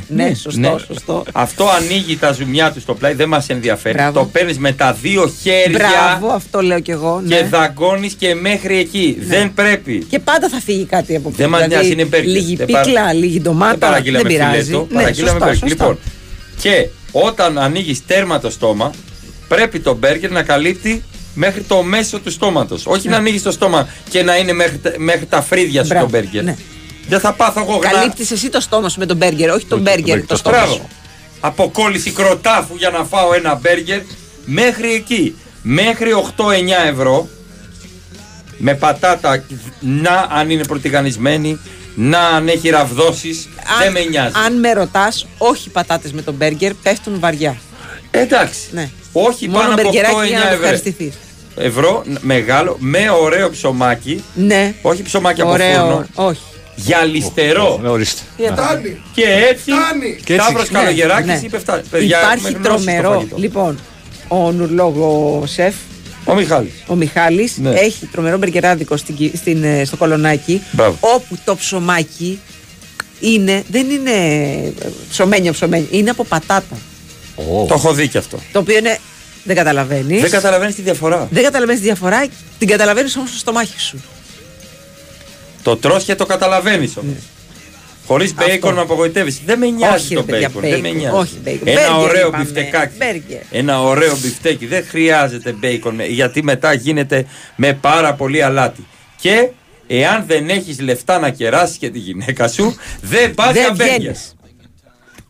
Ναι, 0.07 0.33
σωστό, 0.33 0.79
σωστό. 0.87 1.23
Αυτό 1.31 1.67
ανοίγει 1.69 2.17
τα 2.17 2.31
ζουμιά 2.31 2.71
του 2.71 2.79
στο 2.79 2.93
πλάι, 2.93 3.13
δεν 3.13 3.27
μας 3.27 3.49
ενδιαφέρει. 3.49 3.95
Μπράβο. 3.97 4.19
Το 4.19 4.25
παίρνεις 4.25 4.57
με 4.57 4.71
τα 4.71 4.93
δύο 5.01 5.33
χέρια 5.41 5.77
Μπράβο, 5.77 6.33
αυτό 6.33 6.61
λέω 6.61 6.79
κι 6.79 6.91
εγώ. 6.91 7.23
και 7.27 7.35
Ναι. 7.35 7.47
δαγκώνεις 7.47 8.13
και 8.13 8.35
μέχρι 8.35 8.77
εκεί. 8.77 9.17
Δεν 9.19 9.53
πρέπει. 9.53 10.05
Και 10.09 10.19
πάντα 10.19 10.49
θα 10.49 10.59
φύγει 10.59 10.85
κάτι 10.85 11.15
από 11.15 11.31
Δεν 11.35 11.49
μας 11.49 11.67
νοιάζει, 11.67 11.91
είναι 11.91 12.05
μπέργκερ. 12.05 12.31
Λίγη 12.31 12.55
Δεν 12.55 12.65
πίκλα, 12.65 12.81
παρα- 12.83 13.13
λίγη 13.13 13.33
Δεν 13.33 13.41
ντομάτα. 13.41 13.69
Δεν 13.69 13.79
παραγγείλαμε 13.79 14.27
πειράζει. 14.29 14.61
φιλέτο, 14.63 14.87
Ναι, 14.89 14.95
παραγγείλαμε 14.95 15.31
σωστά, 15.39 15.45
μπέργκερ. 15.45 15.69
σωστά. 15.69 15.83
Λοιπόν, 15.85 15.99
και 16.61 16.87
όταν 17.11 17.57
ανοίγεις 17.57 18.05
τέρμα 18.05 18.39
το 18.39 18.49
στόμα, 18.49 18.91
πρέπει 19.47 19.79
το 19.79 19.93
μπέργκερ 19.95 20.31
να 20.31 20.43
καλύπτει 20.43 21.03
μέχρι 21.33 21.61
το 21.61 21.81
μέσο 21.83 22.19
του 22.19 22.31
στόματος. 22.31 22.85
Όχι 22.85 23.07
να 23.09 23.17
ανοίγεις 23.17 23.41
το 23.43 23.51
στόμα 23.51 23.87
και 24.09 24.23
να 24.23 24.35
είναι 24.37 24.53
μέχρι, 24.53 24.77
τα- 24.77 24.93
μέχρι 24.97 25.25
τα 25.25 25.41
φρύδια 25.41 25.81
σου 25.83 25.87
Μπράβο, 25.89 26.05
το 26.05 26.11
μπέργκερ. 26.11 26.43
Ναι. 27.01 27.07
Δεν 27.09 27.19
θα 27.19 27.33
πάθω 27.33 27.61
εγώ 27.61 27.75
γρά- 27.77 27.91
Καλύπτεις 27.93 28.31
εσύ 28.31 28.49
το 28.49 28.59
στόμα 28.59 28.89
σου 28.89 28.99
με 28.99 29.05
τον 29.05 29.17
μπέργκερ, 29.17 29.49
όχι 29.49 29.65
τον 29.65 29.79
μπέργκερ 29.81 30.25
το 30.25 30.35
στόμα 30.35 30.57
Μπράβο. 30.57 30.73
σου. 30.73 30.87
Αποκόλληση 31.39 32.11
κροτάφου 32.11 32.75
για 32.75 32.89
να 32.89 33.03
φάω 33.03 33.33
ένα 33.33 33.55
μπέργκερ 33.55 33.99
μέχρι 34.45 34.93
εκεί. 34.93 35.35
Μέχρι 35.63 36.11
8-9 36.13 36.87
ευρώ. 36.87 37.27
Με 38.57 38.73
πατάτα, 38.75 39.43
να 39.79 40.27
αν 40.31 40.49
είναι 40.49 40.63
προτιγανισμένη, 40.65 41.59
να 41.95 42.19
αν 42.19 42.47
έχει 42.47 42.69
ραβδόσεις, 42.69 43.49
δεν 43.81 43.91
με 43.91 44.03
νοιάζει. 44.03 44.33
Αν 44.45 44.59
με 44.59 44.73
ρωτάς, 44.73 45.27
όχι 45.37 45.69
πατάτες 45.69 46.11
με 46.11 46.21
τον 46.21 46.33
μπέργκερ, 46.33 46.73
πέφτουν 46.73 47.19
βαριά. 47.19 47.57
Εντάξει. 48.11 48.59
Ναι. 48.71 48.89
Όχι 49.11 49.47
Μόνο 49.47 49.59
πάνω 49.59 49.73
από 49.73 49.81
μπεργκεράκι 49.81 50.27
για 50.27 50.37
8-9 50.37 50.43
να 50.43 50.47
το 50.47 50.47
ευρώ. 50.47 50.59
ευχαριστηθείς. 50.63 51.13
Ευρώ 51.55 52.03
ν- 52.05 52.17
μεγάλο, 52.21 52.75
με 52.79 53.09
ωραίο 53.21 53.49
ψωμάκι. 53.49 54.23
Ναι. 54.33 54.73
Όχι 54.81 55.01
ψωμάκι 55.01 55.41
από 55.41 55.51
Ωραίο, 55.51 55.79
φούρνο. 55.81 56.05
όχι. 56.15 56.41
Γυαλιστερό. 56.75 57.79
Ορίστε. 57.85 58.21
Φτάνει. 58.51 59.01
Και 59.13 59.23
έτσι. 59.49 59.71
Και 60.23 60.33
έτσι. 60.33 60.43
Σταύρος 60.45 60.69
Ναι, 60.71 60.79
Καλογεράκης 60.79 61.25
ναι. 61.25 61.39
είπε 61.43 61.59
φτάνει. 61.59 61.81
Παιδιά, 61.91 62.17
Υπάρχει 62.19 62.45
έχουμε 62.45 62.67
γνώση 62.67 62.83
στο 62.83 62.91
τρομερό. 62.91 63.11
φαγητό. 63.13 63.37
Λοιπόν, 63.37 63.79
ο 64.27 64.51
νουρλόγο 64.51 65.43
σεφ, 65.47 65.73
Ο 66.25 66.33
Μιχάλης. 66.33 66.71
ο 66.87 66.95
Μιχάλης, 66.95 67.57
Ναι. 67.57 67.69
έχει 67.69 68.05
τρομερό 68.11 68.37
μπεργκεράδικο 68.37 68.97
στην, 68.97 69.15
κυ- 69.15 69.35
στην, 69.37 69.63
ε, 69.63 69.85
στο 69.85 69.97
κολονάκι, 69.97 70.61
Μπράβο. 70.71 70.97
όπου 71.01 71.37
το 71.45 71.55
ψωμάκι 71.55 72.39
είναι, 73.19 73.63
δεν 73.71 73.89
είναι 73.89 74.11
ε, 74.11 74.71
ψωμένιο 75.09 75.51
ψωμένιο, 75.51 75.87
είναι 75.91 76.09
από 76.09 76.23
πατάτα. 76.23 76.77
Το 77.67 77.73
έχω 77.73 77.93
δει 77.93 78.07
και 78.07 78.17
αυτό. 78.17 78.39
Το 78.51 78.59
οποίο 78.59 78.77
είναι, 78.77 78.97
δεν 79.43 79.55
καταλαβαίνεις. 79.55 80.21
Δεν 80.21 80.29
καταλαβαίνεις 80.29 80.75
τη 80.75 80.81
διαφορά. 80.81 81.27
Δεν 81.31 81.43
καταλαβαίνεις 81.43 81.81
τη 81.81 81.87
διαφορά, 81.87 82.25
την 82.59 82.67
καταλαβαίνεις 82.67 83.15
όμως 83.15 83.29
στο 83.29 83.37
στομάχι 83.37 83.79
σου. 83.79 84.01
Το 85.63 85.75
τρως 85.77 86.03
και 86.03 86.15
το 86.15 86.25
καταλαβαίνεις 86.25 86.97
όμως. 86.97 87.15
Χωρίς 88.05 88.33
μπέικον 88.33 88.73
με 88.73 88.81
απογοητεύεις. 88.81 89.41
Δεν 89.45 89.59
με 89.59 89.65
νοιάζει 89.69 90.05
Όχι, 90.05 90.15
το 90.15 90.23
ρε 90.25 90.31
παιδιά, 90.31 90.49
μπέικον. 90.53 90.69
Δεν 90.69 90.79
με 90.81 90.89
μπέικον. 90.89 90.95
νοιάζει. 90.95 91.15
Όχι, 91.15 91.37
μπέικον. 91.45 91.67
Ένα 91.67 91.97
μπέργκερ 91.97 92.01
ωραίο 92.01 92.27
είπαμε. 92.27 92.43
μπιφτεκάκι. 92.43 92.93
Μπέργκερ. 92.99 93.41
Ένα 93.51 93.81
ωραίο 93.81 94.17
μπιφτέκι. 94.21 94.65
Δεν 94.65 94.85
χρειάζεται 94.89 95.51
μπέικον 95.51 95.99
ε, 95.99 96.05
γιατί 96.05 96.43
μετά 96.43 96.73
γίνεται 96.73 97.25
με 97.55 97.73
πάρα 97.73 98.13
πολύ 98.13 98.43
αλάτι. 98.43 98.85
Και 99.19 99.49
εάν 99.87 100.23
δεν 100.27 100.49
έχεις 100.49 100.79
λεφτά 100.79 101.19
να 101.19 101.29
κεράσεις 101.29 101.77
και 101.77 101.89
τη 101.89 101.99
γυναίκα 101.99 102.47
σου, 102.47 102.75
δεν 103.01 103.33
πας 103.33 103.53
για 103.53 103.63
Δεν 103.63 103.75
μπέργκερ. 103.75 103.97
βγαίνεις. 103.97 104.35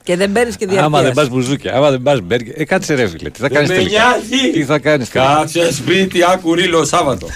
Και 0.03 0.15
δεν 0.15 0.31
παίρνει 0.31 0.51
και 0.53 0.65
διαρκείας. 0.65 0.85
Άμα 0.85 1.01
δεν 1.01 1.13
πας 1.13 1.29
μπουζούκια, 1.29 1.73
άμα 1.75 1.89
δεν 1.89 2.01
πας 2.01 2.19
μπέργκερ. 2.21 2.59
Ε, 2.59 2.63
κάτσε 2.63 2.93
ρε 2.93 3.07
φίλε. 3.07 3.29
Τι 3.29 3.39
θα 3.39 3.47
Δεν 3.47 3.51
κάνεις 3.55 3.69
με 3.69 3.75
τελικά; 3.75 4.01
νοιάζει. 4.29 4.51
Τι 4.51 4.63
θα 4.63 4.79
κάνεις 4.79 5.09
τελικά; 5.09 5.33
Κάτσε 5.35 5.73
σπίτι, 5.73 6.19
άκου 6.23 6.53
ρίλο 6.55 6.85
Σάββατο. 6.85 7.27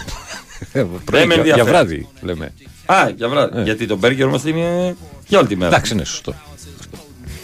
Ε, 0.72 0.84
Δεν 0.84 1.02
πρωί, 1.06 1.26
με 1.26 1.34
για- 1.34 1.44
Για 1.44 1.54
ενδιαφέρει. 1.54 1.70
βράδυ 1.78 2.08
λέμε. 2.22 2.54
Α, 2.86 3.10
για 3.16 3.28
βράδυ. 3.30 3.62
Γιατί 3.62 3.86
το 3.88 3.98
μπέργκερ 3.98 4.26
όμως 4.28 4.44
είναι 4.44 4.96
για 5.28 5.40
όλη 5.40 5.48
τη 5.48 5.56
μέρα. 5.56 5.72
Εντάξει, 5.72 5.94
είναι 5.94 6.04
σωστό. 6.04 6.34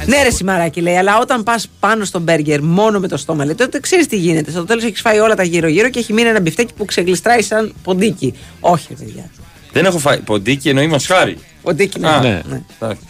Ναι, 0.05 0.23
ρε 0.23 0.29
Σιμαράκη 0.31 0.81
λέει, 0.81 0.95
αλλά 0.95 1.19
όταν 1.19 1.43
πας 1.43 1.67
πάνω 1.79 2.05
στο 2.05 2.19
μπέργκερ 2.19 2.63
μόνο 2.63 2.99
με 2.99 3.07
το 3.07 3.17
στόμα, 3.17 3.45
λέει, 3.45 3.55
τότε 3.55 3.79
ξέρεις 3.79 4.07
τι 4.07 4.17
γίνεται. 4.17 4.51
Στο 4.51 4.65
τέλος 4.65 4.83
έχεις 4.83 5.01
φάει 5.01 5.19
όλα 5.19 5.35
τα 5.35 5.43
γύρω-γύρω 5.43 5.89
και 5.89 5.99
έχει 5.99 6.13
μείνει 6.13 6.29
ένα 6.29 6.39
μπιφτέκι 6.41 6.73
που 6.73 6.85
ξεγλιστράει 6.85 7.41
σαν 7.41 7.73
ποντίκι. 7.83 8.33
Όχι, 8.59 8.87
ρε 8.89 8.95
παιδιά. 9.05 9.29
Δεν 9.71 9.85
έχω 9.85 9.97
φάει 9.97 10.17
ποντίκι, 10.19 10.69
εννοεί 10.69 10.87
μοσχάρι. 10.87 11.37
Ποντίκι 11.61 11.99
ναι. 11.99 12.07
Α, 12.07 12.19
Ναι. 12.21 12.41
ναι. 12.49 12.61
εντάξει. 12.79 13.01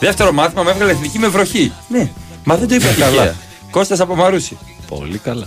Δεύτερο 0.00 0.32
μάθημα 0.32 0.62
με 0.62 0.70
έβγαλε 0.70 0.90
εθνική 0.90 1.18
με 1.18 1.28
βροχή. 1.28 1.72
Ναι. 1.88 2.10
Μα 2.44 2.56
δεν 2.56 2.68
το 2.68 2.74
είπα 2.74 2.86
Καλά. 2.98 3.16
καλά. 3.16 3.34
Κώστας 3.70 4.00
από 4.00 4.14
Μαρούσι. 4.14 4.58
Πολύ 4.88 5.18
καλά. 5.18 5.46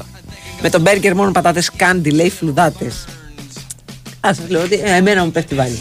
Με 0.61 0.69
το 0.69 0.80
μπέργκερ 0.80 1.15
μόνο 1.15 1.31
πατάτες 1.31 1.72
κάντι, 1.76 2.10
λέει 2.10 2.30
φλουδάτες. 2.30 3.06
Α 4.22 4.34
σα 4.34 4.52
λέω 4.52 4.62
ότι 4.62 4.76
ε, 4.84 4.96
εμένα 4.96 5.24
μου 5.26 5.32
πέφτει 5.32 5.56
βάλει. 5.56 5.80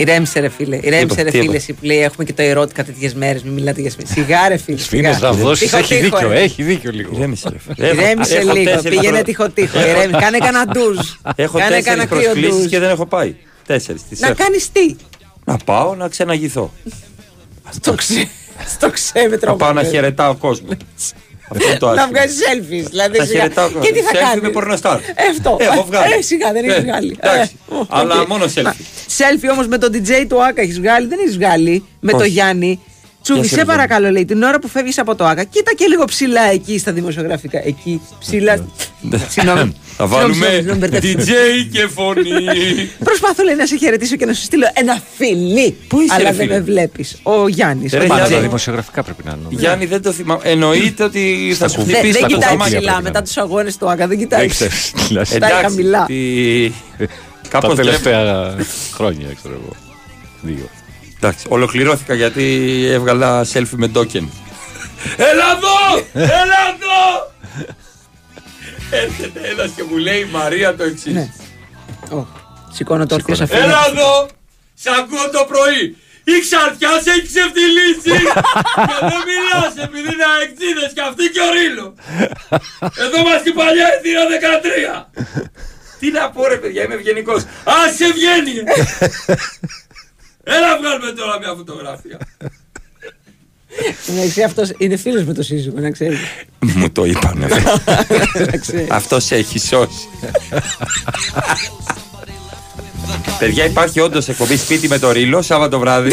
Ηρέμησε, 0.00 0.40
ρε 0.40 0.48
φίλε. 0.48 0.78
Ηρέμησε, 0.82 1.22
ρε 1.22 1.30
τι 1.30 1.36
φίλε. 1.36 1.42
είπα. 1.44 1.54
Εσύ 1.54 1.72
που 1.72 1.84
λέει 1.84 1.98
έχουμε 2.02 2.24
και 2.24 2.32
το 2.32 2.42
ερώτηκα 2.42 2.84
τέτοιες 2.84 3.14
μέρες. 3.14 3.42
Μην 3.42 3.52
μιλάτε 3.52 3.80
για 3.80 3.90
σφίνε. 3.90 4.08
Σιγά, 4.12 4.48
ρε 4.48 4.56
φίλε. 4.56 4.78
Σφίνε 4.78 5.12
σιγά. 5.12 5.26
ραβδόσει 5.26 5.64
Τύχο, 5.64 5.76
έχει 5.76 5.94
τύχο, 6.00 6.16
δίκιο. 6.16 6.28
ρε. 6.32 6.40
Έχει 6.40 6.62
δίκιο 6.62 6.90
λίγο. 6.90 7.10
Ηρέμησε, 7.16 7.48
ρε 7.48 7.58
φίλε. 7.58 7.88
Έχω- 7.88 8.00
Ηρέμησε 8.00 8.36
έχω 8.36 8.52
λίγο. 8.52 8.70
τέσσερις 8.70 8.98
Πήγαινε 8.98 9.12
προ- 9.16 9.24
τύχο 9.24 9.48
τύχο. 9.50 9.80
ηρέμησε. 9.80 10.18
Κάνε 10.20 10.38
κανένα 10.38 10.64
ντουζ. 10.66 10.98
Έχω 11.36 11.58
Κάνε 11.58 11.70
τέσσερις 11.70 11.84
κανένα 11.84 12.06
κρύο 12.06 12.20
προσκλήσεις 12.22 12.56
ντουζ. 12.60 12.66
και 12.66 12.78
δεν 12.78 12.90
έχω 12.90 13.06
πάει. 13.06 13.34
Τέσσερις. 13.66 14.02
τις 14.08 14.20
Να 14.20 14.26
έχω. 14.26 14.36
κάνεις 14.38 14.72
τι; 14.72 14.96
Να 15.44 15.56
πάω 15.56 15.94
να 15.94 16.08
ξεναγηθώ. 16.08 16.72
Στο 17.70 17.92
ξέ. 17.94 18.28
Στο 18.68 18.90
ξέμετρο. 18.90 19.50
Να 19.50 19.56
πάω 19.56 19.72
να 19.72 19.82
χαιρετάω 19.84 20.34
κόσμο. 20.34 20.68
Αυτό 21.52 21.68
είναι 21.68 21.78
το 21.78 21.86
Να 21.86 21.92
άσχημο. 21.92 22.10
βγάζεις 22.12 22.38
selfies. 22.40 22.88
Δηλαδή, 22.90 23.16
Θα 23.18 23.24
σιγά. 23.24 23.40
χαιρετάω 23.40 23.68
Και 23.68 23.92
τι 23.92 24.00
θα 24.00 24.10
selfie 24.12 24.18
κάνεις; 24.20 24.42
με 24.42 24.48
πορνοστάρ. 24.48 24.96
Ε, 24.98 25.02
Αυτό. 25.30 25.56
Έχω 25.60 25.84
βγάλει. 25.84 26.12
Ε, 26.12 26.22
σιγά 26.22 26.52
δεν 26.52 26.64
έχεις 26.64 26.76
Ε, 26.76 26.80
βγάλει. 26.80 27.16
εντάξει. 27.20 27.56
Ε, 27.70 27.74
οκ. 27.74 27.86
Αλλά 27.88 28.26
μόνο 28.28 28.44
selfie. 28.54 28.80
Selfie 29.18 29.50
όμως 29.52 29.66
με 29.66 29.78
τον 29.78 29.92
DJ 29.92 30.24
του 30.28 30.44
Άκα 30.44 30.62
έχεις 30.62 30.80
βγάλει. 30.80 31.06
Δεν 31.06 31.18
έχεις 31.18 31.36
βγάλει. 31.36 31.84
Με 32.00 32.12
το 32.12 32.18
Όχι. 32.18 32.28
Γιάννη. 32.28 32.80
Τσούβι, 33.22 33.40
Για 33.46 33.56
σε 33.56 33.62
selfie. 33.62 33.66
παρακαλώ, 33.66 34.10
λέει, 34.10 34.24
την 34.24 34.42
ώρα 34.42 34.58
που 34.58 34.68
φεύγεις 34.68 34.98
από 34.98 35.14
το 35.14 35.24
Άκα, 35.24 35.44
κοίτα 35.44 35.72
και 35.74 35.86
λίγο 35.86 36.04
ψηλά 36.04 36.42
εκεί 36.52 36.78
στα 36.78 36.92
δημοσιογραφικά. 36.92 37.58
Εκεί 37.64 38.00
ψηλά. 38.18 38.66
Συγγνώμη. 39.28 39.76
Θα 40.02 40.06
βάλουμε 40.08 40.34
Συγγνώμη, 40.34 40.54
συγγνώμη, 40.56 40.78
μπερδεύτηκα. 40.78 41.22
DJ 41.22 41.66
και 41.72 41.86
φωνή. 41.94 42.90
Προσπαθώ 43.04 43.42
λέει, 43.44 43.54
να 43.54 43.66
σε 43.66 43.76
χαιρετήσω 43.76 44.16
και 44.16 44.26
να 44.26 44.32
σου 44.32 44.42
στείλω 44.42 44.66
ένα 44.74 45.00
φιλί. 45.16 45.76
Πού 45.88 46.00
είσαι, 46.00 46.14
Αλλά 46.14 46.30
ρε, 46.30 46.36
δεν 46.36 46.46
φίλε; 46.46 46.54
με 46.58 46.60
βλέπεις. 46.64 47.18
Ο 47.22 47.48
Γιάννης. 47.48 47.92
Ρε, 47.92 47.98
Πάντα 47.98 48.14
Γιάννη. 48.14 48.34
τα 48.34 48.40
δημοσιογραφικά 48.40 49.02
πρέπει 49.02 49.22
να 49.24 49.30
είναι. 49.30 49.46
Γιάννη 49.48 49.86
δεν 49.86 50.02
το 50.02 50.12
θυμάμαι. 50.12 50.40
Εννοείται 50.44 51.04
ότι 51.04 51.54
θα 51.58 51.68
σου 51.68 51.74
κουβ- 51.76 51.86
Δεν, 51.86 51.96
χτυπήσει 51.96 52.12
δεν 52.20 52.22
τα 52.22 52.26
κοιτάει 52.34 52.50
κουβάμια. 52.52 52.64
ψηλά 52.76 52.80
πρέπει 52.92 52.96
να 53.04 53.08
μετά 53.10 53.22
τους 53.22 53.36
αγώνες 53.36 53.76
του 53.76 53.86
Άκα. 53.90 53.96
Δεν 53.96 54.08
Δεν 54.08 54.18
κοιτάει. 54.18 54.46
ξέρεις 54.48 54.92
τι 55.06 55.12
λες. 55.12 55.28
Στα 55.28 55.48
χαμηλά. 55.62 56.04
τι- 56.06 56.70
Τα 56.98 57.48
Κάπως 57.48 57.74
τελευταία 57.76 58.54
χρόνια, 58.94 59.26
ξέρω 59.38 59.54
εγώ. 59.62 59.72
Δύο. 60.40 60.68
Εντάξει, 61.16 61.46
ολοκληρώθηκα 61.48 62.14
γιατί 62.14 62.44
έβγαλα 62.90 63.44
selfie 63.52 63.76
με 63.76 63.90
token. 63.94 64.24
Έλα 65.16 65.46
εδώ! 65.56 66.04
Έλα 66.42 66.60
εδώ! 66.74 67.32
Έρχεται 68.90 69.40
ένας 69.48 69.70
και 69.76 69.82
μου 69.82 69.96
λέει 69.96 70.20
η 70.20 70.24
Μαρία 70.24 70.76
το 70.76 70.82
εξής. 70.82 71.12
Ναι. 71.12 71.28
Ω, 72.10 72.26
Σηκώνω 72.72 73.06
το 73.06 73.14
όρθιο 73.14 73.36
αφήνω. 73.42 73.62
Έλα 73.62 73.86
εδώ! 73.90 74.28
Σ' 74.74 74.86
ακούω 74.86 75.30
το 75.32 75.44
πρωί! 75.48 75.96
Η 76.24 76.40
ξαρτιά 76.40 76.90
σε 77.02 77.10
έχει 77.10 77.26
ξεφτυλίσει! 77.32 78.18
και 78.88 78.96
δεν 79.10 79.20
μιλάς 79.30 79.72
επειδή 79.86 80.08
είναι 80.14 80.26
αεξίδες 80.34 80.90
και 80.94 81.00
αυτή 81.10 81.24
και 81.34 81.40
ο 81.48 81.50
Ρήλο! 81.56 81.94
Εδώ 83.04 83.18
μας 83.28 83.42
η 83.44 83.52
παλιά 83.52 83.86
εθνία 83.94 84.22
13! 85.14 85.20
Τι 85.98 86.10
να 86.10 86.30
πω 86.30 86.46
ρε 86.46 86.56
παιδιά, 86.56 86.82
είμαι 86.82 86.94
ευγενικός. 86.94 87.42
Άσε 87.64 88.06
βγαίνει! 88.12 88.54
Έλα 90.44 90.78
βγάλουμε 90.78 91.12
τώρα 91.12 91.38
μια 91.38 91.54
φωτογραφία. 91.56 92.18
Εντάξει, 94.08 94.42
αυτός 94.42 94.72
είναι 94.78 94.96
φίλος 94.96 95.24
με 95.24 95.32
το 95.34 95.42
σύζυγο, 95.42 95.80
να 95.80 95.90
ξέρεις. 95.90 96.18
Μου 96.58 96.90
το 96.90 97.04
είπανε. 97.04 97.46
Αυτός 98.88 99.24
σε 99.24 99.34
έχει 99.34 99.58
σώσει. 99.58 100.08
Παιδιά, 103.38 103.64
υπάρχει 103.64 104.00
όντως 104.00 104.28
εκπομπή 104.28 104.56
σπίτι 104.56 104.88
με 104.88 104.98
το 104.98 105.12
ρίλο 105.12 105.42
Σάββατο 105.42 105.78
βράδυ. 105.78 106.10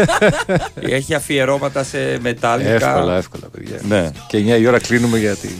Έχει 0.80 1.14
αφιερώματα 1.14 1.84
σε 1.84 2.18
μετάλλικα. 2.22 2.70
Εύκολα, 2.70 3.16
εύκολα, 3.16 3.48
παιδιά. 3.52 3.80
Ναι. 3.88 4.10
Και 4.28 4.38
9 4.56 4.60
η 4.60 4.66
ώρα 4.66 4.78
κλείνουμε 4.78 5.18
γιατί 5.18 5.58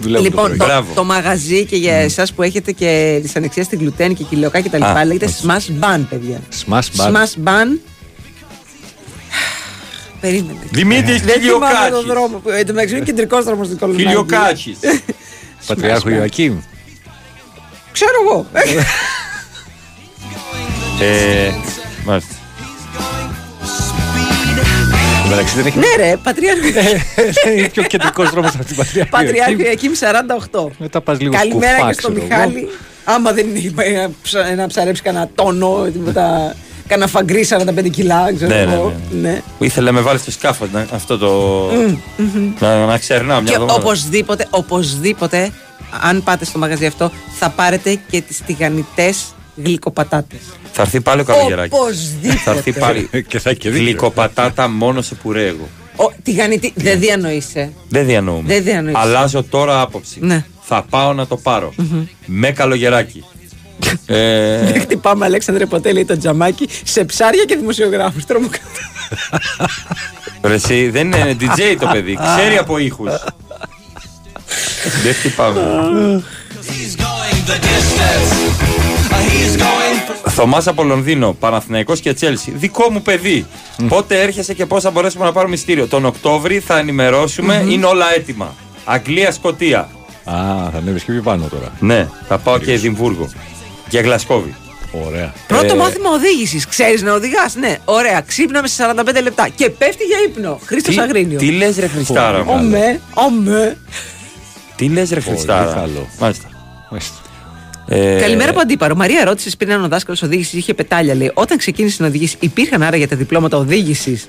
δουλεύουμε 0.00 0.28
Λοιπόν, 0.28 0.50
το 0.50 0.56
το, 0.56 0.64
πρωί. 0.64 0.94
το 0.94 1.04
μαγαζί 1.04 1.64
και 1.64 1.76
για 1.76 1.94
εσάς 1.94 2.32
που 2.32 2.42
έχετε 2.42 2.72
και 2.72 3.18
δυσανεξία 3.22 3.62
στην 3.62 3.78
γλουτένη 3.78 4.14
και 4.14 4.24
κοιλιοκά 4.24 4.60
και 4.60 4.68
τα 4.68 4.76
λοιπά 4.78 4.92
Α, 4.92 5.04
λέγεται 5.04 5.24
έτσι. 5.24 5.42
Smash 5.46 5.84
Ban, 5.84 6.00
παιδιά. 6.10 6.40
Smash 6.66 6.78
Ban. 6.96 7.06
Smash 7.12 7.48
Ban. 7.48 7.78
Περίμενε. 10.22 10.58
Δημήτρης 10.70 11.20
Δεν 11.22 11.40
θυμάμαι 11.40 11.66
Κιλιοκάκης. 11.66 11.90
τον 11.90 12.06
δρόμο. 12.06 12.38
που- 12.38 12.48
Εν 12.50 12.66
τω 12.66 12.72
μεταξύ 12.72 12.94
είναι 12.96 13.04
κεντρικός 13.04 13.44
δρόμος 13.44 13.66
στην 13.66 13.78
Κολονάκη. 13.78 14.06
Χιλιοκάκης. 14.06 14.78
Πατριάρχου 15.66 16.08
Smash 16.08 16.12
Ban. 16.12 16.16
Ιωακήμ. 16.16 16.56
Ξέρω 17.92 18.10
εγώ. 18.24 18.46
Ε, 21.00 21.50
μάλιστα. 22.04 22.34
Εντάξει, 25.32 25.54
δεν 25.56 25.66
έχει. 25.66 25.78
ναι, 25.78 25.86
ρε, 25.96 26.16
Πατριάρχου. 26.22 26.66
Είναι 27.56 27.68
πιο 27.68 27.82
κεντρικός 27.82 28.30
δρόμος 28.30 28.54
από 28.54 28.64
την 28.64 28.76
Πατριάρχου. 28.76 29.10
Πατριάρχου 29.10 29.60
Ιακήμ 29.60 29.92
48. 30.50 30.66
Μετά 30.78 31.00
πας 31.00 31.20
λίγο 31.20 31.32
Καλημέρα 31.32 31.72
σκουφά, 31.76 31.86
και 31.92 32.00
στο 32.00 32.12
ξέρω 32.12 32.26
εγώ. 32.26 32.48
Μιχάλη. 32.50 32.68
Άμα 33.04 33.32
δεν 33.32 33.46
είναι 33.56 33.72
να 34.00 34.10
ψα- 34.22 34.54
να 34.54 34.66
ψαρέψει 34.66 35.02
κανένα 35.02 35.28
τόνο, 35.34 35.88
τίποτα. 35.92 36.54
Κάνα 36.92 37.06
φαγκρί 37.06 37.46
45 37.48 37.88
κιλά, 37.90 38.34
ξέρω 38.34 38.54
Ναι, 38.54 38.64
ναι, 38.64 38.72
εγώ. 38.74 38.94
Ναι. 39.10 39.42
Ήθελε 39.58 39.86
να 39.86 39.92
με 39.92 40.00
βάλει 40.00 40.18
στο 40.18 40.30
σκάφος 40.30 40.68
να- 40.72 40.86
αυτό 40.92 41.18
το. 41.18 41.30
Μμ, 41.72 41.96
μμμ. 42.24 42.52
Να, 42.60 42.86
να 42.86 42.98
ξερνάω 42.98 43.40
μια 43.40 43.48
Και 43.50 43.54
εβδομάδα. 43.54 43.80
οπωσδήποτε, 43.82 44.46
οπωσδήποτε, 44.50 45.50
αν 46.02 46.22
πάτε 46.22 46.44
στο 46.44 46.58
μαγαζί 46.58 46.86
αυτό, 46.86 47.10
θα 47.38 47.50
πάρετε 47.50 47.98
και 48.10 48.20
τις 48.20 48.40
τηγανιτές 48.46 49.24
γλυκοπατάτες. 49.64 50.38
Θα 50.72 50.82
έρθει 50.82 51.00
πάλι 51.00 51.20
ο 51.20 51.24
καλογεράκι. 51.24 51.74
Οπωσδήποτε. 51.74 52.40
Θα 52.44 52.50
έρθει 52.50 52.72
πάλι. 52.72 53.08
και 53.28 53.38
θα 53.38 53.50
έχει 53.50 53.58
και 53.58 53.70
δίκιο. 53.70 53.84
Γλυκοπατάτα 53.84 54.68
μόνο 54.68 55.02
σε 55.02 55.14
πουρέ 55.14 55.46
εγώ. 55.46 55.68
Ο, 55.96 56.12
τηγανιτή, 56.22 56.72
δεν 56.76 56.98
διανοείσαι. 56.98 57.72
Δεν 57.88 58.06
διανοούμε. 58.06 58.42
Δεν 58.54 58.62
διανοείσαι. 58.62 58.98
Αλλάζω 59.00 59.42
τώρα 59.42 59.80
άποψη. 59.80 60.16
Ναι. 60.20 60.44
Θα 60.60 60.84
πάω 60.90 61.12
να 61.12 61.26
το 61.26 61.36
πάρω. 61.36 61.72
Με 62.26 62.50
καλογεράκι. 62.50 63.24
Ε, 64.06 64.72
Δεν 64.72 64.80
χτυπάμε, 64.80 65.24
Αλέξανδρε 65.24 65.66
ποτέ, 65.66 65.92
λέει 65.92 66.04
το 66.04 66.18
τζαμάκι, 66.18 66.68
σε 66.84 67.04
ψάρια 67.04 67.44
και 67.44 67.56
δημοσιογράφους. 67.56 68.24
Τρομοκρατώ. 68.24 68.66
ρε, 70.42 70.54
εσύ, 70.54 70.90
δεν 70.90 71.06
είναι 71.06 71.36
DJ 71.40 71.76
το 71.80 71.88
παιδί. 71.92 72.18
Ξέρει 72.36 72.56
από 72.56 72.78
ήχους. 72.78 73.10
Δεν 75.02 75.14
χτυπάμε. 75.14 75.60
Θωμάς 80.28 80.66
από 80.66 80.82
Λονδίνο, 80.82 81.32
Παναθηναϊκός 81.32 82.00
και 82.00 82.12
Τσέλσι. 82.12 82.52
Δικό 82.56 82.90
μου 82.90 83.02
παιδί. 83.02 83.46
Πότε 83.88 84.20
έρχεσαι 84.20 84.54
και 84.54 84.66
πώς 84.66 84.82
θα 84.82 84.90
μπορέσουμε 84.90 85.24
να 85.24 85.32
πάρουμε 85.32 85.54
ειστήριο. 85.54 85.86
Τον 85.86 86.04
Οκτώβρη 86.04 86.58
θα 86.58 86.78
ενημερώσουμε, 86.78 87.64
είναι 87.68 87.86
όλα 87.86 88.14
έτοιμα. 88.14 88.54
Αγγλία, 88.84 89.32
Σκοτία. 89.32 89.78
Α, 90.24 90.34
θα 90.72 90.78
ανέβεις 90.78 91.02
και 91.02 91.12
πιο 91.12 91.22
πάνω 91.22 91.46
τώρα. 91.50 91.72
Ναι, 91.80 92.08
θα 92.28 92.38
πάω 92.38 92.58
και 92.58 92.72
Εδιμβούργο. 92.72 93.28
Και 93.92 93.98
Γλασκόβι. 93.98 94.54
Ωραία. 95.06 95.32
Πρώτο 95.46 95.74
Ε, 95.74 95.76
μάθημα 95.76 96.10
οδήγησης. 96.10 96.66
Ξέρεις 96.66 97.02
να 97.02 97.12
οδηγάς; 97.14 97.54
Ναι, 97.54 97.78
ωραία. 97.84 98.20
Ξύπναμε 98.20 98.68
σε 98.68 98.74
45 98.74 99.22
λεπτά 99.22 99.48
και 99.48 99.70
πέφτει 99.70 100.04
για 100.04 100.16
ύπνο. 100.26 100.60
Χρήστος 100.64 100.94
Τι, 100.94 101.00
Αγρίνιο. 101.00 101.38
τι 101.38 101.50
λες 101.50 101.78
ρε 101.78 101.86
Χριστάρα 101.86 102.44
μου. 102.44 102.52
Ομέ, 102.52 103.00
ομέ. 103.14 103.76
Τι 104.76 104.88
λες 104.88 105.10
ρε 105.10 105.20
Χριστάρα; 105.20 105.72
καλό. 105.72 106.08
Μάλιστα. 106.18 106.48
Μάλιστα. 106.90 107.16
Ε, 107.88 108.18
Καλημέρα 108.20 108.50
από 108.50 108.60
αντίπαρο. 108.60 108.94
Μαρία 108.94 109.24
ρώτησε 109.24 109.56
πριν 109.56 109.72
αν 109.72 109.84
ο 109.84 109.88
δάσκαλος 109.88 110.22
οδήγησης 110.22 110.52
είχε 110.52 110.74
πετάλια. 110.74 111.14
Λέει, 111.14 111.30
όταν 111.34 111.58
ξεκίνησε 111.58 112.02
να 112.02 112.08
οδηγήσει, 112.08 112.36
υπήρχαν 112.40 112.82
άρα 112.82 112.96
για 112.96 113.08
τα 113.08 113.16
διπλώματα 113.16 113.56
οδήγησης; 113.56 114.26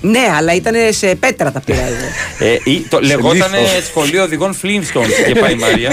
Ναι, 0.00 0.32
αλλά 0.36 0.54
ήταν 0.54 0.74
σε 0.90 1.14
πέτρα 1.14 1.52
τα 1.52 1.60
πήρα 1.60 1.80
εγώ. 1.86 2.06
Ε, 2.50 2.70
ή- 2.70 2.86
το, 2.88 3.00
λεγόταν 3.00 3.50
λίθος. 3.52 3.84
σχολείο 3.86 4.22
οδηγών 4.22 4.56
Flintstones 4.62 5.26
και 5.26 5.34
πάει 5.40 5.52
η 5.52 5.56
Μαρία. 5.56 5.90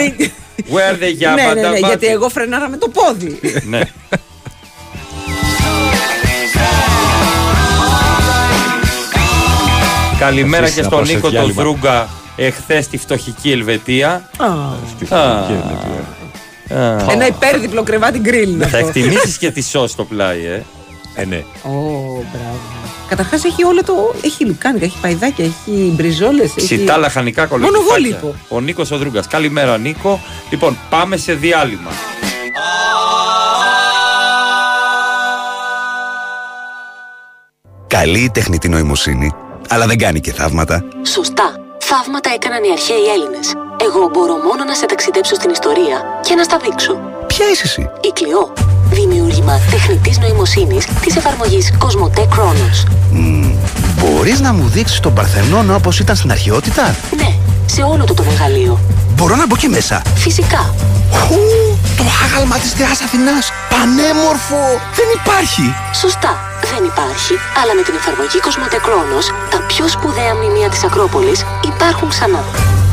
Where 0.57 0.93
the 0.93 1.35
ναι, 1.35 1.43
ναι, 1.53 1.69
ναι, 1.69 1.77
Yabba 1.77 1.87
γιατί 1.87 2.07
εγώ 2.07 2.29
φρενάρα 2.29 2.69
με 2.69 2.77
το 2.77 2.87
πόδι. 2.89 3.39
Ναι. 3.69 3.81
Καλημέρα 10.19 10.63
Αφήσεις 10.63 10.75
και 10.75 10.81
να 10.81 10.87
στον 10.87 10.97
πάω 10.97 11.05
σε 11.05 11.13
Νίκο 11.13 11.21
τον 11.21 11.31
διάλειμμα. 11.31 11.61
Δρούγκα 11.63 12.09
εχθές 12.35 12.85
στη 12.85 12.97
φτωχική 12.97 13.51
Ελβετία. 13.51 14.29
Α, 14.37 14.47
Στη 14.95 15.13
Α. 15.13 15.17
φωτική 15.17 15.51
Ελβετία. 15.53 16.05
Α. 17.07 17.11
Ένα 17.11 17.27
υπέρδιπλο 17.27 17.83
κρεβάτι 17.83 18.19
γκριλ. 18.19 18.49
είναι 18.49 18.67
Θα 18.67 18.77
αυτό. 18.77 18.87
εκτιμήσεις 18.87 19.37
και 19.37 19.51
τη 19.51 19.61
σο 19.63 19.87
στο 19.87 20.03
πλάι, 20.03 20.45
ε. 20.45 20.63
Ε, 21.15 21.25
ναι. 21.25 21.43
Ω, 21.63 21.71
μπράβο. 22.31 22.59
Καταρχάς 23.15 23.43
έχει 23.43 23.63
όλο 23.63 23.83
το. 23.83 24.13
Έχει 24.23 24.45
λουκάνικα, 24.45 24.85
έχει 24.85 24.97
παϊδάκια, 25.01 25.45
έχει 25.45 25.93
μπριζόλες. 25.95 26.53
Ψητά 26.55 26.97
λαχανικά 26.97 27.47
Μόνο 27.51 27.65
εγώ 27.65 27.71
κολοκυθάκια. 27.73 28.07
λείπω. 28.07 28.35
Ο 28.47 28.61
Νίκος 28.61 28.91
ο 28.91 28.97
Δρούγκα. 28.97 29.23
Καλημέρα, 29.29 29.77
Νίκο. 29.77 30.19
Λοιπόν, 30.49 30.77
πάμε 30.89 31.17
σε 31.17 31.33
διάλειμμα. 31.33 31.91
Καλή 37.87 38.19
η 38.19 38.29
τεχνητή 38.29 38.69
νοημοσύνη, 38.69 39.33
αλλά 39.69 39.85
δεν 39.85 39.97
κάνει 39.97 40.19
και 40.19 40.33
θαύματα. 40.33 40.85
Σωστά. 41.01 41.55
Θαύματα 41.77 42.29
έκαναν 42.33 42.63
οι 42.63 42.71
αρχαίοι 42.71 43.05
Έλληνες. 43.13 43.53
Εγώ 43.81 44.09
μπορώ 44.13 44.35
μόνο 44.35 44.63
να 44.63 44.73
σε 44.73 44.85
ταξιδέψω 44.85 45.35
στην 45.35 45.49
ιστορία 45.49 46.03
και 46.23 46.35
να 46.35 46.43
στα 46.43 46.57
δείξω. 46.57 46.99
Ποια 47.27 47.45
είσαι 47.51 47.63
εσύ; 47.65 47.89
Η 48.01 48.11
Κλειό. 48.13 48.53
Δημιούργημα 48.93 49.59
τεχνητής 49.71 50.17
νοημοσύνης 50.17 50.87
της 51.01 51.15
εφαρμογής 51.15 51.73
Cosmote 51.79 52.19
Chronos. 52.19 52.85
Μπορείς 53.97 54.39
να 54.39 54.53
μου 54.53 54.67
δείξεις 54.67 54.99
τον 54.99 55.13
Παρθενώνα 55.13 55.75
όπως 55.75 55.99
ήταν 55.99 56.15
στην 56.15 56.31
αρχαιότητα; 56.31 56.95
Ναι, 57.17 57.35
σε 57.65 57.81
όλο 57.81 58.03
του 58.03 58.13
το 58.13 58.23
μεγαλείο. 58.23 58.79
Μπορώ 59.15 59.35
να 59.35 59.47
μπω 59.47 59.55
και 59.55 59.67
μέσα. 59.67 60.01
Φυσικά. 60.15 60.73
Χου, 61.11 61.39
το 61.97 62.03
άγαλμα 62.23 62.57
της 62.57 62.71
Θεάς 62.71 63.01
Αθηνάς. 63.01 63.51
Πανέμορφο. 63.69 64.63
Δεν 64.97 65.07
υπάρχει. 65.19 65.75
Σωστά. 66.01 66.31
Δεν 66.71 66.83
υπάρχει, 66.91 67.33
αλλά 67.59 67.73
με 67.77 67.81
την 67.87 67.95
εφαρμογή 67.99 68.37
Cosmote 68.45 68.79
Chronos, 68.85 69.25
τα 69.51 69.59
πιο 69.71 69.87
σπουδαία 69.87 70.33
μνημεία 70.35 70.69
της 70.69 70.83
Ακρόπολης 70.83 71.39
υπάρχουν 71.71 72.09
ξανά. 72.09 72.43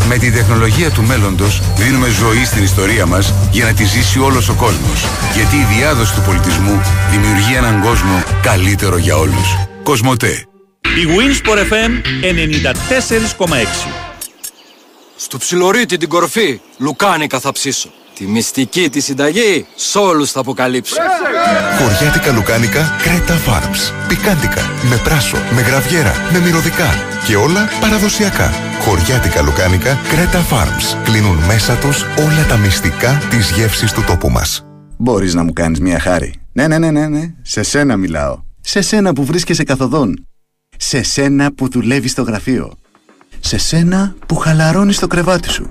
Με 0.08 0.18
την 0.18 0.32
τεχνολογία 0.32 0.90
του 0.90 1.02
μέλλοντος 1.02 1.62
δίνουμε 1.76 2.08
ζωή 2.08 2.44
στην 2.44 2.62
ιστορία 2.62 3.06
μας 3.06 3.34
για 3.50 3.64
να 3.64 3.72
τη 3.72 3.84
ζήσει 3.84 4.18
όλος 4.18 4.48
ο 4.48 4.54
κόσμος. 4.54 5.04
Γιατί 5.34 5.56
η 5.56 5.66
διάδοση 5.76 6.14
του 6.14 6.22
πολιτισμού 6.26 6.80
δημιουργεί 7.10 7.54
έναν 7.54 7.82
κόσμο 7.82 8.22
καλύτερο 8.42 8.96
για 8.96 9.16
όλους. 9.16 9.56
Κοσμοτέ. 9.82 10.44
Η 10.82 11.06
Winsport 11.16 11.58
FM 11.72 11.90
94,6. 12.22 13.88
Στο 15.16 15.38
ψιλορίτι 15.38 15.96
την 15.96 16.08
κορφή, 16.08 16.60
λουκάνικα 16.78 17.40
θα 17.40 17.52
ψήσω. 17.52 17.90
Τη 18.20 18.26
μυστική 18.26 18.88
τη 18.88 19.00
συνταγή, 19.00 19.66
σ' 19.74 19.94
όλους 19.96 20.30
θα 20.30 20.40
αποκαλύψω. 20.40 20.96
Χωριάτικα 21.78 22.32
λουκάνικα 22.32 22.96
Κρέτα 23.02 23.36
Farms. 23.46 24.08
Πικάντικα, 24.08 24.62
με 24.90 24.96
πράσο, 24.96 25.36
με 25.54 25.60
γραβιέρα, 25.60 26.12
με 26.32 26.38
μυρωδικά 26.38 26.88
και 27.26 27.36
όλα 27.36 27.68
παραδοσιακά. 27.80 28.50
Χωριάτικα 28.80 29.42
λουκάνικα 29.42 29.98
Κρέτα 30.08 30.46
Farms. 30.50 31.04
Κλείνουν 31.04 31.36
μέσα 31.36 31.76
τους 31.76 32.02
όλα 32.02 32.46
τα 32.48 32.56
μυστικά 32.56 33.18
της 33.30 33.50
γεύσης 33.50 33.92
του 33.92 34.04
τόπου 34.06 34.30
μας. 34.30 34.64
Μπορείς 34.98 35.34
να 35.34 35.44
μου 35.44 35.52
κάνεις 35.52 35.80
μια 35.80 36.00
χάρη. 36.00 36.34
Ναι, 36.52 36.66
ναι, 36.66 36.78
ναι, 36.78 36.90
ναι, 36.90 37.08
ναι. 37.08 37.34
Σε 37.42 37.62
σένα 37.62 37.96
μιλάω. 37.96 38.42
Σε 38.60 38.80
σένα 38.80 39.12
που 39.12 39.24
βρίσκεσαι 39.24 39.64
καθοδόν. 39.64 40.26
Σε 40.76 41.02
σένα 41.02 41.52
που 41.54 41.68
δουλεύεις 41.68 42.10
στο 42.10 42.22
γραφείο. 42.22 42.72
Σε 43.40 43.58
σένα 43.58 44.14
που 44.26 44.36
χαλαρώνεις 44.36 44.98
το 44.98 45.06
κρεβάτι 45.06 45.50
σου. 45.50 45.70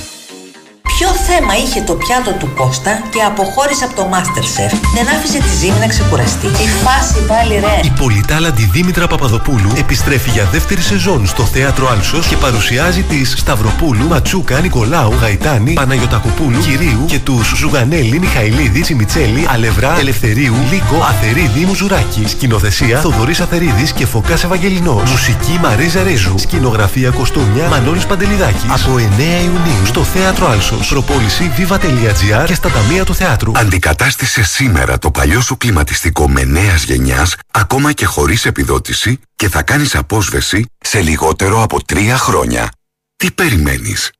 Ποιο 0.81 1.07
θέμα 1.27 1.53
είχε 1.63 1.81
το 1.81 1.93
πιάτο 1.93 2.31
του 2.31 2.49
Κώστα 2.55 2.91
και 3.13 3.21
αποχώρησε 3.21 3.83
από 3.83 3.95
το 3.95 4.09
Masterchef; 4.13 4.71
Δεν 4.95 5.07
άφησε 5.15 5.37
τη 5.37 5.55
ζύμη 5.59 5.79
να 5.79 5.87
ξεκουραστεί. 5.87 6.47
Τι 6.47 6.67
φάση 6.83 7.19
πάλι 7.27 7.53
ρε. 7.53 7.79
Η 7.83 7.91
πολυτάλαντη 7.99 8.69
Δήμητρα 8.73 9.07
Παπαδοπούλου 9.07 9.71
επιστρέφει 9.77 10.29
για 10.29 10.45
δεύτερη 10.51 10.81
σεζόν 10.81 11.27
στο 11.27 11.43
Θέατρο 11.43 11.89
Άλσος 11.89 12.27
και 12.27 12.35
παρουσιάζει 12.35 13.01
τις 13.01 13.33
Σταυροπούλου, 13.37 14.07
Ματσούκα, 14.07 14.59
Νικολάου, 14.59 15.13
Γαϊτάνη, 15.21 15.73
Παναγιοτακοπούλου, 15.73 16.59
Κυρίου 16.59 17.05
και 17.05 17.19
τους 17.19 17.53
Ζουγανέλη, 17.55 18.19
Μιχαηλίδη, 18.19 18.81
Τσιμιτσέλη, 18.81 19.47
Αλευρά, 19.51 19.99
Ελευθερίου, 19.99 20.55
Λίκο, 20.71 21.03
Αθερίδη, 21.09 21.65
Μουζουράκη. 21.65 22.23
Σκηνοθεσία 22.27 22.99
Θοδωρής 22.99 23.39
Αθερίδης 23.39 23.91
και 23.91 24.05
Φωκάς 24.05 24.43
Ευαγγελινός. 24.43 25.11
Μουσική 25.11 25.59
Μαρίζα 25.61 26.03
Ρίζου. 26.03 26.37
Σκηνογραφία 26.37 27.09
Κοστούμια 27.09 27.67
Μανώλης 27.69 28.05
Παντελιδάκης. 28.05 28.63
Από 28.63 28.97
9 28.97 29.43
Ιουνίου 29.43 29.85
στο 29.85 30.03
Θέατρο 30.03 30.47
Άλσος. 30.71 30.87
Προπόληση 30.89 31.51
viva.gr 31.57 32.45
και 32.45 32.53
στα 32.53 32.69
ταμεία 32.69 33.05
του 33.05 33.15
θεάτρου. 33.15 33.51
Αντικατάστησε 33.55 34.43
σήμερα 34.43 34.97
το 34.97 35.11
παλιό 35.11 35.41
σου 35.41 35.57
κλιματιστικό 35.57 36.29
με 36.29 36.43
νέας 36.43 36.83
γενιάς, 36.83 37.35
ακόμα 37.51 37.91
και 37.91 38.05
χωρίς 38.05 38.45
επιδότηση 38.45 39.19
και 39.35 39.49
θα 39.49 39.61
κάνεις 39.61 39.95
απόσβεση 39.95 40.65
σε 40.79 41.01
λιγότερο 41.01 41.63
από 41.63 41.85
τρία 41.85 42.17
χρόνια. 42.17 42.71
Τι 43.15 43.31
περιμένεις; 43.31 44.11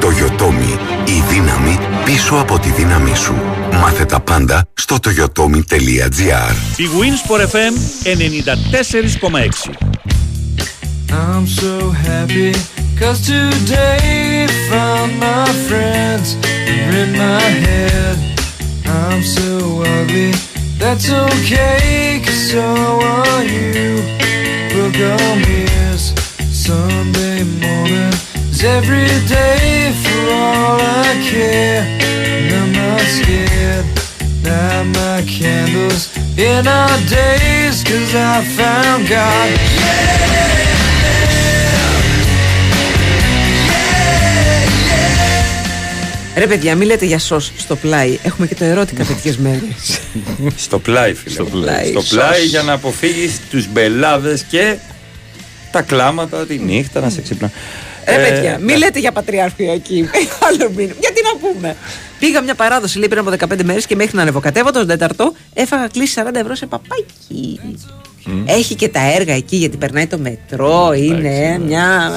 Το 0.00 0.08
Yotomi, 0.08 0.78
η 1.08 1.22
δύναμη 1.28 1.78
πίσω 2.04 2.34
από 2.34 2.58
τη 2.58 2.68
δύναμή 2.70 3.16
σου. 3.16 3.34
Μάθε 3.72 4.04
τα 4.04 4.20
πάντα 4.20 4.68
στο 4.74 4.96
toyotomi.gr 5.02 6.54
Η 6.76 6.88
Winsport 7.00 7.46
FM 7.46 7.74
94,6 8.04 9.70
I'm 11.10 11.46
so 11.60 11.72
happy 12.06 12.50
Cause 13.00 13.20
today 13.26 14.19
my 15.06 15.46
friends 15.68 16.36
are 16.44 16.94
in 17.02 17.12
my 17.12 17.40
head. 17.64 18.16
I'm 18.86 19.22
so 19.22 19.82
ugly 19.82 20.32
That's 20.78 21.10
okay 21.10 22.22
Cause 22.24 22.50
so 22.52 22.60
are 22.60 23.44
you. 23.44 24.02
Book 24.72 24.96
on 24.96 25.42
Sunday 26.50 27.44
morning. 27.44 28.14
Is 28.50 28.64
every 28.64 29.08
day 29.26 29.92
for 30.02 30.22
all 30.32 30.78
I 30.80 31.10
care. 31.30 31.82
And 31.82 32.54
I'm 32.54 32.72
not 32.72 33.00
scared 33.00 33.86
Light 34.42 34.92
my 34.92 35.22
candles 35.26 36.14
in 36.38 36.66
our 36.66 36.98
days 37.08 37.82
Cause 37.84 38.14
I 38.14 38.44
found 38.56 39.08
God 39.08 40.79
Ρε 46.40 46.46
παιδιά, 46.46 46.74
μην 46.74 46.86
λέτε 46.86 47.04
για 47.04 47.18
σως 47.18 47.52
στο 47.56 47.76
πλάι. 47.76 48.18
Έχουμε 48.22 48.46
και 48.46 48.54
το 48.54 48.64
ερώτηκα 48.64 49.04
τέτοιες 49.04 49.36
μέρες. 49.36 50.00
Στο 50.64 50.78
πλάι, 50.78 51.14
φίλε. 51.14 51.34
Στο 51.34 51.44
πλάι. 51.44 51.90
Στο 51.90 52.02
πλάι 52.02 52.44
για 52.44 52.62
να 52.62 52.72
αποφύγεις 52.72 53.40
τους 53.50 53.68
μπελάδες 53.72 54.42
και 54.42 54.76
τα 55.72 55.82
κλάματα 55.82 56.46
τη 56.46 56.58
νύχτα 56.58 57.00
να 57.00 57.10
σε 57.10 57.20
ξυπνά. 57.20 57.50
Ρε 58.04 58.14
Ε, 58.14 58.28
παιδιά, 58.28 58.56
μην 58.58 58.66
ναι. 58.66 58.76
λέτε 58.76 58.98
για 58.98 59.12
πατριαρχιακή. 59.12 60.08
Άλλο 60.48 60.70
μήνυμα. 60.76 60.94
Γιατί 61.00 61.20
να 61.22 61.48
πούμε; 61.48 61.76
Πήγα 62.18 62.40
μια 62.40 62.54
παράδοση 62.54 62.98
λέει 62.98 63.08
πριν 63.08 63.20
από 63.20 63.54
15 63.54 63.62
μέρες 63.64 63.86
και 63.86 63.96
μέχρι 63.96 64.16
να 64.16 64.22
ανεβοκατέβω 64.22 64.70
τον 64.70 64.86
τέταρτο 64.86 65.32
έφαγα 65.54 65.86
κλείσει 65.86 66.22
40 66.26 66.34
ευρώ 66.34 66.54
σε 66.54 66.66
παπάκι. 66.66 67.60
Έχει 68.44 68.74
και 68.74 68.88
τα 68.88 69.12
έργα 69.14 69.34
εκεί 69.34 69.56
γιατί 69.56 69.76
περνάει 69.76 70.06
το 70.06 70.18
μετρό. 70.18 70.92
Είναι 70.92 71.58
μια. 71.66 72.10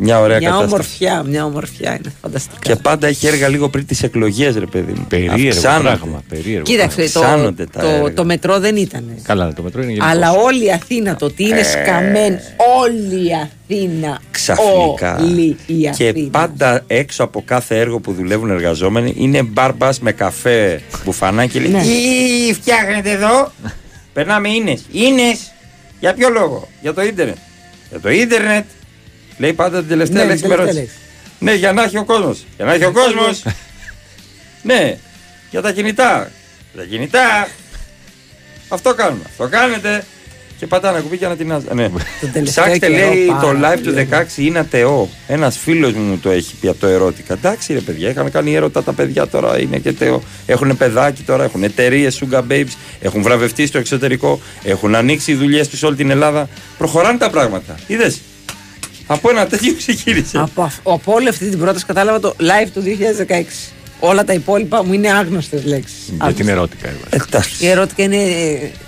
Ε, 0.00 0.04
Μια 0.04 0.20
ωραία 0.20 0.38
μια 0.38 0.48
κατάσταση. 0.48 0.72
ομορφιά, 0.74 1.22
μια 1.22 1.44
ομορφιά 1.44 1.90
είναι 1.94 2.12
φανταστικά. 2.22 2.58
Και 2.60 2.76
πάντα 2.76 3.06
έχει 3.06 3.26
έργα 3.26 3.48
λίγο 3.48 3.68
πριν 3.68 3.86
τις 3.86 4.02
εκλογές, 4.02 4.54
ρε 4.56 4.66
παιδί 4.66 4.92
μου. 4.92 5.04
Περίεργο 5.08 5.48
Αυξάνονται. 5.48 5.82
πράγμα. 5.96 6.22
Περίεργο 6.28 6.62
Κοίταξε, 6.62 6.96
το, 7.12 7.20
Αυξάνονται 7.20 7.66
τα 7.66 7.80
το, 7.80 7.86
έργα. 7.88 8.12
το 8.12 8.24
μετρό 8.24 8.58
δεν 8.58 8.76
ήταν. 8.76 9.04
Καλά, 9.22 9.52
το 9.52 9.62
μετρό 9.62 9.82
είναι 9.82 9.90
γενικό. 9.92 10.06
Αλλά 10.10 10.30
όλη 10.32 10.64
η 10.64 10.70
Αθήνα, 10.72 11.16
το 11.16 11.24
ότι 11.24 11.42
είναι 11.44 11.58
Ε. 11.60 11.62
σκαμμένη, 11.62 12.38
όλη 12.80 13.26
η 13.28 13.30
Αθήνα. 13.42 14.20
Ξαφνικά. 14.30 15.18
Όλη 15.22 15.56
η 15.66 15.74
Και 15.96 16.08
Αθήνα. 16.08 16.28
πάντα 16.30 16.82
έξω 16.86 17.22
από 17.24 17.42
κάθε 17.46 17.78
έργο 17.78 18.00
που 18.00 18.12
δουλεύουν 18.12 18.50
εργαζόμενοι 18.50 19.14
είναι 19.16 19.42
μπάρμπας 19.42 20.00
με 20.00 20.12
καφέ 20.12 20.82
μπουφανάκι 21.04 21.52
και 21.52 21.60
λέει 21.60 21.70
Ναι. 21.70 21.82
Τι 21.82 22.54
φτιάχνετε 22.54 23.10
εδώ. 23.10 23.52
Περνάμε 24.12 24.48
ίνες. 24.48 24.84
Ίνες. 24.92 25.52
Για 26.00 26.14
ποιο 26.14 26.28
λόγο; 26.28 26.68
Για 26.82 26.94
το 26.94 27.02
ίντερνετ. 27.02 27.36
Για 27.90 28.00
το 28.00 28.10
ίντερνετ. 28.10 28.64
Λέει 29.38 29.52
πάντα 29.52 29.78
την 29.78 29.88
τελευταία 29.88 30.22
Ναι, 30.22 30.28
λέξη 30.28 30.42
τελευταία 30.42 30.66
με 30.66 30.72
λέξη. 30.72 30.94
Ναι, 31.38 31.54
για 31.54 31.72
να 31.72 31.82
έχει 31.82 31.98
ο 31.98 32.04
κόσμος. 32.04 32.46
Για 32.56 32.64
να 32.64 32.72
έχει 32.72 32.84
ο 32.84 32.92
κόσμος. 32.92 33.42
ναι, 34.62 34.98
για 35.50 35.60
τα 35.62 35.72
κινητά. 35.72 36.30
Τα 36.76 36.84
κινητά. 36.84 37.48
Αυτό 38.68 38.94
κάνουμε. 38.94 39.22
Αυτό 39.26 39.48
κάνετε. 39.48 40.04
Και 40.58 40.66
πατάνε 40.66 41.00
κουμπί 41.00 41.18
και 41.18 41.24
ανατινάζει. 41.24 41.66
Ναι. 41.74 41.88
τελευταίο 42.32 42.64
Ψάξτε, 42.64 42.90
καιρό 42.90 43.12
λέει, 43.12 43.26
πάρα 43.26 43.40
το 43.40 43.48
live 43.48 43.78
πολύ. 43.84 44.06
του 44.06 44.08
16 44.36 44.38
είναι 44.38 44.58
ατεό. 44.58 45.08
Ένας 45.26 45.58
φίλος 45.58 45.92
μου 45.92 46.02
μου 46.02 46.18
το 46.18 46.30
έχει 46.30 46.54
πει 46.60 46.68
από 46.68 46.80
το 46.80 46.86
ερώτηκα. 46.86 47.34
Εντάξει, 47.34 47.72
ρε 47.72 47.80
παιδιά, 47.80 48.08
είχαν 48.10 48.30
κάνει 48.30 48.54
έρωτα 48.54 48.82
τα 48.82 48.92
παιδιά 48.92 49.28
τώρα 49.28 49.60
είναι 49.60 49.78
και 49.78 49.92
τεό. 49.92 50.22
Έχουν 50.46 50.76
παιδάκι 50.76 51.22
τώρα, 51.22 51.44
έχουν 51.44 51.62
εταιρείες 51.62 52.22
Sugar 52.22 52.42
Babes, 52.50 52.72
έχουν 53.00 53.22
βραβευτεί 53.22 53.66
στο 53.66 53.78
εξωτερικό, 53.78 54.40
έχουν 54.62 54.94
ανοίξει 54.94 55.34
δουλειές 55.34 55.68
τους 55.68 55.78
σε 55.78 55.86
όλη 55.86 55.96
την 55.96 56.10
Ελλάδα. 56.10 56.48
Προχωράνε 56.78 57.18
τα 57.18 57.30
πράγματα. 57.30 57.74
Είδες. 57.86 58.20
Από 59.10 59.30
ένα 59.30 59.46
τέτοιο 59.46 59.74
ξεκίνησε. 59.76 60.38
Από, 60.38 60.62
αυ- 60.62 60.80
από 60.88 61.12
όλη 61.12 61.28
αυτή 61.28 61.48
την 61.48 61.58
πρόταση 61.58 61.84
κατάλαβα 61.84 62.20
το 62.20 62.34
live 62.40 62.68
του 62.74 62.82
2016. 63.28 63.42
Όλα 64.00 64.24
τα 64.24 64.32
υπόλοιπα 64.32 64.84
μου 64.84 64.92
είναι 64.92 65.12
άγνωστες 65.12 65.64
λέξεις. 65.64 66.12
Για 66.22 66.32
την 66.32 66.48
ερώτηκα. 66.48 66.88
έβαλε. 66.88 67.44
Η 67.58 67.66
ερώτηκα 67.68 68.02
είναι 68.02 68.16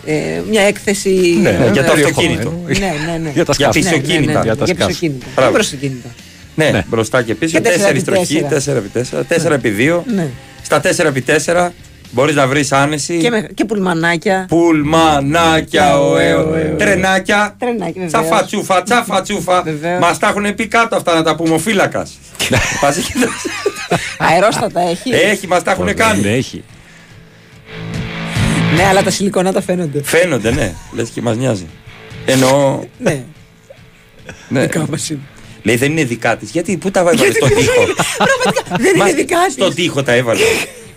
ε, 0.05 0.13
ε, 0.15 0.43
μια 0.51 0.63
έκθεση. 0.63 1.39
Ναι, 1.43 1.49
ε, 1.49 1.71
για 1.73 1.85
το 1.85 1.93
ε, 1.97 2.03
αυτοκίνητο. 2.03 2.63
Ναι, 2.67 2.93
ναι, 3.07 3.19
ναι. 3.23 3.31
Για 3.35 3.45
τα 3.45 3.53
σκάφη. 3.53 3.81
Για 3.81 3.91
πισωκίνητα. 3.91 4.33
Ναι, 4.33 4.39
ναι, 4.39 4.43
Για 4.45 4.57
τα 4.57 4.65
για 4.65 4.75
σκάφη. 4.75 4.91
πισωκίνητα. 4.93 5.27
Μπράβο. 5.35 5.51
Και 5.51 5.57
μπροστοκίνητα. 5.57 6.09
Ναι, 6.55 6.85
μπροστά 6.89 7.23
και 7.23 7.35
πίσω. 7.35 7.61
Και 7.61 7.69
4 7.99 8.03
τροχή, 8.05 8.45
4x4. 8.51 9.03
4x4, 9.03 9.23
4x2. 9.29 10.01
Ναι. 10.15 10.29
Στα 10.63 10.81
4x4 10.85 11.69
μπορείς 12.11 12.35
να 12.35 12.47
βρεις 12.47 12.73
άνεση. 12.73 13.17
Και, 13.19 13.31
με, 13.31 13.49
και 13.55 13.65
πουλμανάκια. 13.65 14.47
Πουλμανάκια, 14.49 16.01
ωε, 16.01 16.35
ωε, 16.35 16.75
τρενάκια. 16.79 17.57
Τρενάκια, 17.59 18.03
βεβαίως. 18.03 18.13
Τσαφατσούφα, 18.13 18.83
τσαφατσούφα. 18.83 19.63
Βεβαίως. 19.63 20.01
Μας 20.01 20.19
τα 20.19 20.29
έχουν 20.29 20.55
πει 20.55 20.67
κάτω 20.67 20.97
αυτά 20.97 21.15
να 21.15 21.23
τα 21.23 21.37
πούμε 21.37 21.55
ο 21.55 21.59
φύλακας. 21.59 22.19
Αερόστατα 24.19 24.81
έχει. 24.81 25.11
Έχει, 25.11 25.47
μας 25.47 25.63
τα 25.63 25.71
έχουν 25.71 25.85
Δεν 25.85 25.97
κάνει. 25.97 26.29
έχει. 26.29 26.65
Ναι, 28.77 28.87
αλλά 28.87 29.03
τα 29.03 29.11
σιλικονάτα 29.11 29.61
φαίνονται. 29.63 30.03
Φαίνονται, 30.05 30.51
ναι. 30.51 30.75
Λες 30.93 31.09
και 31.09 31.23
μας 31.23 31.37
νοιάζει. 31.37 31.67
Εννοώ. 32.25 32.81
Ναι. 32.99 33.23
ναι. 34.49 34.61
Δικά 34.61 34.87
μας 34.91 35.11
είναι. 35.11 35.21
Λέει 35.63 35.77
δεν 35.77 35.91
είναι 35.91 36.05
δικά 36.05 36.37
της. 36.37 36.51
Γιατί 36.51 36.77
πού 36.77 36.91
τα 36.91 37.01
έβαλε 37.01 37.17
στο 37.17 37.47
τοίχο; 37.47 37.85
Δεν 38.79 38.95
Μα 38.97 39.09
είναι 39.09 39.17
δικά 39.17 39.39
της. 39.45 39.53
Στον 39.53 39.75
τοίχο 39.75 40.03
τα 40.03 40.13
έβαλες. 40.13 40.43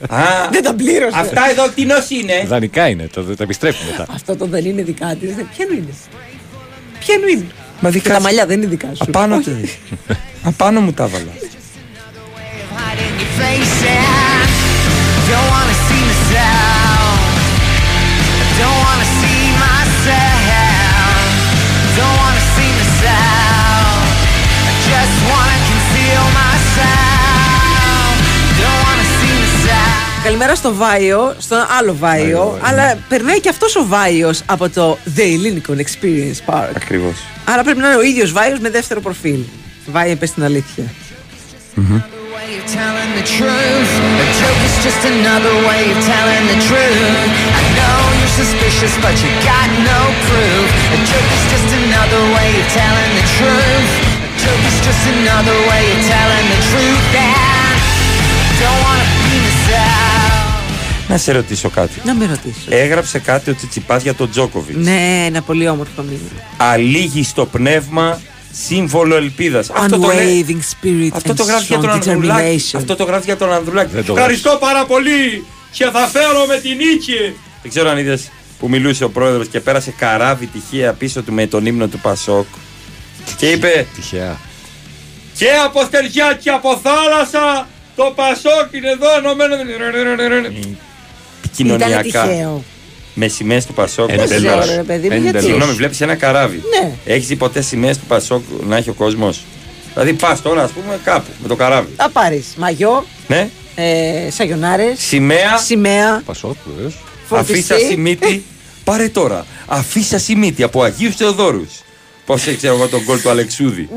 Α, 0.10 0.50
Δεν 0.52 0.64
τα 0.64 0.74
πλήρωσε. 0.74 1.20
αυτά 1.20 1.50
εδώ 1.50 1.68
κτηνό 1.68 1.96
είναι; 2.10 2.44
Δανεικά 2.48 2.88
είναι, 2.88 3.08
το, 3.14 3.24
το 3.24 3.44
επιστρέφει 3.44 3.86
μετά. 3.92 4.06
Αυτό 4.14 4.36
το 4.36 4.46
δεν 4.46 4.66
είναι 4.66 4.82
δικά 4.82 5.16
της. 5.20 5.30
Ποιανού 5.58 5.74
είναι; 5.74 5.94
Ποιανού 7.00 7.28
είναι; 7.28 7.46
Μα 7.80 7.90
Και 7.90 7.96
δικά 7.98 8.10
τα 8.10 8.16
της. 8.16 8.24
μαλλιά 8.24 8.46
δεν 8.46 8.58
είναι 8.58 8.68
δικά 8.70 8.88
σου. 8.88 9.04
Απάνω 9.08 9.36
Όχι. 9.36 9.44
του. 9.44 9.70
Απάνω 10.50 10.80
μου 10.82 10.94
τα 10.94 11.04
έβαλα. 11.04 11.32
Στο 30.56 30.74
Βάιο, 30.76 31.36
στο 31.38 31.56
άλλο 31.80 31.96
Βάιο, 32.00 32.60
αλλά 32.62 32.98
περνάει 33.10 33.40
και 33.40 33.50
αυτός 33.50 33.76
ο 33.76 33.86
Βάιος 33.88 34.42
από 34.46 34.70
το 34.70 34.98
The 35.16 35.22
Elinicon 35.22 35.78
Experience 35.78 36.54
Park. 36.54 36.70
Ακριβώς. 36.76 37.16
Άρα 37.46 37.64
πρέπει 37.64 37.80
να 37.80 37.88
είναι 37.88 37.96
ο 37.96 38.02
ίδιος 38.02 38.32
Βάιος 38.32 38.60
με 38.60 38.70
δεύτερο 38.70 39.02
προφίλ. 39.02 39.40
Βάιο, 39.92 40.16
πε 40.16 40.26
την 40.26 40.44
αλήθεια. 40.44 40.84
Να 61.14 61.20
σε 61.20 61.32
ρωτήσω 61.32 61.70
κάτι. 61.70 62.02
Να 62.06 62.14
με 62.16 62.26
ρωτήσω. 62.26 62.66
Έγραψε 62.70 63.20
κάτι 63.20 63.50
ο 63.50 63.56
Τσιτσιπάς 63.56 64.04
για 64.04 64.14
τον 64.14 64.30
Τζόκοβιτς. 64.30 64.86
Ναι, 64.86 65.24
ένα 65.26 65.42
πολύ 65.42 65.68
όμορφο 65.68 66.02
μήνυμα. 66.02 66.30
Αλήγει 66.58 67.24
στο 67.24 67.46
πνεύμα, 67.46 68.22
σύμβολο 68.52 69.16
ελπίδας. 69.16 69.70
Αυτό 69.70 70.00
το 70.00 70.08
λέει. 70.14 70.46
Unwavering 70.48 70.86
spirit 70.86 71.10
Αυτό 71.14 71.32
and 71.32 71.36
το 71.36 71.44
γράφει 71.44 71.66
για 71.66 71.78
strong 71.78 71.82
τον 71.82 71.90
Ανδρουλάκη. 71.90 72.64
determination. 72.72 72.78
Αυτό 72.78 72.96
το 72.96 73.04
γράφει 73.04 73.24
για 73.26 73.38
τον 73.38 73.54
Ανδρουλάκη. 73.54 73.92
Δεν 73.94 74.06
το 74.06 74.14
Ευχαριστώ 74.14 74.58
πάρα 74.60 74.86
πολύ 74.86 75.46
και 75.72 75.84
θα 75.86 76.08
φέρω 76.08 76.46
με 76.48 76.58
την 76.60 76.76
νίκη. 76.76 77.36
Δεν 77.62 77.72
ξέρω 77.72 77.90
αν 77.90 77.98
είδες 77.98 78.32
που 78.60 78.70
μιλούσε 78.70 79.04
ο 79.04 79.10
πρόεδρος 79.10 79.48
και 79.48 79.60
πέρασε 79.60 79.92
καράβι 79.98 80.46
τυχαία 80.46 80.94
πίσω 80.94 81.22
του 81.22 81.34
με 81.34 81.48
τον 81.48 81.66
ύμνο 81.66 81.88
του 81.88 82.00
Πασόκ. 82.00 82.46
Και 83.38 83.52
είπε 83.52 83.88
Τυχαία. 83.96 84.38
και 85.38 85.48
από 85.66 85.84
στεριά 85.84 86.38
και 86.42 86.50
από 86.50 86.80
θάλασσα 86.84 87.68
το 87.96 88.14
Πασόκ 88.16 88.74
είναι 88.74 88.90
εδώ 88.90 89.08
ενωμένο. 89.18 89.56
Ήταν 91.58 91.78
Κοινωνιακά. 91.78 92.02
τυχαίο. 92.24 92.64
Με 93.14 93.28
σημαίε 93.28 93.62
του 93.68 93.74
Πασόκ. 93.74 94.10
Ένα 94.10 94.26
Δεν 94.26 94.42
τελώς. 94.42 94.60
ξέρω, 94.64 94.76
ρε 94.76 94.84
παιδί 94.84 95.08
μου, 95.08 95.14
Ένα 95.14 95.22
γιατί. 95.24 95.32
τελώς. 95.38 95.44
Συγγνώμη, 95.52 95.74
βλέπεις 95.74 96.02
ένα 96.02 96.16
καράβι. 96.16 96.62
Ναι. 96.82 96.92
Έχεις 97.06 97.28
δει 97.28 97.36
ποτέ 97.36 97.62
σημαίες 97.62 97.98
του 97.98 98.06
Πασόκ 98.06 98.44
να 98.68 98.76
έχει 98.78 98.90
ο 98.90 98.94
κόσμος; 98.94 99.44
Δηλαδή 99.94 100.14
πας 100.14 100.42
τώρα, 100.42 100.64
ας 100.64 100.72
πούμε, 100.72 101.00
κάπου 101.04 101.30
με 101.42 101.48
το 101.48 101.56
καράβι. 101.56 101.94
Θα 101.98 102.10
πάρεις 102.10 102.46
μαγιό, 102.58 103.06
Ναι, 103.28 103.50
ε, 103.76 104.30
σαγιονάρες, 104.32 105.00
σημαία, 105.00 105.58
σημαία, 105.58 106.22
Πασόκ, 106.26 106.56
βεβαίως. 106.76 106.94
αφίσα 107.30 107.74
φορτιστή. 107.76 107.86
σημίτη. 107.94 108.44
Πάρε 108.84 109.10
τώρα. 109.10 109.46
Αφίσα 109.66 110.18
σημίτη 110.20 110.64
από 110.64 110.84
Αγίου 110.84 111.12
Θεοδόρους. 111.12 111.70
Πώς 112.26 112.42
ξέρω 112.58 112.74
εγώ 112.76 112.88
τον 112.88 113.02
γκολ 113.04 113.22
του 113.22 113.30
Αλεξούδη. 113.30 113.90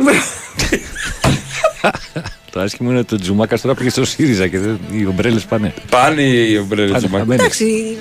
Το 2.57 2.63
άσχημο 2.63 2.91
είναι 2.91 2.99
ότι 2.99 3.09
το 3.09 3.17
Τζουμάκας 3.19 3.61
τώρα 3.61 3.75
πήγε 3.75 3.91
στο 3.91 4.05
ΣΥΡΙΖΑ 4.05 4.47
και 4.49 4.59
δεν- 4.59 4.79
οι 4.91 5.07
ομπρέλες 5.07 5.45
πάνε. 5.45 5.75
Πάνε 5.91 6.23
οι 6.23 6.57
ομπρέλες 6.57 6.91
Πάνε 6.93 7.03
του 7.07 7.11
Μάκη. 7.11 7.19
χαμένες. 7.23 7.45
Εντάξει, 7.45 7.97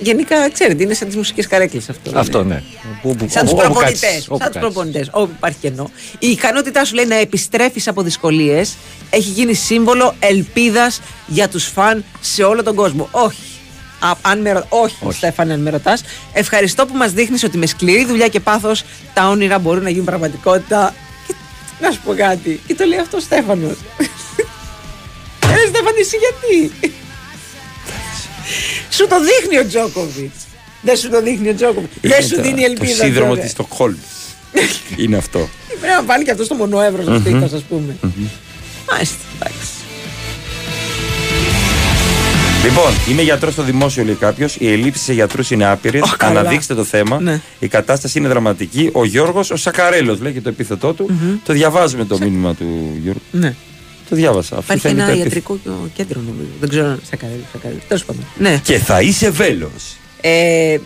γενικά 0.00 0.50
ξέρετε, 0.50 0.82
είναι 0.82 0.94
σαν 0.94 1.06
τις 1.06 1.16
μουσικές 1.16 1.46
καρέκλες 1.46 1.88
αυτό. 1.88 2.10
Αυτό 2.14 2.38
είναι. 2.40 2.54
ναι. 2.54 2.62
Όπου- 2.98 3.10
όπου- 3.10 3.26
Σαν 3.30 3.42
τους 3.42 3.52
όπου 3.52 3.60
προπονητές. 3.62 4.00
κάτσεις, 4.00 4.28
όπου 4.28 4.38
Σαν 4.42 4.46
τους 4.52 4.60
κάτσεις. 4.60 4.60
προπονητές. 4.60 5.08
Όπου 5.12 5.32
υπάρχει 5.36 5.58
κενό. 5.60 5.90
Η 6.18 6.26
ικανότητά 6.30 6.84
σου 6.84 6.94
λέει 6.94 7.04
να 7.04 7.14
επιστρέφεις 7.14 7.88
από 7.88 8.02
δυσκολίες 8.02 8.74
έχει 9.10 9.28
γίνει 9.30 9.54
σύμβολο 9.54 10.14
ελπίδας 10.18 11.00
για 11.26 11.48
τους 11.48 11.64
φαν 11.64 12.04
σε 12.20 12.42
όλο 12.42 12.62
τον 12.62 12.74
κόσμο. 12.74 13.08
Όχι. 13.10 13.40
Α, 13.98 14.10
αν 14.22 14.40
με, 14.40 14.52
ρω- 14.52 14.66
όχι, 14.68 14.96
Όχι. 15.00 15.16
Στέφανε, 15.16 15.52
αν 15.52 15.60
με 15.60 15.70
ρωτάς. 15.70 16.02
Ευχαριστώ 16.32 16.86
που 16.86 16.96
μας 16.96 17.12
δείχνεις 17.12 17.44
ότι 17.44 17.58
με 17.58 17.66
σκληρή 17.66 18.04
δουλειά 18.04 18.28
και 18.28 18.40
πάθος 18.40 18.84
τα 19.14 19.28
όνειρα 19.28 19.58
μπορούν 19.58 19.82
να 19.82 19.90
γίνουν 19.90 20.04
πραγματικότητα. 20.04 20.94
Και, 21.82 21.88
να 21.88 21.94
σου 21.94 22.00
πω 22.04 22.14
κάτι. 22.14 22.60
Και 22.66 22.74
το 22.74 22.84
λέει 22.84 22.98
αυτό 22.98 23.16
ο 23.16 23.20
Στέφανος. 23.20 23.76
Ε, 25.40 25.68
Στέφανε, 25.68 26.00
εσύ 26.00 26.16
γιατί; 26.16 26.90
σου 28.90 29.06
το 29.06 29.16
δείχνει 29.20 29.58
ο 29.58 29.66
Τζόκοβιτς. 29.66 30.42
Δεν 30.82 30.96
σου 30.96 31.10
το 31.10 31.22
δείχνει 31.22 31.48
ο 31.48 31.54
Τζόκοβιτς. 31.54 31.94
Δεν 32.00 32.22
σου 32.26 32.42
δίνει 32.42 32.62
ελπίδα. 32.62 32.96
Το 32.96 33.02
σύνδρομο 33.04 33.28
τότε. 33.28 33.40
της 33.40 33.50
Στοκχόλμης. 33.50 34.36
Είναι 34.96 35.16
αυτό. 35.16 35.48
Πρέπει 35.68 35.86
να 35.86 36.02
βάλει 36.02 36.24
και 36.24 36.30
αυτός 36.30 36.46
στο 36.46 36.54
μονοεύρο 36.54 37.02
στο 37.02 37.18
στήθο, 37.18 37.48
ας 37.54 37.62
πούμε. 37.62 37.96
Μάλιστα, 38.90 39.16
εντάξει. 39.34 39.81
Λοιπόν, 42.62 42.92
είμαι 43.10 43.22
γιατρός 43.22 43.52
στο 43.52 43.62
δημόσιο, 43.62 44.04
λέει 44.04 44.14
κάποιος. 44.14 44.56
Οι 44.58 44.72
ελλείψει 44.72 45.02
σε 45.02 45.12
γιατρούς 45.12 45.50
είναι 45.50 45.64
άπειρε. 45.64 45.98
Ω, 45.98 46.06
καλά. 46.16 46.40
Αναδείξτε 46.40 46.74
το 46.74 46.84
θέμα. 46.84 47.20
Ναι. 47.20 47.40
Η 47.58 47.68
κατάσταση 47.68 48.18
είναι 48.18 48.28
δραματική. 48.28 48.88
Ο 48.92 49.04
Γιώργος, 49.04 49.50
ο 49.50 49.56
Σακαρέλος, 49.56 50.20
λέει 50.20 50.32
και 50.32 50.40
το 50.40 50.48
επίθετό 50.48 50.92
του. 50.92 51.10
Το 51.44 51.52
διαβάζουμε 51.52 52.04
το 52.04 52.18
μήνυμα 52.18 52.54
του 52.54 52.98
Γιώργου. 53.02 53.20
Ναι. 53.30 53.54
Το 54.08 54.16
διάβασα. 54.16 54.56
Αφού 54.56 54.64
Υπάρχει 54.64 54.82
θα 54.82 54.88
είναι 54.88 55.02
ένα 55.02 55.10
το 55.14 55.20
επίθετο. 55.20 55.52
ιατρικό 55.62 55.88
κέντρο, 55.94 56.20
νομίζω. 56.20 56.48
Δεν 56.60 56.68
ξέρω 56.68 56.86
αν 56.86 57.00
σε 57.08 57.16
καλεί. 57.16 57.44
Τέλος 57.88 58.04
πάντων. 58.04 58.24
Ναι. 58.38 58.60
Και 58.64 58.78
θα 58.78 59.00
είσαι 59.00 59.30
βέλος. 59.30 59.96
Ε, 60.20 60.76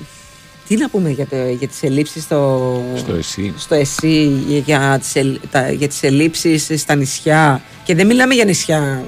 τι 0.68 0.76
να 0.76 0.88
πούμε 0.88 1.10
για, 1.10 1.26
το, 1.26 1.36
για 1.58 1.68
τις 1.68 1.82
ελλείψεις 1.82 2.22
στο, 2.22 2.82
Στο 2.96 3.14
ΕΣΥ. 3.14 3.52
στο 3.58 3.74
ΕΣΥ, 3.74 4.32
για, 4.48 4.58
για, 4.58 4.98
τις, 5.00 5.14
ελ- 5.14 5.38
τα, 5.50 5.70
για 5.70 5.88
τις 5.88 6.02
ελλείψεις 6.02 6.70
στα 6.76 6.94
νησιά. 6.94 7.62
Και 7.84 7.94
δεν 7.94 8.06
μιλάμε 8.06 8.34
για 8.34 8.44
νησιά 8.44 9.04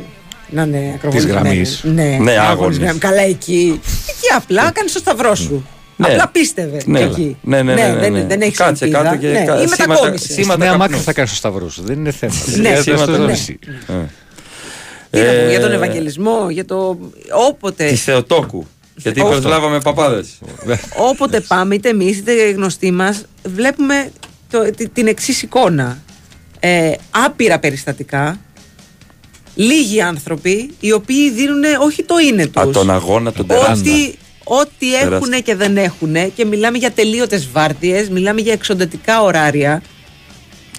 να 0.50 0.62
είναι 0.62 0.92
ακροβολημένες. 0.94 1.42
γραμμής. 1.42 1.80
Ναι, 1.84 2.02
Ναι, 2.02 2.30
άγονες 2.30 2.38
άγονες. 2.38 2.76
γραμμές. 2.78 2.98
Καλά 2.98 3.22
εκεί. 3.22 3.80
Εκεί 4.08 4.34
απλά 4.36 4.70
κάνεις 4.70 4.92
το 4.92 4.98
σταυρό 4.98 5.34
σου. 5.34 5.66
Ναι. 5.96 6.06
Απλά 6.06 6.28
πίστευε 6.28 6.82
Ναι, 6.86 7.00
εκεί. 7.00 7.36
ναι, 7.42 7.62
ναι, 7.62 7.74
ναι, 7.74 7.82
ναι, 7.86 7.96
δεν, 7.98 8.12
ναι. 8.12 8.24
δεν 8.24 8.40
έχεις 8.40 8.56
Κάτσε 8.58 8.84
ελπίδα. 8.84 9.02
κάτω 9.02 9.16
και 9.16 9.26
ναι. 9.26 9.44
κα- 9.44 9.54
Ή 9.62 9.66
σήματα- 9.66 9.86
μετακόμισες. 9.88 10.32
σήματα- 10.34 10.58
Νέα 10.58 10.66
καπνού. 10.68 10.82
μάκρυ 10.82 10.98
θα 10.98 11.12
κάνεις 11.12 11.30
το 11.30 11.36
σταυρό 11.36 11.68
σου. 11.70 11.82
Δεν 11.84 11.98
είναι 11.98 12.10
θέμα. 12.10 12.32
Ναι, 12.56 12.72
Δεν 12.72 12.82
σήματα- 12.82 13.16
είναι 13.16 13.24
ναι. 13.24 13.32
εσύ. 13.32 13.58
Ε. 13.86 13.92
Τι 15.10 15.18
να 15.20 15.32
πούμε, 15.32 15.50
για 15.50 15.60
τον 15.60 15.72
Ε, 15.72 15.74
Ευαγγελισμό, 15.74 16.46
για 16.50 16.64
το. 16.64 16.98
Όποτε. 17.48 17.88
Τη 17.88 17.94
Θεοτόκου. 17.96 18.66
Γιατί 18.94 19.20
Αυτό. 19.20 19.32
προσλάβαμε 19.32 19.80
παπάδες. 19.80 20.28
Όποτε 20.96 21.40
πάμε, 21.40 21.74
είτε 21.74 21.88
εμείς 21.88 22.16
είτε 22.16 22.50
γνωστοί 22.50 22.90
μας, 22.90 23.24
βλέπουμε 23.44 24.10
το, 24.50 24.70
τη- 24.76 24.88
την 24.88 25.06
εξής 25.06 25.42
εικόνα. 25.42 25.98
Ε, 26.60 26.92
άπειρα 27.10 27.58
περιστατικά, 27.58 28.38
λίγοι 29.58 30.00
άνθρωποι 30.00 30.70
οι 30.80 30.92
οποίοι 30.92 31.30
δίνουν 31.30 31.62
όχι 31.82 32.02
το 32.02 32.14
είναι 32.18 32.42
Α, 32.42 32.62
του. 32.64 32.70
τον 32.70 32.90
αγώνα, 32.90 33.32
τον 33.32 33.46
τεράστιο. 33.46 33.92
Ό,τι, 33.92 34.12
ό,τι 34.44 34.94
έχουν 34.94 35.08
Τεράστιο. 35.10 35.40
και 35.40 35.54
δεν 35.54 35.76
έχουν 35.76 36.32
και 36.34 36.44
μιλάμε 36.44 36.78
για 36.78 36.90
τελείωτες 36.90 37.48
βάρδιες, 37.52 38.08
μιλάμε 38.08 38.40
για 38.40 38.52
εξοντατικά 38.52 39.22
ωράρια. 39.22 39.82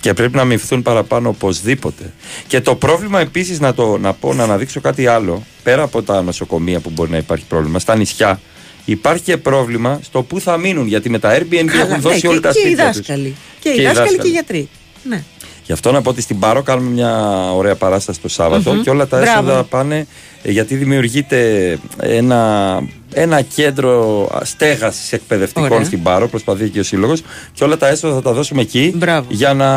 Και 0.01 0.14
πρέπει 0.14 0.35
να 0.35 0.45
μυφθούν 0.45 0.81
παραπάνω 0.81 1.30
οπωσδήποτε. 1.30 2.14
Και 2.47 2.61
το 2.61 2.76
πρόβλημα 2.76 3.19
επίσης 3.19 3.60
να, 3.60 3.73
το, 3.73 3.97
να 3.97 4.14
πω, 4.14 4.34
να 4.34 4.43
αναδείξω 4.43 4.81
κάτι 4.81 5.07
άλλο, 5.07 5.43
πέρα 5.64 5.84
από 5.84 6.03
τα 6.03 6.22
νοσοκομεία 6.22 6.80
που 6.80 6.89
μπορεί 6.89 7.10
να 7.11 7.18
υπάρχει 7.18 7.45
πρόβλημα, 7.49 7.80
στα 7.80 7.95
νησιά, 7.95 8.39
υπάρχει 8.85 9.23
και 9.23 9.38
πρόβλημα 9.38 9.99
στο 10.03 10.23
πού 10.23 10.39
θα 10.39 10.57
μείνουν. 10.57 10.88
Γιατί 10.88 11.10
με 11.10 11.19
τα 11.19 11.38
Airbnb 11.39 11.65
Καλά, 11.65 11.81
έχουν 11.81 12.01
δώσει 12.01 12.19
ναι, 12.27 12.27
όλα 12.30 12.38
και, 12.39 12.47
τα 12.47 12.51
και 12.51 12.60
οι 12.60 12.61
σπίτια 12.64 12.88
τους. 12.88 12.97
δάσκαλοι. 12.97 13.35
Και, 13.60 13.69
Και 13.69 13.81
οι 13.81 13.84
οι 13.84 13.85
δάσκαλοι 13.85 14.07
και 14.07 14.15
δάσκαλοι. 14.15 14.30
οι 14.30 14.31
γιατροί. 14.34 14.69
Ναι. 15.03 15.23
Γι' 15.70 15.76
αυτό 15.76 15.91
να 15.91 16.02
πω 16.02 16.10
ότι 16.10 16.22
στην 16.22 16.40
Πάρο 16.40 16.62
κάνουμε 16.62 16.90
μια 16.90 17.12
ωραία 17.54 17.76
παράσταση 17.76 18.20
το 18.22 18.28
σαββατο 18.28 18.74
Μμμ. 18.74 18.82
και 18.82 18.90
όλα 18.90 19.08
τα 19.08 19.18
Μπράβο. 19.20 19.48
έσοδα 19.50 19.64
πάνε 19.64 20.08
ε, 20.44 20.52
γιατί 20.52 20.76
δημιουργείται 20.76 21.78
ένα, 22.00 22.82
ένα 23.14 23.41
κέντρο 23.41 24.28
στέγασης 24.44 25.12
εκπαιδευτικών 25.14 25.72
Ωραία. 25.72 25.84
στην 25.86 26.04
Πάρο, 26.04 26.28
προσπαθεί 26.28 26.70
και 26.70 26.80
ο 26.80 26.84
Σύλλογος, 26.84 27.22
και 27.54 27.64
όλα 27.64 27.78
τα 27.78 27.88
έσοδα 27.88 28.14
θα 28.16 28.22
τα 28.22 28.32
δώσουμε 28.34 28.62
εκεί 28.62 28.94
Μπράβο. 28.96 29.28
για 29.30 29.54
να 29.54 29.70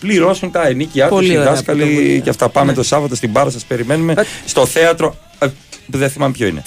πληρώσουν 0.00 0.50
τα 0.50 0.66
ενίκια 0.66 1.08
τους, 1.08 1.16
Πολύ 1.16 1.32
οι 1.32 1.36
ωραία 1.38 1.50
δάσκαλοι 1.50 1.82
πρωτοβουλία. 1.84 2.18
και 2.18 2.30
αυτά. 2.30 2.48
Πάμε 2.48 2.70
Ναι. 2.70 2.76
το 2.76 2.82
Σάββατο 2.82 3.14
στην 3.14 3.32
Πάρο, 3.32 3.50
σας 3.50 3.64
περιμένουμε. 3.64 4.14
Στο 4.44 4.66
θέατρο. 4.66 5.16
ε, 5.38 5.46
που 5.90 5.98
δεν 5.98 6.10
θυμάμαι 6.10 6.32
ποιο 6.32 6.46
είναι. 6.46 6.62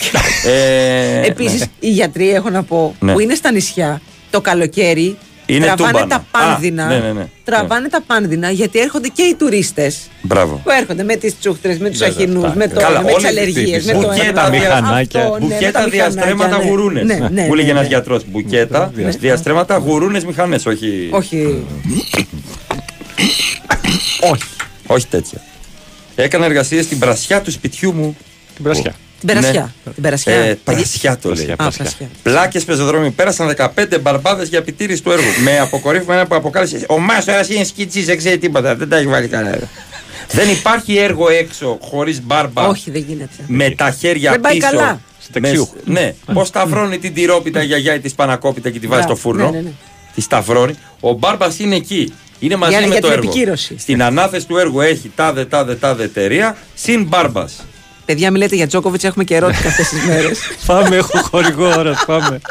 ε, 1.23 1.27
Επίσης, 1.27 1.59
ναι. 1.59 1.65
οι 1.79 1.89
γιατροί, 1.89 2.29
έχω 2.29 2.49
να 2.49 2.63
πω, 2.63 2.95
Ναι. 2.99 3.13
που 3.13 3.19
είναι 3.19 3.35
στα 3.35 3.51
νησιά 3.51 4.01
το 4.29 4.41
καλοκαίρι, 4.41 5.17
Είναι 5.55 5.65
τραβάνε 5.65 5.91
τούμπανα. 5.91 6.07
τα 6.07 6.25
πάνδυνα. 6.31 6.83
Α, 6.83 6.87
ναι, 6.87 6.97
ναι, 6.97 7.11
ναι. 7.11 7.27
Τραβάνε 7.43 7.87
τα 7.87 8.01
πάνδυνα 8.07 8.49
γιατί 8.51 8.79
έρχονται 8.79 9.07
και 9.07 9.21
οι 9.21 9.35
τουρίστες 9.35 9.97
Μπράβο. 10.21 10.61
που 10.63 10.69
έρχονται 10.69 11.03
με 11.03 11.15
τις 11.15 11.39
τσούχτρες, 11.39 11.77
με 11.77 11.89
τους 11.89 11.99
Ναι, 11.99 12.05
αχινούς, 12.05 12.43
ναι, 12.43 12.49
με, 12.55 12.65
ναι. 12.65 12.67
το, 12.73 12.79
Καλά, 12.79 12.99
με 13.01 13.05
τις 13.05 13.15
όλοι 13.15 13.27
αλλεργίες. 13.27 13.77
αυτοί. 13.77 13.95
Με 13.97 14.01
το 14.03 14.07
Μπουκέτα, 14.07 14.27
ένα, 14.29 14.49
μηχανάκια. 14.49 15.21
αυτό, 15.21 15.37
ναι, 15.39 15.45
με 15.45 15.49
τα 15.49 15.55
Μπουκέτα, 15.55 15.67
μηχανάκια, 15.83 15.89
διαστρέμματα, 16.09 16.57
ναι. 16.57 16.63
γουρούνες. 16.69 17.03
Ναι, 17.05 17.27
ναι, 17.31 17.45
Που 17.47 17.55
λέγει 17.55 17.65
ναι, 17.67 17.71
ένας 17.71 17.81
ναι. 17.83 17.87
γιατρός. 17.87 18.23
Μπουκέτα, 18.29 18.91
διαστρέμματα, 19.19 19.75
γουρούνες, 19.77 20.25
μηχανές. 20.25 20.65
Όχι. 20.65 21.07
Όχι. 21.11 21.63
Όχι. 24.31 24.43
Όχι 24.87 25.07
τέτοια. 25.07 25.41
Έκανα 26.15 26.45
εργασίες 26.45 26.85
στην 26.85 26.99
πρασιά 26.99 27.41
του 27.41 27.51
σπιτιού 27.51 27.93
μου. 27.93 28.17
Την 28.55 28.63
πρασιά. 28.63 28.93
Την 29.21 29.27
περασιά. 29.29 29.73
Την 29.93 30.01
περασιά. 30.03 30.33
Ε, 30.33 30.53
πρασιά 30.63 31.17
το 31.17 31.33
λέει. 31.33 31.51
Α, 31.51 31.55
πρασιά. 31.55 32.09
Πλάκες 32.23 32.63
πεζοδρόμιο. 32.63 33.11
Πέρασαν 33.11 33.47
15 33.75 33.97
μπαρμπάδες 34.01 34.47
για 34.47 34.57
επιτήρηση 34.57 35.03
του 35.03 35.11
έργου. 35.11 35.25
με 35.43 35.59
αποκορύφωμα 35.59 36.13
ένα 36.13 36.25
που 36.27 36.35
αποκάλυψε. 36.35 36.85
Ο 36.89 36.99
Μάστορα 36.99 37.45
είναι 37.49 37.63
σκίτσι, 37.63 38.03
δεν 38.03 38.17
ξέρει 38.17 38.37
τίποτα. 38.37 38.75
Δεν 38.75 38.89
τα 38.89 38.97
έχει 38.97 39.07
βάλει 39.07 39.27
καλά. 39.27 39.59
δεν 40.31 40.49
υπάρχει 40.49 40.97
έργο 40.97 41.29
έξω 41.29 41.77
χωρίς 41.81 42.21
μπάρμπα. 42.21 42.67
Όχι, 42.67 42.91
δεν 42.91 43.03
γίνεται. 43.07 43.35
Με 43.47 43.69
τα 43.69 43.91
χέρια 43.91 44.31
Δεν 44.31 44.41
πάει 44.41 44.55
πίσω. 44.55 44.67
καλά. 44.69 45.01
Στεξιού. 45.19 45.69
Με- 45.83 45.99
ναι. 45.99 46.33
Πώς 46.33 46.47
σταυρώνει 46.47 46.97
την 46.97 47.13
τυρόπιτα 47.13 47.61
η 47.63 47.65
γιαγιά 47.65 47.93
ή 47.95 47.99
τη 47.99 48.09
σπανακόπιτα 48.09 48.69
και 48.69 48.79
τη 48.79 48.87
βάζει 48.87 49.01
στο 49.01 49.11
Μπράβο. 49.13 49.21
φούρνο. 49.29 49.49
Ναι, 49.49 49.57
ναι, 49.57 49.63
ναι. 49.63 49.71
Τη 50.15 50.21
σταυρώνει. 50.21 50.73
Ο 50.99 51.11
μπάρμπας 51.13 51.59
είναι 51.59 51.75
εκεί. 51.75 52.13
Είναι 52.39 52.55
μαζί 52.55 52.71
Για- 52.77 52.81
με 52.87 52.87
για 52.93 53.01
το 53.01 53.07
την 53.07 53.17
έργο. 53.17 53.29
επικύρωση. 53.29 53.75
Στην 53.79 54.03
ανάθεση 54.03 54.47
του 54.47 54.57
έργου 54.57 54.81
έχει 54.81 55.11
τάδε, 55.15 55.45
τάδε, 55.45 55.75
τάδε 55.75 56.03
εταιρεία 56.03 56.57
συν 56.75 57.03
μπάρμπας. 57.03 57.65
Παιδιά, 58.11 58.31
μιλάτε 58.31 58.55
για 58.55 58.67
Τζόκοβιτς, 58.67 59.03
έχουμε 59.03 59.23
και 59.23 59.35
ερώτηση 59.35 59.67
αυτές 59.67 59.89
τις 59.89 60.05
μέρες. 60.05 60.39
Πάμε, 60.67 60.95
έχω 60.95 61.17
χορηγό 61.17 61.67
ώρα, 61.67 62.03
πάμε. 62.05 62.41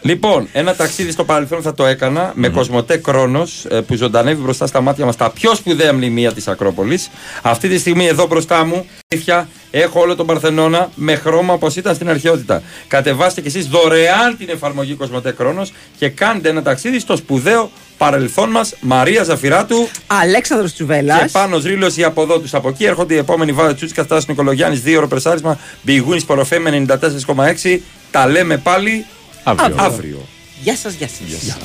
Λοιπόν, 0.00 0.48
ένα 0.52 0.74
ταξίδι 0.74 1.10
στο 1.10 1.24
παρελθόν 1.24 1.62
θα 1.62 1.74
το 1.74 1.86
έκανα 1.86 2.32
με 2.34 2.48
Κοσμοτέ 2.48 2.96
Κρόνος 2.96 3.66
που 3.86 3.94
ζωντανεύει 3.94 4.42
μπροστά 4.42 4.66
στα 4.66 4.80
μάτια 4.80 5.04
μας 5.04 5.16
τα 5.16 5.30
πιο 5.30 5.54
σπουδαία 5.54 5.92
μνημεία 5.92 6.32
της 6.32 6.48
Ακρόπολης. 6.48 7.10
Αυτή 7.42 7.68
τη 7.68 7.78
στιγμή 7.78 8.06
εδώ 8.06 8.26
μπροστά 8.26 8.64
μου, 8.64 8.86
αλήθεια, 9.08 9.48
έχω 9.70 10.00
όλο 10.00 10.16
τον 10.16 10.26
Παρθενώνα 10.26 10.90
με 10.94 11.14
χρώμα 11.14 11.52
όπως 11.52 11.76
ήταν 11.76 11.94
στην 11.94 12.08
αρχαιότητα. 12.08 12.62
Κατεβάστε 12.88 13.40
κι 13.40 13.46
εσείς 13.46 13.66
δωρεάν 13.66 14.36
την 14.38 14.48
εφαρμογή 14.48 14.94
Κοσμοτέ 14.94 15.32
Κρόνος 15.32 15.72
και 15.98 16.08
κάντε 16.08 16.48
ένα 16.48 16.62
ταξίδι 16.62 16.98
στο 16.98 17.16
σπουδαίο 17.16 17.70
παρελθόν 18.00 18.50
μας 18.50 18.74
Μαρία 18.80 19.22
Ζαφυράτου. 19.22 19.88
Αλέξανδρος 20.06 20.72
Τσουβέλλα. 20.72 21.18
Και 21.18 21.28
πάνω 21.32 21.58
Ρήλο 21.58 21.92
οι 21.96 22.04
από 22.04 22.22
εδώ 22.22 22.38
του 22.38 22.48
από 22.52 22.68
εκεί. 22.68 22.84
Έρχονται 22.84 23.14
οι 23.14 23.16
επόμενοι 23.16 23.52
βάδε 23.52 23.74
Τσούτσικα, 23.74 24.02
Στάσο 24.02 24.26
Νικολογιάννης, 24.28 24.80
δύο 24.80 24.98
ώρο 24.98 25.08
περσάρισμα. 25.08 25.58
Μπιγούνι 25.82 26.22
Ποροφέ 26.22 26.58
με 26.58 26.70
94,6. 26.70 27.80
Τα 28.10 28.26
λέμε 28.26 28.56
πάλι 28.56 29.04
Αύριο. 29.44 29.74
αύριο. 29.78 30.26
Γεια 30.62 30.76
σας, 30.76 30.92
γεια 30.94 31.08
σας. 31.08 31.56